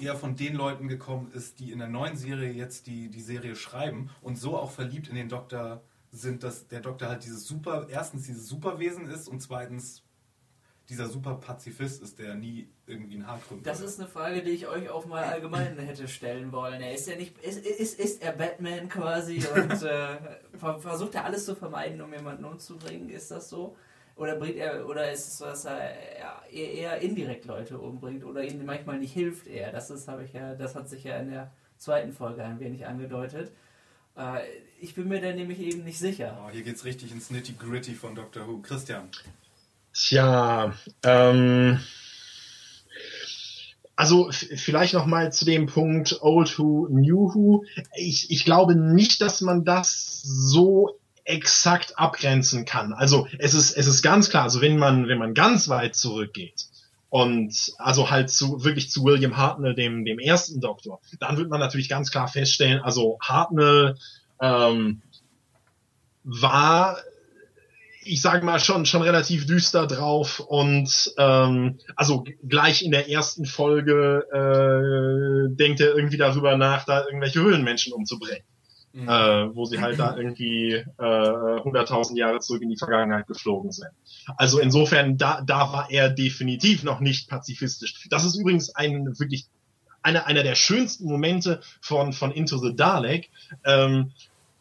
eher 0.00 0.16
von 0.16 0.36
den 0.36 0.54
Leuten 0.54 0.88
gekommen 0.88 1.30
ist, 1.32 1.58
die 1.58 1.72
in 1.72 1.78
der 1.78 1.88
neuen 1.88 2.16
Serie 2.16 2.52
jetzt 2.52 2.86
die, 2.86 3.08
die 3.08 3.20
Serie 3.20 3.56
schreiben 3.56 4.10
und 4.20 4.36
so 4.36 4.56
auch 4.56 4.70
verliebt 4.70 5.08
in 5.08 5.14
den 5.14 5.28
Doktor 5.28 5.82
sind, 6.12 6.42
dass 6.42 6.68
der 6.68 6.80
Doktor 6.80 7.08
halt 7.08 7.24
dieses 7.24 7.46
super, 7.46 7.86
erstens 7.90 8.26
dieses 8.26 8.48
Superwesen 8.48 9.08
ist 9.08 9.28
und 9.28 9.40
zweitens 9.40 10.02
dieser 10.88 11.08
super 11.08 11.34
Pazifist 11.34 12.02
ist, 12.02 12.18
der 12.18 12.36
nie 12.36 12.68
irgendwie 12.86 13.16
ein 13.16 13.26
Haar 13.26 13.40
krümmt. 13.46 13.66
Das 13.66 13.80
ist 13.80 13.98
eine 13.98 14.08
Frage, 14.08 14.42
die 14.42 14.50
ich 14.50 14.68
euch 14.68 14.88
auch 14.88 15.04
mal 15.06 15.24
allgemein 15.24 15.76
hätte 15.78 16.06
stellen 16.06 16.52
wollen. 16.52 16.80
Er 16.80 16.94
ist 16.94 17.08
ja 17.08 17.16
nicht, 17.16 17.36
ist, 17.38 17.66
ist, 17.66 17.98
ist 17.98 18.22
er 18.22 18.32
Batman 18.32 18.88
quasi 18.88 19.42
und 19.54 19.72
äh, 19.82 20.18
versucht 20.78 21.16
er 21.16 21.24
alles 21.24 21.44
zu 21.44 21.56
vermeiden, 21.56 22.00
um 22.00 22.12
jemanden 22.12 22.44
umzubringen? 22.44 23.08
Ist 23.08 23.30
das 23.30 23.48
so? 23.48 23.76
Oder 24.16 24.36
bringt 24.36 24.56
er, 24.56 24.88
oder 24.88 25.12
ist 25.12 25.28
es 25.28 25.38
so, 25.38 25.44
dass 25.44 25.66
er 25.66 25.92
eher 26.50 26.98
indirekt 27.02 27.44
Leute 27.44 27.78
umbringt 27.78 28.24
oder 28.24 28.42
ihnen 28.42 28.64
manchmal 28.64 28.98
nicht 28.98 29.12
hilft 29.12 29.46
er? 29.46 29.70
Das 29.72 29.90
ist, 29.90 30.08
habe 30.08 30.24
ich 30.24 30.32
ja, 30.32 30.54
das 30.54 30.74
hat 30.74 30.88
sich 30.88 31.04
ja 31.04 31.18
in 31.18 31.30
der 31.30 31.52
zweiten 31.76 32.12
Folge 32.12 32.42
ein 32.42 32.58
wenig 32.58 32.86
angedeutet. 32.86 33.52
Äh, 34.16 34.40
ich 34.80 34.94
bin 34.94 35.08
mir 35.08 35.20
da 35.20 35.32
nämlich 35.32 35.60
eben 35.60 35.84
nicht 35.84 35.98
sicher. 35.98 36.42
Oh, 36.42 36.50
hier 36.50 36.62
geht's 36.62 36.86
richtig 36.86 37.12
ins 37.12 37.30
Nitty-Gritty 37.30 37.94
von 37.94 38.14
Doctor 38.14 38.48
Who. 38.48 38.60
Christian. 38.62 39.10
Tja, 39.92 40.74
ähm, 41.02 41.80
also 43.96 44.30
vielleicht 44.30 44.94
noch 44.94 45.06
mal 45.06 45.32
zu 45.32 45.44
dem 45.44 45.66
Punkt 45.66 46.22
Old 46.22 46.58
Who, 46.58 46.88
New 46.90 47.34
Who. 47.34 47.64
Ich, 47.96 48.30
ich 48.30 48.44
glaube 48.46 48.76
nicht, 48.76 49.20
dass 49.20 49.42
man 49.42 49.64
das 49.64 50.22
so 50.22 50.98
exakt 51.26 51.98
abgrenzen 51.98 52.64
kann. 52.64 52.92
Also 52.92 53.26
es 53.38 53.52
ist 53.52 53.76
es 53.76 53.86
ist 53.86 54.02
ganz 54.02 54.30
klar. 54.30 54.44
Also 54.44 54.60
wenn 54.60 54.78
man 54.78 55.08
wenn 55.08 55.18
man 55.18 55.34
ganz 55.34 55.68
weit 55.68 55.94
zurückgeht 55.94 56.66
und 57.10 57.72
also 57.78 58.10
halt 58.10 58.30
zu 58.30 58.64
wirklich 58.64 58.90
zu 58.90 59.04
William 59.04 59.36
Hartnell, 59.36 59.74
dem 59.74 60.04
dem 60.04 60.18
ersten 60.18 60.60
Doktor, 60.60 61.00
dann 61.18 61.36
wird 61.36 61.50
man 61.50 61.60
natürlich 61.60 61.88
ganz 61.88 62.10
klar 62.10 62.28
feststellen. 62.28 62.80
Also 62.80 63.18
Hartnell 63.20 63.96
ähm, 64.40 65.02
war 66.22 66.98
ich 68.08 68.22
sage 68.22 68.44
mal, 68.44 68.60
schon, 68.60 68.86
schon 68.86 69.02
relativ 69.02 69.46
düster 69.46 69.88
drauf 69.88 70.38
und 70.38 71.12
ähm, 71.18 71.78
also 71.96 72.24
gleich 72.46 72.82
in 72.82 72.92
der 72.92 73.10
ersten 73.10 73.46
Folge 73.46 74.24
äh, 74.32 75.56
denkt 75.56 75.80
er 75.80 75.96
irgendwie 75.96 76.16
darüber 76.16 76.56
nach, 76.56 76.84
da 76.84 77.04
irgendwelche 77.04 77.40
Höhlenmenschen 77.40 77.92
umzubringen. 77.92 78.44
Mhm. 78.96 79.10
Äh, 79.10 79.54
wo 79.54 79.66
sie 79.66 79.78
halt 79.78 79.98
da 79.98 80.16
irgendwie 80.16 80.72
äh, 80.72 80.82
100.000 80.98 82.16
Jahre 82.16 82.40
zurück 82.40 82.62
in 82.62 82.70
die 82.70 82.78
Vergangenheit 82.78 83.26
geflogen 83.26 83.70
sind. 83.70 83.90
Also 84.38 84.58
insofern, 84.58 85.18
da, 85.18 85.42
da 85.42 85.70
war 85.70 85.90
er 85.90 86.08
definitiv 86.08 86.82
noch 86.82 87.00
nicht 87.00 87.28
pazifistisch. 87.28 88.08
Das 88.08 88.24
ist 88.24 88.36
übrigens 88.36 88.74
ein 88.74 89.18
wirklich 89.18 89.48
einer, 90.02 90.26
einer 90.26 90.42
der 90.42 90.54
schönsten 90.54 91.04
Momente 91.08 91.60
von, 91.82 92.14
von 92.14 92.32
Into 92.32 92.56
the 92.56 92.74
Dalek, 92.74 93.28
ähm, 93.66 94.12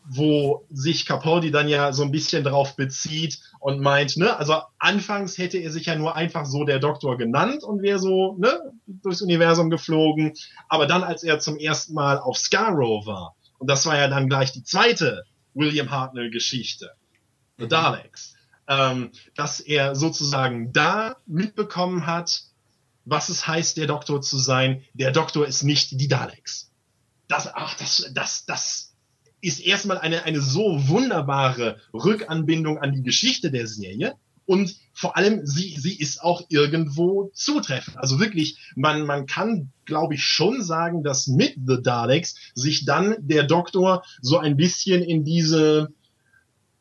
wo 0.03 0.65
sich 0.69 1.05
Capaldi 1.05 1.49
dann 1.49 1.69
ja 1.69 1.93
so 1.93 2.03
ein 2.03 2.11
bisschen 2.11 2.43
darauf 2.43 2.75
bezieht 2.75 3.39
und 3.61 3.79
meint, 3.79 4.17
ne, 4.17 4.37
also 4.37 4.55
anfangs 4.79 5.37
hätte 5.37 5.59
er 5.59 5.71
sich 5.71 5.85
ja 5.85 5.95
nur 5.95 6.17
einfach 6.17 6.45
so 6.45 6.65
der 6.65 6.79
Doktor 6.79 7.17
genannt 7.17 7.63
und 7.63 7.81
wäre 7.81 7.99
so, 7.99 8.35
ne, 8.37 8.73
durchs 8.85 9.21
Universum 9.21 9.69
geflogen, 9.69 10.33
aber 10.67 10.87
dann, 10.87 11.03
als 11.03 11.23
er 11.23 11.39
zum 11.39 11.57
ersten 11.57 11.93
Mal 11.93 12.19
auf 12.19 12.37
Scarrow 12.37 13.05
war, 13.05 13.34
und 13.57 13.69
das 13.69 13.85
war 13.85 13.97
ja 13.97 14.07
dann 14.07 14.29
gleich 14.29 14.51
die 14.51 14.63
zweite 14.63 15.23
William 15.53 15.89
Hartnell-Geschichte, 15.89 16.91
The 17.57 17.65
mhm. 17.65 17.69
Daleks, 17.69 18.35
ähm, 18.67 19.11
dass 19.35 19.59
er 19.59 19.95
sozusagen 19.95 20.73
da 20.73 21.17
mitbekommen 21.25 22.05
hat, 22.05 22.43
was 23.05 23.29
es 23.29 23.47
heißt, 23.47 23.77
der 23.77 23.87
Doktor 23.87 24.21
zu 24.21 24.37
sein. 24.37 24.83
Der 24.93 25.11
Doktor 25.11 25.47
ist 25.47 25.63
nicht 25.63 25.99
die 25.99 26.07
Daleks. 26.07 26.71
Das, 27.27 27.47
ach, 27.53 27.75
das, 27.77 28.11
das, 28.13 28.45
das 28.45 28.95
ist 29.41 29.59
erstmal 29.59 29.99
eine, 29.99 30.23
eine 30.23 30.41
so 30.41 30.87
wunderbare 30.87 31.79
Rückanbindung 31.93 32.79
an 32.79 32.93
die 32.93 33.03
Geschichte 33.03 33.51
der 33.51 33.67
Serie. 33.67 34.15
Und 34.45 34.75
vor 34.93 35.17
allem, 35.17 35.45
sie, 35.45 35.75
sie 35.77 35.97
ist 35.97 36.23
auch 36.23 36.43
irgendwo 36.49 37.31
zutreffend. 37.33 37.97
Also 37.97 38.19
wirklich, 38.19 38.59
man, 38.75 39.05
man 39.05 39.25
kann, 39.25 39.71
glaube 39.85 40.15
ich, 40.15 40.23
schon 40.23 40.61
sagen, 40.61 41.03
dass 41.03 41.27
mit 41.27 41.55
The 41.65 41.81
Daleks 41.81 42.35
sich 42.53 42.85
dann 42.85 43.15
der 43.19 43.43
Doktor 43.43 44.03
so 44.21 44.37
ein 44.37 44.55
bisschen 44.55 45.01
in 45.01 45.23
diese 45.23 45.93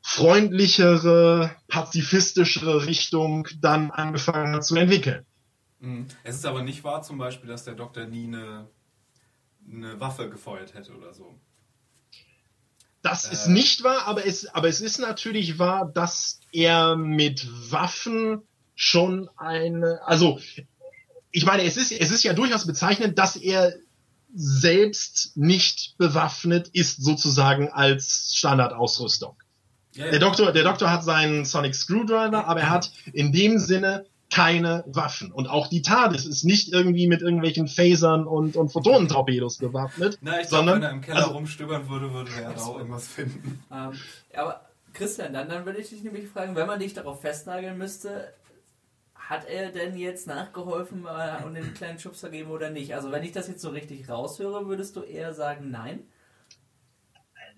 freundlichere, 0.02 1.50
pazifistischere 1.66 2.86
Richtung 2.86 3.48
dann 3.60 3.90
angefangen 3.90 4.54
hat 4.54 4.64
zu 4.64 4.76
entwickeln. 4.76 5.24
Mhm. 5.80 6.06
Es 6.22 6.36
ist 6.36 6.46
aber 6.46 6.62
nicht 6.62 6.84
wahr 6.84 7.02
zum 7.02 7.16
Beispiel, 7.16 7.48
dass 7.48 7.64
der 7.64 7.74
Doktor 7.74 8.04
nie 8.04 8.26
eine, 8.26 8.68
eine 9.66 9.98
Waffe 9.98 10.28
gefeuert 10.28 10.74
hätte 10.74 10.94
oder 10.94 11.14
so. 11.14 11.34
Das 13.04 13.26
ist 13.26 13.48
nicht 13.48 13.84
wahr, 13.84 14.06
aber 14.06 14.26
es, 14.26 14.46
aber 14.54 14.66
es 14.66 14.80
ist 14.80 14.98
natürlich 14.98 15.58
wahr, 15.58 15.90
dass 15.92 16.40
er 16.52 16.96
mit 16.96 17.46
Waffen 17.70 18.40
schon 18.74 19.28
eine, 19.36 20.00
also 20.06 20.40
ich 21.30 21.44
meine, 21.44 21.64
es 21.64 21.76
ist, 21.76 21.92
es 21.92 22.10
ist 22.10 22.22
ja 22.22 22.32
durchaus 22.32 22.66
bezeichnend, 22.66 23.18
dass 23.18 23.36
er 23.36 23.74
selbst 24.34 25.36
nicht 25.36 25.98
bewaffnet 25.98 26.68
ist, 26.68 27.04
sozusagen 27.04 27.68
als 27.68 28.32
Standardausrüstung. 28.36 29.36
Ja, 29.92 30.06
ja. 30.06 30.10
Der 30.12 30.20
Doktor, 30.20 30.52
der 30.52 30.64
Doktor 30.64 30.90
hat 30.90 31.04
seinen 31.04 31.44
Sonic 31.44 31.74
Screwdriver, 31.74 32.46
aber 32.46 32.60
er 32.60 32.70
hat 32.70 32.90
in 33.12 33.32
dem 33.32 33.58
Sinne 33.58 34.06
keine 34.34 34.82
Waffen. 34.88 35.30
Und 35.30 35.46
auch 35.46 35.68
die 35.68 35.80
TARDIS 35.82 36.26
ist 36.26 36.42
nicht 36.44 36.72
irgendwie 36.72 37.06
mit 37.06 37.22
irgendwelchen 37.22 37.68
Phasern 37.68 38.26
und, 38.26 38.56
und 38.56 38.70
Photonentorpedos 38.72 39.58
bewaffnet, 39.58 40.18
Na, 40.22 40.40
ich 40.40 40.48
sondern 40.48 40.76
wenn 40.76 40.82
er 40.82 40.90
im 40.90 41.00
Keller 41.02 41.18
also- 41.18 41.30
rumstöbern 41.34 41.88
würde, 41.88 42.12
würde 42.12 42.30
er 42.42 42.52
da 42.52 42.60
auch 42.60 42.76
irgendwas 42.78 43.06
finden. 43.06 43.62
Ähm, 43.72 43.92
aber 44.34 44.60
Christian, 44.92 45.32
dann, 45.32 45.48
dann 45.48 45.64
würde 45.66 45.78
ich 45.80 45.90
dich 45.90 46.02
nämlich 46.02 46.28
fragen, 46.28 46.56
wenn 46.56 46.66
man 46.66 46.80
dich 46.80 46.94
darauf 46.94 47.20
festnageln 47.20 47.78
müsste, 47.78 48.32
hat 49.14 49.46
er 49.48 49.70
denn 49.70 49.96
jetzt 49.96 50.26
nachgeholfen 50.26 51.06
äh, 51.06 51.44
und 51.44 51.54
den 51.54 51.72
kleinen 51.74 51.98
Schubser 52.00 52.28
gegeben 52.28 52.50
oder 52.50 52.70
nicht? 52.70 52.92
Also 52.94 53.12
wenn 53.12 53.22
ich 53.22 53.32
das 53.32 53.46
jetzt 53.48 53.62
so 53.62 53.70
richtig 53.70 54.08
raushöre, 54.08 54.66
würdest 54.66 54.96
du 54.96 55.02
eher 55.02 55.32
sagen 55.32 55.70
nein? 55.70 56.00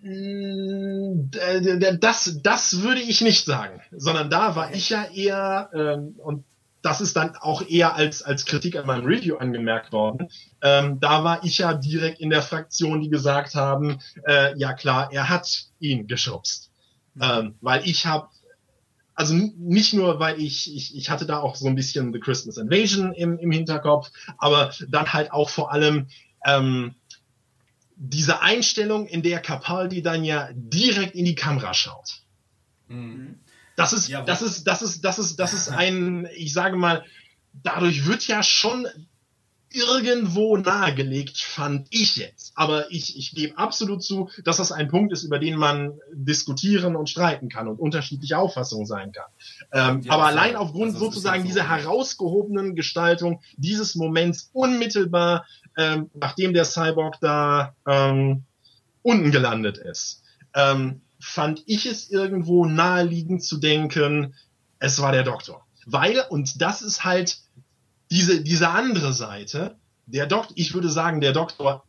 D- 0.02 1.98
Das, 2.00 2.38
das 2.42 2.82
würde 2.82 3.00
ich 3.00 3.20
nicht 3.22 3.44
sagen, 3.46 3.80
sondern 3.92 4.28
da 4.30 4.54
war 4.56 4.74
ich 4.74 4.90
ja 4.90 5.04
eher, 5.06 5.70
ähm, 5.74 6.14
und 6.18 6.44
das 6.86 7.00
ist 7.00 7.16
dann 7.16 7.34
auch 7.34 7.68
eher 7.68 7.96
als, 7.96 8.22
als 8.22 8.44
Kritik 8.44 8.76
an 8.76 8.86
meinem 8.86 9.06
Review 9.06 9.38
angemerkt 9.38 9.90
worden, 9.90 10.28
ähm, 10.62 11.00
da 11.00 11.24
war 11.24 11.44
ich 11.44 11.58
ja 11.58 11.74
direkt 11.74 12.20
in 12.20 12.30
der 12.30 12.42
Fraktion, 12.42 13.00
die 13.00 13.08
gesagt 13.08 13.56
haben, 13.56 13.98
äh, 14.24 14.56
ja 14.56 14.72
klar, 14.72 15.12
er 15.12 15.28
hat 15.28 15.66
ihn 15.80 16.06
geschubst. 16.06 16.70
Ähm, 17.20 17.56
weil 17.60 17.84
ich 17.88 18.06
habe, 18.06 18.28
also 19.14 19.34
nicht 19.34 19.94
nur, 19.94 20.20
weil 20.20 20.40
ich, 20.40 20.72
ich, 20.72 20.96
ich 20.96 21.10
hatte 21.10 21.26
da 21.26 21.40
auch 21.40 21.56
so 21.56 21.66
ein 21.66 21.74
bisschen 21.74 22.12
The 22.12 22.20
Christmas 22.20 22.56
Invasion 22.56 23.12
im, 23.12 23.36
im 23.36 23.50
Hinterkopf, 23.50 24.12
aber 24.38 24.72
dann 24.88 25.12
halt 25.12 25.32
auch 25.32 25.50
vor 25.50 25.72
allem, 25.72 26.06
ähm, 26.46 26.94
diese 27.96 28.42
Einstellung, 28.42 29.08
in 29.08 29.22
der 29.22 29.40
Capaldi 29.40 30.02
dann 30.02 30.22
ja 30.22 30.50
direkt 30.52 31.16
in 31.16 31.24
die 31.24 31.34
Kamera 31.34 31.74
schaut. 31.74 32.20
Mhm. 32.86 33.40
Das 33.76 33.92
ist, 33.92 34.08
Ja, 34.08 34.22
das 34.22 34.42
ist, 34.42 34.64
das 34.64 34.82
ist, 34.82 35.02
das 35.04 35.18
ist, 35.18 35.36
das 35.36 35.52
ist 35.52 35.68
ein, 35.68 36.28
ich 36.34 36.52
sage 36.52 36.76
mal, 36.76 37.04
dadurch 37.62 38.06
wird 38.06 38.26
ja 38.26 38.42
schon 38.42 38.86
irgendwo 39.72 40.56
nahegelegt, 40.56 41.38
fand 41.38 41.88
ich 41.90 42.16
jetzt. 42.16 42.52
Aber 42.54 42.90
ich, 42.90 43.18
ich 43.18 43.32
gebe 43.32 43.58
absolut 43.58 44.02
zu, 44.02 44.30
dass 44.44 44.56
das 44.56 44.72
ein 44.72 44.88
Punkt 44.88 45.12
ist, 45.12 45.24
über 45.24 45.38
den 45.38 45.56
man 45.56 45.98
diskutieren 46.12 46.96
und 46.96 47.10
streiten 47.10 47.48
kann 47.48 47.68
und 47.68 47.78
unterschiedliche 47.78 48.38
Auffassungen 48.38 48.86
sein 48.86 49.12
kann. 49.12 49.26
Ähm, 49.72 50.00
Ja, 50.02 50.12
aber 50.12 50.22
klar. 50.22 50.26
allein 50.26 50.56
aufgrund 50.56 50.94
Also 50.94 51.06
sozusagen 51.06 51.42
ja 51.42 51.42
so. 51.42 51.48
dieser 51.48 51.68
herausgehobenen 51.68 52.74
Gestaltung 52.74 53.42
dieses 53.56 53.94
Moments 53.96 54.50
unmittelbar, 54.52 55.44
ähm, 55.76 56.10
nachdem 56.14 56.54
der 56.54 56.64
Cyborg 56.64 57.16
da 57.20 57.74
ähm, 57.86 58.44
unten 59.02 59.30
gelandet 59.30 59.78
ist, 59.78 60.22
ähm, 60.54 61.02
fand 61.20 61.62
ich 61.66 61.86
es 61.86 62.10
irgendwo 62.10 62.66
naheliegend 62.66 63.42
zu 63.42 63.58
denken, 63.58 64.34
es 64.78 65.00
war 65.00 65.12
der 65.12 65.22
Doktor. 65.22 65.66
Weil, 65.86 66.24
und 66.28 66.60
das 66.60 66.82
ist 66.82 67.04
halt 67.04 67.38
diese, 68.10 68.42
diese 68.42 68.70
andere 68.70 69.12
Seite, 69.12 69.76
der 70.06 70.26
Doktor, 70.26 70.54
ich 70.56 70.74
würde 70.74 70.88
sagen, 70.88 71.20
der 71.20 71.32
Doktor 71.32 71.84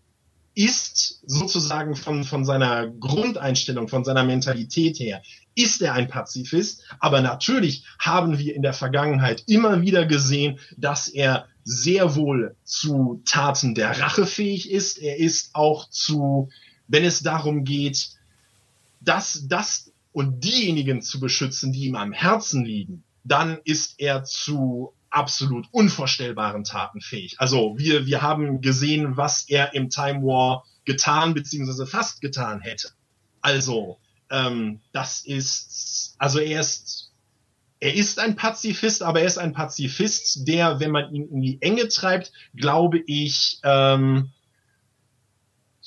ist 0.56 1.22
sozusagen 1.28 1.96
von, 1.96 2.24
von 2.24 2.44
seiner 2.44 2.88
Grundeinstellung, 2.88 3.88
von 3.88 4.04
seiner 4.04 4.24
Mentalität 4.24 5.00
her, 5.00 5.22
ist 5.54 5.84
er 5.84 5.94
ein 5.94 6.08
Pazifist. 6.08 6.84
Aber 7.00 7.22
natürlich 7.22 7.86
haben 8.00 8.40
wir 8.40 8.56
in 8.56 8.64
der 8.64 8.74
Vergangenheit 8.74 9.44
immer 9.46 9.82
wieder 9.82 10.08
gesehen, 10.08 10.60
dass 10.76 11.10
er 11.10 11.48
sehr 11.64 12.16
wohl 12.16 12.56
zu 12.64 13.22
Taten 13.26 13.76
der 13.76 14.00
Rache 14.00 14.26
fähig 14.26 14.72
ist. 14.72 14.98
Er 14.98 15.18
ist 15.18 15.54
auch 15.54 15.90
zu, 15.90 16.50
wenn 16.88 17.04
es 17.04 17.22
darum 17.22 17.64
geht, 17.64 18.17
das, 19.00 19.48
das 19.48 19.92
und 20.12 20.44
diejenigen 20.44 21.02
zu 21.02 21.20
beschützen, 21.20 21.72
die 21.72 21.86
ihm 21.86 21.96
am 21.96 22.12
Herzen 22.12 22.66
liegen, 22.66 23.04
dann 23.24 23.60
ist 23.64 24.00
er 24.00 24.24
zu 24.24 24.94
absolut 25.10 25.68
unvorstellbaren 25.72 26.64
Taten 26.64 27.02
fähig. 27.02 27.36
Also 27.40 27.76
wir, 27.78 28.06
wir 28.06 28.22
haben 28.22 28.62
gesehen, 28.62 29.18
was 29.18 29.48
er 29.48 29.74
im 29.74 29.90
Time 29.90 30.22
War 30.22 30.66
getan 30.86 31.34
bzw. 31.34 31.86
fast 31.86 32.22
getan 32.22 32.62
hätte. 32.62 32.90
Also 33.42 34.00
ähm, 34.30 34.82
das 34.92 35.26
ist, 35.26 36.16
also 36.18 36.40
er 36.40 36.62
ist, 36.62 37.14
er 37.80 37.94
ist 37.94 38.20
ein 38.20 38.36
Pazifist, 38.36 39.04
aber 39.04 39.22
er 39.22 39.28
ist 39.28 39.38
ein 39.38 39.54
Pazifist, 39.54 40.48
der, 40.48 40.80
wenn 40.80 40.92
man 40.92 41.14
ihn 41.14 41.30
in 41.30 41.42
die 41.42 41.62
Enge 41.62 41.88
treibt, 41.88 42.32
glaube 42.56 43.00
ich, 43.06 43.60
ähm, 43.64 44.32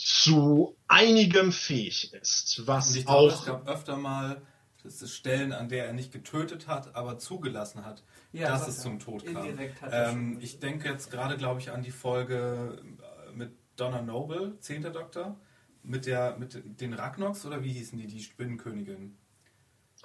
zu 0.07 0.77
einigem 0.89 1.53
fähig 1.53 2.13
ist, 2.15 2.67
was 2.67 2.91
Und 2.91 2.97
ich 2.97 3.07
glaube, 3.07 3.29
es 3.29 3.35
auch 3.35 3.47
gab 3.47 3.69
öfter 3.69 3.97
mal 3.97 4.43
das 4.83 5.03
ist 5.03 5.15
Stellen, 5.15 5.53
an 5.53 5.69
der 5.69 5.87
er 5.87 5.93
nicht 5.93 6.13
getötet 6.13 6.67
hat, 6.67 6.95
aber 6.95 7.19
zugelassen 7.19 7.85
hat, 7.85 8.03
dass 8.33 8.61
sagt 8.61 8.69
es 8.71 8.81
zum 8.81 8.99
Tod 8.99 9.25
kam. 9.27 9.59
Ähm, 9.91 10.39
ich 10.41 10.59
denke 10.59 10.89
jetzt 10.89 11.11
gerade, 11.11 11.37
glaube 11.37 11.61
ich, 11.61 11.71
an 11.71 11.83
die 11.83 11.91
Folge 11.91 12.83
äh, 13.29 13.33
mit 13.37 13.53
Donna 13.77 14.01
Noble, 14.01 14.59
10. 14.61 14.85
Doktor, 14.85 15.39
mit 15.83 16.07
der 16.07 16.37
mit 16.39 16.81
den 16.81 16.95
Ragnoks 16.95 17.45
oder 17.47 17.63
wie 17.63 17.73
hießen 17.73 17.99
die, 17.99 18.07
die 18.07 18.23
Spinnenkönigin? 18.23 19.17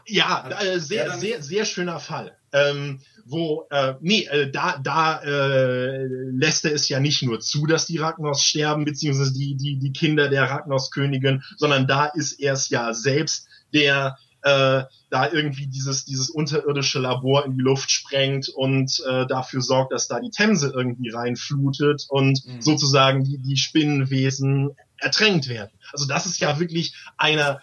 Ja, 0.08 0.49
äh, 0.62 0.80
sehr, 0.80 1.18
sehr, 1.18 1.41
sehr 1.41 1.66
schöner 1.66 1.99
Fall. 1.99 2.38
Ähm, 2.53 3.01
wo, 3.26 3.66
äh, 3.72 3.95
nee, 4.01 4.26
äh, 4.26 4.51
da, 4.51 4.78
da 4.78 5.22
äh, 5.24 6.06
lässt 6.32 6.64
er 6.66 6.74
es 6.74 6.88
ja 6.89 6.99
nicht 6.99 7.24
nur 7.24 7.39
zu, 7.39 7.66
dass 7.66 7.88
die 7.88 7.97
Ragnos 7.97 8.43
sterben, 8.43 8.86
beziehungsweise 8.86 9.34
die, 9.34 9.56
die, 9.58 9.80
die 9.80 9.93
Kinder 9.93 10.30
der 10.30 10.43
Ragnos-Königin, 10.49 11.41
sondern 11.58 11.88
da 11.88 12.06
ist 12.06 12.34
er 12.39 12.53
es 12.53 12.70
ja 12.70 12.93
selbst, 12.93 13.47
der 13.74 14.18
äh, 14.43 14.84
da 15.10 15.32
irgendwie 15.32 15.66
dieses, 15.66 16.06
dieses 16.06 16.30
unterirdische 16.30 16.99
Labor 16.99 17.45
in 17.45 17.58
die 17.58 17.64
Luft 17.64 17.89
sprengt 17.89 18.47
und 18.47 19.03
äh, 19.10 19.26
dafür 19.26 19.62
sorgt, 19.62 19.91
dass 19.91 20.08
da 20.08 20.20
die 20.20 20.30
Themse 20.30 20.72
irgendwie 20.74 21.10
reinflutet 21.10 22.06
und 22.10 22.45
Mhm. 22.45 22.62
sozusagen 22.62 23.24
die, 23.24 23.39
die 23.39 23.58
Spinnenwesen 23.58 24.76
ertränkt 24.97 25.49
werden. 25.49 25.72
Also 25.91 26.06
das 26.06 26.28
ist 26.28 26.39
ja 26.39 26.60
wirklich 26.60 26.93
einer, 27.18 27.60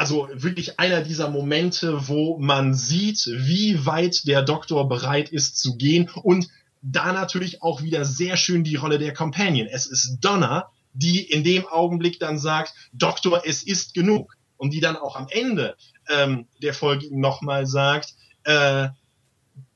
also 0.00 0.30
wirklich 0.32 0.80
einer 0.80 1.02
dieser 1.02 1.28
Momente, 1.28 2.08
wo 2.08 2.38
man 2.38 2.72
sieht, 2.72 3.26
wie 3.26 3.84
weit 3.84 4.26
der 4.26 4.40
Doktor 4.40 4.88
bereit 4.88 5.28
ist 5.28 5.58
zu 5.58 5.76
gehen 5.76 6.08
und 6.22 6.48
da 6.80 7.12
natürlich 7.12 7.60
auch 7.60 7.82
wieder 7.82 8.06
sehr 8.06 8.38
schön 8.38 8.64
die 8.64 8.76
Rolle 8.76 8.98
der 8.98 9.12
Companion. 9.12 9.68
Es 9.70 9.84
ist 9.84 10.16
Donna, 10.22 10.70
die 10.94 11.20
in 11.22 11.44
dem 11.44 11.66
Augenblick 11.66 12.18
dann 12.18 12.38
sagt, 12.38 12.72
Doktor, 12.94 13.42
es 13.44 13.62
ist 13.62 13.92
genug. 13.92 14.38
Und 14.56 14.72
die 14.72 14.80
dann 14.80 14.96
auch 14.96 15.16
am 15.16 15.26
Ende 15.28 15.76
ähm, 16.08 16.46
der 16.62 16.72
Folge 16.72 17.08
nochmal 17.10 17.66
sagt, 17.66 18.14
äh, 18.44 18.88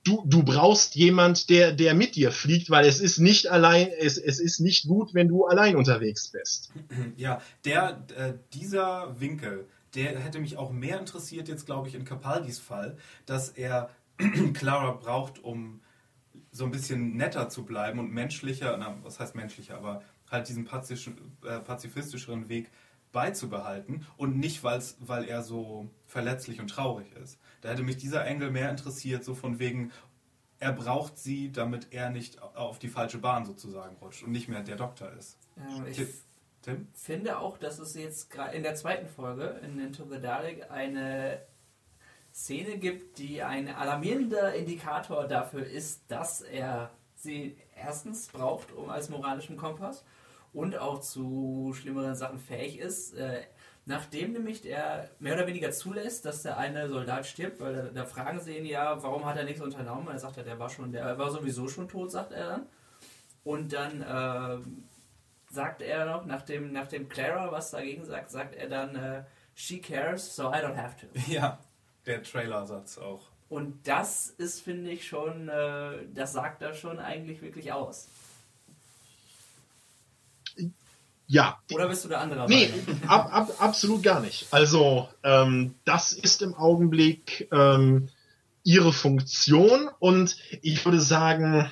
du, 0.05 0.25
du 0.27 0.43
brauchst 0.43 0.95
jemand, 0.95 1.51
der, 1.51 1.72
der 1.72 1.93
mit 1.93 2.16
dir 2.16 2.33
fliegt, 2.33 2.70
weil 2.70 2.87
es 2.87 2.99
ist 2.99 3.18
nicht 3.18 3.51
allein, 3.51 3.89
es, 4.01 4.16
es 4.16 4.41
ist 4.41 4.61
nicht 4.61 4.86
gut, 4.86 5.12
wenn 5.12 5.28
du 5.28 5.44
allein 5.44 5.77
unterwegs 5.77 6.31
bist. 6.31 6.73
Ja, 7.16 7.43
der, 7.66 8.07
äh, 8.16 8.32
dieser 8.55 9.20
Winkel, 9.20 9.66
der 9.95 10.19
hätte 10.19 10.41
mich 10.41 10.57
auch 10.57 10.73
mehr 10.73 10.99
interessiert, 10.99 11.49
jetzt 11.49 11.66
glaube 11.66 11.89
ich 11.89 11.95
in 11.95 12.05
Capaldis 12.05 12.59
Fall, 12.59 12.97
dass 13.27 13.51
er 13.51 13.91
Clara 14.55 14.93
braucht, 14.93 15.43
um 15.43 15.81
so 16.51 16.65
ein 16.65 16.71
bisschen 16.71 17.16
netter 17.16 17.49
zu 17.49 17.65
bleiben 17.65 17.99
und 17.99 18.12
menschlicher, 18.12 18.77
na, 18.77 18.97
was 19.03 19.21
heißt 19.21 19.35
menschlicher, 19.35 19.77
aber 19.77 20.03
halt 20.31 20.49
diesen 20.49 20.66
äh, 20.66 21.61
pazifistischeren 21.61 22.49
Weg 22.49 22.71
beizubehalten 23.12 24.07
und 24.16 24.39
nicht, 24.39 24.65
weil's, 24.65 24.97
weil 25.01 25.25
er 25.25 25.43
so 25.43 25.89
verletzlich 26.07 26.61
und 26.61 26.69
traurig 26.69 27.12
ist. 27.23 27.39
Da 27.61 27.71
hätte 27.71 27.83
mich 27.83 27.97
dieser 27.97 28.27
Engel 28.27 28.51
mehr 28.51 28.71
interessiert, 28.71 29.25
so 29.25 29.35
von 29.35 29.59
wegen, 29.59 29.93
er 30.59 30.73
braucht 30.73 31.19
sie, 31.19 31.53
damit 31.53 31.89
er 31.93 32.11
nicht 32.11 32.43
auf 32.43 32.79
die 32.79 32.89
falsche 32.89 33.19
Bahn 33.19 33.45
sozusagen 33.45 33.97
rutscht 33.97 34.23
und 34.23 34.33
nicht 34.33 34.49
mehr 34.49 34.62
der 34.62 34.77
Doktor 34.77 35.12
ist. 35.12 35.39
Ähm, 35.57 35.87
ich 35.87 36.03
Tim? 36.65 36.89
Finde 36.95 37.39
auch, 37.39 37.59
dass 37.59 37.78
es 37.78 37.95
jetzt 37.95 38.31
gerade 38.31 38.57
in 38.57 38.62
der 38.62 38.74
zweiten 38.74 39.07
Folge 39.07 39.61
in 39.62 39.78
Into 39.78 40.05
the 40.11 40.19
Dalek 40.19 40.70
eine 40.70 41.43
Szene 42.32 42.78
gibt, 42.78 43.19
die 43.19 43.43
ein 43.43 43.69
alarmierender 43.69 44.55
Indikator 44.55 45.28
dafür 45.28 45.66
ist, 45.66 46.11
dass 46.11 46.41
er 46.41 46.91
sie 47.15 47.57
erstens 47.77 48.28
braucht, 48.28 48.73
um 48.73 48.89
als 48.89 49.11
moralischen 49.11 49.59
Kompass 49.59 50.05
und 50.55 50.78
auch 50.78 51.01
zu 51.01 51.74
schlimmeren 51.74 52.15
Sachen 52.15 52.39
fähig 52.39 52.78
ist. 52.78 53.15
Äh, 53.15 53.43
nachdem 53.85 54.32
nämlich 54.32 54.65
er 54.65 55.11
mehr 55.19 55.35
oder 55.35 55.47
weniger 55.47 55.70
zulässt, 55.70 56.24
dass 56.24 56.43
der 56.43 56.57
eine 56.57 56.89
Soldat 56.89 57.27
stirbt, 57.27 57.61
weil 57.61 57.93
da, 57.93 58.07
fragen 58.07 58.41
sie 58.41 58.57
ihn 58.57 58.65
ja, 58.65 59.03
warum 59.03 59.27
hat 59.27 59.36
er 59.36 59.45
nichts 59.45 59.61
unternommen? 59.61 60.09
Er 60.09 60.19
sagt, 60.19 60.39
ja, 60.39 60.43
der 60.43 60.59
war 60.59 60.70
schon, 60.70 60.93
der 60.93 61.19
war 61.19 61.31
sowieso 61.31 61.69
schon 61.69 61.89
tot, 61.89 62.11
sagt 62.11 62.32
er 62.32 62.49
dann. 62.49 62.66
Und 63.45 63.74
dann 63.74 64.05
ähm, 64.09 64.85
sagt 65.55 65.81
er 65.82 66.05
noch, 66.05 66.26
nachdem, 66.26 66.72
nachdem 66.72 67.09
Clara 67.09 67.51
was 67.52 67.70
dagegen 67.70 68.05
sagt, 68.05 68.31
sagt 68.31 68.55
er 68.55 68.68
dann, 68.68 68.97
äh, 68.97 69.24
she 69.55 69.81
cares, 69.81 70.35
so 70.35 70.51
I 70.51 70.56
don't 70.56 70.76
have 70.76 70.97
to. 71.01 71.06
Ja, 71.32 71.59
der 72.06 72.22
Trailersatz 72.22 72.98
auch. 72.98 73.22
Und 73.48 73.86
das 73.86 74.28
ist, 74.31 74.62
finde 74.62 74.90
ich, 74.90 75.06
schon, 75.06 75.48
äh, 75.48 76.06
das 76.12 76.32
sagt 76.32 76.62
er 76.62 76.74
schon 76.74 76.98
eigentlich 76.98 77.40
wirklich 77.40 77.72
aus. 77.72 78.09
Ja. 81.26 81.59
Oder 81.72 81.89
bist 81.89 82.05
du 82.05 82.09
der 82.09 82.20
andere 82.20 82.47
Nee, 82.48 82.70
ab, 83.06 83.28
ab, 83.32 83.51
absolut 83.59 84.02
gar 84.02 84.20
nicht. 84.20 84.47
Also, 84.51 85.09
ähm, 85.22 85.74
das 85.85 86.12
ist 86.12 86.43
im 86.43 86.55
Augenblick 86.55 87.48
ähm, 87.52 88.09
ihre 88.62 88.93
Funktion 88.93 89.89
und 89.98 90.36
ich 90.62 90.85
würde 90.85 91.01
sagen, 91.01 91.70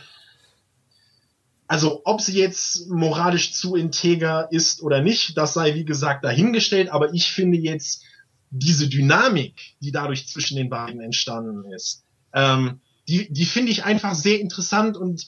also 1.73 2.03
ob 2.05 2.21
sie 2.21 2.39
jetzt 2.39 2.91
moralisch 2.91 3.55
zu 3.55 3.77
integer 3.77 4.47
ist 4.53 4.83
oder 4.83 5.01
nicht, 5.01 5.39
das 5.39 5.55
sei 5.55 5.75
wie 5.75 5.87
gesagt 5.87 6.23
dahingestellt, 6.23 6.91
aber 6.91 7.15
ich 7.15 7.33
finde 7.33 7.57
jetzt 7.57 8.05
diese 8.51 8.91
Dynamik, 8.91 9.55
die 9.81 9.91
dadurch 9.91 10.29
zwischen 10.29 10.59
den 10.59 10.69
beiden 10.69 11.01
entstanden 11.01 11.65
ist, 11.73 12.05
ähm, 12.35 12.81
die, 13.09 13.33
die 13.33 13.47
finde 13.47 13.73
ich 13.73 13.85
einfach 13.85 14.15
sehr 14.15 14.39
interessant. 14.39 14.99
Und 14.99 15.27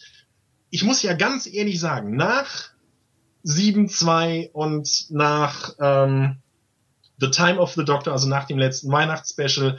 ich 0.68 0.84
muss 0.84 1.02
ja 1.02 1.14
ganz 1.14 1.46
ehrlich 1.46 1.80
sagen, 1.80 2.14
nach 2.14 2.72
7-2 3.46 4.50
und 4.50 5.06
nach 5.08 5.72
ähm, 5.80 6.42
The 7.20 7.30
Time 7.30 7.58
of 7.58 7.72
the 7.72 7.86
Doctor, 7.86 8.12
also 8.12 8.28
nach 8.28 8.44
dem 8.44 8.58
letzten 8.58 8.92
Weihnachtsspecial, 8.92 9.78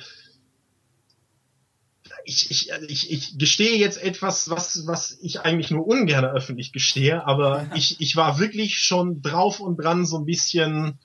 ich, 2.26 2.52
ich, 2.52 2.72
ich, 2.88 3.12
ich 3.12 3.38
gestehe 3.38 3.78
jetzt 3.78 4.02
etwas, 4.02 4.50
was, 4.50 4.88
was 4.88 5.18
ich 5.22 5.42
eigentlich 5.42 5.72
nur 5.72 5.88
ungern 5.88 6.26
öffentlich 6.26 6.74
gestehe, 6.74 7.26
aber 7.26 7.70
ich, 7.76 8.02
ich 8.02 8.16
war 8.16 8.40
wirklich 8.40 8.80
schon 8.80 9.22
drauf 9.22 9.60
und 9.60 9.78
dran, 9.78 10.06
so 10.06 10.18
ein 10.18 10.26
bisschen 10.26 11.00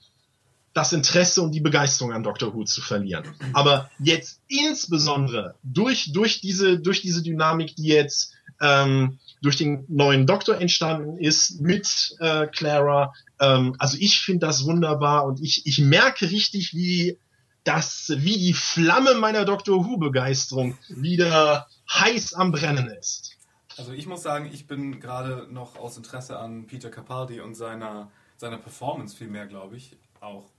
das 0.73 0.93
Interesse 0.93 1.41
und 1.41 1.51
die 1.51 1.59
Begeisterung 1.59 2.13
an 2.13 2.23
Doctor 2.23 2.53
Who 2.53 2.63
zu 2.63 2.81
verlieren. 2.81 3.25
Aber 3.53 3.91
jetzt 3.99 4.41
insbesondere 4.47 5.55
durch, 5.63 6.11
durch, 6.13 6.41
diese, 6.41 6.79
durch 6.79 7.01
diese 7.01 7.21
Dynamik, 7.21 7.75
die 7.75 7.87
jetzt 7.87 8.33
ähm, 8.61 9.19
durch 9.41 9.57
den 9.57 9.85
neuen 9.89 10.25
Doktor 10.25 10.59
entstanden 10.59 11.17
ist 11.17 11.59
mit 11.59 12.15
äh, 12.19 12.47
Clara, 12.47 13.13
ähm, 13.39 13.75
also 13.79 13.97
ich 13.99 14.21
finde 14.21 14.45
das 14.47 14.63
wunderbar 14.63 15.25
und 15.25 15.41
ich, 15.41 15.65
ich 15.65 15.79
merke 15.79 16.29
richtig, 16.29 16.73
wie 16.73 17.17
das, 17.63 18.11
wie 18.17 18.37
die 18.37 18.53
Flamme 18.53 19.15
meiner 19.15 19.45
Doctor 19.45 19.85
Who 19.85 19.97
Begeisterung 19.97 20.77
wieder 20.89 21.67
heiß 21.89 22.33
am 22.33 22.51
Brennen 22.51 22.87
ist. 22.87 23.37
Also 23.77 23.93
ich 23.93 24.07
muss 24.07 24.21
sagen, 24.21 24.49
ich 24.51 24.67
bin 24.67 24.99
gerade 24.99 25.47
noch 25.49 25.77
aus 25.77 25.97
Interesse 25.97 26.37
an 26.37 26.67
Peter 26.67 26.89
Capaldi 26.89 27.41
und 27.41 27.55
seiner, 27.55 28.11
seiner 28.37 28.57
Performance 28.57 29.15
vielmehr, 29.15 29.47
glaube 29.47 29.77
ich, 29.77 29.95
auch 30.19 30.49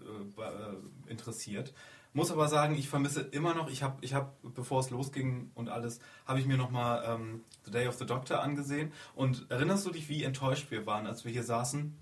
äh, 0.00 0.42
äh, 0.42 1.10
interessiert. 1.10 1.72
Muss 2.12 2.32
aber 2.32 2.48
sagen, 2.48 2.74
ich 2.74 2.88
vermisse 2.88 3.20
immer 3.20 3.54
noch, 3.54 3.70
ich 3.70 3.84
habe, 3.84 3.98
ich 4.00 4.14
hab, 4.14 4.34
bevor 4.42 4.80
es 4.80 4.90
losging 4.90 5.52
und 5.54 5.68
alles, 5.68 6.00
habe 6.26 6.40
ich 6.40 6.46
mir 6.46 6.56
nochmal 6.56 7.04
ähm, 7.06 7.44
The 7.64 7.70
Day 7.70 7.86
of 7.86 7.96
the 7.98 8.06
Doctor 8.06 8.42
angesehen. 8.42 8.92
Und 9.14 9.46
erinnerst 9.48 9.86
du 9.86 9.90
dich, 9.90 10.08
wie 10.08 10.24
enttäuscht 10.24 10.70
wir 10.70 10.86
waren, 10.86 11.06
als 11.06 11.24
wir 11.24 11.30
hier 11.30 11.44
saßen 11.44 11.96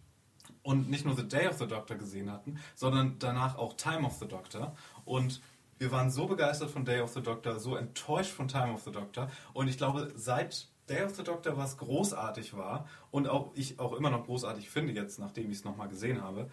und 0.69 0.91
nicht 0.91 1.07
nur 1.07 1.17
The 1.17 1.27
Day 1.27 1.49
of 1.49 1.57
the 1.57 1.67
Doctor 1.67 1.97
gesehen 1.97 2.31
hatten, 2.31 2.59
sondern 2.75 3.19
danach 3.19 3.57
auch 3.57 3.73
Time 3.73 4.07
of 4.07 4.19
the 4.19 4.29
Doctor. 4.29 4.77
Und 5.07 5.41
wir 5.79 5.91
waren 5.93 6.11
so 6.11 6.27
begeistert 6.27 6.71
von 6.71 6.85
Day 6.85 7.01
of 7.01 7.11
the 7.15 7.23
Doctor, 7.23 7.59
so 7.59 7.75
enttäuscht 7.75 8.33
von 8.33 8.49
Time 8.49 8.75
of 8.75 8.83
the 8.83 8.93
Doctor. 8.93 9.31
Und 9.55 9.69
ich 9.69 9.79
glaube, 9.79 10.13
seit 10.15 10.69
Day 10.87 11.05
of 11.05 11.15
the 11.17 11.25
Doctor, 11.25 11.57
was 11.57 11.79
großartig 11.79 12.55
war 12.55 12.87
und 13.11 13.29
auch 13.29 13.53
ich 13.55 13.81
auch 13.81 13.95
immer 13.95 14.11
noch 14.11 14.27
großartig 14.27 14.69
finde 14.69 14.93
jetzt, 14.93 15.19
nachdem 15.19 15.51
ich 15.51 15.57
es 15.57 15.65
nochmal 15.65 15.89
gesehen 15.89 16.23
habe, 16.23 16.51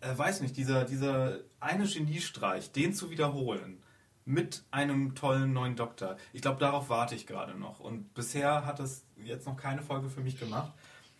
äh, 0.00 0.16
weiß 0.16 0.40
nicht, 0.40 0.56
dieser, 0.56 0.84
dieser 0.84 1.40
eine 1.58 1.88
Geniestreich, 1.88 2.70
den 2.70 2.94
zu 2.94 3.10
wiederholen 3.10 3.82
mit 4.26 4.62
einem 4.70 5.16
tollen 5.16 5.52
neuen 5.52 5.74
Doktor. 5.74 6.18
Ich 6.32 6.42
glaube, 6.42 6.60
darauf 6.60 6.88
warte 6.88 7.16
ich 7.16 7.26
gerade 7.26 7.58
noch. 7.58 7.80
Und 7.80 8.14
bisher 8.14 8.64
hat 8.64 8.78
es 8.78 9.04
jetzt 9.16 9.44
noch 9.46 9.56
keine 9.56 9.82
Folge 9.82 10.08
für 10.08 10.20
mich 10.20 10.38
gemacht. 10.38 10.72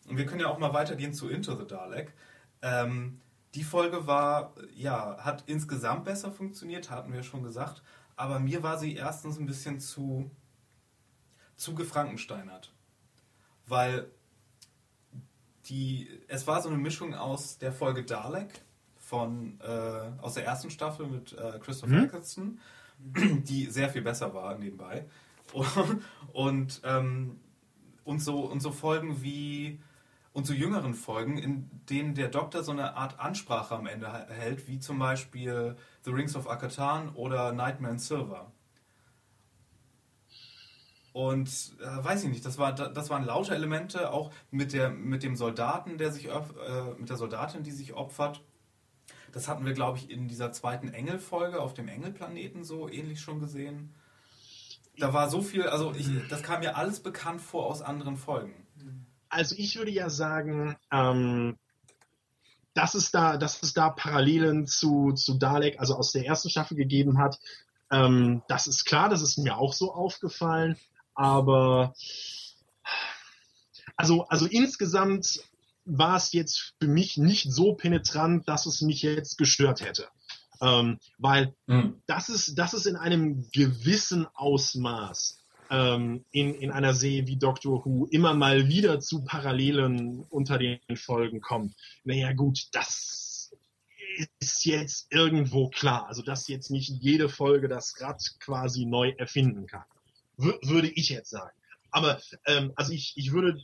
Und 0.08 0.16
wir 0.16 0.26
können 0.26 0.40
ja 0.40 0.48
auch 0.48 0.58
mal 0.58 0.72
weitergehen 0.72 1.12
zu 1.12 1.28
Into 1.28 1.54
the 1.54 1.66
Dalek. 1.66 2.12
Ähm, 2.62 3.20
die 3.54 3.64
Folge 3.64 4.06
war, 4.06 4.54
ja, 4.74 5.18
hat 5.18 5.44
insgesamt 5.46 6.04
besser 6.04 6.32
funktioniert, 6.32 6.90
hatten 6.90 7.12
wir 7.12 7.22
schon 7.22 7.42
gesagt. 7.42 7.82
Aber 8.16 8.38
mir 8.38 8.62
war 8.62 8.78
sie 8.78 8.94
erstens 8.94 9.38
ein 9.38 9.46
bisschen 9.46 9.80
zu, 9.80 10.30
zu 11.56 11.74
gefrankensteinert. 11.74 12.72
Weil 13.66 14.10
die, 15.66 16.08
es 16.28 16.46
war 16.46 16.62
so 16.62 16.68
eine 16.68 16.78
Mischung 16.78 17.14
aus 17.14 17.58
der 17.58 17.72
Folge 17.72 18.04
Dalek 18.04 18.62
von, 18.96 19.60
äh, 19.60 20.22
aus 20.22 20.34
der 20.34 20.44
ersten 20.44 20.70
Staffel 20.70 21.06
mit 21.06 21.32
äh, 21.32 21.58
Christopher 21.60 21.94
Mhm. 21.94 22.04
Eccleston, 22.04 22.60
die 22.98 23.66
sehr 23.66 23.88
viel 23.88 24.02
besser 24.02 24.34
war 24.34 24.58
nebenbei. 24.58 25.06
Und, 25.52 26.02
und, 26.32 26.80
ähm, 26.84 27.40
und, 28.04 28.20
so, 28.20 28.40
und 28.40 28.60
so 28.60 28.72
Folgen 28.72 29.22
wie 29.22 29.80
und 30.32 30.46
so 30.46 30.52
jüngeren 30.52 30.94
Folgen, 30.94 31.38
in 31.38 31.70
denen 31.88 32.14
der 32.14 32.28
Doktor 32.28 32.62
so 32.62 32.72
eine 32.72 32.94
Art 32.94 33.18
Ansprache 33.18 33.74
am 33.74 33.86
Ende 33.86 34.12
hält, 34.28 34.68
wie 34.68 34.78
zum 34.78 34.98
Beispiel 34.98 35.76
The 36.04 36.10
Rings 36.10 36.36
of 36.36 36.48
Akatan 36.48 37.10
oder 37.14 37.52
Nightmare 37.52 37.94
in 37.94 37.98
Silver. 37.98 38.52
Und 41.12 41.48
äh, 41.80 42.04
weiß 42.04 42.22
ich 42.22 42.30
nicht, 42.30 42.44
das, 42.44 42.58
war, 42.58 42.72
das 42.72 43.10
waren 43.10 43.24
laute 43.24 43.52
Elemente, 43.52 44.12
auch 44.12 44.30
mit, 44.52 44.72
der, 44.72 44.90
mit 44.90 45.24
dem 45.24 45.34
Soldaten, 45.34 45.98
der 45.98 46.12
sich 46.12 46.28
äh, 46.28 46.40
mit 46.96 47.08
der 47.08 47.16
Soldatin, 47.16 47.64
die 47.64 47.72
sich 47.72 47.94
opfert. 47.94 48.40
Das 49.32 49.48
hatten 49.48 49.66
wir, 49.66 49.72
glaube 49.72 49.98
ich, 49.98 50.10
in 50.10 50.28
dieser 50.28 50.52
zweiten 50.52 50.88
Engelfolge 50.88 51.60
auf 51.60 51.74
dem 51.74 51.88
Engelplaneten 51.88 52.62
so 52.62 52.88
ähnlich 52.88 53.20
schon 53.20 53.40
gesehen. 53.40 53.94
Da 54.96 55.12
war 55.12 55.28
so 55.28 55.42
viel, 55.42 55.64
also 55.64 55.92
ich, 55.92 56.08
das 56.28 56.42
kam 56.42 56.60
mir 56.60 56.76
alles 56.76 57.00
bekannt 57.00 57.40
vor 57.40 57.66
aus 57.66 57.82
anderen 57.82 58.16
Folgen. 58.16 58.67
Also 59.28 59.54
ich 59.58 59.76
würde 59.76 59.90
ja 59.90 60.10
sagen, 60.10 60.76
ähm, 60.90 61.58
dass 62.74 62.94
es 62.94 63.10
da, 63.10 63.36
dass 63.36 63.62
es 63.62 63.74
da 63.74 63.90
Parallelen 63.90 64.66
zu, 64.66 65.12
zu 65.12 65.34
Dalek, 65.34 65.80
also 65.80 65.96
aus 65.96 66.12
der 66.12 66.24
ersten 66.24 66.50
Staffel 66.50 66.76
gegeben 66.76 67.18
hat. 67.18 67.38
Ähm, 67.90 68.42
das 68.48 68.66
ist 68.66 68.84
klar, 68.84 69.08
das 69.08 69.22
ist 69.22 69.38
mir 69.38 69.56
auch 69.56 69.72
so 69.72 69.92
aufgefallen. 69.92 70.76
Aber 71.14 71.94
also, 73.96 74.26
also 74.28 74.46
insgesamt 74.46 75.40
war 75.84 76.16
es 76.16 76.32
jetzt 76.32 76.74
für 76.80 76.86
mich 76.86 77.16
nicht 77.16 77.50
so 77.52 77.74
penetrant, 77.74 78.48
dass 78.48 78.66
es 78.66 78.80
mich 78.80 79.02
jetzt 79.02 79.38
gestört 79.38 79.80
hätte. 79.80 80.06
Ähm, 80.60 80.98
weil 81.18 81.54
das 82.06 82.28
ist, 82.28 82.58
das 82.58 82.74
ist 82.74 82.86
in 82.86 82.96
einem 82.96 83.48
gewissen 83.52 84.26
Ausmaß 84.34 85.38
ähm, 85.70 86.24
in, 86.30 86.54
in 86.54 86.70
einer 86.70 86.94
Serie 86.94 87.26
wie 87.26 87.36
Doctor 87.36 87.84
Who 87.84 88.06
immer 88.10 88.34
mal 88.34 88.68
wieder 88.68 89.00
zu 89.00 89.24
Parallelen 89.24 90.24
unter 90.30 90.58
den 90.58 90.80
Folgen 90.96 91.40
kommt. 91.40 91.74
Naja 92.04 92.32
gut, 92.32 92.68
das 92.72 93.52
ist 94.40 94.64
jetzt 94.64 95.06
irgendwo 95.10 95.68
klar. 95.68 96.06
Also 96.08 96.22
dass 96.22 96.48
jetzt 96.48 96.70
nicht 96.70 96.90
jede 97.00 97.28
Folge 97.28 97.68
das 97.68 98.00
Rad 98.00 98.22
quasi 98.40 98.84
neu 98.84 99.10
erfinden 99.16 99.66
kann. 99.66 99.84
Wür- 100.38 100.58
würde 100.68 100.88
ich 100.88 101.08
jetzt 101.08 101.30
sagen. 101.30 101.56
Aber 101.90 102.20
ähm, 102.46 102.72
also 102.76 102.92
ich, 102.92 103.14
ich 103.16 103.32
würde 103.32 103.60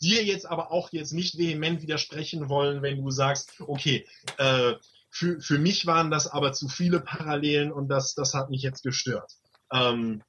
dir 0.00 0.24
jetzt 0.24 0.46
aber 0.46 0.72
auch 0.72 0.92
jetzt 0.92 1.12
nicht 1.12 1.38
vehement 1.38 1.82
widersprechen 1.82 2.48
wollen, 2.48 2.82
wenn 2.82 3.02
du 3.02 3.10
sagst, 3.10 3.54
okay, 3.60 4.06
äh, 4.38 4.74
für, 5.10 5.40
für 5.40 5.58
mich 5.58 5.86
waren 5.86 6.10
das 6.10 6.26
aber 6.26 6.52
zu 6.52 6.68
viele 6.68 7.00
Parallelen 7.00 7.70
und 7.70 7.88
das, 7.88 8.14
das 8.14 8.34
hat 8.34 8.50
mich 8.50 8.62
jetzt 8.62 8.82
gestört. 8.82 9.30
Ähm, 9.70 10.22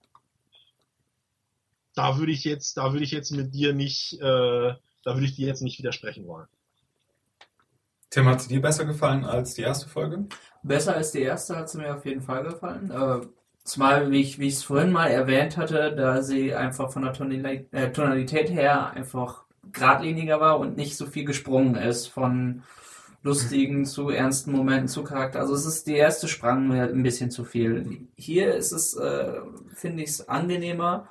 da 1.95 2.17
würde 2.17 2.31
ich 2.31 2.43
jetzt, 2.43 2.77
da 2.77 2.91
würde 2.91 3.03
ich 3.03 3.11
jetzt 3.11 3.31
mit 3.31 3.53
dir 3.53 3.73
nicht, 3.73 4.13
äh, 4.13 4.73
da 5.03 5.13
würde 5.13 5.25
ich 5.25 5.35
dir 5.35 5.47
jetzt 5.47 5.61
nicht 5.61 5.79
widersprechen 5.79 6.27
wollen. 6.27 6.47
Tim, 8.09 8.27
hat 8.27 8.41
sie 8.41 8.49
dir 8.49 8.61
besser 8.61 8.85
gefallen 8.85 9.25
als 9.25 9.55
die 9.55 9.63
erste 9.63 9.89
Folge? 9.89 10.25
Besser 10.61 10.95
als 10.95 11.11
die 11.11 11.21
erste 11.21 11.55
hat 11.55 11.69
sie 11.69 11.79
mir 11.79 11.95
auf 11.95 12.05
jeden 12.05 12.21
Fall 12.21 12.43
gefallen. 12.43 12.91
Äh, 12.91 13.25
zumal, 13.63 14.11
wie 14.11 14.21
ich 14.21 14.39
wie 14.39 14.47
ich 14.47 14.55
es 14.55 14.63
vorhin 14.63 14.91
mal 14.91 15.07
erwähnt 15.07 15.57
hatte, 15.57 15.95
da 15.95 16.21
sie 16.21 16.53
einfach 16.53 16.91
von 16.91 17.01
der 17.01 17.13
äh, 17.71 17.91
Tonalität 17.91 18.49
her 18.51 18.91
einfach 18.91 19.43
geradliniger 19.71 20.39
war 20.39 20.59
und 20.59 20.77
nicht 20.77 20.95
so 20.95 21.05
viel 21.05 21.25
gesprungen 21.25 21.75
ist 21.75 22.07
von 22.07 22.63
lustigen 23.23 23.85
zu 23.85 24.09
ernsten 24.09 24.51
Momenten 24.51 24.89
zu 24.89 25.03
Charakter. 25.03 25.39
Also 25.39 25.55
es 25.55 25.65
ist 25.65 25.87
die 25.87 25.95
erste 25.95 26.27
sprang 26.27 26.67
mir 26.67 26.83
ein 26.83 27.03
bisschen 27.03 27.31
zu 27.31 27.45
viel. 27.45 28.07
Hier 28.15 28.53
ist 28.53 28.73
es, 28.73 28.95
äh, 28.95 29.39
finde 29.73 30.03
ich 30.03 30.09
es 30.09 30.27
angenehmer, 30.27 31.07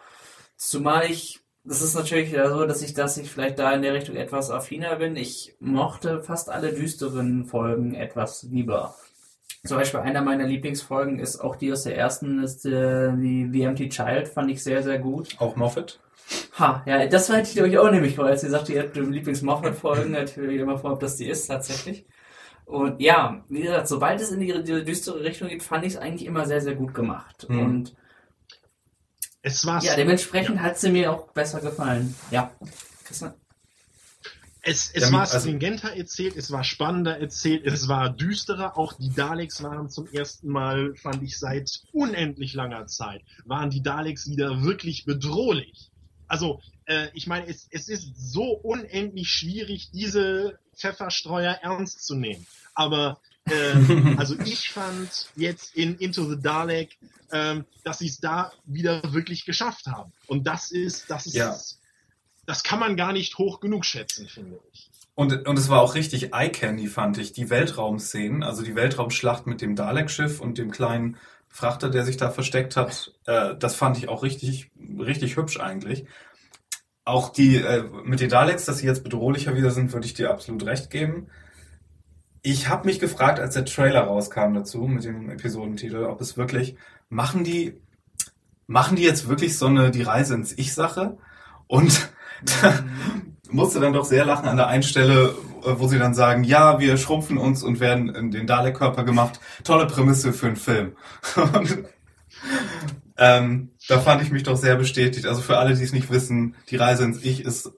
zumal 0.68 1.10
ich 1.10 1.42
das 1.64 1.80
ist 1.80 1.94
natürlich 1.94 2.32
wieder 2.32 2.50
so, 2.50 2.66
dass 2.66 2.82
ich, 2.82 2.92
dass 2.92 3.16
ich 3.16 3.30
vielleicht 3.30 3.58
da 3.58 3.72
in 3.72 3.82
der 3.82 3.94
Richtung 3.94 4.16
etwas 4.16 4.50
affiner 4.50 4.96
bin. 4.96 5.14
Ich 5.14 5.54
mochte 5.60 6.20
fast 6.20 6.50
alle 6.50 6.72
düsteren 6.72 7.44
Folgen 7.44 7.94
etwas 7.94 8.42
lieber. 8.50 8.96
Zum 9.64 9.76
Beispiel 9.76 10.00
einer 10.00 10.22
meiner 10.22 10.44
Lieblingsfolgen 10.44 11.20
ist 11.20 11.38
auch 11.38 11.54
die 11.54 11.70
aus 11.70 11.84
der 11.84 11.96
ersten, 11.96 12.42
ist 12.42 12.66
äh, 12.66 13.12
die 13.16 13.48
The 13.52 13.62
Empty 13.62 13.88
Child, 13.90 14.26
fand 14.26 14.50
ich 14.50 14.60
sehr, 14.60 14.82
sehr 14.82 14.98
gut. 14.98 15.36
Auch 15.38 15.54
Moffat? 15.54 16.00
Ha, 16.58 16.82
ja, 16.84 17.06
das 17.06 17.28
hätte 17.28 17.50
ich 17.52 17.62
euch 17.62 17.78
auch 17.78 17.90
nämlich 17.90 18.16
vor, 18.16 18.24
als 18.24 18.42
ihr 18.42 18.50
sagt, 18.50 18.68
ihr 18.68 18.82
habt 18.82 18.96
Lieblings-Moffat-Folgen, 18.96 20.10
natürlich 20.10 20.60
immer 20.60 20.78
vor, 20.78 20.94
ob 20.94 21.00
das 21.00 21.16
die 21.16 21.28
ist 21.28 21.46
tatsächlich. 21.46 22.06
Und 22.64 23.00
ja, 23.00 23.44
wie 23.48 23.62
gesagt, 23.62 23.86
sobald 23.86 24.20
es 24.20 24.32
in 24.32 24.40
die, 24.40 24.64
die 24.64 24.84
düstere 24.84 25.22
Richtung 25.22 25.48
geht, 25.48 25.62
fand 25.62 25.84
ich 25.84 25.94
es 25.94 25.98
eigentlich 25.98 26.26
immer 26.26 26.44
sehr, 26.44 26.60
sehr 26.60 26.74
gut 26.74 26.92
gemacht. 26.92 27.46
Mhm. 27.48 27.58
Und 27.60 27.94
Es 29.42 29.66
war 29.66 29.82
ja, 29.82 29.96
dementsprechend 29.96 30.60
hat 30.62 30.78
sie 30.78 30.90
mir 30.90 31.12
auch 31.12 31.28
besser 31.32 31.60
gefallen. 31.60 32.14
Ja. 32.30 32.52
Christian? 33.04 33.34
Es, 34.64 34.92
es 34.94 35.02
Ja, 35.02 35.12
war 35.12 35.20
also- 35.22 35.40
stringenter 35.40 35.96
erzählt, 35.96 36.36
es 36.36 36.52
war 36.52 36.62
spannender 36.62 37.18
erzählt, 37.18 37.66
es 37.66 37.88
war 37.88 38.10
düsterer. 38.10 38.78
Auch 38.78 38.92
die 38.92 39.12
Daleks 39.12 39.60
waren 39.64 39.90
zum 39.90 40.06
ersten 40.12 40.48
Mal, 40.48 40.94
fand 40.94 41.20
ich, 41.24 41.36
seit 41.38 41.82
unendlich 41.92 42.54
langer 42.54 42.86
Zeit, 42.86 43.22
waren 43.44 43.70
die 43.70 43.82
Daleks 43.82 44.28
wieder 44.28 44.62
wirklich 44.62 45.04
bedrohlich. 45.04 45.90
Also, 46.28 46.60
äh, 46.84 47.08
ich 47.12 47.26
meine, 47.26 47.48
es, 47.48 47.66
es 47.72 47.88
ist 47.88 48.12
so 48.16 48.44
unendlich 48.52 49.28
schwierig, 49.28 49.90
diese 49.92 50.60
Pfefferstreuer 50.76 51.58
ernst 51.62 52.06
zu 52.06 52.14
nehmen. 52.14 52.46
Aber, 52.74 53.18
äh, 53.48 53.74
also 54.16 54.38
ich 54.44 54.70
fand 54.70 55.26
jetzt 55.36 55.74
in 55.74 55.96
Into 55.96 56.28
the 56.28 56.40
Dalek, 56.40 56.96
ähm, 57.32 57.64
dass 57.84 57.98
sie 57.98 58.08
es 58.08 58.18
da 58.20 58.52
wieder 58.64 59.00
wirklich 59.12 59.44
geschafft 59.44 59.86
haben. 59.86 60.12
Und 60.26 60.46
das 60.46 60.70
ist, 60.70 61.10
das 61.10 61.26
ist, 61.26 61.34
Ja. 61.34 61.56
das 62.46 62.62
kann 62.62 62.78
man 62.78 62.96
gar 62.96 63.12
nicht 63.12 63.38
hoch 63.38 63.60
genug 63.60 63.84
schätzen, 63.84 64.28
finde 64.28 64.58
ich. 64.72 64.90
Und, 65.14 65.46
und 65.46 65.58
es 65.58 65.68
war 65.68 65.82
auch 65.82 65.94
richtig 65.94 66.32
eye-candy, 66.32 66.88
fand 66.88 67.18
ich. 67.18 67.32
Die 67.32 67.50
Weltraumszenen, 67.50 68.42
also 68.42 68.62
die 68.62 68.74
Weltraumschlacht 68.74 69.46
mit 69.46 69.60
dem 69.60 69.76
Dalek-Schiff 69.76 70.40
und 70.40 70.56
dem 70.56 70.70
kleinen 70.70 71.16
Frachter, 71.48 71.90
der 71.90 72.04
sich 72.04 72.16
da 72.16 72.30
versteckt 72.30 72.76
hat, 72.76 73.12
äh, 73.26 73.54
das 73.58 73.74
fand 73.74 73.98
ich 73.98 74.08
auch 74.08 74.22
richtig, 74.22 74.70
richtig 74.98 75.36
hübsch 75.36 75.60
eigentlich. 75.60 76.06
Auch 77.04 77.28
die, 77.30 77.56
äh, 77.56 77.84
mit 78.04 78.20
den 78.20 78.30
Daleks, 78.30 78.64
dass 78.64 78.78
sie 78.78 78.86
jetzt 78.86 79.04
bedrohlicher 79.04 79.54
wieder 79.54 79.70
sind, 79.70 79.92
würde 79.92 80.06
ich 80.06 80.14
dir 80.14 80.30
absolut 80.30 80.64
recht 80.64 80.88
geben. 80.88 81.28
Ich 82.42 82.68
habe 82.68 82.86
mich 82.86 82.98
gefragt, 82.98 83.38
als 83.38 83.54
der 83.54 83.64
Trailer 83.64 84.02
rauskam 84.02 84.54
dazu, 84.54 84.80
mit 84.82 85.04
dem 85.04 85.30
Episodentitel, 85.30 86.04
ob 86.04 86.20
es 86.20 86.36
wirklich, 86.36 86.76
machen 87.08 87.44
die, 87.44 87.80
machen 88.66 88.96
die 88.96 89.04
jetzt 89.04 89.28
wirklich 89.28 89.56
so 89.56 89.66
eine, 89.66 89.90
die 89.90 90.02
Reise 90.02 90.34
ins 90.34 90.52
Ich-Sache? 90.52 91.18
Und 91.68 92.10
da 92.62 92.74
musste 93.50 93.80
dann 93.80 93.92
doch 93.92 94.04
sehr 94.04 94.24
lachen 94.24 94.48
an 94.48 94.56
der 94.56 94.66
einen 94.66 94.82
Stelle, 94.82 95.34
wo 95.62 95.86
sie 95.86 95.98
dann 95.98 96.14
sagen, 96.14 96.42
ja, 96.42 96.80
wir 96.80 96.96
schrumpfen 96.96 97.38
uns 97.38 97.62
und 97.62 97.78
werden 97.78 98.12
in 98.12 98.30
den 98.32 98.48
Dalek-Körper 98.48 99.04
gemacht. 99.04 99.38
Tolle 99.62 99.86
Prämisse 99.86 100.32
für 100.32 100.46
einen 100.46 100.56
Film. 100.56 100.96
Ähm, 103.18 103.70
da 103.88 104.00
fand 104.00 104.22
ich 104.22 104.32
mich 104.32 104.42
doch 104.42 104.56
sehr 104.56 104.74
bestätigt. 104.74 105.26
Also 105.26 105.42
für 105.42 105.58
alle, 105.58 105.74
die 105.74 105.82
es 105.82 105.92
nicht 105.92 106.10
wissen, 106.10 106.56
die 106.70 106.76
Reise 106.76 107.04
ins 107.04 107.22
Ich 107.22 107.44
ist 107.44 107.70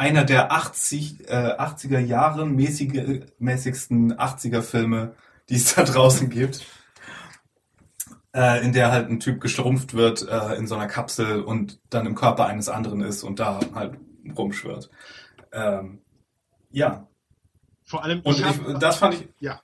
einer 0.00 0.24
der 0.24 0.50
80, 0.50 1.28
äh, 1.28 1.56
80er 1.58 1.98
Jahre 1.98 2.46
mäßige, 2.46 3.26
mäßigsten 3.38 4.14
80er 4.14 4.62
Filme, 4.62 5.14
die 5.50 5.56
es 5.56 5.74
da 5.74 5.82
draußen 5.84 6.30
gibt. 6.30 6.64
Äh, 8.32 8.64
in 8.64 8.72
der 8.72 8.92
halt 8.92 9.10
ein 9.10 9.20
Typ 9.20 9.40
geschrumpft 9.40 9.92
wird 9.92 10.26
äh, 10.26 10.54
in 10.54 10.66
so 10.66 10.74
einer 10.76 10.86
Kapsel 10.86 11.42
und 11.42 11.80
dann 11.90 12.06
im 12.06 12.14
Körper 12.14 12.46
eines 12.46 12.68
anderen 12.68 13.02
ist 13.02 13.24
und 13.24 13.40
da 13.40 13.60
halt 13.74 13.98
rumschwirrt. 14.36 14.88
Ähm, 15.52 16.00
ja, 16.70 17.08
Vor 17.84 18.02
allem, 18.04 18.20
und 18.20 18.34
ich 18.34 18.40
ich, 18.40 18.46
hab, 18.46 18.80
das 18.80 18.96
fand 18.98 19.14
ich. 19.14 19.28
Ja. 19.40 19.60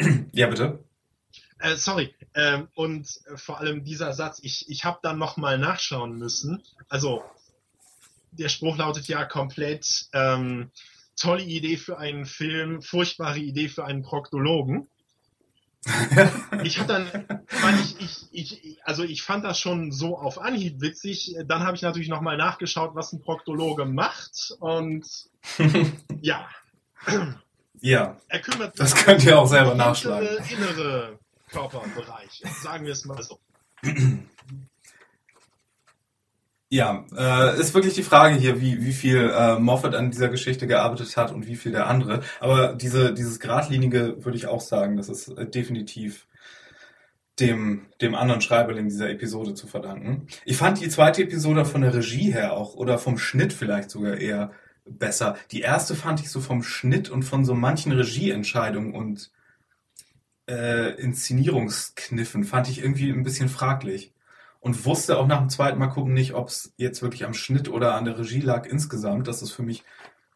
Ja, 0.32 0.46
bitte. 0.46 0.82
äh, 1.58 1.76
sorry, 1.76 2.14
ähm, 2.34 2.68
und 2.74 3.20
vor 3.36 3.58
allem 3.60 3.84
dieser 3.84 4.12
Satz, 4.12 4.38
ich, 4.42 4.68
ich 4.68 4.84
habe 4.84 4.98
dann 5.02 5.18
nochmal 5.18 5.58
nachschauen 5.58 6.16
müssen. 6.16 6.62
Also, 6.88 7.22
der 8.38 8.48
Spruch 8.48 8.76
lautet 8.76 9.08
ja 9.08 9.24
komplett, 9.24 10.06
ähm, 10.12 10.70
tolle 11.16 11.42
Idee 11.42 11.76
für 11.76 11.98
einen 11.98 12.26
Film, 12.26 12.82
furchtbare 12.82 13.38
Idee 13.38 13.68
für 13.68 13.84
einen 13.84 14.02
Proktologen. 14.02 14.88
ich 16.62 16.78
habe 16.78 16.88
dann, 16.88 17.26
fand 17.46 17.80
ich, 17.80 18.00
ich, 18.32 18.64
ich, 18.64 18.78
also 18.84 19.04
ich 19.04 19.22
fand 19.22 19.44
das 19.44 19.60
schon 19.60 19.92
so 19.92 20.18
auf 20.18 20.40
Anhieb 20.40 20.80
witzig. 20.80 21.36
Dann 21.46 21.62
habe 21.62 21.76
ich 21.76 21.82
natürlich 21.82 22.08
nochmal 22.08 22.38
nachgeschaut, 22.38 22.94
was 22.94 23.12
ein 23.12 23.20
Proktologe 23.20 23.84
macht. 23.84 24.54
Und 24.60 25.06
ja, 26.22 26.48
Ja, 27.80 28.16
er 28.28 28.40
kümmert 28.40 28.80
das 28.80 28.94
könnt 28.94 29.24
ihr 29.24 29.38
auch 29.38 29.46
selber 29.46 29.72
um 29.72 29.78
nachschlagen. 29.78 30.26
Innere, 30.26 30.52
innere 30.52 31.18
Körperbereiche, 31.50 32.48
sagen 32.62 32.86
wir 32.86 32.92
es 32.92 33.04
mal 33.04 33.22
so. 33.22 33.38
Ja, 36.74 37.04
äh, 37.16 37.60
ist 37.60 37.72
wirklich 37.72 37.94
die 37.94 38.02
Frage 38.02 38.34
hier, 38.34 38.60
wie, 38.60 38.84
wie 38.84 38.92
viel 38.92 39.30
äh, 39.32 39.60
Moffat 39.60 39.94
an 39.94 40.10
dieser 40.10 40.28
Geschichte 40.28 40.66
gearbeitet 40.66 41.16
hat 41.16 41.30
und 41.30 41.46
wie 41.46 41.54
viel 41.54 41.70
der 41.70 41.86
andere. 41.86 42.24
Aber 42.40 42.74
diese, 42.74 43.14
dieses 43.14 43.38
Gradlinige 43.38 44.24
würde 44.24 44.36
ich 44.36 44.48
auch 44.48 44.60
sagen, 44.60 44.96
das 44.96 45.08
ist 45.08 45.28
äh, 45.28 45.48
definitiv 45.48 46.26
dem, 47.38 47.86
dem 48.00 48.16
anderen 48.16 48.40
Schreiberling 48.40 48.88
dieser 48.88 49.08
Episode 49.08 49.54
zu 49.54 49.68
verdanken. 49.68 50.26
Ich 50.44 50.56
fand 50.56 50.80
die 50.80 50.88
zweite 50.88 51.22
Episode 51.22 51.64
von 51.64 51.82
der 51.82 51.94
Regie 51.94 52.32
her 52.32 52.54
auch 52.54 52.74
oder 52.74 52.98
vom 52.98 53.18
Schnitt 53.18 53.52
vielleicht 53.52 53.88
sogar 53.88 54.16
eher 54.16 54.50
besser. 54.84 55.36
Die 55.52 55.60
erste 55.60 55.94
fand 55.94 56.18
ich 56.18 56.28
so 56.28 56.40
vom 56.40 56.64
Schnitt 56.64 57.08
und 57.08 57.22
von 57.22 57.44
so 57.44 57.54
manchen 57.54 57.92
Regieentscheidungen 57.92 58.96
und 58.96 59.30
äh, 60.48 60.90
Inszenierungskniffen 61.00 62.42
fand 62.42 62.68
ich 62.68 62.82
irgendwie 62.82 63.10
ein 63.10 63.22
bisschen 63.22 63.48
fraglich 63.48 64.13
und 64.64 64.86
wusste 64.86 65.18
auch 65.18 65.26
nach 65.26 65.40
dem 65.40 65.50
zweiten 65.50 65.78
Mal 65.78 65.88
gucken 65.88 66.14
nicht, 66.14 66.32
ob 66.32 66.48
es 66.48 66.72
jetzt 66.78 67.02
wirklich 67.02 67.26
am 67.26 67.34
Schnitt 67.34 67.68
oder 67.68 67.94
an 67.94 68.06
der 68.06 68.18
Regie 68.18 68.40
lag 68.40 68.64
insgesamt, 68.64 69.28
dass 69.28 69.42
es 69.42 69.52
für 69.52 69.62
mich 69.62 69.84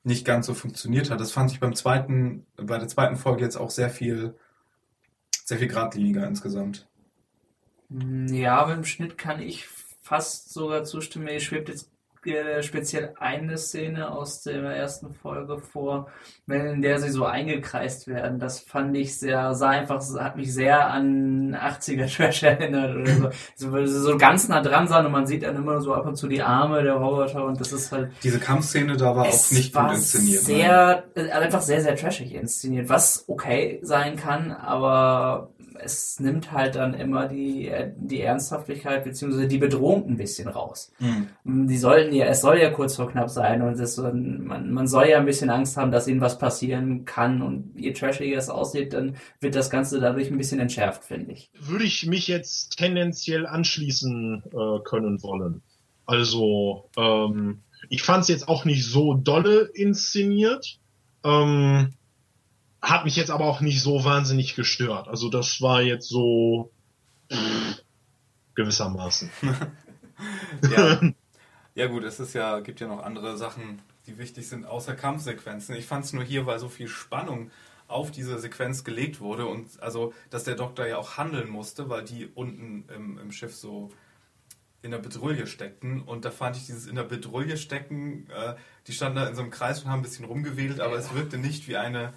nicht 0.04 0.26
ganz 0.26 0.44
so 0.44 0.52
funktioniert 0.52 1.10
hat. 1.10 1.18
Das 1.18 1.32
fand 1.32 1.50
ich 1.50 1.60
beim 1.60 1.74
zweiten, 1.74 2.46
bei 2.54 2.76
der 2.76 2.88
zweiten 2.88 3.16
Folge 3.16 3.42
jetzt 3.42 3.56
auch 3.56 3.70
sehr 3.70 3.88
viel, 3.88 4.36
sehr 5.46 5.56
viel 5.56 5.68
geradliniger 5.68 6.26
insgesamt. 6.26 6.86
Ja, 7.88 8.62
beim 8.66 8.84
Schnitt 8.84 9.16
kann 9.16 9.40
ich 9.40 9.66
fast 10.02 10.52
sogar 10.52 10.84
zustimmen. 10.84 11.24
Mir 11.24 11.40
schwebt 11.40 11.70
jetzt 11.70 11.90
speziell 12.60 13.14
eine 13.18 13.58
Szene 13.58 14.10
aus 14.10 14.42
der 14.42 14.62
ersten 14.62 15.12
Folge 15.14 15.58
vor, 15.58 16.08
wenn 16.46 16.66
in 16.66 16.82
der 16.82 16.98
sie 16.98 17.10
so 17.10 17.24
eingekreist 17.24 18.08
werden. 18.08 18.38
Das 18.38 18.60
fand 18.60 18.96
ich 18.96 19.18
sehr, 19.18 19.54
sah 19.54 19.70
einfach, 19.70 20.02
hat 20.18 20.36
mich 20.36 20.52
sehr 20.52 20.88
an 20.90 21.54
80er 21.54 22.06
Trash 22.16 22.42
erinnert 22.42 22.96
oder 22.96 23.14
so. 23.14 23.30
so. 23.56 23.72
Weil 23.72 23.86
sie 23.86 24.00
so 24.00 24.16
ganz 24.18 24.48
nah 24.48 24.60
dran 24.62 24.88
sahen 24.88 25.06
und 25.06 25.12
man 25.12 25.26
sieht 25.26 25.42
dann 25.42 25.56
immer 25.56 25.80
so 25.80 25.94
ab 25.94 26.06
und 26.06 26.16
zu 26.16 26.28
die 26.28 26.42
Arme 26.42 26.82
der 26.82 26.94
Roboter 26.94 27.44
und 27.44 27.60
das 27.60 27.72
ist 27.72 27.92
halt 27.92 28.10
Diese 28.22 28.38
Kampfszene 28.38 28.96
da 28.96 29.14
war 29.16 29.26
auch 29.26 29.50
nicht 29.50 29.74
war 29.74 29.88
gut 29.88 29.96
inszeniert. 29.96 30.40
ne? 30.40 30.44
Sehr, 30.44 31.04
äh, 31.14 31.30
einfach 31.30 31.62
sehr, 31.62 31.80
sehr 31.82 31.96
trashig 31.96 32.34
inszeniert, 32.34 32.88
was 32.88 33.24
okay 33.28 33.78
sein 33.82 34.16
kann, 34.16 34.52
aber 34.52 35.50
es 35.80 36.20
nimmt 36.20 36.52
halt 36.52 36.74
dann 36.76 36.94
immer 36.94 37.28
die, 37.28 37.70
die 37.96 38.20
Ernsthaftigkeit 38.20 39.04
bzw. 39.04 39.46
die 39.46 39.58
Bedrohung 39.58 40.08
ein 40.08 40.16
bisschen 40.16 40.48
raus. 40.48 40.92
Mhm. 40.98 41.68
Die 41.68 41.76
sollten 41.78 42.14
ja, 42.14 42.26
es 42.26 42.40
soll 42.40 42.58
ja 42.58 42.70
kurz 42.70 42.96
vor 42.96 43.10
knapp 43.10 43.30
sein 43.30 43.62
und 43.62 43.78
es, 43.78 43.94
soll- 43.94 44.12
man, 44.12 44.70
man 44.72 44.86
soll 44.86 45.08
ja 45.08 45.18
ein 45.18 45.26
bisschen 45.26 45.50
Angst 45.50 45.76
haben, 45.76 45.90
dass 45.90 46.08
ihnen 46.08 46.20
was 46.20 46.38
passieren 46.38 47.04
kann 47.04 47.42
und 47.42 47.72
je 47.76 47.92
trashiger 47.92 48.36
es 48.38 48.48
aussieht, 48.50 48.92
dann 48.92 49.16
wird 49.40 49.54
das 49.54 49.70
Ganze 49.70 50.00
dadurch 50.00 50.30
ein 50.30 50.38
bisschen 50.38 50.60
entschärft, 50.60 51.04
finde 51.04 51.32
ich. 51.32 51.50
Würde 51.60 51.84
ich 51.84 52.06
mich 52.06 52.28
jetzt 52.28 52.76
tendenziell 52.78 53.46
anschließen 53.46 54.42
äh, 54.46 54.82
können 54.84 55.22
wollen. 55.22 55.62
Also, 56.06 56.88
ähm, 56.96 57.60
ich 57.90 58.02
fand 58.02 58.22
es 58.22 58.28
jetzt 58.28 58.48
auch 58.48 58.64
nicht 58.64 58.84
so 58.86 59.14
dolle 59.14 59.70
inszeniert. 59.74 60.78
Ähm, 61.24 61.92
hat 62.80 63.04
mich 63.04 63.16
jetzt 63.16 63.30
aber 63.30 63.44
auch 63.44 63.60
nicht 63.60 63.82
so 63.82 64.04
wahnsinnig 64.04 64.54
gestört. 64.54 65.08
Also 65.08 65.28
das 65.28 65.60
war 65.60 65.82
jetzt 65.82 66.08
so 66.08 66.70
pff, 67.32 67.82
gewissermaßen. 68.54 69.30
Ja. 70.68 71.00
ja 71.76 71.86
gut, 71.86 72.02
es 72.02 72.18
ist 72.18 72.34
ja, 72.34 72.58
gibt 72.58 72.80
ja 72.80 72.88
noch 72.88 73.04
andere 73.04 73.36
Sachen, 73.36 73.80
die 74.08 74.18
wichtig 74.18 74.48
sind, 74.48 74.66
außer 74.66 74.96
Kampfsequenzen. 74.96 75.76
Ich 75.76 75.86
fand 75.86 76.04
es 76.04 76.12
nur 76.12 76.24
hier, 76.24 76.44
weil 76.44 76.58
so 76.58 76.68
viel 76.68 76.88
Spannung 76.88 77.52
auf 77.86 78.10
diese 78.10 78.38
Sequenz 78.38 78.84
gelegt 78.84 79.20
wurde 79.20 79.46
und 79.46 79.80
also, 79.80 80.12
dass 80.30 80.44
der 80.44 80.56
Doktor 80.56 80.86
ja 80.86 80.98
auch 80.98 81.16
handeln 81.16 81.48
musste, 81.48 81.88
weil 81.88 82.04
die 82.04 82.26
unten 82.34 82.84
im, 82.94 83.18
im 83.18 83.32
Schiff 83.32 83.54
so 83.54 83.90
in 84.82 84.90
der 84.90 84.98
Bedrulle 84.98 85.46
steckten 85.46 86.02
und 86.02 86.24
da 86.24 86.30
fand 86.30 86.56
ich 86.56 86.66
dieses 86.66 86.86
in 86.86 86.96
der 86.96 87.04
Bedrulle 87.04 87.56
stecken, 87.56 88.28
äh, 88.30 88.54
die 88.86 88.92
standen 88.92 89.16
da 89.16 89.26
in 89.26 89.34
so 89.34 89.42
einem 89.42 89.50
Kreis 89.50 89.82
und 89.82 89.90
haben 89.90 90.00
ein 90.00 90.02
bisschen 90.02 90.26
rumgewedelt, 90.26 90.80
aber 90.80 90.96
es 90.96 91.14
wirkte 91.14 91.38
nicht 91.38 91.66
wie 91.66 91.76
eine 91.76 92.12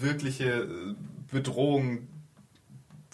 wirkliche 0.00 0.44
äh, 0.44 0.94
Bedrohung, 1.30 2.08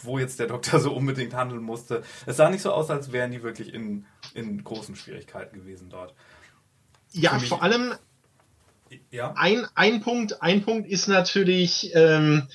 wo 0.03 0.19
jetzt 0.19 0.39
der 0.39 0.47
Doktor 0.47 0.81
so 0.81 0.93
unbedingt 0.93 1.35
handeln 1.35 1.63
musste. 1.63 2.03
Es 2.27 2.37
sah 2.37 2.51
nicht 2.51 2.63
so 2.63 2.73
aus, 2.73 2.91
als 2.91 3.13
wären 3.13 3.31
die 3.31 3.43
wirklich 3.43 3.75
in, 3.75 4.07
in 4.35 4.63
großen 4.65 4.97
Schwierigkeiten 4.97 5.57
gewesen 5.59 5.89
dort. 5.91 6.15
Ja, 7.13 7.39
vor 7.39 7.63
allem 7.63 7.95
Ja? 9.11 9.35
ein, 9.37 9.67
ein 9.75 10.01
Punkt, 10.01 10.43
ein 10.43 10.63
Punkt 10.63 10.89
ist 10.89 11.09
natürlich 11.09 11.91
ähm, 11.95 12.47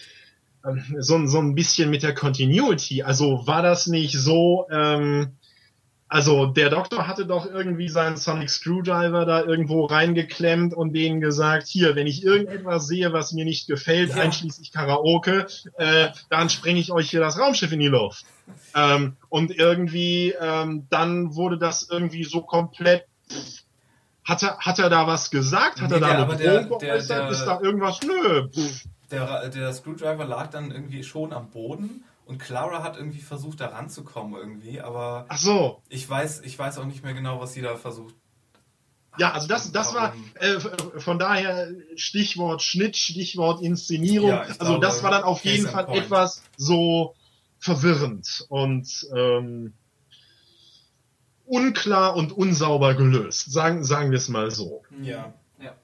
ähm, 0.65 0.83
so, 0.99 1.25
so 1.27 1.39
ein 1.39 1.55
bisschen 1.55 1.89
mit 1.89 2.03
der 2.03 2.13
Continuity. 2.13 3.03
Also 3.03 3.45
war 3.47 3.61
das 3.61 3.87
nicht 3.87 4.17
so, 4.17 4.67
ähm, 4.71 5.33
Also 6.07 6.45
der 6.45 6.69
Doktor 6.69 7.07
hatte 7.07 7.25
doch 7.25 7.47
irgendwie 7.47 7.89
seinen 7.89 8.15
Sonic 8.15 8.49
Screwdriver 8.51 9.25
da 9.25 9.41
irgendwo 9.43 9.85
reingeklemmt 9.85 10.73
und 10.73 10.93
denen 10.93 11.19
gesagt, 11.19 11.67
hier, 11.67 11.95
wenn 11.95 12.05
ich 12.05 12.23
irgendetwas 12.23 12.85
sehe, 12.85 13.11
was 13.11 13.31
mir 13.31 13.43
nicht 13.43 13.67
gefällt, 13.67 14.11
ja. 14.11 14.17
einschließlich 14.17 14.71
Karaoke, 14.71 15.47
äh, 15.77 16.09
dann 16.29 16.49
sprenge 16.49 16.79
ich 16.79 16.91
euch 16.91 17.09
hier 17.09 17.21
das 17.21 17.39
Raumschiff 17.39 17.71
in 17.71 17.79
die 17.79 17.87
Luft. 17.87 18.25
Ähm, 18.75 19.17
und 19.29 19.49
irgendwie, 19.57 20.35
ähm, 20.39 20.85
dann 20.91 21.35
wurde 21.35 21.57
das 21.57 21.89
irgendwie 21.89 22.23
so 22.23 22.41
komplett. 22.41 23.05
Hat 24.23 24.43
er, 24.43 24.57
hat 24.59 24.77
er 24.77 24.89
da 24.89 25.07
was 25.07 25.31
gesagt? 25.31 25.81
Hat 25.81 25.89
nee, 25.89 25.95
er 25.95 25.99
da 26.01 26.07
eine 26.07 26.25
Drohung 26.37 26.79
geäußert? 26.79 27.31
Ist 27.31 27.45
da 27.45 27.59
irgendwas? 27.59 27.99
Nö. 28.03 28.47
Der, 29.09 29.49
der 29.49 29.73
Screwdriver 29.73 30.25
lag 30.25 30.47
dann 30.47 30.71
irgendwie 30.71 31.03
schon 31.03 31.33
am 31.33 31.49
Boden 31.49 32.03
und 32.25 32.39
Clara 32.39 32.83
hat 32.83 32.97
irgendwie 32.97 33.21
versucht, 33.21 33.59
da 33.61 33.67
ranzukommen 33.67 34.39
irgendwie, 34.39 34.81
aber. 34.81 35.25
Ach 35.29 35.37
so. 35.37 35.81
Ich 35.89 36.09
weiß, 36.09 36.41
ich 36.41 36.57
weiß 36.57 36.79
auch 36.79 36.85
nicht 36.85 37.03
mehr 37.03 37.13
genau, 37.13 37.39
was 37.39 37.53
sie 37.53 37.61
da 37.61 37.75
versucht. 37.75 38.15
Ja, 39.17 39.31
also 39.31 39.47
das, 39.47 39.71
das 39.71 39.93
war 39.93 40.13
äh, 40.35 40.59
von 40.99 41.19
daher 41.19 41.69
Stichwort 41.95 42.61
Schnitt, 42.61 42.97
Stichwort 42.97 43.61
Inszenierung. 43.61 44.29
Ja, 44.29 44.41
also 44.41 44.57
glaube, 44.57 44.85
das 44.85 45.03
war 45.03 45.11
dann 45.11 45.23
auf 45.23 45.45
jeden 45.45 45.67
Fall 45.67 45.85
point. 45.85 46.03
etwas 46.03 46.43
so 46.57 47.15
verwirrend 47.59 48.45
und 48.49 49.07
ähm, 49.15 49.73
unklar 51.45 52.15
und 52.15 52.33
unsauber 52.33 52.95
gelöst. 52.95 53.51
Sagen, 53.51 53.83
sagen 53.83 54.11
wir 54.11 54.17
es 54.17 54.27
mal 54.27 54.51
so. 54.51 54.83
Ja. 55.01 55.33
ja. 55.61 55.75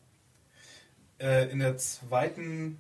Äh, 1.20 1.50
in 1.52 1.60
der 1.60 1.78
zweiten 1.78 2.80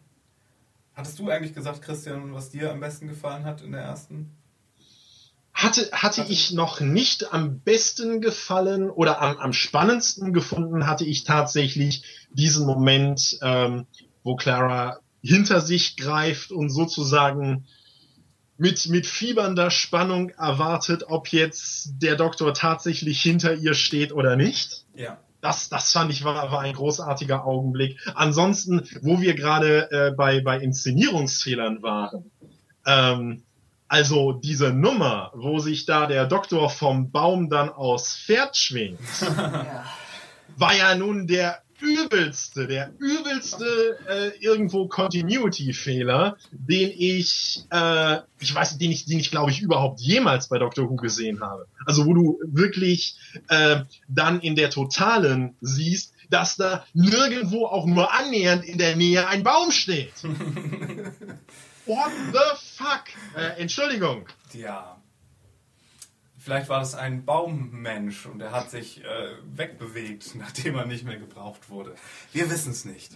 Hattest 0.93 1.19
du 1.19 1.29
eigentlich 1.29 1.53
gesagt, 1.53 1.81
Christian, 1.81 2.33
was 2.33 2.49
dir 2.49 2.71
am 2.71 2.79
besten 2.79 3.07
gefallen 3.07 3.45
hat 3.45 3.61
in 3.61 3.71
der 3.71 3.81
ersten? 3.81 4.31
Hatte, 5.53 5.89
hatte 5.91 6.25
ich 6.27 6.51
noch 6.51 6.79
nicht 6.79 7.33
am 7.33 7.59
besten 7.59 8.21
gefallen 8.21 8.89
oder 8.89 9.21
am, 9.21 9.37
am 9.37 9.53
spannendsten 9.53 10.33
gefunden, 10.33 10.87
hatte 10.87 11.05
ich 11.05 11.23
tatsächlich 11.23 12.03
diesen 12.31 12.65
Moment, 12.65 13.37
ähm, 13.41 13.85
wo 14.23 14.35
Clara 14.35 14.99
hinter 15.21 15.61
sich 15.61 15.97
greift 15.97 16.51
und 16.51 16.69
sozusagen 16.69 17.65
mit, 18.57 18.87
mit 18.87 19.05
fiebernder 19.05 19.71
Spannung 19.71 20.29
erwartet, 20.31 21.05
ob 21.07 21.27
jetzt 21.29 21.93
der 22.01 22.15
Doktor 22.15 22.53
tatsächlich 22.53 23.21
hinter 23.21 23.53
ihr 23.55 23.73
steht 23.73 24.13
oder 24.13 24.35
nicht. 24.35 24.85
Ja 24.95 25.19
das, 25.41 25.69
das 25.69 25.91
fand 25.91 26.11
ich 26.11 26.23
war, 26.23 26.51
war 26.51 26.61
ein 26.61 26.73
großartiger 26.73 27.45
Augenblick. 27.45 27.99
Ansonsten, 28.15 28.87
wo 29.01 29.19
wir 29.21 29.33
gerade 29.33 29.91
äh, 29.91 30.11
bei, 30.11 30.41
bei 30.41 30.59
Inszenierungsfehlern 30.59 31.81
waren, 31.81 32.31
ähm, 32.85 33.43
also 33.87 34.31
diese 34.31 34.71
Nummer, 34.71 35.31
wo 35.35 35.59
sich 35.59 35.85
da 35.85 36.05
der 36.05 36.25
Doktor 36.25 36.69
vom 36.69 37.11
Baum 37.11 37.49
dann 37.49 37.69
aus 37.69 38.15
Pferd 38.15 38.55
schwingt, 38.55 38.99
war 40.57 40.73
ja 40.73 40.95
nun 40.95 41.27
der 41.27 41.61
übelste, 41.81 42.67
der 42.67 42.91
übelste 42.99 43.97
äh, 44.07 44.29
irgendwo 44.39 44.87
Continuity-Fehler, 44.87 46.37
den 46.51 46.91
ich, 46.95 47.63
äh, 47.71 48.17
ich 48.39 48.53
weiß, 48.53 48.77
den 48.77 48.91
ich, 48.91 49.05
den 49.05 49.19
ich 49.19 49.31
glaube 49.31 49.51
ich 49.51 49.61
überhaupt 49.61 49.99
jemals 49.99 50.49
bei 50.49 50.57
Doctor 50.59 50.89
Who 50.89 50.95
gesehen 50.95 51.41
habe. 51.41 51.67
Also 51.85 52.05
wo 52.05 52.13
du 52.13 52.39
wirklich 52.45 53.17
äh, 53.49 53.81
dann 54.07 54.39
in 54.39 54.55
der 54.55 54.69
Totalen 54.69 55.55
siehst, 55.61 56.13
dass 56.29 56.55
da 56.55 56.85
nirgendwo 56.93 57.65
auch 57.65 57.85
nur 57.85 58.13
annähernd 58.13 58.63
in 58.63 58.77
der 58.77 58.95
Nähe 58.95 59.27
ein 59.27 59.43
Baum 59.43 59.71
steht. 59.71 60.13
What 61.85 62.11
the 62.31 62.77
fuck? 62.77 63.03
Äh, 63.35 63.59
Entschuldigung. 63.61 64.27
Ja. 64.53 65.00
Vielleicht 66.41 66.69
war 66.69 66.79
das 66.79 66.95
ein 66.95 67.23
Baummensch 67.23 68.25
und 68.25 68.41
er 68.41 68.51
hat 68.51 68.71
sich 68.71 69.03
äh, 69.03 69.35
wegbewegt, 69.45 70.33
nachdem 70.39 70.75
er 70.75 70.87
nicht 70.87 71.05
mehr 71.05 71.17
gebraucht 71.17 71.69
wurde. 71.69 71.93
Wir 72.33 72.49
wissen 72.49 72.71
es 72.71 72.83
nicht. 72.83 73.15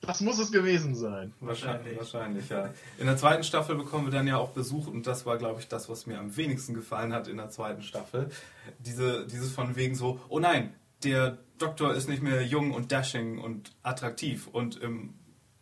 Das 0.00 0.22
muss 0.22 0.38
es 0.38 0.50
gewesen 0.50 0.94
sein. 0.94 1.34
Wahrscheinlich, 1.40 1.96
wahrscheinlich, 1.98 2.48
ja. 2.48 2.70
In 2.98 3.06
der 3.06 3.18
zweiten 3.18 3.44
Staffel 3.44 3.76
bekommen 3.76 4.06
wir 4.06 4.10
dann 4.10 4.26
ja 4.26 4.38
auch 4.38 4.50
Besuch 4.50 4.86
und 4.86 5.06
das 5.06 5.26
war, 5.26 5.36
glaube 5.36 5.60
ich, 5.60 5.68
das, 5.68 5.88
was 5.90 6.06
mir 6.06 6.18
am 6.18 6.34
wenigsten 6.34 6.72
gefallen 6.72 7.12
hat 7.12 7.28
in 7.28 7.36
der 7.36 7.50
zweiten 7.50 7.82
Staffel. 7.82 8.30
Diese, 8.78 9.26
dieses 9.26 9.52
von 9.52 9.76
wegen 9.76 9.94
so, 9.94 10.18
oh 10.28 10.40
nein, 10.40 10.74
der 11.04 11.38
Doktor 11.58 11.94
ist 11.94 12.08
nicht 12.08 12.22
mehr 12.22 12.42
jung 12.42 12.72
und 12.72 12.90
dashing 12.90 13.38
und 13.38 13.70
attraktiv 13.82 14.48
und 14.48 14.76
im 14.76 15.12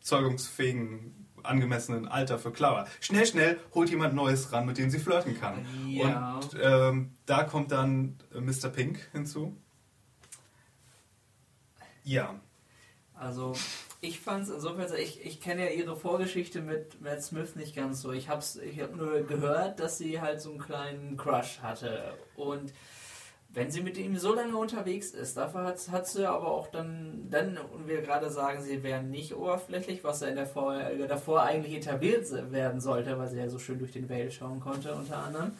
zeugungsfähigen 0.00 1.19
angemessenen 1.44 2.08
Alter 2.08 2.38
für 2.38 2.52
Clara. 2.52 2.86
Schnell, 3.00 3.26
schnell 3.26 3.58
holt 3.74 3.90
jemand 3.90 4.14
Neues 4.14 4.52
ran, 4.52 4.66
mit 4.66 4.78
dem 4.78 4.90
sie 4.90 4.98
flirten 4.98 5.38
kann. 5.38 5.66
Ja. 5.88 6.36
Und 6.36 6.56
ähm, 6.60 7.16
da 7.26 7.44
kommt 7.44 7.72
dann 7.72 8.18
äh, 8.34 8.40
Mr. 8.40 8.68
Pink 8.68 8.98
hinzu. 9.12 9.56
Ja. 12.04 12.40
Also, 13.14 13.54
ich 14.00 14.18
fand 14.18 14.44
es 14.44 14.50
insofern, 14.50 14.88
ich, 14.98 15.24
ich 15.24 15.40
kenne 15.40 15.66
ja 15.66 15.76
ihre 15.76 15.94
Vorgeschichte 15.94 16.62
mit 16.62 17.00
Matt 17.02 17.22
Smith 17.22 17.54
nicht 17.54 17.76
ganz 17.76 18.00
so. 18.00 18.12
Ich 18.12 18.28
habe 18.28 18.42
ich 18.64 18.80
hab 18.80 18.96
nur 18.96 19.20
gehört, 19.22 19.78
dass 19.78 19.98
sie 19.98 20.20
halt 20.20 20.40
so 20.40 20.50
einen 20.50 20.58
kleinen 20.58 21.16
Crush 21.18 21.60
hatte. 21.60 22.14
Und 22.34 22.72
wenn 23.52 23.70
sie 23.70 23.80
mit 23.80 23.98
ihm 23.98 24.16
so 24.16 24.34
lange 24.34 24.56
unterwegs 24.56 25.10
ist, 25.10 25.36
dafür 25.36 25.64
hat, 25.64 25.88
hat 25.90 26.06
sie 26.06 26.28
aber 26.28 26.46
auch 26.46 26.68
dann, 26.68 27.26
dann, 27.30 27.58
und 27.58 27.88
wir 27.88 28.00
gerade 28.00 28.30
sagen, 28.30 28.62
sie 28.62 28.82
wären 28.82 29.10
nicht 29.10 29.34
oberflächlich, 29.34 30.04
was 30.04 30.20
ja 30.20 30.28
in 30.28 30.36
der 30.36 30.46
Folge 30.46 31.06
davor 31.08 31.42
eigentlich 31.42 31.74
etabliert 31.74 32.30
werden 32.52 32.80
sollte, 32.80 33.18
weil 33.18 33.28
sie 33.28 33.38
ja 33.38 33.48
so 33.48 33.58
schön 33.58 33.78
durch 33.78 33.92
den 33.92 34.08
Vale 34.08 34.30
schauen 34.30 34.60
konnte, 34.60 34.94
unter 34.94 35.18
anderem. 35.18 35.52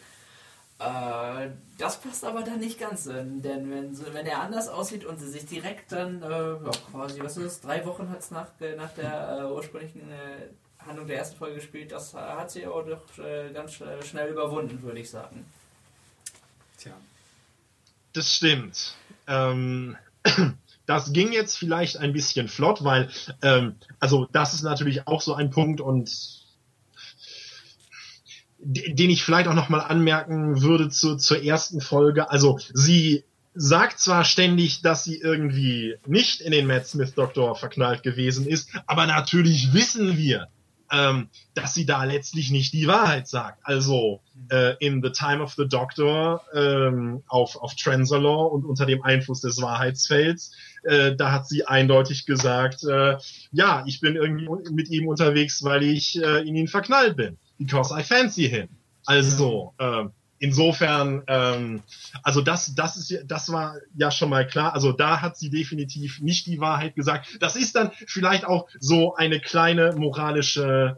Äh, 0.79 1.51
das 1.79 1.99
passt 1.99 2.25
aber 2.25 2.43
dann 2.43 2.61
nicht 2.61 2.79
ganz, 2.79 3.05
denn 3.05 3.43
wenn, 3.43 4.15
wenn 4.15 4.27
er 4.27 4.41
anders 4.41 4.69
aussieht 4.69 5.05
und 5.05 5.19
sie 5.19 5.29
sich 5.29 5.47
direkt 5.47 5.91
dann, 5.91 6.23
äh, 6.23 6.29
ja, 6.29 6.71
quasi, 6.93 7.21
was 7.21 7.37
ist 7.37 7.47
das, 7.47 7.61
drei 7.61 7.85
Wochen 7.87 8.09
hat 8.09 8.21
es 8.21 8.31
nach, 8.31 8.49
nach 8.77 8.95
der 8.95 9.41
äh, 9.41 9.53
ursprünglichen 9.53 10.09
äh, 10.11 10.87
Handlung 10.87 11.09
der 11.09 11.19
ersten 11.19 11.37
Folge 11.37 11.57
gespielt, 11.57 11.91
das 11.91 12.15
hat 12.15 12.53
sie 12.53 12.67
auch 12.67 12.87
doch 12.87 13.03
äh, 13.19 13.53
ganz 13.53 13.73
schnell 13.73 14.31
überwunden, 14.31 14.81
würde 14.83 15.01
ich 15.01 15.11
sagen. 15.11 15.45
Tja. 16.79 16.93
Das 18.13 18.35
stimmt. 18.35 18.95
Ähm, 19.27 19.97
das 20.87 21.13
ging 21.13 21.33
jetzt 21.33 21.57
vielleicht 21.57 21.97
ein 21.99 22.13
bisschen 22.13 22.49
flott, 22.49 22.83
weil, 22.83 23.11
ähm, 23.43 23.77
also 24.01 24.27
das 24.33 24.55
ist 24.55 24.63
natürlich 24.63 25.07
auch 25.07 25.21
so 25.21 25.35
ein 25.35 25.51
Punkt 25.51 25.81
und 25.81 26.11
den 28.63 29.09
ich 29.09 29.23
vielleicht 29.23 29.49
auch 29.49 29.55
nochmal 29.55 29.81
anmerken 29.81 30.61
würde 30.61 30.91
zu, 30.91 31.17
zur 31.17 31.43
ersten 31.43 31.81
Folge. 31.81 32.31
Also 32.31 32.59
sie 32.75 33.25
sagt 33.55 33.99
zwar 33.99 34.25
ständig, 34.25 34.83
dass 34.83 35.05
sie 35.05 35.19
irgendwie 35.19 35.97
nicht 36.07 36.41
in 36.41 36.53
den 36.53 36.67
Matt 36.67 36.87
Smith 36.87 37.15
Doktor 37.15 37.57
verknallt 37.57 38.03
gewesen 38.03 38.47
ist, 38.47 38.71
aber 38.87 39.07
natürlich 39.07 39.73
wissen 39.73 40.17
wir, 40.17 40.49
ähm, 40.91 41.29
dass 41.55 41.75
sie 41.75 41.87
da 41.87 42.05
letztlich 42.05 42.51
nicht 42.51 42.73
die 42.73 42.87
Wahrheit 42.87 43.29
sagt. 43.29 43.61
Also 43.65 44.21
äh, 44.51 44.75
in 44.79 45.03
The 45.03 45.11
Time 45.11 45.43
of 45.43 45.55
the 45.55 45.69
Doctor 45.69 46.43
ähm, 46.55 47.23
auf, 47.29 47.57
auf 47.57 47.75
Transalore 47.75 48.49
und 48.49 48.65
unter 48.65 48.87
dem 48.87 49.03
Einfluss 49.03 49.41
des 49.41 49.61
Wahrheitsfelds, 49.61 50.53
äh, 50.85 51.15
da 51.15 51.33
hat 51.33 51.49
sie 51.49 51.67
eindeutig 51.67 52.27
gesagt, 52.27 52.85
äh, 52.85 53.17
ja, 53.53 53.85
ich 53.87 54.01
bin 54.01 54.17
irgendwie 54.17 54.49
mit 54.73 54.89
ihm 54.91 55.09
unterwegs, 55.09 55.63
weil 55.63 55.83
ich 55.83 56.21
äh, 56.23 56.47
in 56.47 56.57
ihn 56.57 56.69
verknallt 56.69 57.17
bin. 57.17 57.39
Because 57.59 57.95
I 57.99 58.03
fancy 58.03 58.49
him. 58.49 58.69
Also, 59.07 59.75
äh, 59.79 60.05
insofern, 60.41 61.23
ähm, 61.29 61.83
also 62.25 62.41
das, 62.41 62.75
das 62.75 62.97
ist, 62.97 63.25
das 63.27 63.53
war 63.53 63.77
ja 63.95 64.11
schon 64.11 64.31
mal 64.31 64.47
klar. 64.47 64.75
Also 64.75 64.91
da 64.91 65.21
hat 65.21 65.37
sie 65.37 65.51
definitiv 65.51 66.21
nicht 66.21 66.47
die 66.47 66.59
Wahrheit 66.61 66.97
gesagt. 66.97 67.37
Das 67.41 67.55
ist 67.55 67.77
dann 67.77 67.93
vielleicht 68.07 68.45
auch 68.45 68.67
so 68.81 69.15
eine 69.15 69.39
kleine 69.39 69.93
moralische 69.97 70.97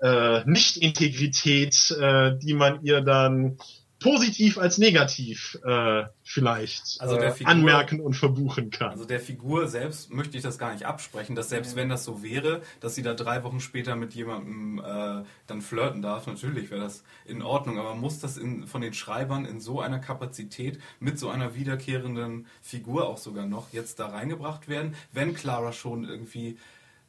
äh, 0.00 0.42
Nicht-Integrität, 0.46 1.90
äh, 1.92 2.36
die 2.38 2.54
man 2.54 2.82
ihr 2.82 3.02
dann 3.02 3.58
positiv 4.04 4.58
als 4.58 4.76
negativ 4.76 5.58
äh, 5.64 6.04
vielleicht 6.22 7.00
also 7.00 7.16
äh, 7.16 7.32
Figur, 7.32 7.50
anmerken 7.50 8.00
und 8.00 8.12
verbuchen 8.12 8.68
kann. 8.68 8.90
Also 8.90 9.06
der 9.06 9.18
Figur 9.18 9.66
selbst 9.66 10.12
möchte 10.12 10.36
ich 10.36 10.42
das 10.42 10.58
gar 10.58 10.74
nicht 10.74 10.84
absprechen, 10.84 11.34
dass 11.34 11.48
selbst 11.48 11.74
wenn 11.74 11.88
das 11.88 12.04
so 12.04 12.22
wäre, 12.22 12.60
dass 12.80 12.94
sie 12.94 13.02
da 13.02 13.14
drei 13.14 13.42
Wochen 13.44 13.60
später 13.60 13.96
mit 13.96 14.12
jemandem 14.12 14.78
äh, 14.78 15.24
dann 15.46 15.62
flirten 15.62 16.02
darf, 16.02 16.26
natürlich 16.26 16.70
wäre 16.70 16.82
das 16.82 17.02
in 17.24 17.40
Ordnung, 17.40 17.78
aber 17.78 17.94
muss 17.94 18.20
das 18.20 18.36
in, 18.36 18.66
von 18.66 18.82
den 18.82 18.92
Schreibern 18.92 19.46
in 19.46 19.58
so 19.58 19.80
einer 19.80 20.00
Kapazität 20.00 20.78
mit 21.00 21.18
so 21.18 21.30
einer 21.30 21.54
wiederkehrenden 21.54 22.46
Figur 22.60 23.08
auch 23.08 23.16
sogar 23.16 23.46
noch 23.46 23.72
jetzt 23.72 24.00
da 24.00 24.08
reingebracht 24.08 24.68
werden, 24.68 24.94
wenn 25.12 25.32
Clara 25.32 25.72
schon 25.72 26.04
irgendwie 26.06 26.58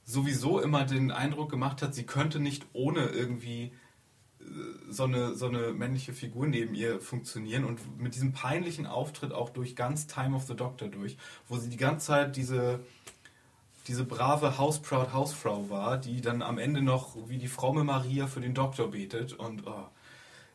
sowieso 0.06 0.62
immer 0.62 0.86
den 0.86 1.12
Eindruck 1.12 1.52
gemacht 1.52 1.82
hat, 1.82 1.94
sie 1.94 2.06
könnte 2.06 2.40
nicht 2.40 2.66
ohne 2.72 3.08
irgendwie 3.08 3.74
so 4.90 5.04
eine, 5.04 5.36
so 5.36 5.48
eine 5.48 5.74
männliche 5.74 6.14
Figur 6.14 6.48
neben 6.48 6.76
ihr 6.76 7.00
funktionieren 7.02 7.66
und 7.66 8.00
mit 8.00 8.16
diesem 8.16 8.32
peinlichen 8.34 8.86
Auftritt 8.86 9.34
auch 9.34 9.50
durch 9.50 9.76
ganz 9.76 10.08
Time 10.08 10.36
of 10.36 10.46
the 10.48 10.56
Doctor 10.56 10.88
durch, 10.88 11.18
wo 11.48 11.58
sie 11.58 11.70
die 11.70 11.78
ganze 11.78 12.08
Zeit 12.08 12.36
diese, 12.36 12.80
diese 13.88 14.04
brave 14.06 14.58
Hausproud 14.58 15.14
Hausfrau 15.14 15.70
war, 15.70 15.98
die 15.98 16.22
dann 16.22 16.42
am 16.42 16.58
Ende 16.58 16.82
noch 16.82 17.16
wie 17.28 17.38
die 17.38 17.48
fromme 17.48 17.84
Maria 17.84 18.28
für 18.28 18.42
den 18.42 18.54
Doktor 18.54 18.92
betet 18.92 19.34
und 19.34 19.66
oh, 19.68 19.86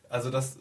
also 0.09 0.29
das 0.29 0.57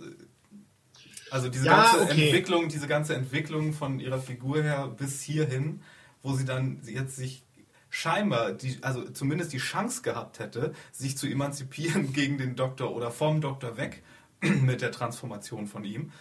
Also 1.31 1.49
diese 1.49 1.67
Ja, 1.67 1.83
ganze 1.83 2.03
okay. 2.03 2.25
Entwicklung, 2.27 2.69
diese 2.69 2.89
ganze 2.89 3.15
Entwicklung 3.15 3.73
von 3.73 4.01
ihrer 4.01 4.19
Figur 4.21 4.63
her 4.63 4.89
bis 4.89 5.23
hierhin, 5.23 5.83
wo 6.23 6.35
sie 6.35 6.45
dann 6.45 6.81
jetzt 6.85 7.17
sich 7.17 7.45
scheinbar, 7.91 8.53
die, 8.53 8.79
also 8.83 9.05
zumindest 9.11 9.53
die 9.53 9.59
Chance 9.59 10.03
gehabt 10.03 10.39
hätte, 10.39 10.73
sich 10.93 11.19
zu 11.19 11.27
emanzipieren 11.27 12.13
gegen 12.15 12.39
den 12.39 12.57
Doktor 12.57 12.95
oder 12.95 13.11
vom 13.11 13.41
Doktor 13.41 13.77
weg 13.77 14.03
mit 14.41 14.81
der 14.81 14.93
Transformation 14.93 15.67
von 15.67 15.85
ihm. 15.85 16.13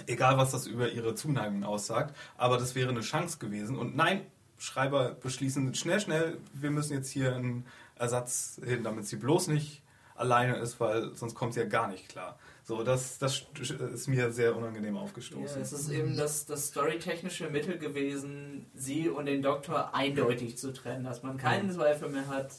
Egal, 0.08 0.38
was 0.38 0.52
das 0.52 0.66
über 0.66 0.92
ihre 0.92 1.14
Zuneigung 1.14 1.64
aussagt, 1.64 2.16
aber 2.36 2.58
das 2.58 2.74
wäre 2.74 2.90
eine 2.90 3.02
Chance 3.02 3.38
gewesen. 3.38 3.78
Und 3.78 3.96
nein, 3.96 4.26
Schreiber 4.58 5.12
beschließen 5.12 5.76
schnell, 5.76 6.00
schnell, 6.00 6.38
wir 6.54 6.72
müssen 6.72 6.94
jetzt 6.94 7.12
hier 7.12 7.36
einen 7.36 7.66
Ersatz 7.96 8.60
hin, 8.66 8.84
damit 8.84 9.06
sie 9.06 9.18
bloß 9.18 9.50
nicht 9.50 9.84
alleine 10.16 10.56
ist, 10.56 10.80
weil 10.80 11.14
sonst 11.16 11.36
kommt 11.36 11.54
sie 11.54 11.60
ja 11.60 11.66
gar 11.68 11.88
nicht 11.88 12.10
klar. 12.10 12.40
So, 12.66 12.82
das, 12.84 13.18
das 13.18 13.46
ist 13.94 14.08
mir 14.08 14.32
sehr 14.32 14.56
unangenehm 14.56 14.96
Ja, 14.96 15.02
aufgestoßen. 15.02 15.62
es 15.62 15.74
ist 15.74 15.90
eben 15.90 16.16
das, 16.16 16.46
das 16.46 16.68
storytechnische 16.68 17.50
Mittel 17.50 17.78
gewesen, 17.78 18.68
sie 18.74 19.10
und 19.10 19.26
den 19.26 19.42
Doktor 19.42 19.94
eindeutig 19.94 20.58
zu 20.58 20.72
trennen, 20.72 21.04
dass 21.04 21.24
man 21.24 21.38
keinen 21.38 21.70
Zweifel 21.72 22.10
mehr 22.10 22.28
hat. 22.28 22.54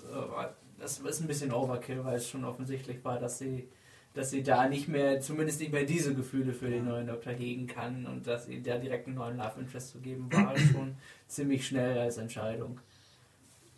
Das 0.78 0.98
ist 0.98 1.20
ein 1.20 1.26
bisschen 1.26 1.52
Overkill, 1.52 2.04
weil 2.04 2.16
es 2.16 2.28
schon 2.28 2.44
offensichtlich 2.44 3.02
war, 3.02 3.18
dass 3.18 3.38
sie, 3.38 3.68
dass 4.12 4.28
sie 4.28 4.42
da 4.42 4.68
nicht 4.68 4.88
mehr, 4.88 5.20
zumindest 5.22 5.60
nicht 5.60 5.72
mehr 5.72 5.84
diese 5.84 6.14
Gefühle 6.14 6.52
für 6.52 6.68
den 6.68 6.84
neuen 6.84 7.06
Doktor 7.06 7.32
hegen 7.32 7.66
kann 7.66 8.04
und 8.04 8.26
dass 8.26 8.44
sie 8.44 8.62
da 8.62 8.76
direkt 8.76 9.06
einen 9.06 9.16
neuen 9.16 9.38
Love 9.38 9.60
Interest 9.60 9.88
zu 9.88 10.00
geben, 10.00 10.30
war 10.30 10.54
schon 10.72 10.96
ziemlich 11.28 11.66
schnell 11.66 11.98
als 11.98 12.18
Entscheidung. 12.18 12.78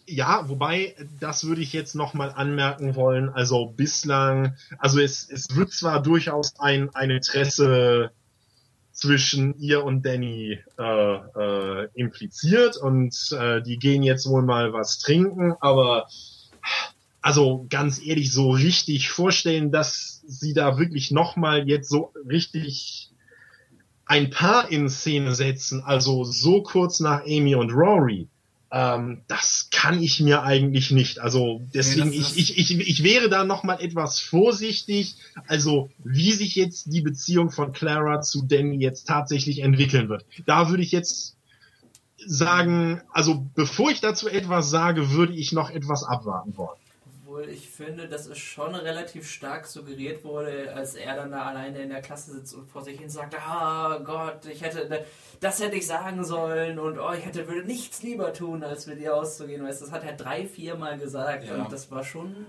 Ja, 0.08 0.48
wobei, 0.48 0.94
das 1.18 1.44
würde 1.44 1.62
ich 1.62 1.72
jetzt 1.72 1.94
nochmal 1.94 2.30
anmerken 2.30 2.94
wollen. 2.94 3.28
Also 3.28 3.66
bislang, 3.66 4.56
also 4.78 5.00
es, 5.00 5.28
es 5.28 5.56
wird 5.56 5.72
zwar 5.72 6.00
durchaus 6.00 6.54
ein, 6.60 6.94
ein 6.94 7.10
Interesse 7.10 8.12
zwischen 8.92 9.58
ihr 9.58 9.84
und 9.84 10.06
Danny 10.06 10.58
äh, 10.78 10.82
äh, 10.82 11.88
impliziert 11.94 12.76
und 12.76 13.14
äh, 13.32 13.60
die 13.62 13.78
gehen 13.78 14.02
jetzt 14.02 14.26
wohl 14.28 14.42
mal 14.42 14.72
was 14.72 14.98
trinken, 14.98 15.54
aber 15.60 16.08
also 17.20 17.66
ganz 17.68 18.00
ehrlich, 18.00 18.32
so 18.32 18.52
richtig 18.52 19.10
vorstellen, 19.10 19.72
dass 19.72 20.22
sie 20.28 20.54
da 20.54 20.78
wirklich 20.78 21.10
nochmal 21.10 21.68
jetzt 21.68 21.88
so 21.88 22.12
richtig 22.26 23.10
ein 24.06 24.30
Paar 24.30 24.70
in 24.70 24.88
Szene 24.88 25.34
setzen, 25.34 25.82
also 25.82 26.22
so 26.22 26.62
kurz 26.62 27.00
nach 27.00 27.22
Amy 27.24 27.56
und 27.56 27.72
Rory, 27.72 28.28
ähm, 28.70 29.22
das 29.28 29.68
kann 29.70 30.02
ich 30.02 30.20
mir 30.20 30.43
eigentlich 30.43 30.90
nicht. 30.90 31.20
Also 31.20 31.62
deswegen, 31.72 32.10
Nee, 32.10 32.16
ich, 32.16 32.36
ich, 32.36 32.59
ich, 32.59 32.88
ich 32.88 33.02
wäre 33.05 33.28
da 33.28 33.44
nochmal 33.44 33.80
etwas 33.80 34.18
vorsichtig, 34.18 35.16
also 35.47 35.88
wie 36.02 36.32
sich 36.32 36.56
jetzt 36.56 36.93
die 36.93 37.01
Beziehung 37.01 37.51
von 37.51 37.72
Clara 37.72 38.20
zu 38.22 38.43
Danny 38.43 38.76
jetzt 38.78 39.06
tatsächlich 39.06 39.60
entwickeln 39.60 40.09
wird. 40.09 40.24
Da 40.47 40.68
würde 40.68 40.82
ich 40.82 40.93
jetzt 40.93 41.36
sagen, 42.26 43.02
also 43.12 43.47
bevor 43.55 43.90
ich 43.90 44.01
dazu 44.01 44.28
etwas 44.28 44.68
sage, 44.68 45.12
würde 45.12 45.34
ich 45.34 45.52
noch 45.52 45.70
etwas 45.70 46.02
abwarten 46.02 46.56
wollen. 46.56 46.78
Obwohl 47.36 47.50
ich 47.50 47.68
finde, 47.68 48.08
dass 48.08 48.26
es 48.26 48.38
schon 48.38 48.74
relativ 48.74 49.28
stark 49.28 49.66
suggeriert 49.66 50.24
wurde, 50.24 50.72
als 50.74 50.94
er 50.94 51.16
dann 51.16 51.30
da 51.30 51.42
alleine 51.42 51.82
in 51.82 51.90
der 51.90 52.00
Klasse 52.00 52.32
sitzt 52.32 52.54
und 52.54 52.66
vor 52.66 52.82
sich 52.82 52.98
hin 52.98 53.10
sagt, 53.10 53.34
ah 53.38 53.98
Gott, 54.02 54.46
ich 54.46 54.62
hätte, 54.62 55.04
das 55.40 55.60
hätte 55.62 55.76
ich 55.76 55.86
sagen 55.86 56.24
sollen 56.24 56.78
und 56.78 56.98
oh, 56.98 57.12
ich 57.12 57.26
hätte, 57.26 57.46
würde 57.46 57.66
nichts 57.66 58.02
lieber 58.02 58.32
tun, 58.32 58.64
als 58.64 58.86
mit 58.86 59.00
ihr 59.00 59.14
auszugehen. 59.14 59.62
Weißt, 59.62 59.82
das 59.82 59.92
hat 59.92 60.04
er 60.04 60.14
drei, 60.14 60.46
vier 60.46 60.76
Mal 60.76 60.96
gesagt 60.96 61.44
Ja. 61.44 61.56
und 61.56 61.70
das 61.70 61.90
war 61.90 62.04
schon, 62.04 62.46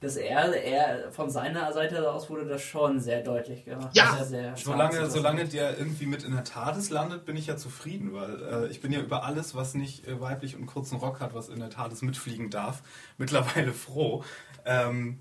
dass 0.00 0.16
er, 0.16 0.54
er, 0.54 1.10
von 1.10 1.28
seiner 1.28 1.72
Seite 1.72 2.08
aus 2.10 2.30
wurde 2.30 2.46
das 2.46 2.62
schon 2.62 3.00
sehr 3.00 3.20
deutlich 3.22 3.64
gemacht. 3.64 3.96
Ja, 3.96 4.24
sehr 4.24 4.56
Solange, 4.56 5.10
solange 5.10 5.44
der 5.46 5.76
irgendwie 5.76 6.06
mit 6.06 6.22
in 6.22 6.30
der 6.32 6.44
TARDIS 6.44 6.90
landet, 6.90 7.24
bin 7.24 7.36
ich 7.36 7.48
ja 7.48 7.56
zufrieden, 7.56 8.12
weil 8.12 8.40
äh, 8.42 8.68
ich 8.68 8.80
bin 8.80 8.92
ja 8.92 9.00
über 9.00 9.24
alles, 9.24 9.56
was 9.56 9.74
nicht 9.74 10.06
äh, 10.06 10.20
weiblich 10.20 10.54
und 10.54 10.66
kurzen 10.66 10.98
Rock 10.98 11.18
hat, 11.18 11.34
was 11.34 11.48
in 11.48 11.58
der 11.58 11.70
TARDIS 11.70 12.02
mitfliegen 12.02 12.48
darf, 12.48 12.82
mittlerweile 13.18 13.72
froh. 13.72 14.22
Ähm, 14.64 15.18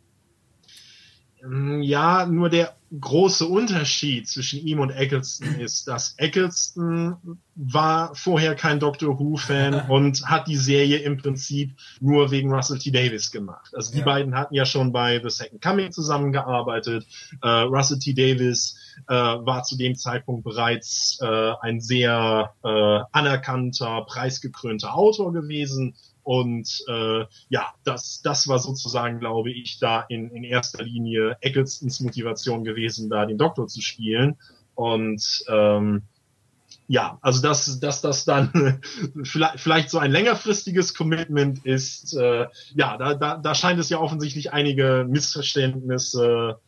Mm, 1.41 1.81
Ja, 1.81 2.25
nur 2.25 2.49
der 2.49 2.75
große 2.99 3.45
Unterschied 3.47 4.27
zwischen 4.27 4.59
ihm 4.65 4.79
und 4.79 4.91
Eccleston 4.91 5.55
ist, 5.55 5.87
dass 5.87 6.13
Eccleston 6.17 7.15
war 7.55 8.13
vorher 8.15 8.55
kein 8.55 8.79
Doctor 8.79 9.19
Who-Fan 9.19 9.81
und 9.89 10.25
hat 10.29 10.47
die 10.47 10.55
Serie 10.57 10.97
im 10.99 11.17
Prinzip 11.17 11.73
nur 11.99 12.29
wegen 12.31 12.53
Russell 12.53 12.77
T. 12.77 12.91
Davis 12.91 13.31
gemacht. 13.31 13.73
Also 13.75 13.93
die 13.93 13.99
Ja. 13.99 14.05
beiden 14.05 14.35
hatten 14.35 14.53
ja 14.53 14.65
schon 14.65 14.91
bei 14.91 15.19
The 15.23 15.29
Second 15.29 15.61
Coming 15.61 15.91
zusammengearbeitet. 15.91 17.07
Äh, 17.41 17.47
Russell 17.47 17.99
T. 17.99 18.13
Davis 18.13 18.77
äh, 19.07 19.13
war 19.13 19.63
zu 19.63 19.77
dem 19.77 19.95
Zeitpunkt 19.95 20.43
bereits 20.43 21.19
äh, 21.21 21.53
ein 21.61 21.81
sehr 21.81 22.53
äh, 22.63 22.99
anerkannter, 23.11 24.05
preisgekrönter 24.07 24.95
Autor 24.95 25.33
gewesen. 25.33 25.95
Und 26.23 26.83
äh, 26.87 27.25
ja, 27.49 27.73
das, 27.83 28.21
das 28.23 28.47
war 28.47 28.59
sozusagen, 28.59 29.19
glaube 29.19 29.51
ich, 29.51 29.79
da 29.79 30.01
in, 30.07 30.29
in 30.29 30.43
erster 30.43 30.83
Linie 30.83 31.37
Ecclestons 31.41 31.99
Motivation 31.99 32.63
gewesen, 32.63 33.09
da 33.09 33.25
den 33.25 33.37
Doktor 33.37 33.67
zu 33.67 33.81
spielen. 33.81 34.37
Und 34.75 35.43
ähm, 35.49 36.03
ja, 36.87 37.17
also 37.21 37.41
dass, 37.41 37.79
dass 37.79 38.01
das 38.01 38.25
dann 38.25 38.81
vielleicht, 39.23 39.59
vielleicht 39.59 39.89
so 39.89 39.99
ein 39.99 40.11
längerfristiges 40.11 40.93
Commitment 40.93 41.65
ist, 41.65 42.15
äh, 42.15 42.47
ja, 42.75 42.97
da, 42.97 43.13
da, 43.15 43.37
da 43.37 43.55
scheint 43.55 43.79
es 43.79 43.89
ja 43.89 43.99
offensichtlich 43.99 44.53
einige 44.53 45.05
Missverständnisse 45.07 46.59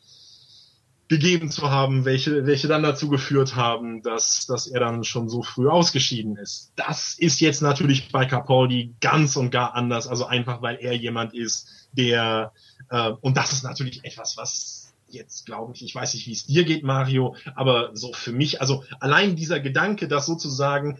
gegeben 1.07 1.51
zu 1.51 1.69
haben, 1.69 2.03
welche, 2.03 2.47
welche 2.47 2.67
dann 2.67 2.81
dazu 2.81 3.09
geführt 3.09 3.55
haben, 3.55 4.01
dass, 4.01 4.47
dass 4.47 4.65
er 4.67 4.79
dann 4.79 5.03
schon 5.03 5.29
so 5.29 5.43
früh 5.43 5.69
ausgeschieden 5.69 6.35
ist. 6.37 6.71
Das 6.75 7.15
ist 7.17 7.41
jetzt 7.41 7.61
natürlich 7.61 8.11
bei 8.11 8.25
Capaldi 8.25 8.95
ganz 9.01 9.35
und 9.35 9.51
gar 9.51 9.75
anders, 9.75 10.07
also 10.07 10.25
einfach 10.25 10.61
weil 10.61 10.77
er 10.77 10.93
jemand 10.93 11.33
ist, 11.33 11.69
der, 11.91 12.53
äh, 12.89 13.11
und 13.21 13.37
das 13.37 13.53
ist 13.53 13.63
natürlich 13.63 14.03
etwas, 14.03 14.35
was 14.37 14.93
jetzt 15.07 15.45
glaube 15.45 15.73
ich, 15.75 15.83
ich 15.83 15.93
weiß 15.93 16.15
nicht, 16.15 16.25
wie 16.25 16.33
es 16.33 16.47
dir 16.47 16.63
geht, 16.63 16.83
Mario, 16.83 17.35
aber 17.55 17.91
so 17.93 18.11
für 18.11 18.31
mich, 18.31 18.59
also 18.59 18.83
allein 18.99 19.35
dieser 19.35 19.59
Gedanke, 19.59 20.07
dass 20.07 20.25
sozusagen 20.25 20.97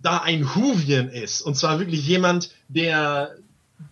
da 0.00 0.18
ein 0.18 0.54
Huvian 0.54 1.08
ist, 1.08 1.42
und 1.42 1.54
zwar 1.54 1.78
wirklich 1.78 2.06
jemand, 2.06 2.50
der 2.68 3.36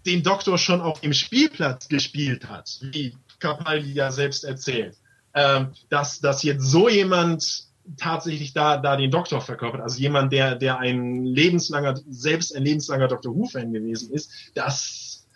den 0.07 0.23
Doktor 0.23 0.57
schon 0.57 0.81
auf 0.81 1.01
dem 1.01 1.13
Spielplatz 1.13 1.89
gespielt 1.89 2.49
hat, 2.49 2.79
wie 2.81 3.15
Capaldi 3.39 3.93
ja 3.93 4.11
selbst 4.11 4.45
erzählt, 4.45 4.97
ähm, 5.35 5.73
dass, 5.89 6.21
dass 6.21 6.43
jetzt 6.43 6.65
so 6.65 6.89
jemand 6.89 7.65
tatsächlich 7.97 8.53
da, 8.53 8.77
da 8.77 8.97
den 8.97 9.11
Doktor 9.11 9.41
verkörpert, 9.41 9.81
also 9.81 9.99
jemand, 9.99 10.33
der, 10.33 10.55
der 10.55 10.79
ein 10.79 11.25
lebenslanger, 11.25 11.99
selbst 12.09 12.55
ein 12.55 12.63
lebenslanger 12.63 13.09
Doctor 13.09 13.35
Who-Fan 13.35 13.73
gewesen 13.73 14.13
ist, 14.13 14.31
das, 14.55 15.27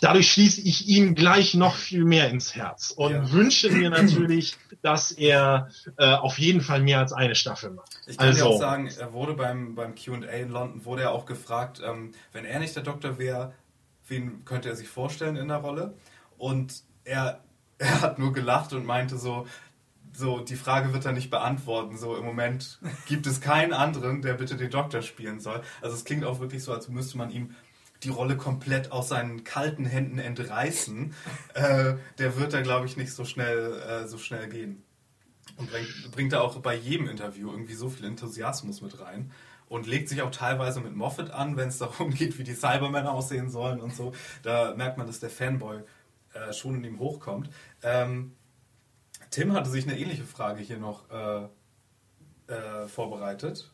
dadurch 0.00 0.32
schließe 0.32 0.60
ich 0.60 0.88
ihm 0.88 1.14
gleich 1.14 1.54
noch 1.54 1.74
viel 1.74 2.04
mehr 2.04 2.28
ins 2.30 2.54
Herz 2.54 2.90
und 2.90 3.12
Ja. 3.12 3.32
wünsche 3.32 3.70
mir 3.70 3.90
natürlich, 3.90 4.56
dass 4.82 5.12
er 5.12 5.68
äh, 5.98 6.14
auf 6.14 6.38
jeden 6.38 6.60
Fall 6.60 6.82
mehr 6.82 6.98
als 6.98 7.12
eine 7.12 7.34
Staffel 7.34 7.70
macht. 7.70 7.98
Ich 8.06 8.18
kann 8.18 8.34
dir 8.34 8.44
also, 8.44 8.54
auch 8.54 8.58
sagen, 8.58 8.88
er 8.88 9.12
wurde 9.12 9.34
beim, 9.34 9.74
beim 9.74 9.94
QA 9.94 10.26
in 10.28 10.50
London, 10.50 10.84
wurde 10.84 11.02
er 11.02 11.12
auch 11.12 11.26
gefragt, 11.26 11.80
ähm, 11.84 12.12
wenn 12.32 12.44
er 12.44 12.58
nicht 12.58 12.74
der 12.76 12.82
Doktor 12.82 13.18
wäre, 13.18 13.54
wen 14.08 14.44
könnte 14.44 14.68
er 14.68 14.76
sich 14.76 14.88
vorstellen 14.88 15.36
in 15.36 15.48
der 15.48 15.58
Rolle? 15.58 15.94
Und 16.38 16.82
er, 17.04 17.40
er 17.78 18.00
hat 18.00 18.18
nur 18.18 18.32
gelacht 18.32 18.72
und 18.72 18.86
meinte 18.86 19.18
so, 19.18 19.46
so, 20.16 20.40
die 20.40 20.56
Frage 20.56 20.94
wird 20.94 21.04
er 21.04 21.12
nicht 21.12 21.30
beantworten. 21.30 21.98
So, 21.98 22.16
im 22.16 22.24
Moment 22.24 22.78
gibt 23.06 23.26
es 23.26 23.40
keinen 23.40 23.72
anderen, 23.72 24.22
der 24.22 24.34
bitte 24.34 24.56
den 24.56 24.70
Doktor 24.70 25.02
spielen 25.02 25.40
soll. 25.40 25.60
Also 25.82 25.94
es 25.94 26.04
klingt 26.04 26.24
auch 26.24 26.40
wirklich 26.40 26.64
so, 26.64 26.72
als 26.72 26.88
müsste 26.88 27.18
man 27.18 27.30
ihm 27.30 27.54
die 28.02 28.08
Rolle 28.08 28.36
komplett 28.36 28.92
aus 28.92 29.08
seinen 29.08 29.44
kalten 29.44 29.84
Händen 29.84 30.18
entreißen. 30.18 31.14
äh, 31.54 31.94
der 32.18 32.36
wird 32.36 32.52
da, 32.52 32.60
glaube 32.60 32.86
ich, 32.86 32.96
nicht 32.96 33.12
so 33.12 33.24
schnell, 33.24 33.80
äh, 33.80 34.06
so 34.06 34.18
schnell 34.18 34.48
gehen. 34.48 34.82
Und 35.56 35.70
bringt, 35.70 36.10
bringt 36.12 36.32
da 36.32 36.40
auch 36.40 36.56
bei 36.60 36.74
jedem 36.74 37.08
Interview 37.08 37.50
irgendwie 37.50 37.74
so 37.74 37.88
viel 37.88 38.06
Enthusiasmus 38.06 38.82
mit 38.82 39.00
rein. 39.00 39.32
Und 39.68 39.86
legt 39.86 40.08
sich 40.08 40.22
auch 40.22 40.30
teilweise 40.30 40.80
mit 40.80 40.94
Moffat 40.94 41.30
an, 41.30 41.56
wenn 41.56 41.68
es 41.68 41.78
darum 41.78 42.10
geht, 42.14 42.38
wie 42.38 42.44
die 42.44 42.54
Cybermänner 42.54 43.12
aussehen 43.12 43.50
sollen 43.50 43.80
und 43.80 43.94
so. 43.94 44.12
Da 44.42 44.74
merkt 44.74 44.98
man, 44.98 45.06
dass 45.06 45.20
der 45.20 45.30
Fanboy 45.30 45.82
äh, 46.36 46.52
schon 46.52 46.76
in 46.76 46.84
ihm 46.84 46.98
hochkommt. 46.98 47.50
Ähm, 47.82 48.36
Tim 49.30 49.52
hatte 49.52 49.70
sich 49.70 49.86
eine 49.88 49.98
ähnliche 49.98 50.24
Frage 50.24 50.60
hier 50.60 50.78
noch 50.78 51.10
äh, 51.10 51.46
äh, 52.52 52.86
vorbereitet. 52.86 53.70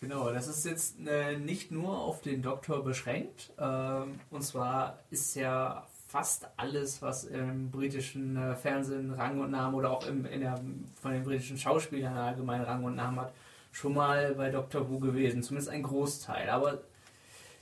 Genau, 0.00 0.32
das 0.32 0.48
ist 0.48 0.64
jetzt 0.64 0.96
äh, 1.06 1.36
nicht 1.36 1.70
nur 1.70 1.98
auf 1.98 2.22
den 2.22 2.42
Doktor 2.42 2.82
beschränkt. 2.82 3.52
Ähm, 3.58 4.18
und 4.30 4.42
zwar 4.42 4.98
ist 5.10 5.34
ja 5.34 5.86
fast 6.08 6.48
alles, 6.56 7.02
was 7.02 7.24
im 7.24 7.70
britischen 7.70 8.36
äh, 8.36 8.56
Fernsehen 8.56 9.12
Rang 9.12 9.40
und 9.40 9.50
Namen 9.50 9.74
oder 9.74 9.90
auch 9.90 10.06
im, 10.06 10.24
der, 10.24 10.58
von 11.00 11.12
den 11.12 11.22
britischen 11.22 11.58
Schauspielern 11.58 12.16
allgemein 12.16 12.62
Rang 12.62 12.82
und 12.82 12.96
Namen 12.96 13.20
hat, 13.20 13.32
schon 13.72 13.94
mal 13.94 14.34
bei 14.34 14.50
Doctor 14.50 14.88
Who 14.90 14.98
gewesen. 14.98 15.42
Zumindest 15.42 15.70
ein 15.70 15.82
Großteil. 15.82 16.48
Aber 16.48 16.80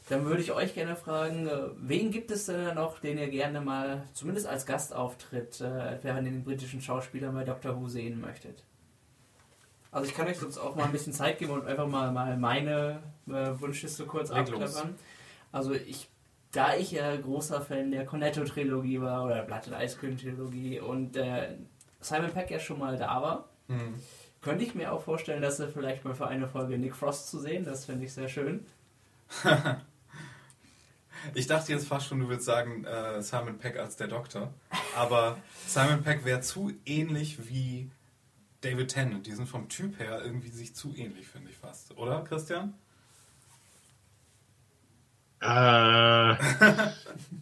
dann 0.08 0.24
würde 0.24 0.40
ich 0.42 0.52
euch 0.52 0.74
gerne 0.74 0.96
fragen, 0.96 1.46
äh, 1.46 1.68
wen 1.76 2.10
gibt 2.10 2.30
es 2.30 2.46
denn 2.46 2.74
noch, 2.74 2.98
den 2.98 3.18
ihr 3.18 3.28
gerne 3.28 3.60
mal, 3.60 4.04
zumindest 4.14 4.46
als 4.46 4.64
Gastauftritt, 4.66 5.60
äh, 5.60 5.98
während 6.02 6.26
den 6.26 6.44
britischen 6.44 6.80
Schauspielern 6.80 7.34
bei 7.34 7.44
Doctor 7.44 7.78
Who 7.80 7.88
sehen 7.88 8.20
möchtet? 8.20 8.64
Also 9.90 10.08
ich 10.08 10.14
kann 10.14 10.26
euch 10.26 10.38
sonst 10.38 10.58
auch 10.58 10.76
mal 10.76 10.84
ein 10.84 10.92
bisschen 10.92 11.12
Zeit 11.12 11.38
geben 11.38 11.52
und 11.52 11.66
einfach 11.66 11.86
mal, 11.86 12.12
mal 12.12 12.36
meine 12.36 13.00
äh, 13.26 13.50
Wunschliste 13.60 14.04
kurz 14.04 14.30
abklappern. 14.30 14.94
Also 15.50 15.72
ich, 15.72 16.08
da 16.52 16.74
ich 16.76 16.92
ja 16.92 17.16
großer 17.16 17.62
Fan 17.62 17.90
der 17.90 18.04
Cornetto-Trilogie 18.04 19.00
war 19.00 19.24
oder 19.24 19.42
Blatt 19.42 19.66
und 19.66 19.74
Eiscreme-Trilogie 19.74 20.80
und 20.80 21.16
äh, 21.16 21.54
Simon 22.00 22.30
Peck 22.32 22.50
ja 22.50 22.58
schon 22.58 22.78
mal 22.78 22.96
da 22.96 23.22
war, 23.22 23.48
Hm. 23.68 23.94
könnte 24.40 24.64
ich 24.64 24.74
mir 24.74 24.92
auch 24.92 25.02
vorstellen, 25.02 25.42
dass 25.42 25.60
er 25.60 25.68
vielleicht 25.68 26.02
mal 26.04 26.14
für 26.14 26.26
eine 26.26 26.48
Folge 26.48 26.78
Nick 26.78 26.96
Frost 26.96 27.28
zu 27.28 27.38
sehen, 27.38 27.64
das 27.64 27.84
fände 27.84 28.06
ich 28.06 28.12
sehr 28.14 28.28
schön. 28.28 28.64
Ich 31.34 31.46
dachte 31.46 31.72
jetzt 31.72 31.86
fast 31.86 32.06
schon, 32.06 32.20
du 32.20 32.28
würdest 32.28 32.46
sagen 32.46 32.84
äh, 32.84 33.22
Simon 33.22 33.58
Peck 33.58 33.78
als 33.78 33.96
der 33.96 34.08
Doktor. 34.08 34.52
Aber 34.96 35.38
Simon 35.66 36.02
Peck 36.02 36.24
wäre 36.24 36.40
zu 36.40 36.72
ähnlich 36.84 37.48
wie 37.48 37.90
David 38.60 38.88
Tennant. 38.88 39.26
Die 39.26 39.32
sind 39.32 39.48
vom 39.48 39.68
Typ 39.68 39.98
her 39.98 40.22
irgendwie 40.24 40.50
sich 40.50 40.74
zu 40.74 40.94
ähnlich, 40.96 41.28
finde 41.28 41.50
ich 41.50 41.56
fast. 41.56 41.96
Oder, 41.96 42.24
Christian? 42.24 42.74
Äh, 45.40 46.34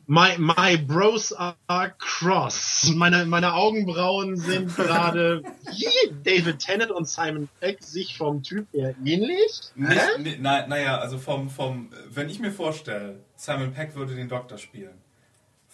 my, 0.07 0.37
my 0.39 0.77
bros 0.77 1.33
are 1.33 1.95
cross. 1.99 2.93
Meine, 2.95 3.25
meine 3.25 3.55
Augenbrauen 3.55 4.37
sind 4.37 4.75
gerade 4.77 5.43
wie 5.71 6.13
David 6.23 6.59
Tennant 6.59 6.91
und 6.91 7.09
Simon 7.09 7.49
Peck 7.61 7.83
sich 7.83 8.19
vom 8.19 8.43
Typ 8.43 8.67
her 8.73 8.95
ähnlich. 9.05 9.61
Nicht, 9.75 10.19
ne, 10.19 10.37
na, 10.41 10.67
naja, 10.67 10.99
also 10.99 11.19
vom, 11.19 11.49
vom, 11.49 11.91
wenn 12.11 12.29
ich 12.29 12.39
mir 12.39 12.53
vorstelle, 12.53 13.21
Simon 13.35 13.73
Peck 13.73 13.95
würde 13.95 14.15
den 14.15 14.29
Doktor 14.29 14.59
spielen, 14.59 15.01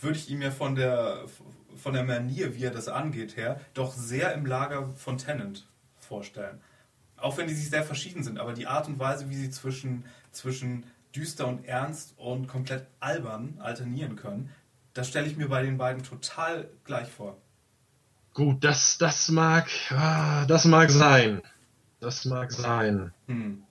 würde 0.01 0.17
ich 0.17 0.31
ihn 0.31 0.39
mir 0.39 0.53
von 0.53 0.77
der, 0.77 1.25
von 1.77 1.93
der 1.93 2.05
Manier, 2.05 2.55
wie 2.55 2.65
er 2.65 2.71
das 2.71 2.87
angeht, 2.87 3.37
her, 3.37 3.61
doch 3.75 3.93
sehr 3.93 4.33
im 4.35 4.47
Lager 4.47 4.91
von 4.97 5.19
Tennant 5.19 5.67
vorstellen. 5.99 6.61
Auch 7.17 7.37
wenn 7.37 7.49
die 7.49 7.55
sich 7.55 7.71
sehr 7.71 7.85
verschieden 7.85 8.23
sind, 8.23 8.39
aber 8.39 8.53
die 8.53 8.67
Art 8.67 8.87
und 8.87 8.99
Weise, 9.01 9.29
wie 9.29 9.37
sie 9.37 9.51
zwischen, 9.51 10.05
zwischen 10.31 10.87
düster 11.15 11.47
und 11.47 11.65
ernst 11.65 12.15
und 12.19 12.49
komplett 12.49 12.87
albern 13.01 13.59
alternieren 13.61 14.17
können, 14.17 14.51
das 14.95 15.09
stelle 15.09 15.27
ich 15.27 15.37
mir 15.37 15.49
bei 15.49 15.63
den 15.63 15.79
beiden 15.79 16.03
total 16.03 16.69
gleich 16.85 17.09
vor. 17.09 17.37
Gut, 18.35 18.65
das, 18.65 18.99
das 18.99 19.29
mag, 19.29 19.69
ah, 19.91 20.47
das 20.47 20.65
mag 20.65 20.91
sein. 20.91 21.43
Das 22.01 22.25
mag 22.25 22.51
sein. 22.51 23.13
Hm. 23.27 23.63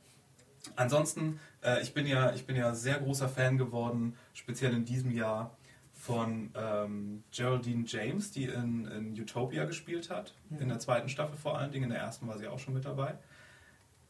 Ansonsten, 0.76 1.40
äh, 1.64 1.82
ich, 1.82 1.94
bin 1.94 2.06
ja, 2.06 2.34
ich 2.34 2.46
bin 2.46 2.56
ja 2.56 2.74
sehr 2.74 3.00
großer 3.00 3.28
Fan 3.28 3.58
geworden, 3.58 4.16
speziell 4.34 4.74
in 4.74 4.86
diesem 4.86 5.12
Jahr, 5.12 5.58
von 6.02 6.50
ähm, 6.56 7.24
Geraldine 7.32 7.86
James, 7.86 8.32
die 8.32 8.46
in, 8.46 8.86
in 8.86 9.22
Utopia 9.22 9.66
gespielt 9.66 10.10
hat. 10.10 10.34
In 10.60 10.68
der 10.68 10.80
zweiten 10.80 11.10
Staffel 11.10 11.38
vor 11.38 11.60
allen 11.60 11.72
Dingen. 11.72 11.86
In 11.86 11.90
der 11.92 12.00
ersten 12.00 12.28
war 12.28 12.40
sie 12.40 12.48
auch 12.48 12.58
schon 12.58 12.74
mit 12.74 12.86
dabei. 12.86 13.14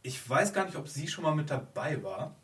Ich 0.02 0.30
weiß 0.30 0.54
gar 0.54 0.66
nicht, 0.66 0.78
ob 0.78 0.88
sie 0.88 1.10
schon 1.10 1.26
mal 1.26 1.36
mit 1.36 1.50
dabei 1.50 2.02
war. 2.02 2.36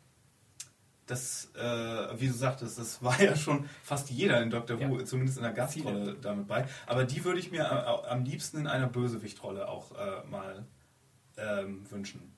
Das, 1.08 1.50
äh, 1.56 2.20
wie 2.20 2.28
du 2.28 2.32
sagtest, 2.34 2.78
das 2.78 3.02
war 3.02 3.20
ja 3.20 3.34
schon 3.34 3.68
fast 3.82 4.10
jeder 4.10 4.40
in 4.42 4.50
Doctor 4.50 4.78
Who, 4.78 4.98
Ja. 4.98 5.04
zumindest 5.04 5.38
in 5.38 5.42
der 5.42 5.52
Gastrolle 5.52 6.16
damit 6.20 6.46
bei. 6.46 6.66
Aber 6.86 7.04
die 7.04 7.24
würde 7.24 7.40
ich 7.40 7.50
mir 7.50 7.62
äh, 7.62 8.08
am 8.10 8.24
liebsten 8.24 8.58
in 8.58 8.66
einer 8.66 8.86
Bösewichtrolle 8.88 9.68
auch 9.68 9.92
äh, 9.92 10.26
mal 10.30 10.66
ähm, 11.38 11.84
wünschen. 11.90 12.32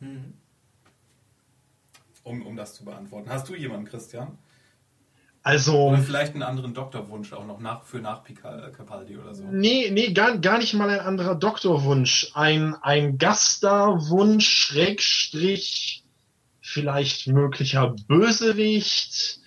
Mhm. 0.00 0.34
um, 2.22 2.42
um 2.46 2.56
das 2.56 2.74
zu 2.74 2.84
beantworten. 2.84 3.30
Hast 3.30 3.48
du 3.48 3.54
jemanden, 3.54 3.86
Christian? 3.86 4.36
Also, 5.42 5.90
Oder 5.90 5.98
vielleicht 5.98 6.32
einen 6.34 6.42
anderen 6.42 6.74
Doktorwunsch 6.74 7.32
auch 7.32 7.46
noch 7.46 7.60
nach, 7.60 7.84
für 7.84 7.98
nach 8.00 8.24
Pica- 8.24 8.70
Capaldi 8.72 9.16
oder 9.16 9.32
so? 9.34 9.44
nee, 9.44 9.90
nee, 9.92 10.12
gar, 10.12 10.36
gar 10.38 10.58
nicht 10.58 10.74
mal 10.74 10.90
ein 10.90 10.98
anderer 11.00 11.36
Doktorwunsch. 11.36 12.32
Ein, 12.34 12.74
ein 12.82 13.16
Gastarwunsch, 13.18 14.48
Schrägstrich, 14.48 16.02
vielleicht 16.76 17.26
möglicher 17.26 17.96
Bösewicht. 18.06 19.40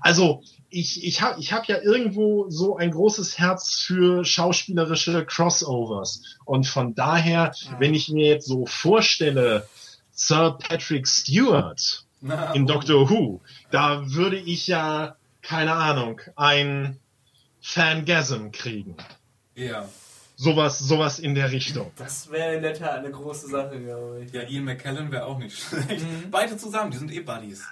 Also, 0.00 0.42
ich, 0.70 1.04
ich 1.04 1.22
habe 1.22 1.38
ich 1.38 1.52
hab 1.52 1.68
ja 1.68 1.80
irgendwo 1.80 2.50
so 2.50 2.76
ein 2.76 2.90
großes 2.90 3.38
Herz 3.38 3.74
für 3.86 4.24
schauspielerische 4.24 5.24
Crossovers. 5.24 6.22
Und 6.44 6.66
von 6.66 6.96
daher, 6.96 7.54
wenn 7.78 7.94
ich 7.94 8.08
mir 8.08 8.26
jetzt 8.26 8.48
so 8.48 8.66
vorstelle, 8.66 9.68
Sir 10.10 10.58
Patrick 10.58 11.06
Stewart 11.06 12.06
in 12.54 12.64
oh. 12.64 12.66
Doctor 12.66 13.08
Who, 13.08 13.40
da 13.70 14.02
würde 14.12 14.38
ich 14.38 14.66
ja, 14.66 15.14
keine 15.42 15.74
Ahnung, 15.74 16.20
ein 16.34 16.98
Fangasm 17.60 18.50
kriegen. 18.50 18.96
Ja. 19.54 19.88
Sowas, 20.42 20.78
sowas 20.80 21.18
in 21.20 21.36
der 21.36 21.52
Richtung. 21.52 21.92
Das 21.96 22.28
wäre 22.30 22.56
in 22.56 22.62
der 22.62 22.74
Tat 22.74 22.98
eine 22.98 23.10
große 23.12 23.46
Sache, 23.46 23.78
glaube 23.80 24.24
ich. 24.24 24.32
Ja, 24.32 24.42
Ian 24.42 24.64
McKellen 24.64 25.12
wäre 25.12 25.26
auch 25.26 25.38
nicht 25.38 25.56
schlecht. 25.68 26.02
Mhm. 26.04 26.30
Beide 26.32 26.56
zusammen, 26.56 26.90
die 26.90 26.96
sind 26.96 27.12
eh 27.12 27.20
Buddies. 27.20 27.62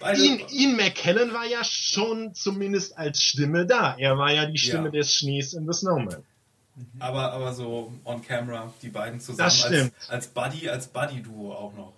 Beide. 0.00 0.20
Ian, 0.20 0.40
Ian 0.48 0.76
McKellen 0.76 1.32
war 1.32 1.46
ja 1.46 1.62
schon 1.62 2.34
zumindest 2.34 2.98
als 2.98 3.22
Stimme 3.22 3.66
da. 3.66 3.94
Er 3.98 4.18
war 4.18 4.32
ja 4.32 4.46
die 4.46 4.58
Stimme 4.58 4.86
Ja. 4.86 4.90
des 4.90 5.14
Schnees 5.14 5.52
in 5.54 5.64
The 5.70 5.78
Snowman. 5.78 6.24
Aber, 6.98 7.32
aber 7.32 7.52
so 7.54 7.92
on 8.04 8.20
camera, 8.22 8.72
die 8.82 8.88
beiden 8.88 9.20
zusammen 9.20 9.38
Das 9.48 9.60
stimmt. 9.60 9.92
als, 10.00 10.10
als 10.10 10.26
Buddy, 10.28 10.68
als 10.68 10.88
Buddy-Duo 10.88 11.52
auch 11.54 11.74
noch. 11.74 11.92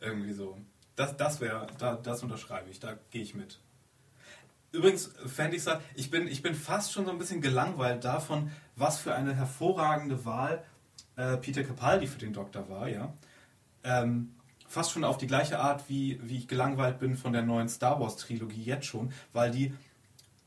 Irgendwie 0.00 0.32
so. 0.32 0.56
Das, 0.96 1.14
das 1.16 1.40
wäre, 1.42 1.66
da, 1.78 1.94
das 2.02 2.22
unterschreibe 2.22 2.70
ich, 2.70 2.80
da 2.80 2.94
gehe 3.10 3.22
ich 3.22 3.34
mit. 3.34 3.58
Übrigens 4.72 5.10
fände 5.26 5.56
ich 5.56 5.62
ich 5.94 6.10
bin, 6.10 6.28
ich 6.28 6.42
bin 6.42 6.54
fast 6.54 6.92
schon 6.92 7.04
so 7.06 7.10
ein 7.10 7.18
bisschen 7.18 7.40
gelangweilt 7.40 8.04
davon, 8.04 8.50
was 8.78 8.98
für 8.98 9.14
eine 9.14 9.34
hervorragende 9.34 10.24
Wahl 10.24 10.64
äh, 11.16 11.36
Peter 11.36 11.64
Capaldi 11.64 12.06
für 12.06 12.18
den 12.18 12.32
Doktor 12.32 12.68
war, 12.68 12.88
ja. 12.88 13.12
Ähm, 13.84 14.34
fast 14.68 14.92
schon 14.92 15.04
auf 15.04 15.18
die 15.18 15.26
gleiche 15.26 15.58
Art, 15.58 15.88
wie, 15.88 16.20
wie 16.22 16.36
ich 16.36 16.48
gelangweilt 16.48 16.98
bin 16.98 17.16
von 17.16 17.32
der 17.32 17.42
neuen 17.42 17.68
Star 17.68 18.00
Wars 18.00 18.16
Trilogie 18.16 18.62
jetzt 18.62 18.86
schon, 18.86 19.12
weil 19.32 19.50
die 19.50 19.74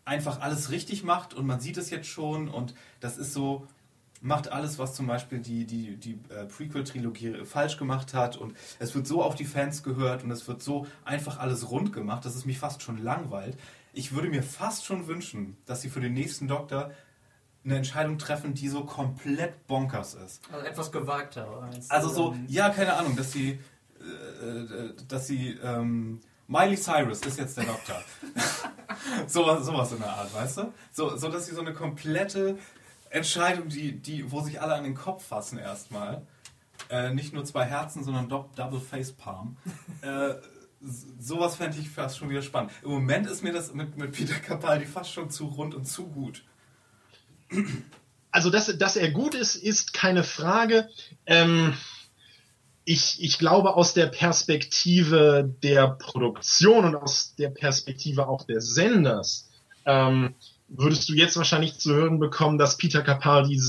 einfach 0.06 0.42
alles 0.42 0.72
richtig 0.72 1.04
macht 1.04 1.34
und 1.34 1.46
man 1.46 1.60
sieht 1.60 1.78
es 1.78 1.90
jetzt 1.90 2.08
schon 2.08 2.48
und 2.48 2.74
das 3.00 3.18
ist 3.18 3.34
so, 3.34 3.68
macht 4.22 4.52
alles, 4.52 4.78
was 4.78 4.94
zum 4.94 5.08
Beispiel 5.08 5.40
die, 5.40 5.66
die, 5.66 5.98
die 5.98 6.20
äh, 6.30 6.46
Prequel-Trilogie 6.46 7.46
falsch 7.46 7.78
gemacht 7.78 8.14
hat 8.14 8.38
und 8.38 8.56
es 8.80 8.94
wird 8.94 9.08
so 9.08 9.24
auf 9.24 9.36
die 9.36 9.46
Fans 9.46 9.84
gehört 9.84 10.24
und 10.24 10.32
es 10.32 10.48
wird 10.48 10.62
so 10.62 10.86
einfach 11.04 11.40
alles 11.40 11.72
rund 11.72 11.92
gemacht, 11.92 12.26
dass 12.26 12.36
es 12.36 12.46
mich 12.46 12.60
fast 12.60 12.84
schon 12.84 13.04
langweilt. 13.04 13.58
Ich 13.94 14.14
würde 14.14 14.30
mir 14.30 14.44
fast 14.44 14.86
schon 14.86 15.08
wünschen, 15.08 15.58
dass 15.66 15.82
sie 15.82 15.90
für 15.90 16.02
den 16.02 16.14
nächsten 16.14 16.48
Doktor 16.48 16.92
eine 17.64 17.78
Entscheidung 17.78 18.18
treffen, 18.18 18.54
die 18.54 18.68
so 18.68 18.84
komplett 18.86 19.68
bonkers 19.68 20.16
ist. 20.16 20.42
Also 20.52 20.66
etwas 20.66 20.92
gewagter. 20.92 21.46
du? 21.46 21.80
Also 21.90 22.10
so, 22.10 22.32
Ähm, 22.34 22.46
ja, 22.48 22.70
keine 22.70 22.94
Ahnung, 22.94 23.16
dass 23.16 23.32
sie, 23.32 23.60
äh, 24.00 24.60
äh, 24.60 24.94
dass 25.08 25.28
sie, 25.28 25.52
ähm, 25.64 26.22
Miley 26.48 26.76
Cyrus 26.76 27.22
ist 27.22 27.38
jetzt 27.38 27.56
der 27.58 27.66
Doktor. 27.66 28.02
sowas, 29.28 29.66
sowas 29.66 29.92
in 29.92 30.00
der 30.00 30.12
Art, 30.12 30.34
weißt 30.34 30.58
du? 30.58 30.74
So, 30.92 31.16
so 31.16 31.30
dass 31.30 31.46
sie 31.46 31.56
so 31.56 31.62
eine 31.62 31.74
komplette 31.74 32.58
Entscheidung, 33.10 33.70
die, 33.70 33.94
die, 33.94 34.32
wo 34.32 34.42
sich 34.42 34.62
alle 34.62 34.74
an 34.74 34.84
den 34.84 34.96
Kopf 34.96 35.26
fassen 35.26 35.58
erstmal. 35.58 36.26
Äh, 36.90 37.14
nicht 37.14 37.34
nur 37.34 37.46
zwei 37.46 37.66
Herzen, 37.66 38.04
sondern 38.04 38.28
do 38.28 38.50
Double 38.56 38.82
Face 38.82 39.12
Palm. 39.12 39.56
äh, 40.02 40.34
sowas 41.20 41.56
fände 41.56 41.78
ich 41.78 41.90
fast 41.90 42.18
schon 42.18 42.30
wieder 42.30 42.42
spannend. 42.42 42.72
Im 42.84 42.90
Moment 42.90 43.28
ist 43.28 43.44
mir 43.44 43.54
das 43.54 43.74
mit, 43.74 43.98
mit 43.98 44.12
Peter 44.14 44.34
Capaldi 44.36 44.86
fast 44.86 45.14
schon 45.14 45.30
zu 45.30 45.46
rund 45.46 45.76
und 45.76 45.86
zu 45.86 46.08
gut. 46.08 46.44
Also, 48.32 48.50
dass, 48.50 48.78
dass 48.78 48.96
er 48.96 49.12
gut 49.12 49.36
ist, 49.36 49.56
ist 49.56 49.94
keine 49.94 50.24
Frage. 50.24 50.90
Ähm, 51.26 51.74
ich, 52.86 53.22
ich 53.22 53.38
glaube, 53.38 53.76
aus 53.76 53.94
der 53.94 54.08
Perspektive 54.08 55.54
der 55.62 55.88
Produktion 55.88 56.86
und 56.86 56.96
aus 56.96 57.36
der 57.36 57.50
Perspektive 57.50 58.28
auch 58.28 58.46
des 58.46 58.74
Senders 58.74 59.50
ähm, 59.86 60.36
würdest 60.68 61.10
du 61.10 61.14
jetzt 61.14 61.38
wahrscheinlich 61.38 61.78
zu 61.78 61.94
hören 61.94 62.20
bekommen, 62.20 62.58
dass 62.58 62.78
Peter 62.78 63.02
Capaldi 63.02 63.60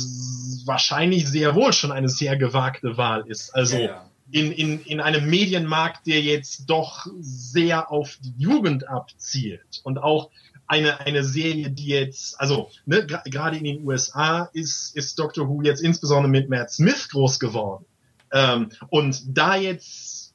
wahrscheinlich 0.65 1.29
sehr 1.29 1.55
wohl 1.55 1.73
schon 1.73 1.93
eine 1.93 2.09
sehr 2.09 2.37
gewagte 2.37 2.97
Wahl 2.97 3.25
ist. 3.27 3.51
Also 3.55 3.77
ja, 3.77 3.85
ja. 3.85 4.09
In, 4.31 4.51
in, 4.51 4.83
in 4.85 5.01
einem 5.01 5.29
Medienmarkt, 5.29 6.07
der 6.07 6.23
jetzt 6.23 6.71
doch 6.71 7.07
sehr 7.21 7.91
auf 7.91 8.19
die 8.23 8.33
Jugend 8.39 8.89
abzielt 8.89 9.81
und 9.83 9.99
auch 9.99 10.31
eine, 10.73 11.01
eine 11.01 11.23
Serie, 11.23 11.71
die 11.71 11.89
jetzt, 11.89 12.41
also 12.41 12.71
ne, 12.87 13.07
gerade 13.07 13.59
in 13.59 13.65
den 13.65 13.87
USA 13.87 14.49
ist, 14.55 14.97
ist 14.97 15.19
Doctor 15.19 15.47
Who 15.47 15.61
jetzt 15.61 15.83
insbesondere 15.83 16.31
mit 16.31 16.49
Matt 16.49 16.73
Smith 16.73 17.11
groß 17.11 17.39
geworden. 17.39 17.85
Ähm, 18.33 18.71
und 18.89 19.37
da 19.37 19.55
jetzt 19.55 20.35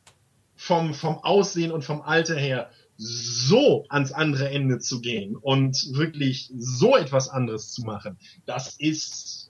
vom, 0.55 0.93
vom 0.93 1.18
Aussehen 1.23 1.72
und 1.72 1.84
vom 1.84 2.03
Alter 2.03 2.35
her 2.35 2.69
so 2.97 3.85
ans 3.89 4.11
andere 4.11 4.51
Ende 4.51 4.77
zu 4.77 5.01
gehen 5.01 5.35
und 5.35 5.76
wirklich 5.93 6.51
so 6.55 6.95
etwas 6.95 7.30
anderes 7.30 7.72
zu 7.72 7.81
machen, 7.81 8.19
das 8.45 8.76
ist, 8.77 9.49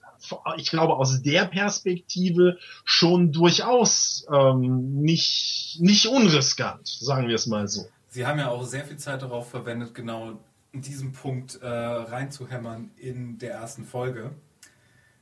ich 0.56 0.70
glaube, 0.70 0.94
aus 0.94 1.20
der 1.20 1.44
Perspektive 1.44 2.56
schon 2.84 3.30
durchaus 3.32 4.26
ähm, 4.32 5.02
nicht, 5.02 5.76
nicht 5.80 6.06
unriskant, 6.06 6.88
sagen 6.88 7.28
wir 7.28 7.34
es 7.34 7.46
mal 7.46 7.68
so. 7.68 7.86
Sie 8.08 8.26
haben 8.26 8.38
ja 8.38 8.48
auch 8.48 8.64
sehr 8.64 8.86
viel 8.86 8.96
Zeit 8.96 9.20
darauf 9.20 9.50
verwendet, 9.50 9.94
genau 9.94 10.38
diesen 10.72 11.12
Punkt 11.12 11.60
äh, 11.62 11.66
reinzuhämmern 11.66 12.90
in 12.96 13.38
der 13.38 13.52
ersten 13.52 13.84
Folge. 13.84 14.32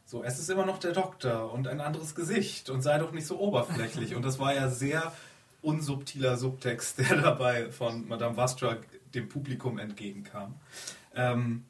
So, 0.05 0.23
es 0.23 0.39
ist 0.39 0.51
immer 0.51 0.66
noch 0.66 0.78
der 0.78 0.93
Doktor 0.93 1.52
und 1.52 1.66
ein 1.66 1.81
anderes 1.81 2.14
Gesicht 2.14 2.70
und 2.70 2.82
sei 2.82 2.98
doch 2.98 3.12
nicht 3.12 3.27
so 3.27 3.40
oberflächlich. 3.40 4.14
Und 4.14 4.24
das 4.24 4.39
war 4.39 4.55
ja 4.55 4.68
sehr 4.68 5.12
unsubtiler 5.62 6.36
Subtext, 6.36 6.98
der 6.98 7.16
dabei 7.23 7.70
von 7.70 8.06
Madame 8.06 8.36
Vastra 8.36 8.77
dem 9.14 9.28
Publikum 9.28 9.78
entgegenkam. 9.78 10.55
Ähm, 11.14 11.64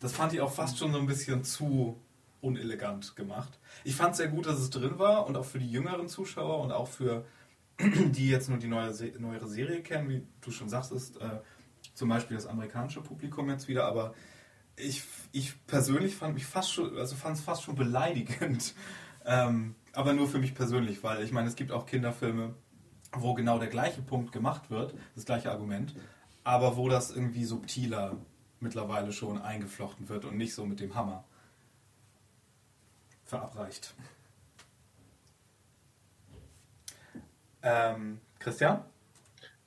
das 0.00 0.12
fand 0.12 0.32
ich 0.34 0.40
auch 0.40 0.52
fast 0.52 0.78
schon 0.78 0.92
so 0.92 0.98
ein 0.98 1.06
bisschen 1.06 1.44
zu 1.44 1.98
unelegant 2.40 3.16
gemacht. 3.16 3.58
Ich 3.84 3.96
fand 3.96 4.12
es 4.12 4.18
sehr 4.18 4.28
gut, 4.28 4.46
dass 4.46 4.58
es 4.58 4.70
drin 4.70 4.98
war 4.98 5.26
und 5.26 5.36
auch 5.36 5.44
für 5.44 5.58
die 5.58 5.70
jüngeren 5.70 6.08
Zuschauer 6.08 6.60
und 6.60 6.72
auch 6.72 6.88
für 6.88 7.24
die 7.80 8.28
jetzt 8.28 8.48
nur 8.48 8.58
die 8.58 8.68
neue, 8.68 8.92
neuere 9.18 9.48
Serie 9.48 9.82
kennen, 9.82 10.08
wie 10.08 10.22
du 10.40 10.50
schon 10.50 10.68
sagst, 10.68 10.92
ist 10.92 11.16
äh, 11.16 11.40
zum 11.98 12.08
Beispiel 12.08 12.36
das 12.36 12.46
amerikanische 12.46 13.00
Publikum 13.00 13.50
jetzt 13.50 13.66
wieder, 13.66 13.86
aber 13.86 14.14
ich, 14.76 15.02
ich 15.32 15.66
persönlich 15.66 16.14
fand 16.14 16.34
mich 16.34 16.46
fast 16.46 16.72
schon, 16.72 16.96
also 16.96 17.16
fand 17.16 17.36
es 17.36 17.42
fast 17.42 17.62
schon 17.64 17.74
beleidigend. 17.74 18.74
Ähm, 19.30 19.74
aber 19.92 20.14
nur 20.14 20.26
für 20.26 20.38
mich 20.38 20.54
persönlich, 20.54 21.02
weil 21.02 21.22
ich 21.22 21.32
meine, 21.32 21.48
es 21.48 21.56
gibt 21.56 21.70
auch 21.70 21.84
Kinderfilme, 21.84 22.54
wo 23.12 23.34
genau 23.34 23.58
der 23.58 23.68
gleiche 23.68 24.00
Punkt 24.00 24.32
gemacht 24.32 24.70
wird, 24.70 24.94
das 25.16 25.26
gleiche 25.26 25.50
Argument, 25.50 25.94
aber 26.44 26.78
wo 26.78 26.88
das 26.88 27.10
irgendwie 27.10 27.44
subtiler 27.44 28.16
mittlerweile 28.58 29.12
schon 29.12 29.38
eingeflochten 29.38 30.08
wird 30.08 30.24
und 30.24 30.38
nicht 30.38 30.54
so 30.54 30.64
mit 30.64 30.80
dem 30.80 30.94
Hammer 30.94 31.24
verabreicht. 33.24 33.94
Ähm, 37.60 38.20
Christian? 38.38 38.84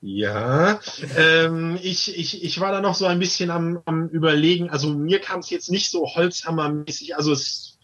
Ja, 0.04 0.80
ähm, 1.16 1.78
ich, 1.80 2.18
ich, 2.18 2.42
ich 2.42 2.58
war 2.58 2.72
da 2.72 2.80
noch 2.80 2.96
so 2.96 3.06
ein 3.06 3.20
bisschen 3.20 3.52
am, 3.52 3.80
am 3.84 4.08
überlegen. 4.08 4.68
Also 4.68 4.92
mir 4.92 5.20
kam 5.20 5.38
es 5.38 5.48
jetzt 5.48 5.70
nicht 5.70 5.90
so 5.90 6.04
Holzhammermäßig. 6.16 7.14
Also 7.14 7.30
es, 7.30 7.78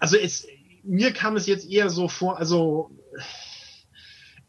also 0.00 0.16
es, 0.16 0.48
mir 0.82 1.12
kam 1.12 1.36
es 1.36 1.46
jetzt 1.46 1.70
eher 1.70 1.90
so 1.90 2.08
vor. 2.08 2.38
Also 2.38 2.90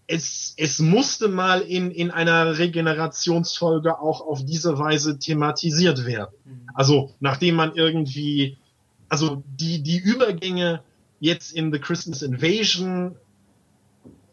es, 0.08 0.56
es 0.58 0.80
musste 0.80 1.28
mal 1.28 1.62
in, 1.62 1.92
in 1.92 2.10
einer 2.10 2.58
Regenerationsfolge 2.58 4.00
auch 4.00 4.22
auf 4.22 4.44
diese 4.44 4.80
Weise 4.80 5.20
thematisiert 5.20 6.08
werden. 6.08 6.34
Mhm. 6.44 6.70
Also 6.74 7.14
nachdem 7.20 7.54
man 7.54 7.76
irgendwie, 7.76 8.58
also 9.10 9.44
die, 9.46 9.84
die 9.84 10.00
Übergänge 10.00 10.82
jetzt 11.20 11.52
in 11.52 11.72
The 11.72 11.78
Christmas 11.78 12.24
Invasion 12.24 13.16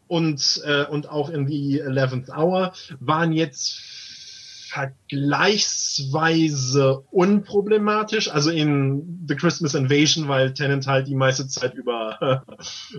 und, 0.08 0.62
äh, 0.64 0.84
und 0.84 1.08
auch 1.08 1.30
in 1.30 1.46
The 1.46 1.80
Eleventh 1.80 2.30
Hour 2.30 2.72
waren 3.00 3.32
jetzt 3.32 3.80
vergleichsweise 4.76 7.02
unproblematisch. 7.10 8.30
Also 8.30 8.50
in 8.50 9.24
The 9.26 9.34
Christmas 9.34 9.74
Invasion, 9.74 10.28
weil 10.28 10.52
Tennant 10.52 10.86
halt 10.86 11.08
die 11.08 11.14
meiste 11.14 11.48
Zeit 11.48 11.72
über 11.74 12.18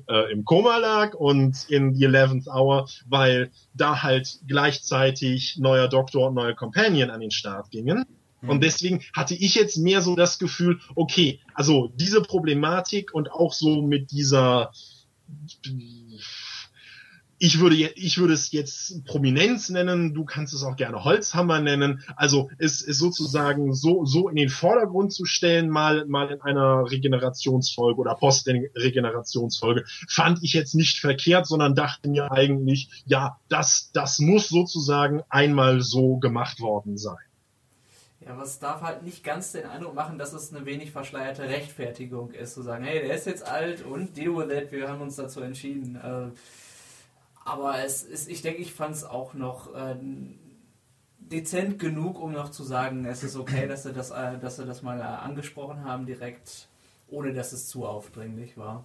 äh, 0.10 0.32
im 0.32 0.44
Koma 0.44 0.78
lag 0.78 1.14
und 1.14 1.70
in 1.70 1.94
The 1.94 2.06
Eleventh 2.06 2.48
Hour, 2.48 2.90
weil 3.08 3.52
da 3.76 4.02
halt 4.02 4.40
gleichzeitig 4.48 5.60
neuer 5.60 5.88
Doktor 5.88 6.30
und 6.30 6.34
neue 6.34 6.56
Companion 6.56 7.12
an 7.12 7.20
den 7.20 7.32
Start 7.32 7.70
gingen. 7.70 8.06
Und 8.42 8.50
hm. 8.50 8.62
deswegen 8.62 9.04
hatte 9.14 9.36
ich 9.36 9.54
jetzt 9.54 9.78
mehr 9.78 10.02
so 10.02 10.16
das 10.16 10.40
Gefühl, 10.40 10.80
okay, 10.96 11.40
also 11.54 11.92
diese 11.96 12.22
Problematik 12.22 13.14
und 13.14 13.32
auch 13.32 13.54
so 13.54 13.84
mit 13.84 14.10
dieser 14.12 14.72
ich 17.40 17.60
würde, 17.60 17.76
ich 17.76 18.18
würde 18.18 18.34
es 18.34 18.52
jetzt 18.52 19.06
Prominenz 19.06 19.70
nennen, 19.70 20.14
du 20.14 20.26
kannst 20.26 20.54
es 20.54 20.64
auch 20.64 20.76
gerne 20.76 21.04
Holzhammer 21.04 21.60
nennen. 21.60 22.04
Also 22.16 22.50
es 22.58 22.82
ist 22.82 22.98
sozusagen 22.98 23.74
so, 23.74 24.06
so 24.06 24.28
in 24.30 24.36
den 24.36 24.50
Vordergrund 24.50 25.14
zu 25.14 25.26
stellen, 25.26 25.70
mal, 25.70 26.06
mal 26.08 26.32
in 26.32 26.42
einer 26.42 26.90
Regenerationsfolge 26.90 28.00
oder 28.00 28.16
Post-Regenerationsfolge, 28.16 29.86
fand 30.10 30.44
ich 30.44 30.54
jetzt 30.54 30.74
nicht 30.74 31.00
verkehrt, 31.00 31.46
sondern 31.46 31.76
dachte 31.76 32.10
mir 32.10 32.32
eigentlich, 32.32 33.04
ja, 33.06 33.38
das, 33.50 33.92
das 33.94 34.20
muss 34.20 34.50
sozusagen 34.50 35.22
einmal 35.30 35.82
so 35.82 36.18
gemacht 36.18 36.60
worden 36.60 36.98
sein. 36.98 37.18
Ja, 38.20 38.34
aber 38.34 38.44
es 38.44 38.58
darf 38.58 38.82
halt 38.82 39.04
nicht 39.04 39.24
ganz 39.24 39.52
den 39.52 39.66
Eindruck 39.66 39.94
machen, 39.94 40.18
dass 40.18 40.34
es 40.34 40.54
eine 40.54 40.66
wenig 40.66 40.92
verschleierte 40.92 41.44
Rechtfertigung 41.44 42.32
ist, 42.32 42.56
zu 42.56 42.64
sagen, 42.64 42.84
hey, 42.84 43.06
der 43.06 43.16
ist 43.16 43.28
jetzt 43.28 43.46
alt 43.46 43.86
und 43.86 44.18
deal 44.18 44.36
with 44.36 44.52
it, 44.52 44.72
wir 44.72 44.90
haben 44.90 45.02
uns 45.02 45.18
dazu 45.18 45.42
entschieden. 45.42 45.96
Äh, 45.96 46.32
aber 47.48 47.82
es 47.82 48.04
ist, 48.04 48.28
ich 48.28 48.42
denke, 48.42 48.62
ich 48.62 48.74
fand 48.74 48.94
es 48.94 49.06
auch 49.06 49.34
noch 49.34 49.74
äh, 49.74 49.96
dezent 51.18 51.80
genug, 51.80 52.20
um 52.20 52.34
noch 52.34 52.52
zu 52.52 52.64
sagen, 52.64 53.06
es 53.06 53.24
ist 53.24 53.38
okay, 53.38 53.68
dass 53.68 53.84
sie 53.84 53.94
das, 53.94 54.12
äh, 54.12 54.38
dass 54.38 54.58
sie 54.58 54.66
das 54.66 54.82
mal 54.82 55.00
äh, 55.00 55.04
angesprochen 55.04 55.86
haben 55.86 56.06
direkt, 56.06 56.68
ohne 57.08 57.34
dass 57.34 57.54
es 57.54 57.68
zu 57.68 57.86
aufdringlich 57.86 58.58
war. 58.58 58.84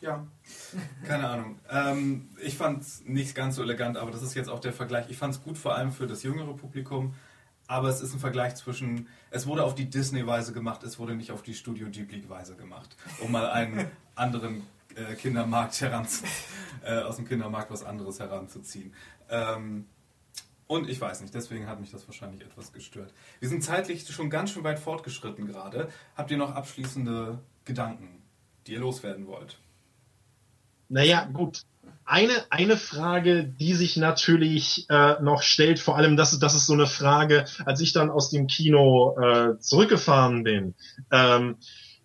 Ja, 0.00 0.26
keine 1.04 1.28
Ahnung. 1.28 1.58
Ähm, 1.70 2.28
ich 2.40 2.56
fand 2.56 2.82
es 2.82 3.02
nicht 3.04 3.34
ganz 3.34 3.56
so 3.56 3.62
elegant, 3.62 3.96
aber 3.96 4.12
das 4.12 4.22
ist 4.22 4.34
jetzt 4.34 4.48
auch 4.48 4.60
der 4.60 4.72
Vergleich. 4.72 5.06
Ich 5.08 5.16
fand 5.16 5.34
es 5.34 5.42
gut 5.42 5.58
vor 5.58 5.74
allem 5.74 5.90
für 5.90 6.06
das 6.06 6.22
jüngere 6.22 6.54
Publikum, 6.54 7.14
aber 7.66 7.88
es 7.88 8.00
ist 8.00 8.12
ein 8.12 8.20
Vergleich 8.20 8.54
zwischen, 8.54 9.08
es 9.30 9.46
wurde 9.48 9.64
auf 9.64 9.74
die 9.74 9.90
Disney-Weise 9.90 10.52
gemacht, 10.52 10.84
es 10.84 11.00
wurde 11.00 11.16
nicht 11.16 11.32
auf 11.32 11.42
die 11.42 11.54
Studio 11.54 11.88
Ghibli-Weise 11.88 12.54
gemacht, 12.54 12.96
um 13.18 13.32
mal 13.32 13.50
einen 13.50 13.90
anderen 14.14 14.62
äh, 14.96 15.14
Kindermarkt 15.14 15.80
heranzu 15.80 16.24
äh, 16.84 17.00
aus 17.00 17.16
dem 17.16 17.26
Kindermarkt 17.26 17.70
was 17.70 17.84
anderes 17.84 18.20
heranzuziehen. 18.20 18.94
Ähm, 19.28 19.86
und 20.66 20.88
ich 20.88 21.00
weiß 21.00 21.20
nicht, 21.20 21.34
deswegen 21.34 21.68
hat 21.68 21.80
mich 21.80 21.90
das 21.90 22.06
wahrscheinlich 22.08 22.40
etwas 22.40 22.72
gestört. 22.72 23.12
Wir 23.38 23.48
sind 23.48 23.62
zeitlich 23.62 24.06
schon 24.08 24.30
ganz 24.30 24.50
schön 24.50 24.64
weit 24.64 24.78
fortgeschritten 24.78 25.46
gerade. 25.46 25.88
Habt 26.16 26.30
ihr 26.30 26.38
noch 26.38 26.54
abschließende 26.54 27.38
Gedanken, 27.64 28.22
die 28.66 28.72
ihr 28.72 28.80
loswerden 28.80 29.26
wollt? 29.26 29.58
Naja, 30.88 31.28
gut. 31.32 31.62
Eine, 32.06 32.32
eine 32.50 32.76
Frage, 32.76 33.44
die 33.44 33.74
sich 33.74 33.96
natürlich 33.96 34.86
äh, 34.90 35.22
noch 35.22 35.42
stellt, 35.42 35.78
vor 35.78 35.96
allem 35.96 36.16
das, 36.16 36.38
das 36.38 36.54
ist 36.54 36.66
so 36.66 36.74
eine 36.74 36.86
Frage, 36.86 37.46
als 37.64 37.80
ich 37.80 37.92
dann 37.92 38.10
aus 38.10 38.30
dem 38.30 38.46
Kino 38.46 39.16
äh, 39.18 39.58
zurückgefahren 39.58 40.44
bin. 40.44 40.74
Ähm, 41.10 41.56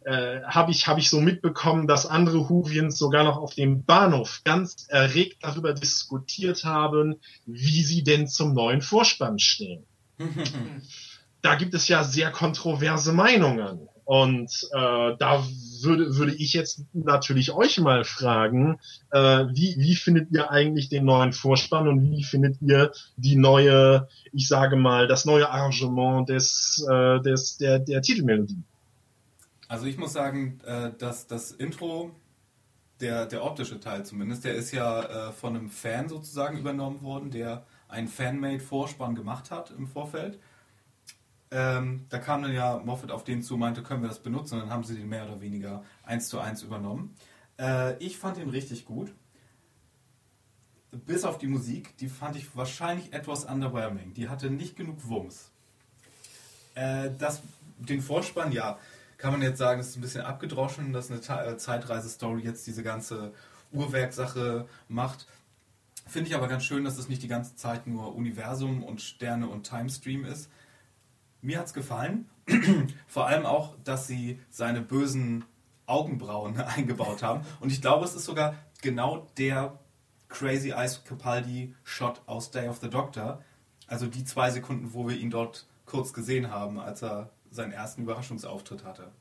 äh, 0.10 0.42
habe 0.44 0.72
ich, 0.72 0.88
hab 0.88 0.98
ich 0.98 1.08
so 1.12 1.22
mitbekommen, 1.22 1.86
dass 1.86 2.08
andere 2.08 2.50
Huvians 2.50 2.98
sogar 2.98 3.24
noch 3.24 3.38
auf 3.38 3.54
dem 3.54 3.84
Bahnhof 3.84 4.42
ganz 4.44 4.88
erregt 4.90 5.44
darüber 5.44 5.74
diskutiert 5.74 6.64
haben, 6.64 7.18
wie 7.46 7.84
sie 7.84 8.04
denn 8.04 8.28
zum 8.28 8.56
neuen 8.56 8.82
Vorspann 8.82 9.38
stehen. 9.38 9.86
da 11.44 11.54
gibt 11.54 11.76
es 11.76 11.88
ja 11.88 12.04
sehr 12.04 12.32
kontroverse 12.32 13.14
Meinungen. 13.14 13.88
Und 14.04 14.68
äh, 14.72 15.16
da 15.20 15.46
würde, 15.84 16.18
würde 16.18 16.34
ich 16.34 16.54
jetzt 16.54 16.86
natürlich 16.94 17.52
euch 17.52 17.80
mal 17.80 18.04
fragen, 18.04 18.80
äh, 19.12 19.46
wie, 19.54 19.76
wie 19.78 19.96
findet 19.96 20.32
ihr 20.32 20.50
eigentlich 20.50 20.90
den 20.90 21.06
neuen 21.06 21.34
Vorspann 21.34 21.88
und 21.88 22.10
wie 22.10 22.24
findet 22.24 22.60
ihr 22.64 22.92
die 23.16 23.36
neue, 23.36 24.08
ich 24.34 24.48
sage 24.48 24.76
mal, 24.76 25.08
das 25.08 25.26
neue 25.26 25.52
Arrangement 25.52 26.28
des, 26.28 26.84
äh, 26.90 27.20
des, 27.22 27.58
der, 27.58 27.78
der 27.78 28.02
Titelmelodie? 28.02 28.64
Also 29.70 29.86
ich 29.86 30.00
muss 30.00 30.14
sagen, 30.14 30.60
äh, 30.66 30.92
dass 30.98 31.28
das 31.28 31.52
Intro, 31.52 32.12
der, 33.02 33.28
der 33.28 33.46
optische 33.46 33.80
Teil 33.80 34.04
zumindest, 34.04 34.44
der 34.44 34.56
ist 34.56 34.72
ja 34.72 35.30
äh, 35.30 35.32
von 35.32 35.56
einem 35.56 35.70
Fan 35.70 36.10
sozusagen 36.10 36.58
übernommen 36.58 37.04
worden, 37.04 37.30
der 37.30 37.66
einen 37.88 38.08
Fanmade-Vorspann 38.08 39.14
gemacht 39.14 39.52
hat 39.52 39.70
im 39.70 39.88
Vorfeld. 39.88 40.40
Ähm, 41.52 42.08
da 42.10 42.18
kam 42.18 42.42
dann 42.42 42.54
ja 42.54 42.80
Moffat 42.80 43.12
auf 43.12 43.24
den 43.24 43.44
zu, 43.44 43.58
meinte, 43.58 43.84
können 43.84 44.02
wir 44.02 44.10
das 44.10 44.24
benutzen? 44.24 44.56
Und 44.56 44.62
dann 44.62 44.70
haben 44.72 44.84
sie 44.84 44.96
den 44.96 45.08
mehr 45.08 45.26
oder 45.26 45.40
weniger 45.40 45.84
eins 46.04 46.30
zu 46.30 46.40
eins 46.40 46.64
übernommen. 46.64 47.16
Äh, 47.60 47.96
ich 48.04 48.18
fand 48.18 48.40
ihn 48.40 48.50
richtig 48.50 48.86
gut. 48.86 49.14
Bis 50.92 51.26
auf 51.26 51.38
die 51.38 51.48
Musik, 51.48 51.96
die 51.98 52.10
fand 52.10 52.36
ich 52.36 52.56
wahrscheinlich 52.56 53.14
etwas 53.14 53.46
underwhelming. 53.46 54.16
Die 54.16 54.30
hatte 54.30 54.50
nicht 54.50 54.76
genug 54.76 55.08
Wumms. 55.08 55.52
Äh, 56.74 57.12
das, 57.20 57.44
den 57.78 58.02
Vorspann, 58.02 58.52
ja, 58.52 58.80
kann 59.20 59.34
man 59.34 59.42
jetzt 59.42 59.60
sagen, 59.60 59.80
das 59.80 59.90
ist 59.90 59.98
ein 59.98 60.02
bisschen 60.02 60.22
abgedroschen, 60.22 60.94
dass 60.94 61.12
eine 61.12 61.20
äh, 61.20 61.58
Zeitreise-Story 61.58 62.42
jetzt 62.42 62.66
diese 62.66 62.84
ganze 62.84 63.34
Uhrwerksache 63.72 64.66
macht. 64.88 65.28
Finde 66.08 66.30
ich 66.30 66.36
aber 66.36 66.48
ganz 66.48 66.64
schön, 66.64 66.86
dass 66.86 66.98
es 66.98 67.10
nicht 67.10 67.22
die 67.22 67.28
ganze 67.28 67.56
Zeit 67.56 67.86
nur 67.86 68.16
Universum 68.16 68.82
und 68.82 69.02
Sterne 69.02 69.48
und 69.48 69.70
Timestream 69.70 70.26
ist. 70.26 70.50
Mir 71.42 71.60
hat's 71.60 71.74
gefallen. 71.74 72.30
Vor 73.08 73.28
allem 73.28 73.46
auch, 73.46 73.76
dass 73.84 74.08
sie 74.08 74.40
seine 74.50 74.82
bösen 74.82 75.46
Augenbrauen 75.86 76.58
eingebaut 76.76 77.22
haben. 77.22 77.46
Und 77.60 77.72
ich 77.72 77.82
glaube, 77.82 78.06
es 78.06 78.16
ist 78.16 78.26
sogar 78.26 78.56
genau 78.82 79.28
der 79.38 79.78
Crazy 80.30 80.72
Eyes 80.72 81.04
Capaldi 81.04 81.76
Shot 81.84 82.22
aus 82.26 82.52
Day 82.52 82.70
of 82.70 82.80
the 82.80 82.90
Doctor. 82.90 83.44
Also 83.86 84.08
die 84.08 84.24
zwei 84.24 84.50
Sekunden, 84.50 84.94
wo 84.94 85.10
wir 85.10 85.18
ihn 85.18 85.30
dort 85.30 85.68
kurz 85.86 86.14
gesehen 86.14 86.52
haben, 86.52 86.80
als 86.80 87.04
er 87.04 87.32
seinen 87.52 87.72
ersten 87.72 88.04
Überraschungsauftritt 88.04 88.84
hatte. 88.84 89.12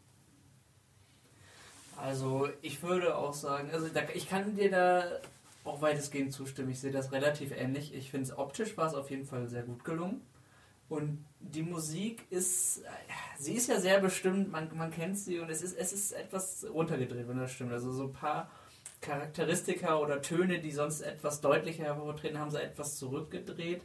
Also 1.97 2.49
ich 2.63 2.83
würde 2.83 3.17
auch 3.17 3.35
sagen, 3.35 3.71
also 3.73 3.89
da, 3.89 4.03
ich 4.15 4.29
kann 4.29 4.55
dir 4.55 4.71
da 4.71 5.05
auch 5.65 5.83
weitestgehend 5.83 6.33
zustimmen. 6.33 6.71
Ich 6.71 6.81
sehe 6.81 6.93
das 6.93 7.13
relativ 7.13 7.53
ähnlich. 7.53 7.95
Ich 7.95 8.11
finde 8.11 8.27
es 8.27 8.39
optisch 8.39 8.77
war 8.77 8.87
es 8.87 8.95
auf 8.95 9.11
jeden 9.11 9.25
Fall 9.25 9.49
sehr 9.49 9.63
gut 9.63 9.85
gelungen. 9.85 10.23
Und 10.89 11.25
die 11.41 11.63
Musik 11.63 12.23
ist, 12.31 12.83
sie 13.39 13.53
ist 13.53 13.69
ja 13.69 13.79
sehr 13.79 14.01
bestimmt, 14.01 14.51
man, 14.51 14.75
man 14.75 14.91
kennt 14.91 15.19
sie 15.19 15.39
und 15.39 15.51
es 15.51 15.61
ist, 15.61 15.77
es 15.77 15.93
ist 15.93 16.13
etwas 16.13 16.67
runtergedreht, 16.73 17.29
wenn 17.29 17.37
das 17.37 17.53
stimmt. 17.53 17.73
Also 17.73 17.93
so 17.93 18.05
ein 18.05 18.13
paar 18.13 18.51
Charakteristika 19.03 19.99
oder 19.99 20.23
Töne, 20.23 20.61
die 20.61 20.73
sonst 20.73 21.03
etwas 21.03 21.43
deutlicher 21.43 21.85
hervortreten, 21.85 22.39
haben 22.39 22.51
sie 22.51 22.63
etwas 22.63 22.97
zurückgedreht. 22.97 23.83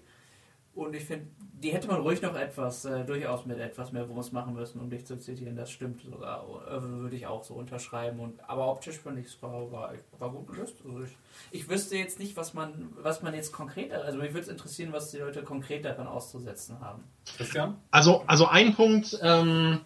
Und 0.75 0.95
ich 0.95 1.05
finde, 1.05 1.27
die 1.63 1.71
hätte 1.71 1.87
man 1.87 2.01
ruhig 2.01 2.21
noch 2.21 2.35
etwas, 2.35 2.83
äh, 2.85 3.05
durchaus 3.05 3.45
mit 3.45 3.57
etwas 3.57 3.91
mehr 3.91 4.07
Wumms 4.09 4.31
machen 4.31 4.53
müssen, 4.53 4.79
um 4.79 4.89
dich 4.89 5.05
zu 5.05 5.17
zitieren. 5.17 5.55
Das 5.55 5.71
stimmt 5.71 6.01
sogar, 6.01 6.43
äh, 6.67 6.81
würde 6.81 7.15
ich 7.15 7.25
auch 7.25 7.43
so 7.43 7.53
unterschreiben. 7.53 8.19
Und, 8.19 8.39
aber 8.47 8.67
optisch 8.69 8.97
fand 8.97 9.19
ich 9.19 9.27
es 9.27 9.41
war, 9.41 9.71
war, 9.71 9.93
war 10.19 10.31
gut 10.31 10.47
gelöst. 10.47 10.75
Also 10.85 11.03
ich, 11.03 11.11
ich 11.51 11.69
wüsste 11.69 11.95
jetzt 11.95 12.19
nicht, 12.19 12.35
was 12.35 12.53
man, 12.53 12.89
was 13.01 13.21
man 13.21 13.33
jetzt 13.33 13.53
konkreter, 13.53 14.03
also 14.03 14.17
mich 14.17 14.33
würde 14.33 14.41
es 14.41 14.47
interessieren, 14.49 14.91
was 14.91 15.11
die 15.11 15.17
Leute 15.17 15.43
konkret 15.43 15.85
daran 15.85 16.07
auszusetzen 16.07 16.79
haben. 16.79 17.03
Christian? 17.37 17.77
Also, 17.91 18.23
also 18.27 18.47
ein 18.47 18.75
Punkt, 18.75 19.17
ähm, 19.21 19.79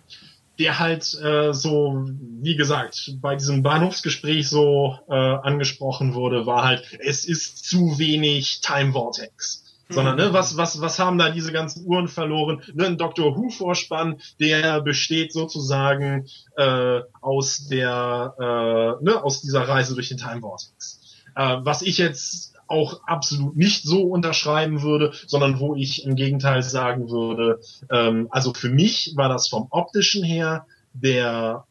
der 0.58 0.80
halt 0.80 1.14
äh, 1.22 1.54
so, 1.54 2.08
wie 2.42 2.56
gesagt, 2.56 3.14
bei 3.22 3.36
diesem 3.36 3.62
Bahnhofsgespräch 3.62 4.50
so 4.50 4.98
äh, 5.08 5.14
angesprochen 5.14 6.16
wurde, 6.16 6.46
war 6.48 6.64
halt, 6.64 6.98
es 7.00 7.26
ist 7.26 7.66
zu 7.66 8.00
wenig 8.00 8.62
Time 8.62 8.94
Vortex. 8.94 9.67
Sondern, 9.90 10.18
ne, 10.18 10.34
was, 10.34 10.58
was, 10.58 10.82
was 10.82 11.00
haben 11.00 11.18
da 11.18 11.30
diese 11.30 11.52
ganzen 11.52 11.86
Uhren 11.86 12.08
verloren? 12.08 12.62
Ne, 12.74 12.88
ein 12.88 12.98
Doctor 12.98 13.36
Who-Vorspann, 13.38 14.20
der 14.40 14.82
besteht 14.82 15.32
sozusagen 15.32 16.28
äh, 16.58 17.02
aus 17.22 17.68
der, 17.68 18.36
äh, 18.38 19.04
ne, 19.04 19.24
aus 19.24 19.42
dieser 19.42 19.68
Reise 19.68 19.94
durch 19.94 20.10
den 20.10 20.18
Time 20.18 20.42
Vortex. 20.42 21.00
Äh, 21.36 21.58
was 21.62 21.82
ich 21.82 21.98
jetzt 21.98 22.56
auch 22.68 23.02
absolut 23.06 23.56
nicht 23.56 23.84
so 23.84 24.04
unterschreiben 24.04 24.82
würde, 24.82 25.14
sondern 25.26 25.60
wo 25.60 25.76
ich 25.76 26.06
im 26.06 26.16
Gegenteil 26.16 26.62
sagen 26.64 27.10
würde, 27.10 27.62
ähm, 27.90 28.28
also 28.30 28.54
für 28.54 28.70
mich 28.70 29.14
war 29.16 29.30
das 29.30 29.48
vom 29.48 29.68
optischen 29.70 30.24
her 30.24 30.66
der 30.94 31.66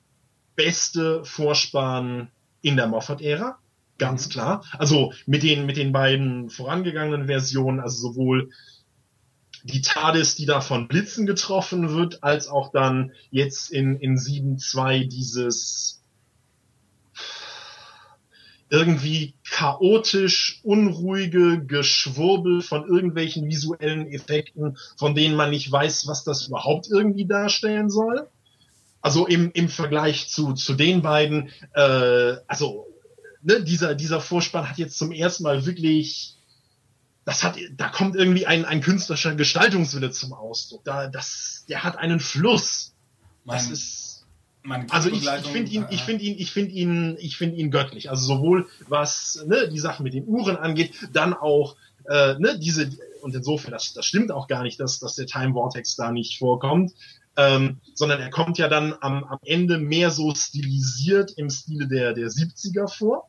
beste 0.55 1.25
Vorspann 1.25 2.29
in 2.63 2.77
der 2.77 2.87
Moffat-Ära, 2.87 3.59
ganz 3.99 4.29
klar. 4.29 4.65
Also 4.79 5.13
mit 5.27 5.43
den 5.43 5.67
mit 5.67 5.77
den 5.77 5.93
beiden 5.93 6.51
vorangegangenen 6.51 7.27
Versionen, 7.27 7.81
also 7.81 8.11
sowohl 8.11 8.51
die 9.65 9.81
TARDIS, 9.81 10.37
die 10.37 10.47
da 10.47 10.61
von 10.61 10.87
Blitzen 10.87 11.27
getroffen 11.27 11.91
wird, 11.91 12.23
als 12.23 12.49
auch 12.49 12.71
dann 12.71 13.13
jetzt 13.31 13.71
in 13.71 13.97
in 13.97 14.17
7.2 14.17 15.09
dieses 15.09 16.03
irgendwie 18.69 19.35
chaotisch, 19.49 20.61
unruhige 20.65 21.65
Geschwurbel 21.65 22.63
von 22.63 22.87
irgendwelchen 22.87 23.47
visuellen 23.49 24.07
Effekten, 24.09 24.77
von 24.97 25.15
denen 25.15 25.37
man 25.37 25.51
nicht 25.51 25.71
weiß, 25.71 26.07
was 26.09 26.25
das 26.25 26.49
überhaupt 26.49 26.89
irgendwie 26.91 27.27
darstellen 27.27 27.91
soll. 27.91 28.29
Also 29.01 29.27
im, 29.27 29.53
im 29.53 29.69
Vergleich 29.69 30.29
zu, 30.29 30.53
zu 30.55 30.75
den 30.75 31.01
beiden, 31.01 31.51
äh, 31.75 32.35
also 32.49 32.87
ne, 33.47 33.63
dieser, 33.63 33.95
dieser 33.95 34.21
Vorspann 34.21 34.69
hat 34.69 34.77
jetzt 34.77 34.99
zum 34.99 35.13
ersten 35.13 35.45
Mal 35.45 35.65
wirklich, 35.65 36.35
das 37.25 37.45
hat, 37.45 37.57
da 37.77 37.89
kommt 37.89 38.17
irgendwie 38.17 38.47
ein, 38.47 38.65
ein 38.65 38.81
künstlerischer 38.81 39.35
Gestaltungswille 39.35 40.11
zum 40.11 40.33
Ausdruck. 40.33 40.85
Da, 40.85 41.07
das, 41.07 41.65
der 41.69 41.85
hat 41.85 41.97
einen 41.97 42.21
Fluss. 42.21 42.93
Das 43.47 43.65
Mein- 43.65 43.73
ist, 43.73 44.07
also 44.91 45.11
ich, 45.11 45.25
ich 45.25 45.47
finde 45.47 45.71
ihn, 45.71 45.87
ich 45.91 46.01
äh, 46.01 46.05
finde 46.05 46.25
ihn, 46.25 46.39
ich 46.39 46.51
finde 46.51 46.73
ihn, 46.73 47.17
ich 47.21 47.37
finde 47.37 47.57
ihn 47.57 47.71
göttlich. 47.71 48.11
Also 48.11 48.27
sowohl 48.27 48.69
was 48.89 49.45
ne, 49.47 49.69
die 49.69 49.79
Sache 49.79 50.03
mit 50.03 50.13
den 50.13 50.27
Uhren 50.27 50.57
angeht, 50.57 50.93
dann 51.13 51.35
auch 51.35 51.77
äh, 52.09 52.35
ne, 52.41 52.59
diese 52.59 52.91
und 53.21 53.33
insofern 53.37 53.71
das, 53.71 53.93
das 53.95 54.05
stimmt 54.07 54.33
auch 54.33 54.49
gar 54.49 54.65
nicht, 54.65 54.81
dass 54.81 54.99
dass 54.99 55.15
der 55.15 55.27
Time 55.27 55.53
Vortex 55.53 55.95
da 55.95 56.11
nicht 56.11 56.39
vorkommt, 56.41 56.95
ähm, 57.37 57.79
sondern 57.95 58.21
er 58.21 58.31
kommt 58.31 58.59
ja 58.59 58.67
dann 58.67 58.93
am, 59.01 59.23
am 59.23 59.39
Ende 59.45 59.79
mehr 59.79 60.11
so 60.11 60.35
stilisiert 60.35 61.35
im 61.37 61.49
Stile 61.49 61.87
der 61.87 62.13
der 62.13 62.27
70er 62.27 62.89
vor. 62.89 63.29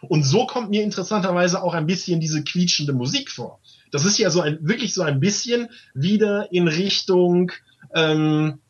Und 0.00 0.24
so 0.24 0.46
kommt 0.46 0.70
mir 0.70 0.82
interessanterweise 0.82 1.62
auch 1.62 1.74
ein 1.74 1.86
bisschen 1.86 2.20
diese 2.20 2.42
quietschende 2.42 2.92
Musik 2.92 3.30
vor. 3.30 3.60
Das 3.90 4.04
ist 4.04 4.18
ja 4.18 4.30
so 4.30 4.40
ein 4.40 4.58
wirklich 4.62 4.94
so 4.94 5.02
ein 5.02 5.20
bisschen 5.20 5.68
wieder 5.94 6.50
in 6.52 6.68
Richtung 6.68 7.52
ähm, 7.94 8.60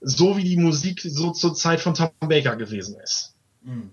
so 0.00 0.36
wie 0.36 0.44
die 0.44 0.56
Musik 0.56 1.00
so 1.02 1.30
zur 1.30 1.54
Zeit 1.54 1.80
von 1.80 1.94
Tom 1.94 2.10
Baker 2.20 2.56
gewesen 2.56 2.96
ist. 3.02 3.34
mh. 3.62 3.90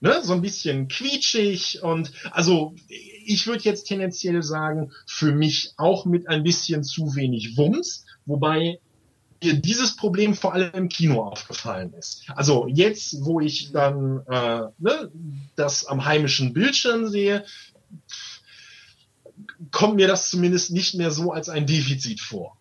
Ne? 0.00 0.20
So 0.22 0.34
ein 0.34 0.42
bisschen 0.42 0.88
quietschig 0.88 1.82
und 1.82 2.12
also 2.30 2.74
ich 2.88 3.46
würde 3.46 3.64
jetzt 3.64 3.84
tendenziell 3.84 4.42
sagen, 4.42 4.92
für 5.06 5.32
mich 5.32 5.72
auch 5.78 6.04
mit 6.04 6.28
ein 6.28 6.42
bisschen 6.42 6.84
zu 6.84 7.16
wenig 7.16 7.56
Wumms, 7.56 8.04
wobei 8.26 8.78
mir 9.42 9.54
dieses 9.54 9.96
Problem 9.96 10.34
vor 10.34 10.54
allem 10.54 10.72
im 10.72 10.88
Kino 10.88 11.22
aufgefallen 11.22 11.92
ist. 11.94 12.24
Also 12.34 12.66
jetzt, 12.68 13.24
wo 13.24 13.40
ich 13.40 13.72
dann 13.72 14.24
äh, 14.26 14.62
ne, 14.78 15.10
das 15.56 15.86
am 15.86 16.04
heimischen 16.04 16.52
Bildschirm 16.52 17.08
sehe, 17.08 17.44
kommt 19.70 19.96
mir 19.96 20.08
das 20.08 20.30
zumindest 20.30 20.70
nicht 20.70 20.94
mehr 20.94 21.10
so 21.10 21.32
als 21.32 21.48
ein 21.48 21.66
Defizit 21.66 22.20
vor. 22.20 22.56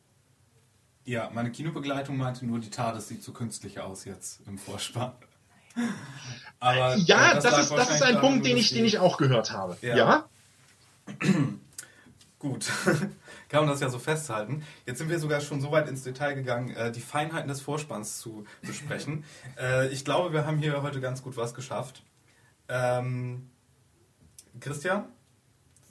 Ja, 1.06 1.30
meine 1.34 1.52
Kinobegleitung 1.52 2.18
meinte 2.18 2.46
nur, 2.46 2.60
die 2.60 2.70
TARDIS 2.70 3.08
sieht 3.08 3.24
zu 3.24 3.32
künstlich 3.32 3.80
aus 3.80 4.06
jetzt 4.06 4.42
im 4.48 4.58
Vorspann. 4.58 5.12
Aber 6.60 6.96
Ja, 6.96 7.32
äh, 7.32 7.36
das, 7.36 7.44
lag 7.44 7.60
ist, 7.60 7.72
das 7.72 7.90
ist 7.96 8.04
ein 8.04 8.20
Punkt, 8.20 8.46
den 8.46 8.58
ich, 8.58 8.70
den 8.70 8.86
ich 8.86 8.98
auch 8.98 9.18
gehört 9.18 9.52
habe. 9.52 9.78
Ja. 9.82 9.96
ja? 9.96 10.30
Gut, 12.46 12.68
kann 13.50 13.62
man 13.62 13.70
das 13.70 13.80
ja 13.80 13.90
so 13.90 13.98
festhalten. 13.98 14.64
Jetzt 14.86 15.00
sind 15.00 15.10
wir 15.10 15.18
sogar 15.18 15.42
schon 15.42 15.62
so 15.62 15.72
weit 15.72 15.90
ins 15.90 16.04
Detail 16.04 16.36
gegangen, 16.36 16.70
äh, 16.76 16.92
die 16.92 17.02
Feinheiten 17.02 17.48
des 17.48 17.60
Vorspanns 17.60 18.20
zu 18.20 18.46
besprechen. 18.62 19.24
äh, 19.60 19.88
ich 19.88 20.06
glaube, 20.06 20.32
wir 20.32 20.46
haben 20.46 20.60
hier 20.60 20.84
heute 20.84 21.02
ganz 21.02 21.24
gut 21.24 21.38
was 21.38 21.56
geschafft. 21.56 22.04
Ähm, 22.70 23.50
Christian, 24.60 25.06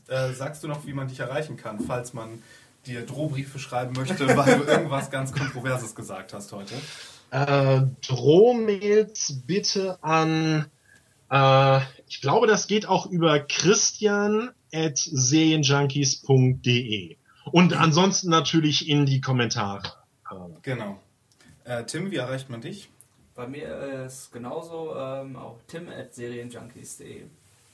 äh, 0.06 0.32
sagst 0.32 0.62
du 0.62 0.68
noch, 0.68 0.86
wie 0.86 0.92
man 0.92 1.08
dich 1.08 1.18
erreichen 1.18 1.56
kann, 1.56 1.80
falls 1.80 2.14
man 2.14 2.40
dir 2.86 3.04
Drohbriefe 3.04 3.58
schreiben 3.58 3.92
möchte, 3.96 4.24
weil 4.36 4.60
du 4.60 4.62
irgendwas 4.62 5.10
ganz 5.10 5.32
Kontroverses 5.32 5.96
gesagt 5.96 6.32
hast 6.34 6.52
heute? 6.52 6.74
Äh, 7.32 7.82
Drohmails 8.06 9.42
bitte 9.44 9.98
an, 10.04 10.66
äh, 11.32 11.80
ich 12.06 12.20
glaube, 12.20 12.46
das 12.46 12.68
geht 12.68 12.86
auch 12.86 13.06
über 13.06 13.40
christian 13.40 14.50
at 14.74 14.98
serienjunkies.de. 14.98 17.16
Und 17.52 17.74
ansonsten 17.74 18.30
natürlich 18.30 18.88
in 18.88 19.06
die 19.06 19.20
Kommentare. 19.20 19.92
Genau. 20.62 21.00
Äh, 21.64 21.84
Tim, 21.84 22.10
wie 22.10 22.16
erreicht 22.16 22.50
man 22.50 22.60
dich? 22.60 22.88
Bei 23.34 23.46
mir 23.46 24.04
ist 24.06 24.32
genauso 24.32 24.94
ähm, 24.96 25.36
auch 25.36 25.58
tim 25.66 25.88
at 25.88 26.14
serienjunkies.de. 26.14 27.24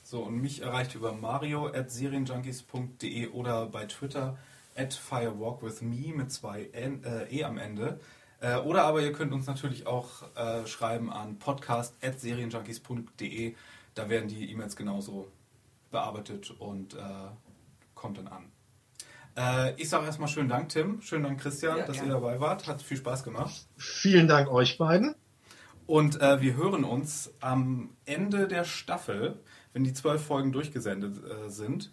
So, 0.03 0.23
und 0.23 0.41
mich 0.41 0.61
erreicht 0.61 0.95
über 0.95 1.13
mario 1.13 1.67
at 1.67 1.91
serienjunkies.de 1.91 3.27
oder 3.27 3.67
bei 3.67 3.85
Twitter 3.85 4.37
at 4.75 4.93
firewalkwithme 4.93 6.13
mit 6.15 6.31
zwei 6.31 6.65
N, 6.73 7.03
äh, 7.03 7.25
E 7.29 7.43
am 7.43 7.57
Ende. 7.57 7.99
Äh, 8.39 8.57
oder 8.57 8.83
aber 8.83 9.01
ihr 9.01 9.13
könnt 9.13 9.33
uns 9.33 9.45
natürlich 9.45 9.85
auch 9.85 10.23
äh, 10.35 10.65
schreiben 10.65 11.11
an 11.11 11.37
podcast 11.37 11.93
at 12.03 12.19
serienjunkies.de. 12.19 13.55
Da 13.93 14.09
werden 14.09 14.29
die 14.29 14.49
E-Mails 14.51 14.75
genauso 14.75 15.27
bearbeitet 15.91 16.51
und 16.51 16.93
äh, 16.95 16.99
kommt 17.93 18.17
dann 18.17 18.27
an. 18.27 18.51
Äh, 19.37 19.79
ich 19.81 19.89
sage 19.89 20.05
erstmal 20.05 20.27
schönen 20.27 20.49
Dank, 20.49 20.69
Tim. 20.69 21.01
Schönen 21.01 21.23
Dank, 21.23 21.39
Christian, 21.39 21.77
Ja, 21.77 21.85
dass 21.85 21.97
gerne. 21.97 22.09
ihr 22.09 22.13
dabei 22.15 22.39
wart. 22.39 22.67
Hat 22.67 22.81
viel 22.81 22.97
Spaß 22.97 23.23
gemacht. 23.23 23.67
vielen 23.77 24.27
Dank 24.27 24.49
euch 24.49 24.77
beiden. 24.77 25.15
Und 25.87 26.21
äh, 26.21 26.41
wir 26.41 26.55
hören 26.55 26.83
uns 26.83 27.33
am 27.41 27.89
Ende 28.05 28.47
der 28.47 28.63
Staffel, 28.63 29.39
wenn 29.73 29.83
die 29.83 29.93
zwölf 29.93 30.23
Folgen 30.23 30.51
durchgesendet 30.51 31.17
äh, 31.23 31.49
sind. 31.49 31.91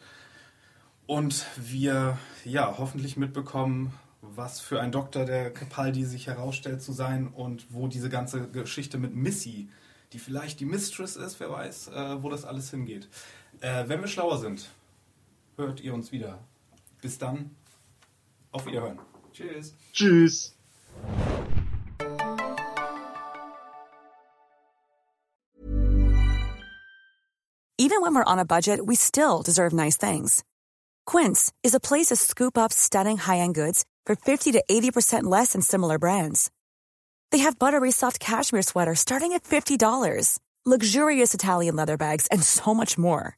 Und 1.07 1.47
wir 1.57 2.19
ja 2.45 2.75
hoffentlich 2.79 3.17
mitbekommen, 3.17 3.95
was 4.21 4.61
für 4.61 4.81
ein 4.81 4.93
Doktor 4.93 5.25
der 5.25 5.53
Capaldi 5.53 6.05
sich 6.05 6.27
herausstellt 6.27 6.83
zu 6.83 6.93
sein 6.93 7.29
und 7.29 7.73
wo 7.73 7.89
diese 7.89 8.09
ganze 8.11 8.49
Geschichte 8.51 8.99
mit 8.99 9.15
Missy, 9.15 9.71
die 10.13 10.19
vielleicht 10.19 10.61
die 10.61 10.67
Mistress 10.67 11.17
ist, 11.17 11.41
wer 11.41 11.51
weiß, 11.51 11.89
äh, 11.89 12.23
wo 12.23 12.29
das 12.29 12.45
alles 12.45 12.71
hingeht. 12.71 13.09
Äh, 13.61 13.89
wenn 13.89 14.01
wir 14.01 14.09
schlauer 14.09 14.39
sind, 14.39 14.69
hört 15.57 15.81
ihr 15.81 15.93
uns 15.93 16.13
wieder. 16.13 16.39
Bis 17.01 17.19
dann, 17.19 17.55
auf 18.53 18.67
Wiederhören. 18.67 18.99
Tschüss. 19.33 19.75
Tschüss. 19.93 20.55
Even 27.81 28.03
when 28.03 28.15
we're 28.15 28.25
on 28.25 28.39
a 28.39 28.45
budget, 28.45 28.85
we 28.85 28.97
still 28.97 29.43
deserve 29.43 29.73
nice 29.73 29.97
things. 29.97 30.45
Quince 31.07 31.53
is 31.63 31.75
a 31.75 31.81
place 31.81 32.09
to 32.09 32.17
scoop 32.17 32.59
up 32.59 32.73
stunning 32.73 33.17
high-end 33.17 33.55
goods 33.55 33.85
for 34.05 34.17
50 34.17 34.53
to 34.53 34.65
80% 34.69 35.25
less 35.25 35.53
than 35.53 35.63
similar 35.63 35.99
brands. 35.99 36.51
They 37.31 37.39
have 37.39 37.59
buttery 37.59 37.93
soft 37.93 38.19
cashmere 38.21 38.63
sweaters 38.63 39.01
starting 39.01 39.33
at 39.33 39.45
$50, 39.45 40.39
luxurious 40.67 41.35
Italian 41.35 41.77
leather 41.77 41.97
bags, 41.97 42.27
and 42.31 42.43
so 42.43 42.75
much 42.75 42.99
more. 42.99 43.38